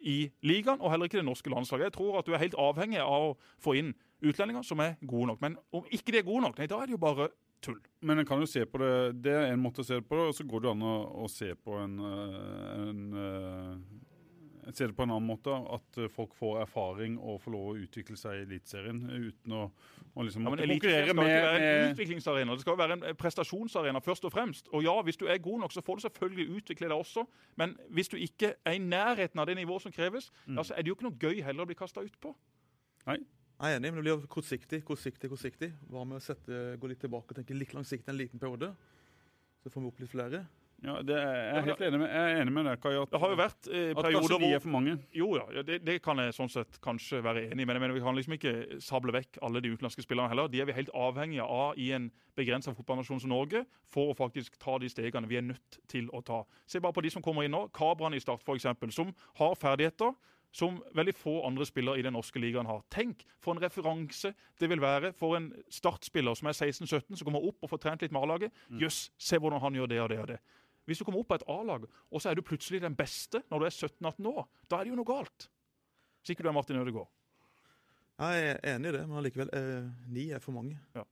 i 0.00 0.30
ligaen, 0.46 0.80
og 0.80 0.90
heller 0.90 1.10
ikke 1.10 1.20
det 1.20 1.28
norske 1.28 1.52
landslaget. 1.52 1.90
Jeg 1.90 1.96
tror 1.98 2.18
at 2.18 2.26
du 2.26 2.32
er 2.32 2.40
helt 2.40 2.56
avhengig 2.58 3.02
av 3.04 3.30
å 3.30 3.36
få 3.60 3.76
inn 3.76 3.92
utlendinger 4.24 4.64
som 4.64 4.80
er 4.80 4.96
gode 5.04 5.32
nok. 5.32 5.40
Men 5.44 5.58
om 5.76 5.86
ikke 5.92 6.14
de 6.14 6.22
er 6.22 6.28
gode 6.28 6.46
nok, 6.46 6.58
nei, 6.60 6.68
da 6.70 6.80
er 6.80 6.88
det 6.88 6.96
jo 6.96 7.02
bare 7.02 7.28
tull. 7.64 7.80
Men 8.00 8.22
en 8.22 8.28
kan 8.28 8.40
jo 8.40 8.48
se 8.48 8.64
på 8.64 8.80
det 8.80 8.92
Det 9.20 9.34
er 9.36 9.50
en 9.52 9.60
måte 9.60 9.82
å 9.82 9.86
se 9.86 10.00
på 10.00 10.16
det 10.16 10.28
og 10.30 10.36
så 10.36 10.46
går 10.48 10.64
det 10.64 10.70
an 10.72 10.86
å, 10.88 10.94
å 11.24 11.28
se 11.28 11.52
på 11.54 11.76
en, 11.76 11.98
eh, 12.08 12.86
en 12.88 13.02
eh, 14.66 14.72
ser 14.76 14.90
det 14.90 14.96
på 14.96 15.02
en 15.06 15.10
annen 15.14 15.26
måte. 15.28 15.54
At 15.74 15.98
folk 16.14 16.34
får 16.38 16.60
erfaring 16.62 17.18
og 17.18 17.40
får 17.44 17.54
lov 17.54 17.66
å 17.70 17.76
utvikle 17.80 18.16
seg 18.20 18.38
i 18.38 18.44
Eliteserien 18.46 19.00
uten 19.10 19.56
å, 19.56 19.62
å 20.14 20.26
liksom 20.26 20.44
Ja, 20.44 20.50
men 20.50 20.58
med 20.58 20.68
Det 20.68 20.76
konkurrere 20.76 21.08
skal 21.08 21.16
ikke 21.16 21.42
være 21.46 21.70
en 21.70 21.94
utviklingsarena, 21.94 22.54
det 22.58 22.64
skal 22.66 22.78
være 22.80 22.98
en 22.98 23.16
prestasjonsarena 23.20 24.00
først 24.04 24.24
og 24.28 24.32
fremst. 24.34 24.70
Og 24.72 24.84
ja, 24.84 24.94
hvis 25.06 25.16
du 25.20 25.26
er 25.26 25.38
god 25.42 25.64
nok, 25.64 25.72
så 25.72 25.82
får 25.86 25.96
du 26.00 26.06
selvfølgelig 26.08 26.48
utvikle 26.60 26.88
deg 26.92 26.96
også. 26.96 27.26
Men 27.56 27.76
hvis 27.90 28.08
du 28.12 28.16
ikke 28.20 28.54
er 28.64 28.78
i 28.78 28.82
nærheten 28.82 29.40
av 29.40 29.46
det 29.50 29.56
nivået 29.60 29.82
som 29.82 29.92
kreves, 29.92 30.30
Mm. 30.46 30.56
ja, 30.56 30.62
så 30.62 30.74
er 30.74 30.82
det 30.82 30.88
jo 30.88 30.94
ikke 30.94 31.08
noe 31.08 31.18
gøy 31.20 31.42
heller 31.44 31.62
å 31.62 31.66
bli 31.66 31.74
kasta 31.78 32.00
utpå. 32.04 32.34
Jeg 33.06 33.24
er 33.60 33.76
enig, 33.76 33.90
men 33.92 34.00
det 34.00 34.06
blir 34.06 34.26
kortsiktig, 34.32 34.80
kortsiktig, 34.88 35.28
kortsiktig. 35.28 35.68
Hva 35.90 36.06
med 36.08 36.16
å 36.16 36.22
sette, 36.24 36.78
gå 36.80 36.88
litt 36.88 37.00
tilbake 37.02 37.34
og 37.34 37.36
tenke 37.36 37.52
litt 37.56 37.74
langsiktig 37.76 38.08
en 38.08 38.16
liten 38.16 38.40
periode? 38.40 38.70
Så 39.60 39.68
får 39.68 39.82
vi 39.84 39.90
opp 39.90 40.00
litt 40.00 40.10
flere. 40.12 40.46
Ja, 40.80 40.94
det 41.04 41.16
er, 41.16 41.34
jeg 41.34 41.56
er 41.58 41.66
helt 41.66 41.82
enig 41.84 41.98
med, 42.00 42.08
jeg 42.08 42.30
er 42.30 42.38
enig 42.40 42.52
med 42.56 42.64
deg, 42.70 42.80
Kai. 42.80 42.92
At, 42.96 43.10
Det 43.12 43.20
har 43.20 43.32
jo 43.32 43.38
vært 43.40 43.68
eh, 43.68 43.90
perioder 43.98 44.32
hvor 44.32 44.44
er 44.48 44.62
for 44.64 44.72
mange. 44.72 44.94
Jo 45.12 45.28
ja, 45.36 45.44
ja, 45.58 45.64
det, 45.66 45.80
det 45.84 45.98
kan 46.04 46.22
jeg 46.22 46.32
sånn 46.36 46.52
sett 46.52 46.80
kanskje 46.84 47.20
være 47.24 47.42
enig 47.50 47.66
i, 47.66 47.68
men 47.68 47.76
jeg 47.76 47.84
mener 47.84 47.96
vi 47.98 48.04
kan 48.04 48.16
liksom 48.16 48.36
ikke 48.38 48.54
sable 48.84 49.12
vekk 49.16 49.42
alle 49.44 49.60
de 49.60 49.74
utenlandske 49.74 50.06
spillerne 50.06 50.32
heller. 50.32 50.48
De 50.48 50.62
er 50.62 50.70
vi 50.70 50.78
helt 50.78 50.92
avhengige 50.96 51.44
av 51.44 51.76
i 51.76 51.90
en 51.96 52.08
begrensa 52.38 52.72
fotballnasjon 52.76 53.20
som 53.26 53.34
Norge 53.34 53.66
for 53.92 54.12
å 54.12 54.16
faktisk 54.16 54.56
ta 54.62 54.78
de 54.80 54.88
stegene 54.88 55.28
vi 55.28 55.40
er 55.42 55.46
nødt 55.50 55.80
til 55.90 56.08
å 56.16 56.24
ta. 56.24 56.42
Se 56.64 56.80
bare 56.80 56.96
på 56.96 57.04
de 57.04 57.12
som 57.12 57.24
kommer 57.24 57.44
inn 57.44 57.52
nå. 57.52 57.66
Kabran 57.76 58.16
i 58.16 58.22
Start 58.22 58.46
f.eks., 58.46 58.70
som 58.96 59.12
har 59.42 59.58
ferdigheter 59.60 60.16
som 60.52 60.80
veldig 60.94 61.14
få 61.14 61.46
andre 61.46 61.66
spillere 61.66 61.98
i 61.98 62.02
den 62.02 62.14
norske 62.16 62.40
ligaen 62.42 62.66
har. 62.66 62.82
Tenk 62.90 63.22
for 63.42 63.54
en 63.54 63.62
referanse 63.62 64.32
det 64.60 64.70
vil 64.70 64.82
være 64.82 65.12
for 65.16 65.36
en 65.38 65.50
startspiller 65.70 66.34
som 66.34 66.50
er 66.50 66.56
16-17, 66.56 67.16
som 67.16 67.26
kommer 67.28 67.44
opp 67.46 67.62
og 67.62 67.70
får 67.70 67.82
trent 67.84 68.02
litt 68.02 68.12
med 68.14 68.24
A-laget. 68.24 68.64
Jøss, 68.80 69.10
se 69.18 69.38
hvordan 69.38 69.62
han 69.62 69.78
gjør 69.78 69.92
det 69.92 70.00
og 70.02 70.10
det 70.10 70.18
og 70.18 70.28
det. 70.32 70.40
Hvis 70.88 71.00
du 71.00 71.06
kommer 71.06 71.22
opp 71.22 71.30
på 71.30 71.38
et 71.38 71.46
A-lag, 71.52 71.86
og 71.86 72.22
så 72.22 72.30
er 72.30 72.38
du 72.38 72.44
plutselig 72.46 72.82
den 72.82 72.96
beste 72.98 73.42
når 73.50 73.62
du 73.62 73.68
er 73.68 73.76
17-18 73.76 74.28
år, 74.32 74.44
da 74.68 74.78
er 74.78 74.86
det 74.86 74.92
jo 74.94 75.00
noe 75.00 75.10
galt. 75.10 75.48
Hvis 76.20 76.34
ikke 76.34 76.44
du 76.44 76.50
er 76.50 76.56
Martin 76.56 76.80
Ødegaard. 76.80 77.10
Jeg 78.20 78.48
er 78.50 78.58
enig 78.74 78.90
i 78.90 78.96
det, 78.98 79.06
men 79.08 79.16
allikevel, 79.16 79.50
eh, 79.56 79.90
ni 80.12 80.28
er 80.34 80.42
for 80.44 80.52
mange. 80.52 80.76
Ja. 80.96 81.06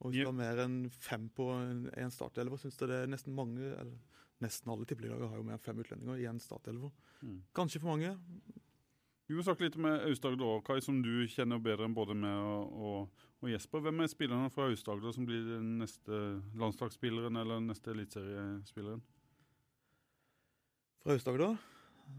Og 0.00 0.10
hvis 0.10 0.24
du 0.24 0.28
har 0.30 0.36
mer 0.36 0.60
enn 0.64 0.78
fem 0.90 1.28
på 1.32 1.50
en, 1.52 2.12
startelver, 2.12 2.60
syns 2.60 2.78
jeg 2.80 2.90
det 2.90 3.02
er 3.02 3.10
nesten 3.10 3.36
mange 3.36 3.72
eller 3.72 3.96
Nesten 4.42 4.68
alle 4.72 4.84
tippeligaer 4.84 5.28
har 5.30 5.38
jo 5.38 5.44
mer 5.46 5.54
enn 5.54 5.62
fem 5.62 5.78
utlendinger 5.80 6.18
i 6.20 6.26
en 6.28 6.40
startelver. 6.42 6.90
Mm. 7.22 7.36
Kanskje 7.54 7.80
for 7.80 7.94
mange. 7.94 8.10
Vi 9.24 9.36
må 9.36 9.44
snakke 9.46 9.64
litt 9.64 9.76
med 9.80 10.02
Aust-Agder 10.10 10.44
òg, 10.44 10.64
Kai, 10.66 10.82
som 10.84 10.98
du 11.00 11.22
kjenner 11.30 11.62
bedre 11.62 11.86
enn 11.86 11.94
både 11.96 12.16
meg 12.18 12.34
og, 12.34 12.74
og, 12.74 13.22
og 13.40 13.48
Jesper. 13.48 13.80
Hvem 13.86 14.02
er 14.04 14.10
spillerne 14.12 14.50
fra 14.52 14.66
Aust-Agder 14.68 15.14
som 15.16 15.24
blir 15.28 15.46
den 15.48 15.70
neste 15.80 16.18
landslagsspilleren 16.60 17.40
eller 17.40 17.62
den 17.62 17.70
neste 17.72 17.94
eliteseriespilleren? 17.94 19.00
Fra 21.04 21.12
Aust-Agder? 21.18 21.58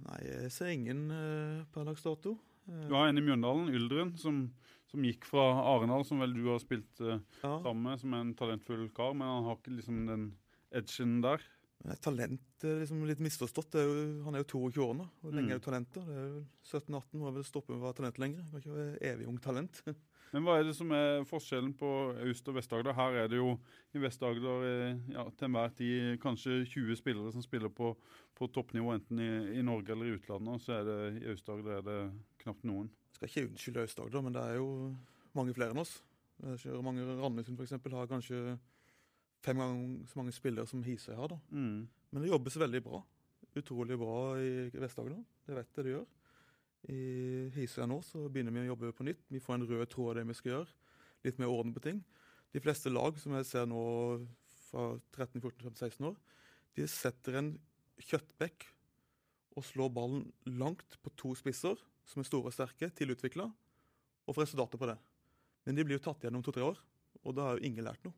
Nei, 0.06 0.20
jeg 0.28 0.52
ser 0.54 0.70
ingen 0.76 1.08
eh, 1.14 1.64
per 1.74 1.88
dags 1.88 2.04
dato. 2.06 2.36
Eh, 2.70 2.86
Du 2.90 2.94
har 2.94 3.10
en 3.10 3.18
i 3.18 3.24
Mjøndalen, 3.26 3.72
Yldren, 3.74 4.12
som, 4.22 4.44
som 4.92 5.06
gikk 5.06 5.26
fra 5.30 5.46
Arendal, 5.74 6.06
som 6.06 6.22
vel 6.22 6.36
du 6.38 6.44
har 6.52 6.62
spilt 6.62 7.02
uh, 7.02 7.16
ja. 7.42 7.56
sammen 7.66 7.82
med, 7.88 8.02
som 8.02 8.14
er 8.14 8.24
en 8.28 8.34
talentfull 8.38 8.88
kar, 8.94 9.16
men 9.18 9.26
han 9.30 9.48
har 9.50 9.58
ikke 9.58 9.74
liksom 9.80 10.04
den 10.10 10.28
edgen 10.76 11.18
der. 11.26 11.42
Men 11.82 11.94
et 11.96 12.02
talent 12.06 12.66
er 12.66 12.80
liksom 12.84 13.02
litt 13.10 13.22
misforstått. 13.26 13.76
Er 13.82 13.90
jo, 13.90 14.06
han 14.26 14.38
er 14.38 14.46
jo 14.46 14.50
22 14.54 14.86
år 14.86 14.96
nå. 15.02 15.08
Hvor 15.22 15.34
lenge 15.36 15.58
Mm. 15.58 15.58
er 15.58 15.60
jo 15.60 16.46
17-18, 16.66 17.20
må 17.20 17.28
jeg 17.30 17.36
vel 17.40 17.46
stoppe 17.50 17.74
med 17.74 17.82
å 17.82 17.86
være 17.88 17.98
talent 18.00 18.22
lenger. 18.22 18.46
Kan 18.52 18.62
ikke 18.64 18.78
være 18.78 19.02
evig 19.14 19.28
ung 19.30 19.42
talent. 19.42 19.82
Men 20.36 20.44
hva 20.44 20.58
er 20.60 20.66
det 20.68 20.74
som 20.76 20.90
er 20.92 21.22
forskjellen 21.30 21.72
på 21.80 21.90
Øst- 22.28 22.50
og 22.52 22.58
Vest-Agder? 22.58 22.92
Her 22.98 23.22
er 23.22 23.30
det 23.32 23.38
jo 23.38 23.54
i 23.96 24.02
Vest-Agder 24.04 24.66
eh, 24.68 24.98
ja, 25.14 25.24
til 25.32 25.48
enhver 25.48 25.72
tid 25.78 26.18
kanskje 26.20 26.58
20 26.68 26.98
spillere 27.00 27.32
som 27.32 27.44
spiller 27.46 27.72
på, 27.72 27.94
på 28.36 28.50
toppnivå, 28.52 28.92
enten 28.98 29.22
i, 29.24 29.30
i 29.56 29.64
Norge 29.64 29.96
eller 29.96 30.10
i 30.10 30.18
utlandet. 30.18 30.58
Og 30.58 30.60
så 30.60 30.82
er 30.82 30.90
det 30.90 30.98
i 31.22 31.30
Aust-Agder 31.32 31.78
er 31.78 31.86
det 31.88 32.00
knapt 32.44 32.68
noen. 32.68 32.90
Jeg 33.14 33.16
skal 33.16 33.32
ikke 33.32 33.54
unnskylde 33.54 33.86
Aust-Agder, 33.88 34.26
men 34.28 34.36
det 34.36 34.44
er 34.44 34.60
jo 34.60 34.68
mange 35.40 35.56
flere 35.56 35.72
enn 35.72 35.84
oss. 35.86 35.96
Jeg 36.44 36.84
mange 36.84 37.08
Randesund 37.22 37.62
f.eks. 37.62 37.78
har 37.96 38.12
kanskje 38.12 38.44
fem 39.46 39.64
ganger 39.64 40.12
så 40.12 40.20
mange 40.20 40.36
spillere 40.36 40.68
som 40.68 40.84
Hisøy 40.84 41.16
har. 41.16 41.32
da. 41.32 41.40
Mm. 41.56 41.88
Men 42.12 42.26
det 42.26 42.34
jobbes 42.34 42.60
veldig 42.60 42.84
bra. 42.84 43.00
Utrolig 43.56 43.96
bra 44.04 44.20
i 44.44 44.68
Vest-Agder. 44.76 45.24
Det 45.48 45.56
vet 45.62 45.80
jeg 45.80 45.88
det 45.88 45.96
gjør. 45.96 46.08
I 46.92 47.50
Hisøy 47.56 47.88
nå 47.90 47.98
så 48.06 48.28
begynner 48.30 48.54
vi 48.54 48.66
å 48.66 48.72
jobbe 48.74 48.92
på 48.94 49.06
nytt. 49.08 49.24
Vi 49.34 49.42
får 49.42 49.58
en 49.58 49.68
rød 49.70 49.88
tråd 49.90 50.12
av 50.12 50.20
det 50.20 50.28
vi 50.30 50.38
skal 50.38 50.52
gjøre. 50.52 50.76
Litt 51.26 51.40
mer 51.42 51.54
orden 51.54 51.74
på 51.74 51.82
ting. 51.82 52.04
De 52.54 52.62
fleste 52.62 52.92
lag 52.94 53.18
som 53.20 53.34
jeg 53.36 53.48
ser 53.50 53.66
nå 53.70 53.82
fra 54.68 54.92
13, 55.16 55.42
14, 55.42 55.66
15, 55.66 55.80
16 55.80 56.10
år, 56.12 56.16
de 56.76 56.88
setter 56.92 57.40
en 57.40 57.52
kjøttbekk 58.04 58.68
og 59.56 59.66
slår 59.66 59.92
ballen 59.96 60.26
langt 60.60 60.98
på 61.02 61.14
to 61.18 61.32
spisser, 61.40 61.80
som 62.06 62.22
er 62.22 62.28
store 62.28 62.52
og 62.52 62.56
sterke, 62.56 62.92
tilutvikla, 62.94 63.48
og 64.26 64.36
får 64.36 64.46
resultater 64.46 64.82
på 64.82 64.90
det. 64.90 64.98
Men 65.66 65.78
de 65.78 65.86
blir 65.88 65.98
jo 65.98 66.06
tatt 66.06 66.22
igjennom 66.22 66.44
to-tre 66.46 66.66
år, 66.66 66.80
og 67.24 67.38
da 67.38 67.48
har 67.48 67.58
jo 67.58 67.68
ingen 67.68 67.88
lært 67.88 68.04
noe. 68.06 68.14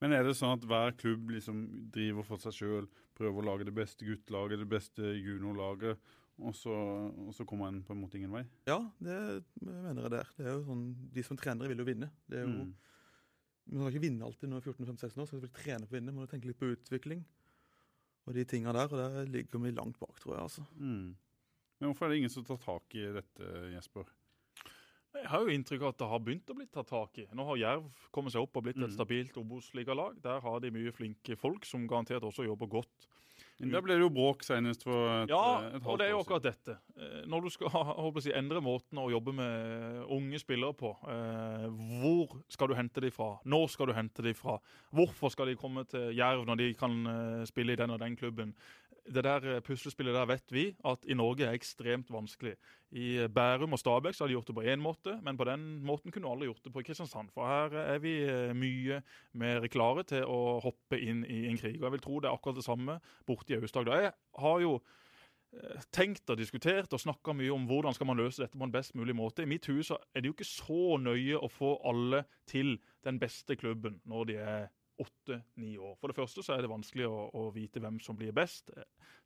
Men 0.00 0.16
er 0.16 0.24
det 0.24 0.34
sånn 0.36 0.56
at 0.56 0.64
hver 0.66 0.94
klubb 0.98 1.30
liksom 1.34 1.62
driver 1.92 2.26
for 2.26 2.42
seg 2.42 2.56
sjøl, 2.56 2.88
prøver 3.16 3.42
å 3.42 3.48
lage 3.50 3.68
det 3.68 3.76
beste 3.76 4.06
guttelaget, 4.08 4.62
det 4.62 4.70
beste 4.70 5.14
juniorlaget, 5.14 6.00
og 6.42 6.54
så, 6.56 6.72
og 6.72 7.34
så 7.36 7.44
kommer 7.46 7.68
en 7.68 7.82
på 7.84 7.92
en 7.92 8.00
måte 8.02 8.16
ingen 8.18 8.32
vei? 8.32 8.44
Ja, 8.66 8.78
det 9.00 9.16
mener 9.62 10.02
jeg 10.06 10.10
det 10.14 10.20
er. 10.20 10.30
Det 10.36 10.46
er 10.46 10.54
jo 10.58 10.62
sånn, 10.68 10.84
De 11.12 11.22
som 11.26 11.36
trenere 11.36 11.68
vil 11.68 11.78
jo 11.78 11.84
vinne. 11.84 12.10
Det 12.28 12.38
er 12.38 12.46
jo, 12.48 12.54
Mm. 12.64 12.74
Man 13.70 13.84
skal 13.84 13.92
ikke 13.92 14.02
vinne 14.08 14.24
alltid 14.26 14.48
når 14.48 14.56
man 14.56 14.62
er 14.62 14.72
14-15-16 14.72 15.20
år, 15.22 15.26
så 15.28 15.36
du 15.38 15.40
vil 15.44 15.50
trene 15.54 15.86
på 15.86 15.92
å 15.92 15.98
vinne. 15.98 16.12
Man 16.12 16.24
må 16.24 16.30
tenke 16.30 16.46
litt 16.48 16.58
på 16.58 16.70
utvikling 16.74 17.20
og 18.26 18.34
de 18.34 18.44
tinga 18.44 18.72
der. 18.72 18.88
Og 18.90 18.98
der 18.98 19.26
ligger 19.30 19.60
vi 19.62 19.70
langt 19.70 19.98
bak, 20.00 20.18
tror 20.18 20.34
jeg. 20.34 20.42
altså. 20.42 20.64
Mm. 20.76 21.14
Men 21.78 21.86
hvorfor 21.92 22.06
er 22.06 22.08
det 22.10 22.16
ingen 22.18 22.30
som 22.34 22.44
tar 22.44 22.58
tak 22.58 22.94
i 22.98 23.04
dette, 23.14 23.50
Jesper? 23.76 24.04
Jeg 25.14 25.26
har 25.26 25.40
jo 25.42 25.50
inntrykk 25.54 25.82
av 25.82 25.88
at 25.92 25.98
det 25.98 26.08
har 26.08 26.20
begynt 26.22 26.50
å 26.50 26.54
bli 26.56 26.66
tatt 26.70 26.86
tak 26.90 27.18
i. 27.18 27.26
Nå 27.34 27.44
har 27.46 27.56
Jerv 27.58 27.86
kommet 28.14 28.32
seg 28.34 28.42
opp 28.42 28.56
og 28.56 28.64
blitt 28.64 28.76
et 28.78 28.88
Mm. 28.90 28.94
stabilt 28.96 29.36
Obos-ligalag. 29.36 30.20
Der 30.22 30.40
har 30.40 30.60
de 30.60 30.70
mye 30.70 30.92
flinke 30.92 31.36
folk 31.36 31.64
som 31.64 31.86
garantert 31.86 32.22
også 32.22 32.44
jobber 32.46 32.66
godt. 32.68 33.06
Men 33.60 33.74
Der 33.74 33.82
ble 33.84 33.96
det 33.98 34.04
jo 34.06 34.08
bråk 34.08 34.42
senest 34.46 34.84
for 34.86 35.22
et, 35.22 35.28
Ja, 35.28 35.40
et 35.68 35.72
halvt 35.74 35.86
og 35.92 35.98
det 36.00 36.06
er 36.06 36.14
jo 36.14 36.20
akkurat 36.22 36.46
dette. 36.48 36.76
Eh, 36.96 37.26
Når 37.28 37.44
du 37.44 37.50
skal 37.52 37.68
håper 37.74 38.24
jeg 38.24 38.38
endre 38.38 38.62
måten 38.64 39.00
å 39.02 39.10
jobbe 39.12 39.34
med 39.36 40.04
unge 40.08 40.40
spillere 40.40 40.76
på, 40.80 40.94
eh, 41.12 41.66
hvor 42.00 42.38
skal 42.48 42.72
du 42.72 42.76
hente 42.78 43.04
de 43.04 43.10
fra? 43.12 43.34
Når 43.44 43.66
skal 43.74 43.92
du 43.92 43.96
hente 43.96 44.24
de 44.24 44.32
fra? 44.34 44.56
Hvorfor 44.96 45.32
skal 45.34 45.52
de 45.52 45.58
komme 45.60 45.84
til 45.90 46.14
Jerv 46.16 46.46
når 46.48 46.62
de 46.62 46.70
kan 46.80 46.96
eh, 47.06 47.44
spille 47.50 47.76
i 47.76 47.80
den 47.80 47.92
og 47.92 48.00
den 48.00 48.16
klubben? 48.16 48.54
Det 49.06 49.24
der 49.24 49.46
eh, 49.56 49.62
puslespillet 49.64 50.14
der 50.14 50.28
vet 50.28 50.52
vi 50.52 50.66
at 50.86 51.04
i 51.08 51.16
Norge 51.16 51.46
er 51.46 51.56
ekstremt 51.56 52.10
vanskelig. 52.12 52.56
I 52.90 53.16
eh, 53.22 53.28
Bærum 53.28 53.72
og 53.72 53.78
Stabæk 53.78 54.14
så 54.14 54.24
har 54.24 54.28
de 54.28 54.34
gjort 54.34 54.48
det 54.50 54.54
på 54.54 54.64
én 54.66 54.82
måte, 54.82 55.18
men 55.22 55.36
på 55.36 55.46
den 55.46 55.82
måten 55.86 56.10
kunne 56.10 56.28
aldri 56.28 56.48
gjort 56.48 56.64
det 56.64 56.72
på 56.72 56.82
Kristiansand. 56.82 57.30
For 57.34 57.46
her 57.46 57.76
er 57.94 57.98
vi 58.02 58.14
eh, 58.26 58.54
mye 58.54 59.02
mer 59.32 59.66
klare 59.70 60.02
til 60.02 60.24
å 60.26 60.58
hoppe 60.64 60.98
inn 60.98 61.22
i 61.24 61.44
en 61.50 61.58
krig. 61.58 61.78
Og 61.78 61.86
jeg 61.86 61.96
vil 61.96 62.02
tro 62.06 62.20
det 62.20 62.30
er 62.30 62.34
akkurat 62.34 62.58
det 62.58 62.66
samme 62.66 62.98
borte 63.26 63.54
i 63.54 63.60
Aust-Agder. 63.60 64.02
Jeg 64.08 64.12
har 64.42 64.64
jo 64.64 64.74
eh, 65.54 65.86
tenkt 65.94 66.30
og 66.30 66.40
diskutert 66.42 66.92
og 66.92 67.02
snakka 67.02 67.36
mye 67.38 67.54
om 67.54 67.68
hvordan 67.70 67.94
skal 67.94 68.10
man 68.10 68.18
løse 68.18 68.42
dette 68.42 68.58
på 68.58 68.66
en 68.66 68.74
best 68.74 68.98
mulig 68.98 69.14
måte. 69.14 69.46
I 69.46 69.50
mitt 69.50 69.70
hus 69.70 69.92
er 69.94 70.18
det 70.18 70.32
jo 70.32 70.34
ikke 70.34 70.50
så 70.50 70.98
nøye 70.98 71.38
å 71.38 71.50
få 71.50 71.76
alle 71.86 72.24
til 72.50 72.76
den 73.06 73.22
beste 73.22 73.54
klubben 73.56 74.02
når 74.04 74.30
de 74.32 74.42
er 74.42 74.68
åtte-ni 75.00 75.74
år. 75.78 75.96
For 76.00 76.12
det 76.12 76.18
første 76.18 76.44
så 76.44 76.54
er 76.54 76.64
det 76.64 76.70
vanskelig 76.72 77.08
å, 77.08 77.24
å 77.36 77.48
vite 77.54 77.82
hvem 77.82 77.98
som 78.02 78.18
blir 78.18 78.34
best. 78.36 78.72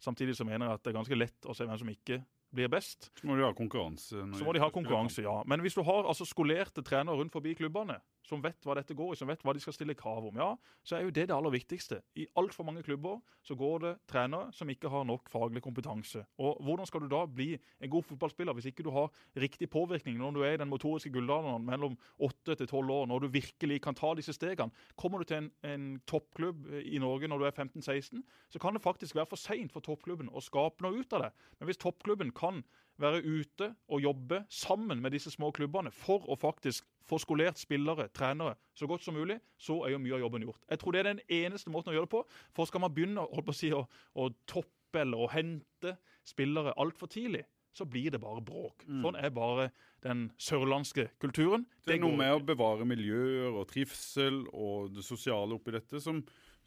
Samtidig 0.02 0.36
så 0.38 0.46
mener 0.46 0.68
jeg 0.68 0.78
at 0.78 0.84
det 0.84 0.92
er 0.92 0.98
ganske 1.00 1.18
lett 1.18 1.48
å 1.48 1.56
se 1.56 1.66
hvem 1.66 1.80
som 1.80 1.92
ikke 1.92 2.20
blir 2.54 2.70
best. 2.70 3.10
Så 3.18 3.26
må 3.26 3.36
de 3.38 3.44
ha 3.44 3.52
konkurranse. 3.56 4.24
Så 4.38 4.46
må 4.46 4.54
de 4.54 4.62
ha 4.62 4.70
konkurranse, 4.72 5.24
ja. 5.26 5.40
Men 5.50 5.64
hvis 5.64 5.76
du 5.76 5.82
har 5.86 6.06
altså 6.06 6.26
skolerte 6.28 6.84
trenere 6.86 7.18
rundt 7.18 7.34
forbi 7.34 7.56
klubbene, 7.58 7.98
som 8.24 8.42
vet 8.44 8.64
hva 8.64 8.76
dette 8.78 8.96
går 8.96 9.12
i, 9.12 9.18
som 9.20 9.28
vet 9.28 9.42
hva 9.44 9.54
de 9.54 9.62
skal 9.62 9.76
stille 9.76 9.96
krav 9.98 10.24
om, 10.28 10.38
ja, 10.40 10.50
så 10.86 10.96
er 10.96 11.06
jo 11.06 11.12
det 11.14 11.26
det 11.28 11.36
aller 11.36 11.52
viktigste. 11.54 12.00
I 12.20 12.26
altfor 12.40 12.66
mange 12.66 12.84
klubber 12.86 13.20
så 13.44 13.56
går 13.58 13.82
det 13.84 13.92
trenere 14.10 14.52
som 14.56 14.70
ikke 14.72 14.90
har 14.92 15.04
nok 15.08 15.28
faglig 15.32 15.62
kompetanse. 15.64 16.24
Og 16.40 16.60
hvordan 16.64 16.88
skal 16.88 17.04
du 17.04 17.08
da 17.12 17.24
bli 17.28 17.50
en 17.54 17.92
god 17.92 18.06
fotballspiller 18.08 18.56
hvis 18.56 18.70
ikke 18.70 18.86
du 18.86 18.90
har 18.94 19.12
riktig 19.40 19.68
påvirkning 19.72 20.18
når 20.20 20.36
du 20.36 20.40
er 20.44 20.56
i 20.56 20.60
den 20.62 20.70
motoriske 20.72 21.12
gullalderen 21.12 21.66
mellom 21.66 21.98
8 22.18 22.56
til 22.60 22.66
12 22.66 22.94
år, 22.96 23.06
når 23.10 23.24
du 23.24 23.28
virkelig 23.34 23.80
kan 23.84 23.98
ta 23.98 24.14
disse 24.16 24.36
stegene? 24.36 24.72
Kommer 24.96 25.20
du 25.20 25.28
til 25.28 25.42
en, 25.42 25.50
en 25.68 25.90
toppklubb 26.08 26.68
i 26.80 27.00
Norge 27.02 27.28
når 27.28 27.42
du 27.42 27.48
er 27.48 27.56
15-16, 27.56 28.24
så 28.50 28.62
kan 28.62 28.74
det 28.74 28.84
faktisk 28.84 29.14
være 29.14 29.28
for 29.32 29.40
seint 29.40 29.72
for 29.72 29.84
toppklubben 29.84 30.32
å 30.32 30.42
skape 30.44 30.84
noe 30.84 31.00
ut 31.00 31.12
av 31.16 31.26
det. 31.26 31.32
Men 31.58 31.68
hvis 31.68 31.82
toppklubben 31.82 32.32
kan 32.36 32.62
være 33.00 33.22
ute 33.24 33.70
og 33.88 34.02
jobbe 34.02 34.44
sammen 34.48 35.00
med 35.02 35.14
disse 35.14 35.32
små 35.34 35.50
klubbene 35.54 35.90
for 35.94 36.26
å 36.30 36.36
faktisk 36.38 36.86
få 37.04 37.18
skolert 37.20 37.58
spillere, 37.60 38.08
trenere, 38.08 38.54
så 38.74 38.86
godt 38.88 39.04
som 39.04 39.16
mulig, 39.16 39.36
så 39.60 39.82
er 39.84 39.94
jo 39.94 40.02
mye 40.02 40.14
av 40.16 40.22
jobben 40.24 40.46
gjort. 40.46 40.62
Jeg 40.70 40.80
tror 40.80 40.94
det 40.94 41.02
er 41.02 41.10
den 41.10 41.24
eneste 41.28 41.72
måten 41.72 41.92
å 41.92 41.96
gjøre 41.96 42.08
det 42.08 42.14
på. 42.14 42.22
For 42.56 42.70
skal 42.70 42.84
man 42.84 42.94
begynne 42.94 43.26
å, 43.26 43.44
si, 43.52 43.72
å, 43.76 43.84
å 44.14 44.30
toppe 44.48 45.02
eller 45.02 45.20
å 45.20 45.28
hente 45.32 45.96
spillere 46.24 46.72
altfor 46.80 47.10
tidlig, 47.12 47.44
så 47.74 47.84
blir 47.90 48.14
det 48.14 48.22
bare 48.22 48.42
bråk. 48.44 48.84
Sånn 48.86 49.18
er 49.18 49.32
bare 49.34 49.68
den 50.04 50.28
sørlandske 50.38 51.08
kulturen. 51.22 51.66
Mm. 51.66 51.84
Det 51.84 51.94
er 51.96 52.02
noe 52.04 52.18
med 52.20 52.32
å 52.36 52.42
bevare 52.46 52.86
miljøer 52.86 53.50
og 53.50 53.66
trivsel 53.72 54.44
og 54.52 54.94
det 54.94 55.04
sosiale 55.04 55.56
oppi 55.56 55.74
dette 55.74 56.00
som, 56.00 56.20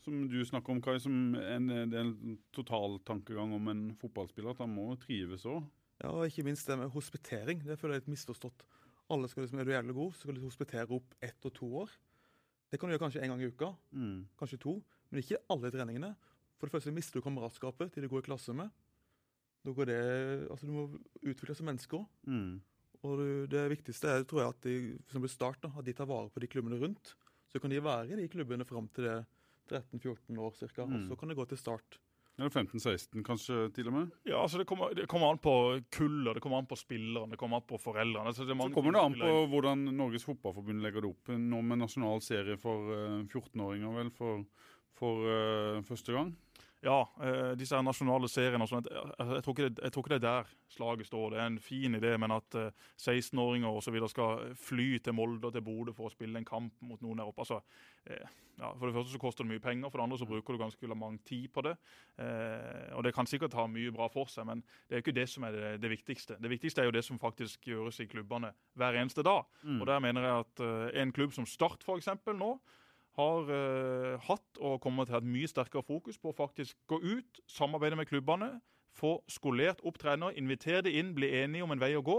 som 0.04 0.26
du 0.28 0.42
snakker 0.46 0.76
om, 0.76 0.82
Kai, 0.84 0.98
som 1.00 1.38
en, 1.40 1.72
en 1.72 2.38
total 2.54 3.00
tankegang 3.08 3.56
om 3.56 3.72
en 3.72 3.84
fotballspiller. 4.02 4.52
At 4.52 4.66
han 4.66 4.76
må 4.76 4.92
trives 5.02 5.48
òg. 5.48 5.64
Ja, 6.04 6.12
og 6.14 6.28
ikke 6.30 6.44
minst 6.46 6.68
det 6.70 6.78
med 6.78 6.92
hospitering. 6.94 7.64
Det 7.66 7.78
føler 7.80 7.96
jeg 7.98 8.02
er 8.04 8.06
litt 8.06 8.14
misforstått. 8.18 8.66
Alle 9.10 9.28
skal 9.32 9.44
liksom, 9.46 9.60
Er 9.60 9.66
du 9.66 9.72
jævlig 9.72 9.96
god, 9.96 10.14
så 10.14 10.20
skal 10.26 10.36
du 10.36 10.42
hospitere 10.46 10.92
opp 10.92 11.14
ett 11.24 11.46
og 11.48 11.54
to 11.54 11.66
år. 11.84 11.90
Det 12.70 12.80
kan 12.80 12.90
du 12.90 12.94
gjøre 12.98 13.06
kanskje 13.06 13.22
en 13.24 13.30
gang 13.30 13.42
i 13.42 13.48
uka, 13.48 13.76
Mm. 13.96 14.28
kanskje 14.38 14.60
to, 14.60 14.84
men 15.10 15.22
ikke 15.24 15.38
alle 15.50 15.72
treningene. 15.72 16.16
For 16.60 16.68
det 16.68 16.74
første 16.74 16.92
mister 16.94 17.14
du 17.20 17.22
kameratskapet 17.22 17.92
til 17.94 18.04
de 18.04 18.10
går 18.10 18.20
i 18.20 18.28
klasse 18.28 18.54
med. 18.54 18.70
Da 19.66 19.72
går 19.72 19.86
det, 19.86 20.50
altså 20.52 20.66
Du 20.68 20.72
må 20.74 21.00
utvikle 21.24 21.48
deg 21.48 21.56
som 21.58 21.66
menneske 21.66 21.98
òg. 21.98 22.08
Mm. 22.28 22.62
Og 23.04 23.18
du- 23.18 23.48
det 23.48 23.70
viktigste 23.78 24.06
er 24.10 24.24
tror 24.24 24.40
jeg 24.42 24.50
at 24.50 24.62
de 24.62 25.00
som 25.08 25.22
blir 25.22 25.30
start, 25.30 25.62
da, 25.62 25.70
at 25.78 25.86
de 25.86 25.94
tar 25.94 26.06
vare 26.06 26.30
på 26.30 26.40
de 26.40 26.48
klubbene 26.48 26.80
rundt. 26.80 27.16
Så 27.52 27.60
kan 27.62 27.70
de 27.70 27.80
være 27.80 28.12
i 28.12 28.16
de 28.16 28.28
klubbene 28.28 28.66
fram 28.66 28.88
til 28.90 29.04
det 29.06 29.26
13-14 29.70 30.38
år 30.38 30.54
ca. 30.58 30.82
Og 30.84 30.90
Mm. 30.90 31.08
så 31.10 31.18
kan 31.18 31.30
det 31.30 31.38
gå 31.38 31.48
til 31.48 31.58
start. 31.58 32.00
Eller 32.38 32.54
15-16 32.54 33.24
kanskje 33.26 33.64
til 33.74 33.88
og 33.90 33.96
med. 33.96 34.10
Ja, 34.30 34.44
altså 34.44 34.60
det 34.62 34.68
kommer, 34.70 34.92
det 34.94 35.08
kommer 35.10 35.32
an 35.34 35.40
på 35.42 35.54
kullet, 35.94 36.36
det 36.38 36.44
kommer 36.44 36.62
an 36.62 36.70
på 36.70 36.78
spillerne, 36.78 37.32
det 37.34 37.40
kommer 37.42 37.58
an 37.58 37.66
på 37.66 37.80
foreldrene. 37.82 38.34
Så, 38.34 38.46
det 38.46 38.54
Så 38.54 38.70
kommer 38.76 38.94
det 38.94 39.02
an 39.02 39.18
på 39.18 39.32
hvordan 39.50 39.88
Norges 39.98 40.28
Fotballforbund 40.28 40.84
legger 40.86 41.02
det 41.02 41.10
opp. 41.10 41.32
Nå 41.34 41.64
med 41.66 41.82
nasjonal 41.82 42.22
serie 42.22 42.60
for 42.62 42.94
eh, 42.94 43.24
14-åringer, 43.26 43.96
vel, 43.98 44.12
for, 44.14 44.46
for 45.00 45.26
uh, 45.26 45.82
første 45.88 46.14
gang. 46.14 46.36
Ja, 46.86 47.00
eh, 47.24 47.54
disse 47.58 47.80
nasjonale 47.82 48.30
seriene 48.30 48.66
og 48.66 48.70
sånt. 48.70 48.90
Jeg, 48.92 49.14
jeg, 49.18 49.44
tror 49.44 49.56
ikke 49.56 49.70
det, 49.80 50.18
er 50.18 50.26
der 50.26 50.52
slaget 50.70 51.08
står. 51.10 51.32
Det 51.34 51.40
er 51.40 51.48
en 51.50 51.62
fin 51.64 51.98
idé, 51.98 52.12
men 52.22 52.36
at 52.36 52.58
eh, 52.60 52.90
16-åringer 53.02 53.70
og 53.70 53.82
så 53.84 53.94
videre 53.94 54.10
skal 54.12 54.52
fly 54.62 55.00
til 55.02 55.16
Molde 55.18 55.50
og 55.50 55.56
til 55.56 55.66
Bodø 55.66 55.96
for 55.98 56.10
å 56.10 56.14
spille 56.14 56.38
en 56.38 56.46
kamp 56.46 56.76
mot 56.86 57.02
noen 57.02 57.18
der 57.18 57.32
oppe. 57.32 57.42
Altså, 57.42 57.64
eh, 58.06 58.30
ja, 58.58 58.72
for 58.74 58.90
det 58.90 58.96
første 58.96 59.14
så 59.14 59.22
koster 59.22 59.46
det 59.46 59.52
mye 59.52 59.62
penger, 59.62 59.90
for 59.90 60.00
det 60.00 60.06
andre 60.08 60.18
så 60.22 60.30
bruker 60.30 60.54
du 60.54 60.62
ganske 60.62 60.90
lang 60.90 61.20
tid 61.26 61.50
på 61.54 61.66
det. 61.66 61.76
Eh, 62.22 62.94
og 62.98 63.04
det 63.06 63.14
kan 63.14 63.30
sikkert 63.30 63.58
ha 63.58 63.68
mye 63.70 63.94
bra 63.94 64.08
for 64.14 64.30
seg, 64.34 64.48
men 64.50 64.64
det 64.90 64.98
er 64.98 65.06
ikke 65.06 65.18
det 65.18 65.28
som 65.30 65.46
er 65.46 65.58
det, 65.58 65.76
det 65.84 65.94
viktigste. 65.94 66.40
Det 66.42 66.54
viktigste 66.54 66.82
er 66.82 66.90
jo 66.90 66.96
det 66.96 67.06
som 67.06 67.22
faktisk 67.22 67.70
gjøres 67.70 68.02
i 68.02 68.10
klubbene 68.10 68.54
hver 68.78 68.98
eneste 68.98 69.26
dag. 69.26 69.46
Mm. 69.62 69.82
Og 69.82 69.90
der 69.90 70.02
mener 70.06 70.26
jeg 70.26 70.46
at 70.46 70.66
eh, 70.66 71.02
en 71.04 71.14
klubb 71.14 71.34
som 71.34 71.46
Start 71.46 71.86
eksempel 71.98 72.38
nå, 72.38 72.56
har 73.18 73.52
eh, 73.54 74.16
hatt 74.28 74.60
og 74.62 74.82
kommer 74.84 75.06
til 75.06 75.16
å 75.16 75.18
ha 75.18 75.24
et 75.24 75.30
mye 75.36 75.50
sterkere 75.50 75.86
fokus 75.86 76.20
på 76.22 76.32
å 76.32 76.38
faktisk 76.38 76.78
gå 76.90 77.00
ut, 77.02 77.42
samarbeide 77.50 77.98
med 77.98 78.10
klubbene, 78.10 78.58
få 78.98 79.18
skolert 79.30 79.82
opp 79.86 80.00
trenere, 80.02 80.38
invitere 80.38 80.86
dem 80.88 80.98
inn, 80.98 81.14
bli 81.18 81.32
enige 81.42 81.66
om 81.66 81.74
en 81.74 81.82
vei 81.82 81.94
å 81.98 82.06
gå. 82.06 82.18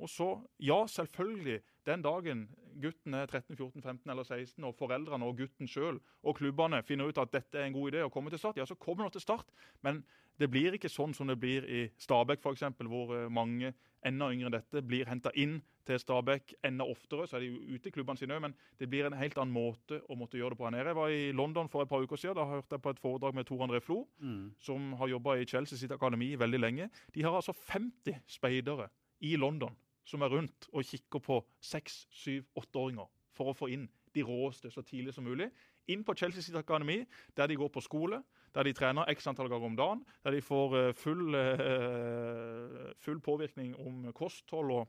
Og 0.00 0.08
så, 0.08 0.30
ja, 0.62 0.78
selvfølgelig, 0.88 1.60
den 1.86 2.02
dagen 2.02 2.46
gutten 2.80 3.14
er 3.14 3.26
13, 3.26 3.56
14, 3.56 3.82
15 3.82 4.10
eller 4.10 4.24
16, 4.24 4.64
og 4.64 4.74
foreldrene 4.78 5.26
og 5.26 5.36
gutten 5.36 5.68
sjøl 5.68 5.98
og 6.22 6.38
klubbene 6.38 6.80
finner 6.86 7.10
ut 7.10 7.18
at 7.20 7.32
dette 7.34 7.58
er 7.58 7.68
en 7.68 7.76
god 7.76 7.92
idé 7.92 8.04
å 8.06 8.12
komme 8.12 8.32
til 8.32 8.40
start, 8.40 8.60
ja, 8.60 8.66
så 8.66 8.78
kommer 8.80 9.06
de 9.06 9.18
til 9.18 9.26
start. 9.26 9.50
Men 9.84 10.00
det 10.40 10.48
blir 10.50 10.76
ikke 10.76 10.88
sånn 10.88 11.12
som 11.16 11.28
det 11.28 11.36
blir 11.40 11.66
i 11.68 11.82
Stabæk, 12.00 12.40
f.eks., 12.40 12.64
hvor 12.88 13.14
eh, 13.16 13.28
mange 13.28 13.74
enda 14.06 14.30
yngre 14.32 14.46
enn 14.50 14.54
dette 14.56 14.82
blir 14.86 15.06
henta 15.08 15.30
inn 15.36 15.58
til 15.86 15.98
Stabæk 15.98 16.54
enda 16.64 16.84
oftere. 16.88 17.26
Så 17.26 17.36
er 17.36 17.40
de 17.44 17.48
jo 17.50 17.74
ute 17.76 17.88
i 17.88 17.92
klubbene 17.92 18.16
sine 18.20 18.36
òg, 18.36 18.42
men 18.44 18.54
det 18.78 18.88
blir 18.90 19.06
en 19.08 19.16
helt 19.18 19.36
annen 19.40 19.52
måte 19.54 20.00
å 20.08 20.16
måtte 20.16 20.38
gjøre 20.38 20.54
det 20.54 20.58
på 20.60 20.66
her 20.68 20.74
nede. 20.76 20.86
Jeg 20.92 20.96
var 21.00 21.08
i 21.16 21.32
London 21.32 21.68
for 21.68 21.82
et 21.82 21.88
par 21.90 22.04
uker 22.04 22.16
siden. 22.20 22.36
Da 22.38 22.44
hørte 22.48 22.76
jeg 22.76 22.82
på 22.84 22.90
et 22.94 23.00
foredrag 23.02 23.34
med 23.34 23.46
Tor 23.48 23.64
André 23.66 23.80
Flo, 23.84 24.06
Mm. 24.20 24.52
som 24.60 24.92
har 24.92 25.08
jobba 25.08 25.36
i 25.40 25.44
Chelsea 25.46 25.78
sitt 25.78 25.92
akademi 25.92 26.34
veldig 26.38 26.60
lenge. 26.60 26.90
De 27.14 27.22
har 27.22 27.32
altså 27.36 27.52
50 27.52 28.20
speidere 28.26 28.88
i 29.20 29.36
London 29.36 29.76
som 30.04 30.22
er 30.22 30.28
rundt 30.32 30.68
og 30.72 30.82
kikker 30.84 31.20
på 31.20 31.44
6-, 31.62 32.06
7-, 32.10 32.44
8-åringer 32.56 33.06
for 33.32 33.50
å 33.50 33.54
få 33.56 33.68
inn 33.70 33.88
de 34.14 34.22
råeste 34.26 34.70
så 34.70 34.82
tidlig 34.82 35.14
som 35.14 35.24
mulig. 35.24 35.50
Inn 35.88 36.02
på 36.04 36.14
Chelsea 36.14 36.42
sitt 36.42 36.56
akademi, 36.56 37.04
der 37.36 37.46
de 37.46 37.56
går 37.56 37.68
på 37.70 37.80
skole, 37.82 38.22
der 38.54 38.66
de 38.66 38.74
trener 38.76 39.10
x 39.12 39.28
antall 39.30 39.50
ganger 39.50 39.70
om 39.70 39.76
dagen, 39.78 40.02
der 40.24 40.34
de 40.34 40.42
får 40.42 40.76
eh, 40.78 40.92
full, 40.96 41.34
eh, 41.38 42.90
full 43.04 43.20
påvirkning 43.24 43.76
om 43.78 44.08
kosthold 44.16 44.74
og, 44.74 44.88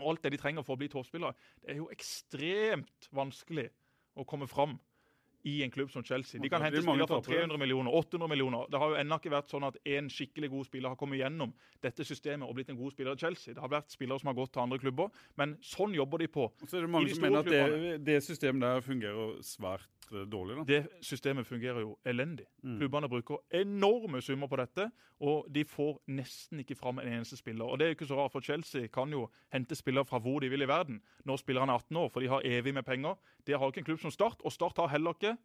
og 0.00 0.10
alt 0.12 0.24
det 0.24 0.34
de 0.34 0.42
trenger 0.42 0.66
for 0.66 0.76
å 0.76 0.82
bli 0.82 0.90
toppspillere. 0.92 1.34
Det 1.62 1.74
er 1.74 1.80
jo 1.80 1.88
ekstremt 1.94 3.10
vanskelig 3.14 3.68
å 4.18 4.26
komme 4.28 4.48
fram 4.50 4.78
i 5.46 5.62
en 5.62 5.70
klubb 5.70 5.90
som 5.90 6.04
Chelsea. 6.04 6.40
De 6.42 6.50
kan 6.50 6.62
hente 6.62 6.82
spillere 6.82 7.06
for 7.08 7.24
300 7.24 7.58
millioner, 7.60 7.94
800 7.94 8.28
millioner. 8.28 8.66
Det 8.70 8.80
har 8.82 8.92
jo 8.92 8.98
ennå 9.00 9.18
ikke 9.20 9.32
vært 9.32 9.52
sånn 9.52 9.66
at 9.68 9.78
en 9.96 10.10
skikkelig 10.12 10.50
god 10.52 10.68
spiller 10.68 10.92
har 10.92 10.98
kommet 11.00 11.20
gjennom 11.22 11.52
dette 11.84 12.06
systemet 12.06 12.48
og 12.48 12.56
blitt 12.58 12.72
en 12.74 12.80
god 12.80 12.94
spiller 12.94 13.14
i 13.14 13.22
Chelsea. 13.22 13.54
Det 13.54 13.62
har 13.62 13.72
vært 13.72 13.94
spillere 13.94 14.20
som 14.20 14.32
har 14.32 14.38
gått 14.38 14.52
til 14.56 14.64
andre 14.64 14.80
klubber, 14.82 15.12
men 15.40 15.54
sånn 15.64 15.94
jobber 15.96 16.24
de 16.24 16.30
på. 16.34 16.48
Og 16.50 16.66
så 16.66 16.80
er 16.80 16.88
det 16.88 16.92
mange 16.92 17.10
de 17.10 17.16
som 17.16 17.26
mener 17.28 17.46
at 17.46 17.52
det, 17.52 17.94
det 18.08 18.18
systemet 18.26 18.66
der 18.66 18.84
fungerer 18.84 19.38
svært 19.46 19.86
dårlig. 20.10 20.56
da. 20.56 20.64
Det 20.64 20.90
systemet 21.04 21.46
fungerer 21.46 21.80
jo 21.80 21.98
elendig. 22.04 22.46
Mm. 22.62 22.78
Klubbene 22.78 23.08
bruker 23.08 23.38
enorme 23.50 24.20
summer 24.22 24.48
på 24.48 24.56
dette, 24.56 24.90
og 25.20 25.46
de 25.52 25.64
får 25.64 25.98
nesten 26.08 26.60
ikke 26.60 26.76
fram 26.76 26.98
en 26.98 27.08
eneste 27.08 27.36
spiller. 27.36 27.64
Og 27.66 27.78
Det 27.78 27.84
er 27.86 27.90
jo 27.92 27.96
ikke 27.98 28.08
så 28.08 28.16
rart, 28.16 28.32
for 28.32 28.40
Chelsea 28.40 28.86
kan 28.88 29.10
jo 29.10 29.28
hente 29.52 29.74
spillere 29.76 30.04
fra 30.06 30.18
hvor 30.20 30.40
de 30.40 30.48
vil 30.48 30.62
i 30.62 30.66
verden 30.68 31.00
når 31.24 31.36
spillerne 31.38 31.70
er 31.72 31.78
18 31.78 31.96
år, 31.96 32.08
for 32.10 32.20
de 32.20 32.28
har 32.28 32.40
evig 32.44 32.74
med 32.74 32.84
penger. 32.84 33.16
Det 33.46 33.58
har 33.58 33.66
ikke 33.68 33.78
en 33.78 33.84
klubb 33.84 34.00
som 34.00 34.10
Start, 34.10 34.40
og 34.44 34.52
Start 34.52 34.76
har 34.76 34.88
heller 34.88 35.10
ikke 35.14 35.36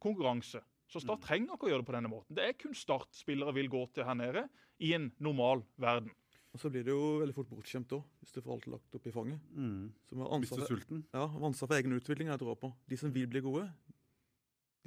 konkurranse. 0.00 0.60
Så 0.88 1.00
Start 1.00 1.20
Mm. 1.20 1.26
trenger 1.26 1.54
ikke 1.54 1.66
å 1.66 1.70
gjøre 1.70 1.78
det 1.82 1.86
på 1.86 1.92
denne 1.96 2.08
måten. 2.10 2.34
Det 2.36 2.44
er 2.44 2.52
kun 2.52 2.74
Start 2.74 3.08
spillere 3.14 3.54
vil 3.54 3.68
gå 3.68 3.86
til 3.94 4.04
her 4.04 4.14
nede 4.14 4.48
i 4.80 4.92
en 4.94 5.12
normal 5.20 5.62
verden. 5.78 6.10
Og 6.52 6.60
så 6.60 6.68
blir 6.68 6.84
det 6.84 6.92
jo 6.92 7.18
veldig 7.24 7.32
fort 7.34 7.48
bortskjemt 7.48 7.88
òg, 7.96 8.02
hvis 8.20 8.32
du 8.34 8.42
får 8.42 8.52
alt 8.52 8.66
lagt 8.66 8.94
opp 8.94 9.06
i 9.06 9.10
fanget. 9.10 9.40
Mm. 9.56 9.90
Ansvar 10.12 10.38
Mister 10.40 10.56
for, 10.56 10.66
sulten. 10.66 11.04
ja, 11.14 11.24
ansvar 11.40 11.66
for 11.68 11.74
egen 11.76 11.92
utvikling 11.98 12.28
er 12.28 12.32
jeg 12.36 12.40
tror 12.40 12.56
på. 12.60 12.74
De 12.90 12.96
som 12.96 13.10
vil 13.10 13.26
bli 13.26 13.40
gode, 13.40 13.72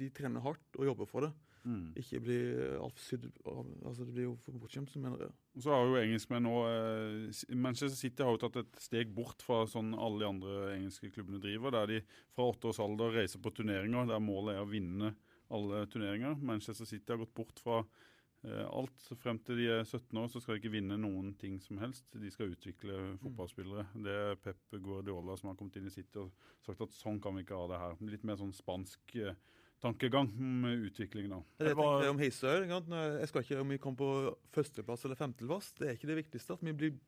de 0.00 0.08
trener 0.14 0.44
hardt 0.44 0.78
og 0.78 0.88
jobber 0.90 1.08
for 1.10 1.26
det. 1.26 1.32
Mm. 1.66 1.86
Ikke 1.98 2.20
bli 2.22 2.36
altfor 2.78 3.02
sydd 3.02 3.24
Altså, 3.42 4.04
det 4.04 4.12
blir 4.14 4.28
jo 4.28 4.34
for 4.44 4.54
bortskjemt, 4.54 4.92
mener 5.02 5.24
jeg. 5.26 5.34
Og 5.56 5.64
så 5.64 5.72
har 5.74 5.88
jo 5.88 5.98
engelskmenn 5.98 6.46
nå 6.46 6.56
eh, 6.70 7.56
Manchester 7.58 7.96
City 7.98 8.22
har 8.22 8.36
jo 8.36 8.42
tatt 8.44 8.60
et 8.62 8.82
steg 8.82 9.10
bort 9.16 9.42
fra 9.42 9.64
sånn 9.70 9.90
alle 9.98 10.22
de 10.22 10.28
andre 10.28 10.58
engelske 10.76 11.10
klubbene 11.14 11.42
driver, 11.42 11.74
der 11.74 11.90
de 11.90 12.02
fra 12.36 12.46
åtte 12.52 12.70
års 12.70 12.82
alder 12.84 13.16
reiser 13.18 13.42
på 13.42 13.50
turneringer 13.56 14.06
der 14.12 14.22
målet 14.22 14.54
er 14.54 14.62
å 14.62 14.70
vinne 14.70 15.16
alle 15.54 15.86
turneringer. 15.90 16.38
Manchester 16.38 16.86
City 16.86 17.12
har 17.12 17.18
gått 17.24 17.34
bort 17.34 17.62
fra 17.62 17.80
eh, 17.82 18.62
alt. 18.66 19.10
Frem 19.18 19.42
til 19.42 19.58
de 19.62 19.68
er 19.80 19.82
17 19.84 20.22
år 20.22 20.30
så 20.30 20.42
skal 20.42 20.54
de 20.54 20.62
ikke 20.62 20.74
vinne 20.76 21.00
noen 21.02 21.34
ting 21.40 21.58
som 21.62 21.82
helst. 21.82 22.06
De 22.14 22.30
skal 22.30 22.54
utvikle 22.54 23.16
fotballspillere. 23.24 23.88
Det 24.06 24.16
er 24.30 24.40
Pep 24.42 24.78
Guardiola 24.78 25.34
som 25.38 25.50
har 25.50 25.58
kommet 25.58 25.78
inn 25.80 25.90
i 25.90 25.94
City 25.94 26.22
og 26.22 26.30
sagt 26.66 26.86
at 26.86 26.94
sånn 26.94 27.18
kan 27.22 27.34
vi 27.34 27.46
ikke 27.46 27.58
ha 27.58 27.68
det 27.72 27.82
her. 27.82 28.00
Litt 28.14 28.26
mer 28.26 28.38
sånn 28.38 28.54
spansk 28.54 29.18
eh, 29.18 29.34
tankegang 29.82 30.30
med 30.36 30.86
utvikling 30.88 31.28
da. 31.30 31.40
Det, 31.60 31.70
jeg 31.70 31.76
jeg 31.76 32.12
om 32.12 32.20
Hisøy. 32.20 32.66
Jeg 32.66 33.28
skal 33.30 33.44
ikke 33.44 33.62
om 33.62 33.72
vi 33.74 33.80
kommer 33.82 34.00
på 34.00 34.10
førsteplass 34.56 35.04
eller 35.04 35.18
femteplass. 35.18 35.72
Det 35.78 35.88
er 35.88 35.98
ikke 35.98 36.10
det 36.10 36.20
viktigste. 36.22 36.56
At 36.56 36.64
vi 36.64 36.76
blir 36.76 36.98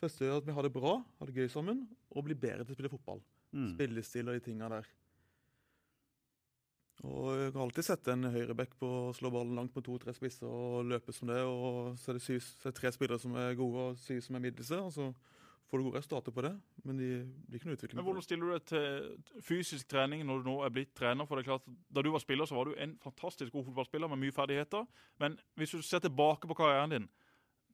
første 0.00 0.28
at 0.32 0.46
vi 0.46 0.54
har 0.56 0.66
det 0.66 0.74
bra, 0.74 0.98
har 1.18 1.30
det 1.30 1.36
gøy 1.36 1.48
sammen, 1.52 1.86
og 2.12 2.26
blir 2.26 2.38
bedre 2.38 2.64
til 2.64 2.74
å 2.74 2.78
spille 2.78 2.92
fotball. 2.92 3.20
Mm. 3.52 3.72
Spillestil 3.74 4.28
og 4.28 4.38
de 4.38 4.44
tinga 4.44 4.70
der. 4.72 4.88
Og 7.04 7.36
Jeg 7.36 7.52
har 7.52 7.62
alltid 7.62 7.84
sett 7.84 8.08
en 8.08 8.24
høyreback 8.32 8.72
på 8.80 8.88
å 8.88 9.14
slå 9.16 9.30
ballen 9.32 9.56
langt 9.58 9.74
med 9.76 9.84
to-tre 9.84 10.14
spisser 10.16 10.48
og 10.48 10.86
løpe 10.88 11.12
som 11.12 11.28
det. 11.28 11.42
og 11.44 11.98
Så 12.00 12.10
er 12.10 12.18
det, 12.18 12.24
syv, 12.24 12.40
så 12.40 12.68
er 12.68 12.72
det 12.72 12.80
tre 12.80 12.92
spillere 12.94 13.20
som 13.20 13.36
er 13.36 13.58
gode 13.58 13.90
og 13.90 13.98
syv 14.00 14.22
som 14.24 14.38
er 14.38 14.44
middelse. 14.46 14.80
og 14.80 14.92
Så 14.94 15.10
får 15.66 15.78
du 15.78 15.84
gode 15.86 15.98
resultater 15.98 16.34
på 16.34 16.44
det, 16.46 16.52
men 16.86 16.98
de 17.00 17.08
blir 17.48 17.58
ikke 17.58 17.68
noe 17.68 17.76
utvikling. 17.78 17.98
Men 17.98 18.06
Hvordan 18.06 18.24
stiller 18.26 18.46
du 18.46 18.54
deg 18.54 18.66
til 18.70 19.42
fysisk 19.42 19.88
trening 19.90 20.22
når 20.26 20.42
du 20.42 20.50
nå 20.50 20.56
er 20.66 20.74
blitt 20.74 20.92
trener? 20.94 21.26
For 21.26 21.36
det 21.38 21.44
er 21.44 21.50
klart, 21.50 21.66
Da 21.90 22.02
du 22.02 22.10
var 22.14 22.22
spiller, 22.22 22.46
så 22.46 22.54
var 22.54 22.70
du 22.70 22.74
en 22.78 22.96
fantastisk 23.02 23.52
god 23.52 23.66
fotballspiller 23.68 24.10
med 24.12 24.22
mye 24.22 24.34
ferdigheter. 24.34 24.86
Men 25.18 25.38
hvis 25.58 25.74
du 25.74 25.82
ser 25.82 26.04
tilbake 26.04 26.46
på 26.46 26.54
karrieren 26.58 26.94
din, 26.94 27.08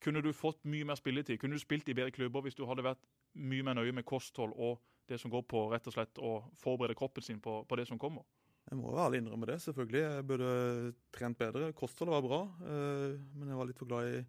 kunne 0.02 0.22
du 0.22 0.32
fått 0.32 0.64
mye 0.64 0.84
mer 0.88 0.98
spilletid? 0.98 1.38
Kunne 1.38 1.54
du 1.54 1.62
spilt 1.62 1.88
i 1.88 1.94
bedre 1.94 2.10
klubber 2.10 2.42
hvis 2.42 2.56
du 2.58 2.64
hadde 2.66 2.82
vært 2.82 3.02
mye 3.34 3.62
mer 3.62 3.76
nøye 3.78 3.92
med 3.92 4.04
kosthold 4.08 4.54
og 4.56 4.80
det 5.08 5.20
som 5.20 5.30
går 5.30 5.44
på 5.46 5.66
rett 5.70 5.86
og 5.86 5.94
slett 5.94 6.18
å 6.18 6.38
forberede 6.58 6.96
kroppen 6.98 7.22
sin 7.22 7.40
på, 7.40 7.62
på 7.68 7.76
det 7.78 7.86
som 7.86 8.00
kommer? 8.00 8.24
Jeg 8.70 8.78
må 8.78 8.92
ærlig 8.96 9.20
innrømme 9.20 9.46
det, 9.50 9.58
selvfølgelig. 9.62 10.00
Jeg 10.00 10.26
burde 10.26 10.50
trent 11.12 11.38
bedre. 11.38 11.72
Kostholdet 11.76 12.14
var 12.14 12.22
bra, 12.24 12.40
eh, 12.62 13.18
men 13.34 13.50
jeg 13.50 13.58
var 13.58 13.68
litt 13.68 13.78
for 13.80 13.90
glad 13.90 14.08
i 14.08 14.22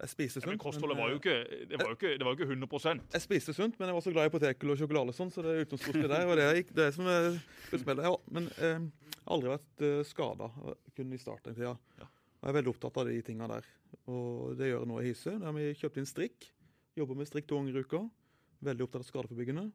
Jeg 0.00 0.08
spiste 0.14 0.40
Ja, 0.40 0.48
men 0.48 0.60
kostholdet 0.60 0.96
var 0.96 1.10
jo 1.12 1.18
eh, 1.18 1.20
ikke, 1.20 1.66
det 1.68 1.78
var 1.80 1.90
jo 1.90 1.96
ikke, 1.98 2.12
det 2.16 2.24
var 2.24 2.32
jo 2.32 2.38
ikke 2.38 2.48
100 2.56 3.02
Jeg 3.12 3.24
spiste 3.24 3.52
sunt, 3.56 3.76
men 3.78 3.90
jeg 3.90 3.96
var 3.98 4.04
så 4.04 4.12
glad 4.14 4.30
i 4.30 4.32
potetgull 4.32 4.72
og 4.72 4.80
sjokolade 4.80 5.12
og 5.12 5.16
sånn, 5.18 5.32
så 5.34 5.44
det 5.44 5.56
utenomsportslig 5.66 6.08
der. 6.08 6.24
Og 6.26 6.36
det 6.40 6.46
er 6.46 6.60
ikke- 6.62 6.76
det 6.78 6.86
som 6.94 7.06
er 7.06 7.36
skuespiller. 7.66 8.02
Ja, 8.08 8.14
men 8.30 8.48
eh, 8.56 8.80
jeg 8.80 9.26
har 9.26 9.34
aldri 9.36 9.50
vært 9.52 9.84
uh, 9.84 10.02
skada, 10.08 10.48
kun 10.96 11.12
i 11.12 11.18
starten. 11.20 11.54
Ja. 11.60 11.74
Og 12.00 12.48
jeg 12.48 12.48
er 12.48 12.56
veldig 12.56 12.72
opptatt 12.72 12.96
av 12.96 13.06
de 13.06 13.20
tinga 13.22 13.46
der. 13.46 13.66
Og 14.08 14.56
det 14.56 14.70
gjør 14.70 14.80
jeg 14.80 14.88
nå 14.88 15.00
i 15.00 15.06
Hisøy. 15.10 15.34
Der 15.38 15.44
har 15.44 15.52
vi 15.52 15.74
kjøpt 15.76 15.98
inn 16.00 16.08
strikk. 16.08 16.48
Jobber 16.96 17.14
med 17.18 17.28
strikk 17.28 17.46
to 17.46 17.58
ganger 17.60 17.76
i 17.76 17.84
uka. 17.84 18.00
Veldig 18.64 18.86
opptatt 18.86 19.04
av 19.04 19.08
skadeforebyggende. 19.10 19.66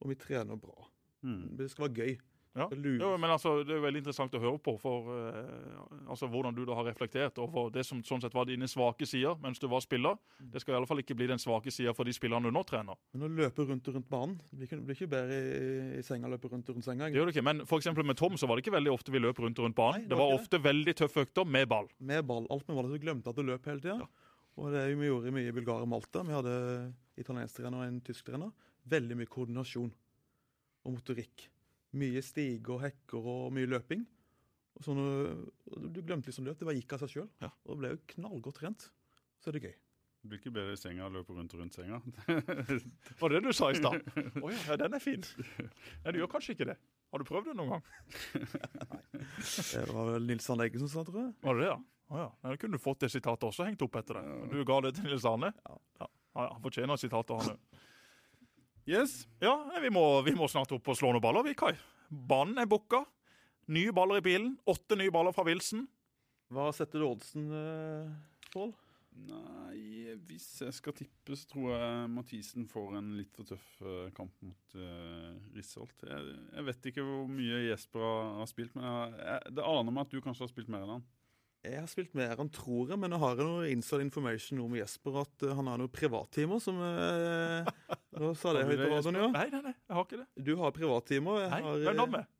Og 0.00 0.12
vi 0.12 0.18
trener 0.20 0.60
bra. 0.60 0.76
Mm. 1.24 1.56
Det 1.56 1.70
skal 1.72 1.88
være 1.88 2.04
gøy. 2.04 2.18
Ja. 2.58 2.66
Jo, 2.74 3.16
men 3.16 3.30
altså, 3.30 3.60
Det 3.62 3.70
er 3.70 3.78
jo 3.78 3.84
veldig 3.84 4.00
interessant 4.02 4.34
å 4.34 4.40
høre 4.42 4.58
på 4.58 4.72
for 4.82 5.06
uh, 5.06 6.08
altså 6.10 6.26
hvordan 6.26 6.56
du 6.56 6.64
da 6.66 6.74
har 6.74 6.88
reflektert 6.88 7.38
over 7.38 7.68
det 7.70 7.84
som 7.86 8.00
sånn 8.02 8.22
sett 8.24 8.34
var 8.34 8.48
dine 8.48 8.66
svake 8.66 9.06
sider 9.06 9.38
mens 9.42 9.62
du 9.62 9.68
var 9.70 9.84
spiller. 9.84 10.18
Det 10.40 10.62
skal 10.62 10.74
i 10.74 10.78
alle 10.80 10.88
fall 10.90 11.02
ikke 11.02 11.14
bli 11.18 11.28
den 11.30 11.38
svake 11.38 11.70
sida 11.70 11.94
for 11.94 12.08
de 12.08 12.14
spillerne 12.16 12.50
du 12.50 12.54
nå 12.54 12.64
trener. 12.66 12.98
Men 13.14 13.28
å 13.28 13.30
løpe 13.38 13.68
rundt 13.68 13.86
og 13.86 13.98
rundt 14.00 14.08
banen 14.10 14.34
Det 14.50 14.58
blir 14.58 14.70
ikke, 14.70 14.80
blir 14.88 14.98
ikke 14.98 15.10
bedre 15.12 15.36
i, 15.36 15.76
i 16.00 16.02
senga 16.06 16.26
å 16.26 16.32
løpe 16.34 16.50
rundt 16.50 16.72
og 16.72 16.80
rundt 16.80 16.88
senga. 16.88 17.06
Det 17.06 17.20
gjør 17.20 17.30
det 17.30 17.36
ikke, 17.36 17.46
Men 17.52 17.62
for 17.70 18.02
med 18.10 18.18
Tom 18.18 18.40
så 18.40 18.50
var 18.50 18.58
det 18.58 18.66
ikke 18.66 18.74
veldig 18.78 18.96
ofte 18.96 19.14
vi 19.14 19.22
løp 19.22 19.38
rundt 19.44 19.62
og 19.62 19.68
rundt 19.68 19.78
banen. 19.78 20.00
Nei, 20.00 20.08
det 20.08 20.16
det 20.16 20.18
var 20.18 20.34
ofte 20.34 20.56
det. 20.56 20.64
veldig 20.66 20.96
tøffe 21.04 21.24
økter 21.28 21.46
med 21.46 21.70
ball. 21.70 21.86
Med 21.98 22.26
ball. 22.26 22.50
Alt 22.50 22.66
med 22.66 22.80
ball. 22.80 22.90
Du 22.90 22.98
glemte 22.98 23.30
at 23.30 23.38
du 23.38 23.46
løp 23.46 23.70
hele 23.70 23.84
tida. 23.84 24.10
Og 24.58 24.74
det 24.74 24.88
vi 24.98 25.06
gjorde 25.06 25.32
mye 25.34 25.48
i 25.48 25.54
Bulgaria 25.54 25.86
og 25.86 25.92
Malta. 25.94 26.24
Vi 26.26 26.34
hadde 26.34 26.56
italiensk 27.20 27.60
trener 27.60 27.78
og 27.78 27.86
en 27.86 28.02
tysk 28.04 28.26
trener. 28.26 28.50
Veldig 28.90 29.22
mye 29.22 29.30
koordinasjon 29.30 29.90
og 30.84 30.94
motorikk. 30.96 31.46
Mye 31.98 32.22
stiger 32.22 32.76
og 32.76 32.82
hekker 32.84 33.30
og 33.34 33.52
mye 33.54 33.68
løping. 33.70 34.06
Og 34.78 34.86
så 34.86 34.94
du 34.94 36.00
glemte 36.00 36.30
liksom 36.30 36.46
løp. 36.46 36.58
Det 36.60 36.68
bare 36.68 36.78
gikk 36.78 36.96
av 36.96 37.02
seg 37.02 37.14
sjøl. 37.14 37.30
Ja. 37.42 37.50
Og 37.66 37.74
det 37.74 37.80
ble 37.80 37.92
jo 37.94 38.02
knallgodt 38.14 38.60
trent. 38.60 38.90
Så 39.42 39.50
er 39.50 39.58
det 39.58 39.64
gøy. 39.68 39.74
Du 40.20 40.28
blir 40.28 40.40
ikke 40.42 40.52
bedre 40.52 40.74
i 40.76 40.78
senga 40.78 41.06
å 41.06 41.12
løpe 41.12 41.32
rundt 41.32 41.54
og 41.56 41.62
rundt 41.62 41.76
senga. 41.76 41.98
Var 43.20 43.32
det 43.32 43.38
det 43.38 43.40
du 43.46 43.56
sa 43.56 43.70
i 43.72 43.78
stad? 43.78 44.02
Å 44.04 44.42
oh, 44.44 44.50
ja, 44.52 44.76
den 44.76 44.96
er 44.96 45.00
fin. 45.00 45.22
Nei, 46.04 46.12
du 46.12 46.20
gjør 46.20 46.28
kanskje 46.34 46.56
ikke 46.58 46.66
det. 46.68 46.76
Har 47.10 47.22
du 47.22 47.26
prøvd 47.26 47.48
det 47.50 47.54
noen 47.58 47.72
gang? 47.72 47.86
Det 49.72 49.86
var 49.88 50.12
vel 50.12 50.28
Nils 50.28 50.46
Arne 50.52 50.66
Eggen 50.68 50.84
som 50.84 50.90
sa, 50.92 51.02
tror 51.08 51.22
jeg. 51.24 51.32
Var 51.42 51.56
det 51.56 51.64
det, 51.64 51.70
ja? 51.72 51.78
Å 52.10 52.20
ja. 52.20 52.28
Nei, 52.42 52.52
Da 52.52 52.60
kunne 52.60 52.76
du 52.76 52.82
fått 52.82 53.00
det 53.02 53.10
sitatet 53.14 53.48
også 53.48 53.66
hengt 53.66 53.82
opp 53.86 53.96
etter 53.98 54.20
det. 54.20 54.24
Du 54.52 54.60
ga 54.68 54.76
det 54.84 54.92
til 54.98 55.08
Nils 55.08 55.26
Arne? 55.26 55.50
Ja. 55.64 55.78
Ja, 56.02 56.08
ja, 56.36 56.46
Han 56.52 56.62
fortjener 56.62 57.00
sitatet, 57.00 57.32
han 57.40 57.56
òg. 57.56 57.64
Yes. 58.88 59.28
Ja, 59.42 59.54
vi 59.82 59.90
må, 59.92 60.04
vi 60.26 60.34
må 60.36 60.48
snart 60.50 60.72
opp 60.74 60.88
og 60.88 60.98
slå 60.98 61.12
noen 61.12 61.24
baller, 61.24 61.44
vi, 61.46 61.54
Kai. 61.58 61.74
Banen 62.10 62.58
er 62.58 62.68
booka. 62.70 63.04
Nye 63.70 63.92
baller 63.94 64.18
i 64.18 64.24
bilen. 64.24 64.54
Åtte 64.68 64.98
nye 64.98 65.12
baller 65.14 65.34
fra 65.36 65.44
Wilson. 65.46 65.84
Hva 66.50 66.70
setter 66.74 67.02
du 67.02 67.06
oddsen, 67.06 67.50
eh, 67.54 68.14
Pål? 68.50 68.72
Nei, 69.28 70.14
hvis 70.26 70.46
jeg 70.64 70.74
skal 70.74 70.94
tippe, 70.96 71.36
så 71.36 71.46
tror 71.50 71.72
jeg 71.74 72.10
Mathisen 72.14 72.66
får 72.70 72.96
en 72.98 73.12
litt 73.18 73.30
for 73.36 73.46
tøff 73.46 73.68
eh, 73.82 74.10
kamp 74.16 74.32
mot 74.46 74.76
uh, 74.78 75.34
Risholt. 75.54 76.06
Jeg, 76.06 76.36
jeg 76.54 76.66
vet 76.68 76.90
ikke 76.90 77.04
hvor 77.04 77.26
mye 77.30 77.64
Jesper 77.68 78.06
har, 78.06 78.30
har 78.40 78.50
spilt, 78.50 78.74
men 78.78 78.86
jeg, 78.86 79.16
jeg, 79.20 79.54
det 79.58 79.66
aner 79.66 79.94
meg 79.94 80.06
at 80.06 80.14
du 80.14 80.22
kanskje 80.24 80.46
har 80.46 80.52
spilt 80.52 80.70
mer 80.72 80.86
enn 80.86 80.94
han. 80.96 81.06
Jeg 81.60 81.76
har 81.76 81.88
spilt 81.92 82.14
mer 82.16 82.38
enn 82.40 82.48
tror 82.52 82.88
jeg, 82.88 82.96
men 83.00 83.12
jeg 83.12 83.20
har 83.20 83.40
noe 83.44 83.68
inside 83.68 84.04
information 84.06 84.62
om 84.64 84.76
Jesper. 84.78 85.18
At 85.26 85.44
eh, 85.44 85.54
han 85.56 85.68
har 85.68 85.80
noen 85.80 85.92
privattimer 85.92 86.60
som 86.62 86.78
uh, 86.80 87.68
Nå 88.16 88.32
sa 88.40 88.54
det 88.56 88.64
høyt 88.64 88.80
på 88.80 88.88
radioen, 88.94 89.18
ja. 89.20 89.30
Nei, 89.34 89.46
nei, 89.52 89.60
nei, 89.68 89.74
jeg 89.76 89.98
har 89.98 90.06
ikke 90.06 90.20
det. 90.22 90.28
Du 90.46 90.54
har 90.62 90.72
privattimer. 90.76 91.42
Jeg 91.44 91.50
Nei, 91.52 91.60
har, 91.66 91.82
Hvem 91.90 92.16
er 92.16 92.22
eh. 92.22 92.30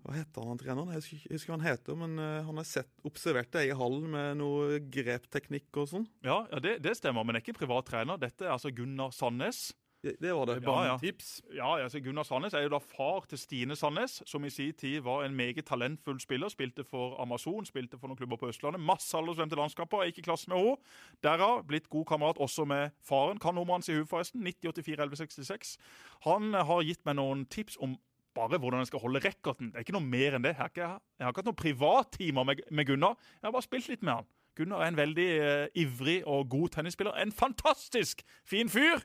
Hva 0.00 0.16
heter 0.16 0.46
han 0.48 0.60
treneren? 0.60 0.90
Jeg 0.94 1.02
husker, 1.02 1.24
jeg 1.26 1.36
husker 1.36 1.52
hva 1.52 1.58
han 1.58 1.66
heter, 1.68 1.96
men 2.00 2.22
eh, 2.24 2.38
han 2.46 2.58
har 2.58 2.66
sett, 2.66 2.90
observert 3.06 3.52
deg 3.52 3.70
i 3.70 3.76
hallen 3.76 4.06
med 4.14 4.40
noe 4.40 4.80
grepteknikk 4.92 5.82
og 5.82 5.90
sånn. 5.92 6.06
Ja, 6.26 6.40
ja 6.50 6.62
det, 6.64 6.78
det 6.82 6.96
stemmer, 6.98 7.26
men 7.26 7.36
jeg 7.36 7.44
er 7.44 7.46
ikke 7.50 7.60
privat 7.60 7.90
trener. 7.90 8.18
Dette 8.18 8.48
er 8.48 8.54
altså 8.56 8.72
Gunnar 8.74 9.12
Sandnes. 9.14 9.68
Det, 10.02 10.32
var 10.32 10.46
det. 10.48 10.62
Ja, 10.64 10.84
ja. 10.84 11.12
Ja, 11.54 11.70
altså 11.82 12.00
Gunnar 12.00 12.24
Sandnes 12.24 12.54
er 12.56 12.62
jo 12.64 12.70
da 12.72 12.78
far 12.80 13.26
til 13.28 13.38
Stine 13.38 13.76
Sandnes, 13.76 14.22
som 14.26 14.44
i 14.44 14.50
sin 14.50 14.72
tid 14.72 15.02
var 15.04 15.26
en 15.26 15.34
meget 15.36 15.66
talentfull 15.68 16.20
spiller. 16.20 16.48
Spilte 16.48 16.84
for 16.88 17.20
Amazon, 17.20 17.66
spilte 17.68 17.98
for 18.00 18.08
noen 18.08 18.16
klubber 18.16 18.40
på 18.40 18.48
Østlandet. 18.48 18.80
Masse 18.80 19.12
aldersvendte 19.18 19.58
landskaper, 19.60 20.06
gikk 20.08 20.22
i 20.22 20.26
klasse 20.30 20.48
med 20.48 20.56
henne. 20.56 20.94
Derav 21.26 21.66
blitt 21.68 21.90
god 21.92 22.08
kamerat 22.08 22.40
også 22.40 22.64
med 22.64 22.96
faren. 23.04 23.38
Kan 23.38 23.54
nummeret 23.60 23.82
hans 23.82 23.92
i 23.92 23.98
huet, 23.98 24.08
forresten. 24.08 24.40
9084 24.40 24.96
1166. 25.04 25.76
Han 26.24 26.54
har 26.54 26.86
gitt 26.88 27.04
meg 27.04 27.20
noen 27.20 27.44
tips 27.52 27.76
om 27.84 27.98
bare 28.34 28.58
hvordan 28.62 28.80
jeg 28.80 28.92
skal 28.94 29.04
holde 29.04 29.20
racketen. 29.20 29.68
Det 29.70 29.82
er 29.82 29.84
ikke 29.84 29.98
noe 29.98 30.08
mer 30.16 30.38
enn 30.38 30.48
det. 30.48 30.54
Jeg 30.54 30.62
har 30.62 30.72
ikke, 30.72 30.90
jeg 31.18 31.26
har 31.26 31.32
ikke 31.34 31.42
hatt 31.42 31.52
noen 31.52 31.62
privattimer 31.66 32.48
med, 32.48 32.64
med 32.70 32.88
Gunnar. 32.88 33.16
Jeg 33.36 33.50
har 33.50 33.56
bare 33.58 33.68
spilt 33.68 33.92
litt 33.92 34.06
med 34.06 34.22
han. 34.22 34.28
Gunnar 34.56 34.80
er 34.84 34.92
en 34.94 34.98
veldig 34.98 35.30
eh, 35.44 35.80
ivrig 35.84 36.20
og 36.24 36.48
god 36.52 36.76
tennisspiller. 36.78 37.20
En 37.20 37.32
fantastisk 37.32 38.24
fin 38.48 38.72
fyr! 38.72 39.04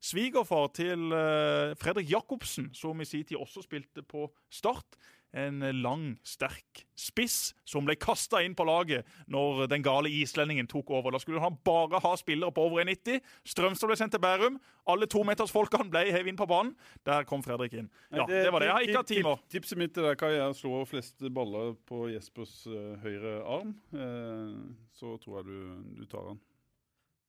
Svigerfar 0.00 0.70
til 0.76 1.12
eh, 1.12 1.76
Fredrik 1.80 2.10
Jacobsen, 2.10 2.70
som 2.74 3.00
i 3.00 3.08
sin 3.08 3.24
tid 3.28 3.40
også 3.40 3.64
spilte 3.66 4.04
på 4.06 4.28
Start. 4.50 4.98
En 5.30 5.60
lang, 5.78 6.16
sterk 6.26 6.80
spiss 6.98 7.52
som 7.68 7.86
ble 7.86 7.94
kasta 8.00 8.40
inn 8.42 8.56
på 8.58 8.64
laget 8.66 9.06
når 9.30 9.68
den 9.70 9.84
gale 9.86 10.10
islendingen 10.10 10.66
tok 10.66 10.90
over. 10.90 11.14
Da 11.14 11.20
skulle 11.22 11.42
han 11.42 11.54
bare 11.62 12.00
ha 12.02 12.12
spillere 12.18 12.50
på 12.50 12.64
over 12.66 12.82
1,90. 12.82 13.20
Strømstad 13.46 13.92
ble 13.92 13.98
sendt 14.00 14.16
til 14.16 14.24
Bærum. 14.24 14.58
Alle 14.90 15.06
tometersfolkene 15.06 15.86
ble 15.92 16.02
hevet 16.10 16.32
inn 16.32 16.40
på 16.40 16.48
banen. 16.50 16.74
Der 17.06 17.22
kom 17.30 17.46
Fredrik 17.46 17.78
inn. 17.78 17.86
Ja, 18.10 18.26
det 18.26 18.50
var 18.50 18.58
det. 18.58 18.72
Jeg 18.72 18.74
har 18.74 18.88
ikke 18.88 19.04
hatt 19.04 19.12
timer. 19.14 19.38
Tip, 19.46 19.60
tipset 19.60 19.78
mitt 19.84 19.94
til 19.94 20.08
deg 20.08 20.18
Kai, 20.18 20.32
er 20.34 20.50
å 20.50 20.56
slå 20.56 20.82
flest 20.90 21.22
baller 21.30 21.76
på 21.86 22.08
Jespers 22.10 22.64
eh, 22.66 22.94
høyre 23.04 23.38
arm. 23.46 23.76
Eh, 23.94 24.54
så 24.98 25.14
tror 25.22 25.44
jeg 25.44 25.52
du, 25.52 25.92
du 26.00 26.08
tar 26.10 26.32
han. 26.32 26.42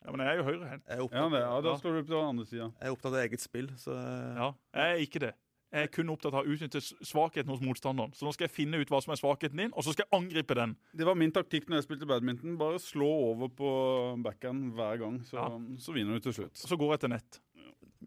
Ja, 0.06 0.12
men 0.12 0.26
jeg 0.26 0.34
er 0.34 0.38
jo 0.42 0.44
høyrehendt. 0.50 0.88
Jeg 0.88 0.98
er 0.98 1.08
Ja, 1.14 1.28
men, 1.30 1.40
ja, 1.42 1.62
da 1.62 1.70
Ja. 1.70 1.78
slår 1.78 1.94
du 2.00 2.04
på 2.04 2.16
den 2.18 2.26
andre 2.26 2.46
sida. 2.46 2.72
jeg 2.82 2.88
er 2.88 2.92
opptatt 2.96 3.14
av 3.14 3.20
eget 3.30 3.40
spill, 3.40 3.68
så 3.78 3.92
eh, 3.94 4.36
Ja, 4.36 4.52
jeg 4.74 4.92
er 4.98 5.06
ikke 5.06 5.20
det. 5.20 5.34
Jeg 5.72 5.84
er 5.84 5.88
kun 5.88 6.10
opptatt 6.10 6.34
av 6.34 6.44
å 6.44 6.48
utnytte 6.52 6.82
s- 6.82 6.94
svakheten 7.02 7.48
hos 7.48 7.62
motstanderen. 7.62 8.12
Så 8.14 8.26
nå 8.28 8.34
skal 8.34 8.48
jeg 8.50 8.52
finne 8.52 8.76
ut 8.82 8.90
hva 8.90 9.02
som 9.02 9.14
er 9.14 9.16
svakheten 9.16 9.56
din, 9.56 9.72
og 9.72 9.84
så 9.86 9.94
skal 9.94 10.04
jeg 10.04 10.20
angripe 10.20 10.54
den. 10.54 10.76
Det 10.94 11.06
var 11.06 11.16
min 11.16 11.32
taktikk 11.32 11.70
når 11.70 11.78
jeg 11.80 11.84
spilte 11.88 12.06
badminton. 12.08 12.58
Bare 12.58 12.76
slå 12.78 13.08
over 13.08 13.48
på 13.48 14.22
backhand 14.22 14.74
hver 14.74 14.98
gang, 15.00 15.20
så, 15.24 15.34
Ja. 15.38 15.48
så 15.80 15.94
vinner 15.94 16.20
du 16.20 16.20
til 16.20 16.34
slutt. 16.34 16.54
Så 16.58 16.76
går 16.78 16.92
jeg 16.94 17.00
til 17.02 17.10
nett. 17.10 17.40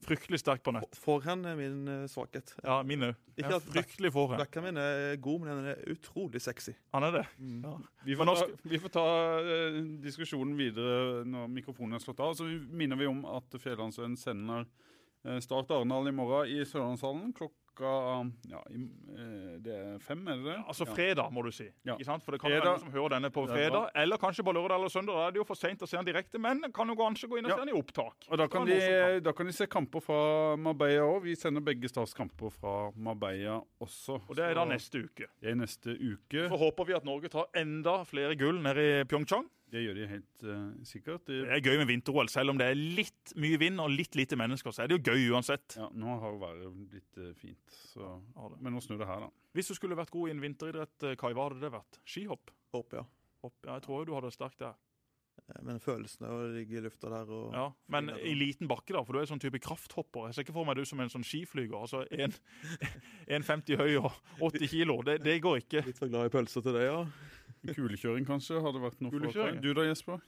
Fryktelig 0.02 0.40
sterk 0.40 0.62
på 0.66 0.72
nett. 0.74 0.96
Forhånd 0.98 1.46
er 1.46 1.54
min 1.58 1.88
eh, 1.88 2.06
svakhet. 2.10 2.54
Ja, 2.64 2.80
min 2.86 3.06
òg. 3.06 3.18
Ikke 3.38 3.58
at 3.60 3.66
Fryktelig 3.66 4.10
forhånd. 4.14 4.42
Backhand 4.42 4.66
min 4.66 4.80
er 4.82 5.16
god, 5.22 5.42
men 5.44 5.60
den 5.60 5.68
er 5.70 5.82
utrolig 5.94 6.42
sexy. 6.42 6.74
Han 6.96 7.06
er 7.06 7.20
det. 7.20 7.24
Mm. 7.38 7.84
Vi 8.04 8.16
får 8.18 8.30
ta, 8.30 8.48
vi 8.74 8.80
får 8.82 8.94
ta 8.96 9.06
eh, 9.40 9.78
diskusjonen 10.04 10.56
videre 10.58 11.22
når 11.28 11.50
mikrofonen 11.54 11.98
er 11.98 12.02
slått 12.02 12.22
av. 12.24 12.34
Så 12.38 12.48
minner 12.48 12.98
vi 13.00 13.08
om 13.10 13.22
at 13.36 13.58
Fjellandsøen 13.62 14.18
sender 14.18 14.66
eh, 15.24 15.38
Start 15.44 15.70
Arendal 15.74 16.10
i 16.10 16.16
morgen 16.16 16.50
i 16.50 16.64
Sørlandshallen 16.66 17.30
klokka 17.36 17.63
klokka 17.74 18.30
ja, 18.48 18.64
eh, 18.70 19.59
Det 19.60 19.74
er 19.74 19.98
fem, 19.98 20.26
er 20.28 20.36
det 20.36 20.44
det? 20.44 20.56
Altså 20.68 20.84
fredag, 20.86 21.30
må 21.32 21.42
du 21.42 21.51
si. 21.52 21.66
Ja. 21.84 21.94
Ikke 21.94 22.05
sant? 22.05 22.24
For 22.24 22.32
det 22.32 22.40
kan 22.40 22.51
Fredag. 22.51 22.64
være 22.64 22.72
noen 22.72 22.80
som 22.80 22.92
hører 22.92 23.14
denne 23.16 23.30
på 23.30 23.46
fredag, 23.48 23.90
eller 23.94 24.16
kanskje 24.18 24.44
på 24.44 24.52
lørdag 24.55 24.76
eller 24.78 24.88
søndag. 24.88 25.14
Da 25.14 25.26
er 25.26 25.34
det 25.34 25.40
jo 25.42 25.46
for 25.48 25.59
seint 25.59 25.82
å 25.82 25.88
se 25.88 25.96
den 25.96 26.06
direkte, 26.06 26.38
men 26.38 26.62
kan 26.74 26.88
jo 26.88 26.96
kanskje 26.98 27.28
gå 27.28 27.38
inn 27.38 27.46
og 27.46 27.55
se 27.55 27.64
den 27.64 27.74
i 27.74 27.78
opptak. 27.78 28.28
Og 28.30 28.38
da 28.38 28.48
kan, 28.48 28.66
de, 28.66 29.20
da 29.24 29.32
kan 29.32 29.46
de 29.46 29.52
se 29.56 29.66
kamper 29.66 30.05
fra 30.05 30.20
Marbella 30.56 31.06
òg. 31.09 31.22
Vi 31.24 31.36
sender 31.38 31.64
begge 31.64 31.90
statskamper 31.90 32.52
fra 32.55 32.90
Marbella 32.96 33.60
også. 33.82 34.20
Og 34.28 34.36
det 34.38 34.44
er 34.51 34.55
da 34.59 34.66
neste 34.68 35.05
uke. 35.05 35.28
Det 35.40 35.51
er 35.51 35.59
neste 35.59 35.96
uke. 35.98 36.48
Så 36.48 36.60
håper 36.60 36.90
vi 36.90 36.96
at 36.96 37.05
Norge 37.06 37.32
tar 37.32 37.51
enda 37.59 38.02
flere 38.09 38.36
gull 38.38 38.60
nede 38.62 38.84
i 38.84 39.05
Pyeongchang. 39.09 39.48
Det 39.74 39.82
gjør 39.82 39.96
de 39.98 40.05
helt 40.06 40.44
uh, 40.46 40.59
sikkert. 40.86 41.24
Det 41.26 41.40
Det, 41.42 41.52
er 41.56 41.64
gøy 41.64 41.80
med 41.80 41.88
vinter-OL. 41.90 42.28
Selv 42.30 42.55
om 42.55 42.60
det 42.60 42.68
er 42.70 42.78
litt 42.78 43.32
mye 43.42 43.59
vind 43.59 43.82
og 43.82 43.90
litt 43.90 44.14
lite 44.14 44.38
mennesker, 44.38 44.70
så 44.74 44.84
er 44.84 44.92
det 44.92 45.01
jo 45.01 45.12
gøy 45.12 45.32
uansett. 45.34 45.74
ja, 45.80 45.88
nå 45.98 46.14
har 46.22 46.36
jo 46.36 46.38
været 46.44 46.78
blitt 46.92 47.18
uh, 47.18 47.32
fint, 47.40 47.78
så. 47.90 48.14
Ja, 48.36 48.48
det. 48.52 48.60
men 48.62 48.76
nå 48.76 48.82
snur 48.84 49.01
det 49.02 49.10
her, 49.10 49.26
da. 49.26 49.32
Hvis 49.55 49.70
du 49.70 49.74
skulle 49.78 49.98
vært 49.98 50.14
god 50.14 50.30
i 50.30 50.34
en 50.34 50.42
vinteridrett, 50.42 50.96
eh, 51.06 51.18
Kai, 51.18 51.32
hva 51.34 51.48
hadde 51.48 51.60
det 51.62 51.70
vært? 51.74 52.01
Skihopp? 52.06 52.51
Hopp, 52.74 52.94
ja. 52.96 53.05
Hopp. 53.44 53.55
Ja, 53.66 53.76
jeg 53.76 53.84
tror 53.86 54.01
jo 54.02 54.09
du 54.09 54.14
hadde 54.16 54.30
det 54.30 54.34
sterkt 54.38 54.62
der. 54.64 54.74
Eh, 55.44 55.60
Men 55.66 55.78
følelsen 55.82 56.26
av 56.26 56.38
å 56.38 56.48
ligge 56.55 56.78
i 56.78 56.82
lufta 56.82 57.10
der 57.12 57.30
og 57.34 57.55
Ja, 57.55 57.66
Men 57.90 58.10
i 58.16 58.34
liten 58.38 58.70
bakke, 58.70 58.94
da, 58.96 59.02
for 59.05 59.14
du 59.14 59.20
er 59.20 59.28
sånn 59.30 59.42
type 59.42 59.60
krafthopper. 59.62 60.26
Jeg 60.30 60.34
ser 60.38 60.46
ikke 60.46 60.56
for 60.56 60.66
meg 60.66 60.78
du 60.78 60.84
som 60.88 61.02
en 61.05 61.12
sånn 61.12 61.26
skiflyger. 61.26 61.76
altså 61.78 62.02
1,50 62.10 63.78
høy 63.82 63.96
og 64.01 64.10
80 64.40 64.70
kilo. 64.70 64.98
Det, 65.06 65.20
det 65.22 65.38
går 65.44 65.62
ikke. 65.62 65.84
Litt 65.86 65.98
for 66.02 66.10
glad 66.10 66.30
i 66.30 66.34
pølser 66.34 66.66
til 66.66 66.78
det, 66.78 66.86
ja. 66.88 67.05
Kulekjøring 67.72 68.28
kanskje 68.28 68.60
hadde 68.64 68.82
vært 68.82 69.00
noe 69.04 69.14
for. 69.14 69.58
Du 69.62 69.70
da, 69.72 69.86
Jesper? 69.88 70.22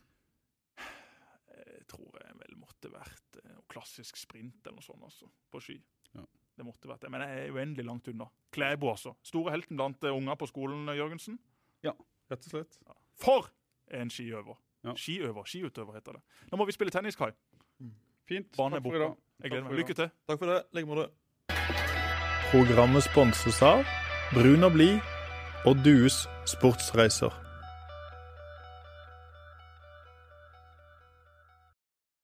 Jeg 1.52 1.84
tror 1.92 2.18
jeg 2.22 2.38
vel 2.40 2.56
måtte 2.58 2.90
vært 2.90 3.40
eh, 3.42 3.52
noe 3.52 3.66
klassisk 3.70 4.18
sprint 4.18 4.64
eller 4.64 4.80
noe 4.80 4.86
sånt 4.86 5.04
altså, 5.06 5.28
på 5.52 5.60
ski. 5.62 5.76
Ja. 6.16 6.24
Det 6.56 6.64
måtte 6.64 6.88
vært 6.88 7.04
det. 7.04 7.12
Men 7.12 7.26
jeg 7.26 7.44
er 7.44 7.54
uendelig 7.54 7.86
langt 7.86 8.08
unna. 8.10 8.28
Klæbo, 8.56 8.90
altså. 8.94 9.12
Store 9.26 9.52
helten 9.54 9.78
blant 9.78 10.04
eh, 10.04 10.16
unger 10.16 10.40
på 10.40 10.48
skolen, 10.50 10.88
Jørgensen. 10.96 11.36
Ja, 11.84 11.92
Rett 12.30 12.46
og 12.48 12.50
slett. 12.50 12.78
For 13.22 13.50
en 13.94 14.10
skiøver! 14.10 14.58
Ja. 14.86 14.94
Skiøver, 14.98 15.46
skiutøver 15.46 15.98
heter 15.98 16.18
det. 16.18 16.22
Nå 16.50 16.58
må 16.58 16.66
vi 16.66 16.74
spille 16.74 16.94
tennis, 16.94 17.18
Kai. 17.18 17.30
Fint. 18.26 18.50
Banen 18.56 18.80
Takk 18.80 18.88
for 18.88 18.98
i 18.98 19.02
dag. 19.02 19.14
Jeg 19.42 19.52
gleder 19.52 19.68
meg. 19.68 19.78
Lykke 19.80 19.94
til. 19.94 20.10
Takk 20.26 20.40
for 20.42 20.50
det. 20.50 20.58
Legg 20.74 20.88
med 20.88 20.96
måte. 20.96 21.10
Programmet 22.50 23.06
sponses 23.06 23.60
av 23.62 23.86
Brun 24.34 24.66
og 24.66 24.74
blid 24.74 25.15
og 25.64 25.76
Dues 25.84 26.28
sportsreiser. 26.46 27.45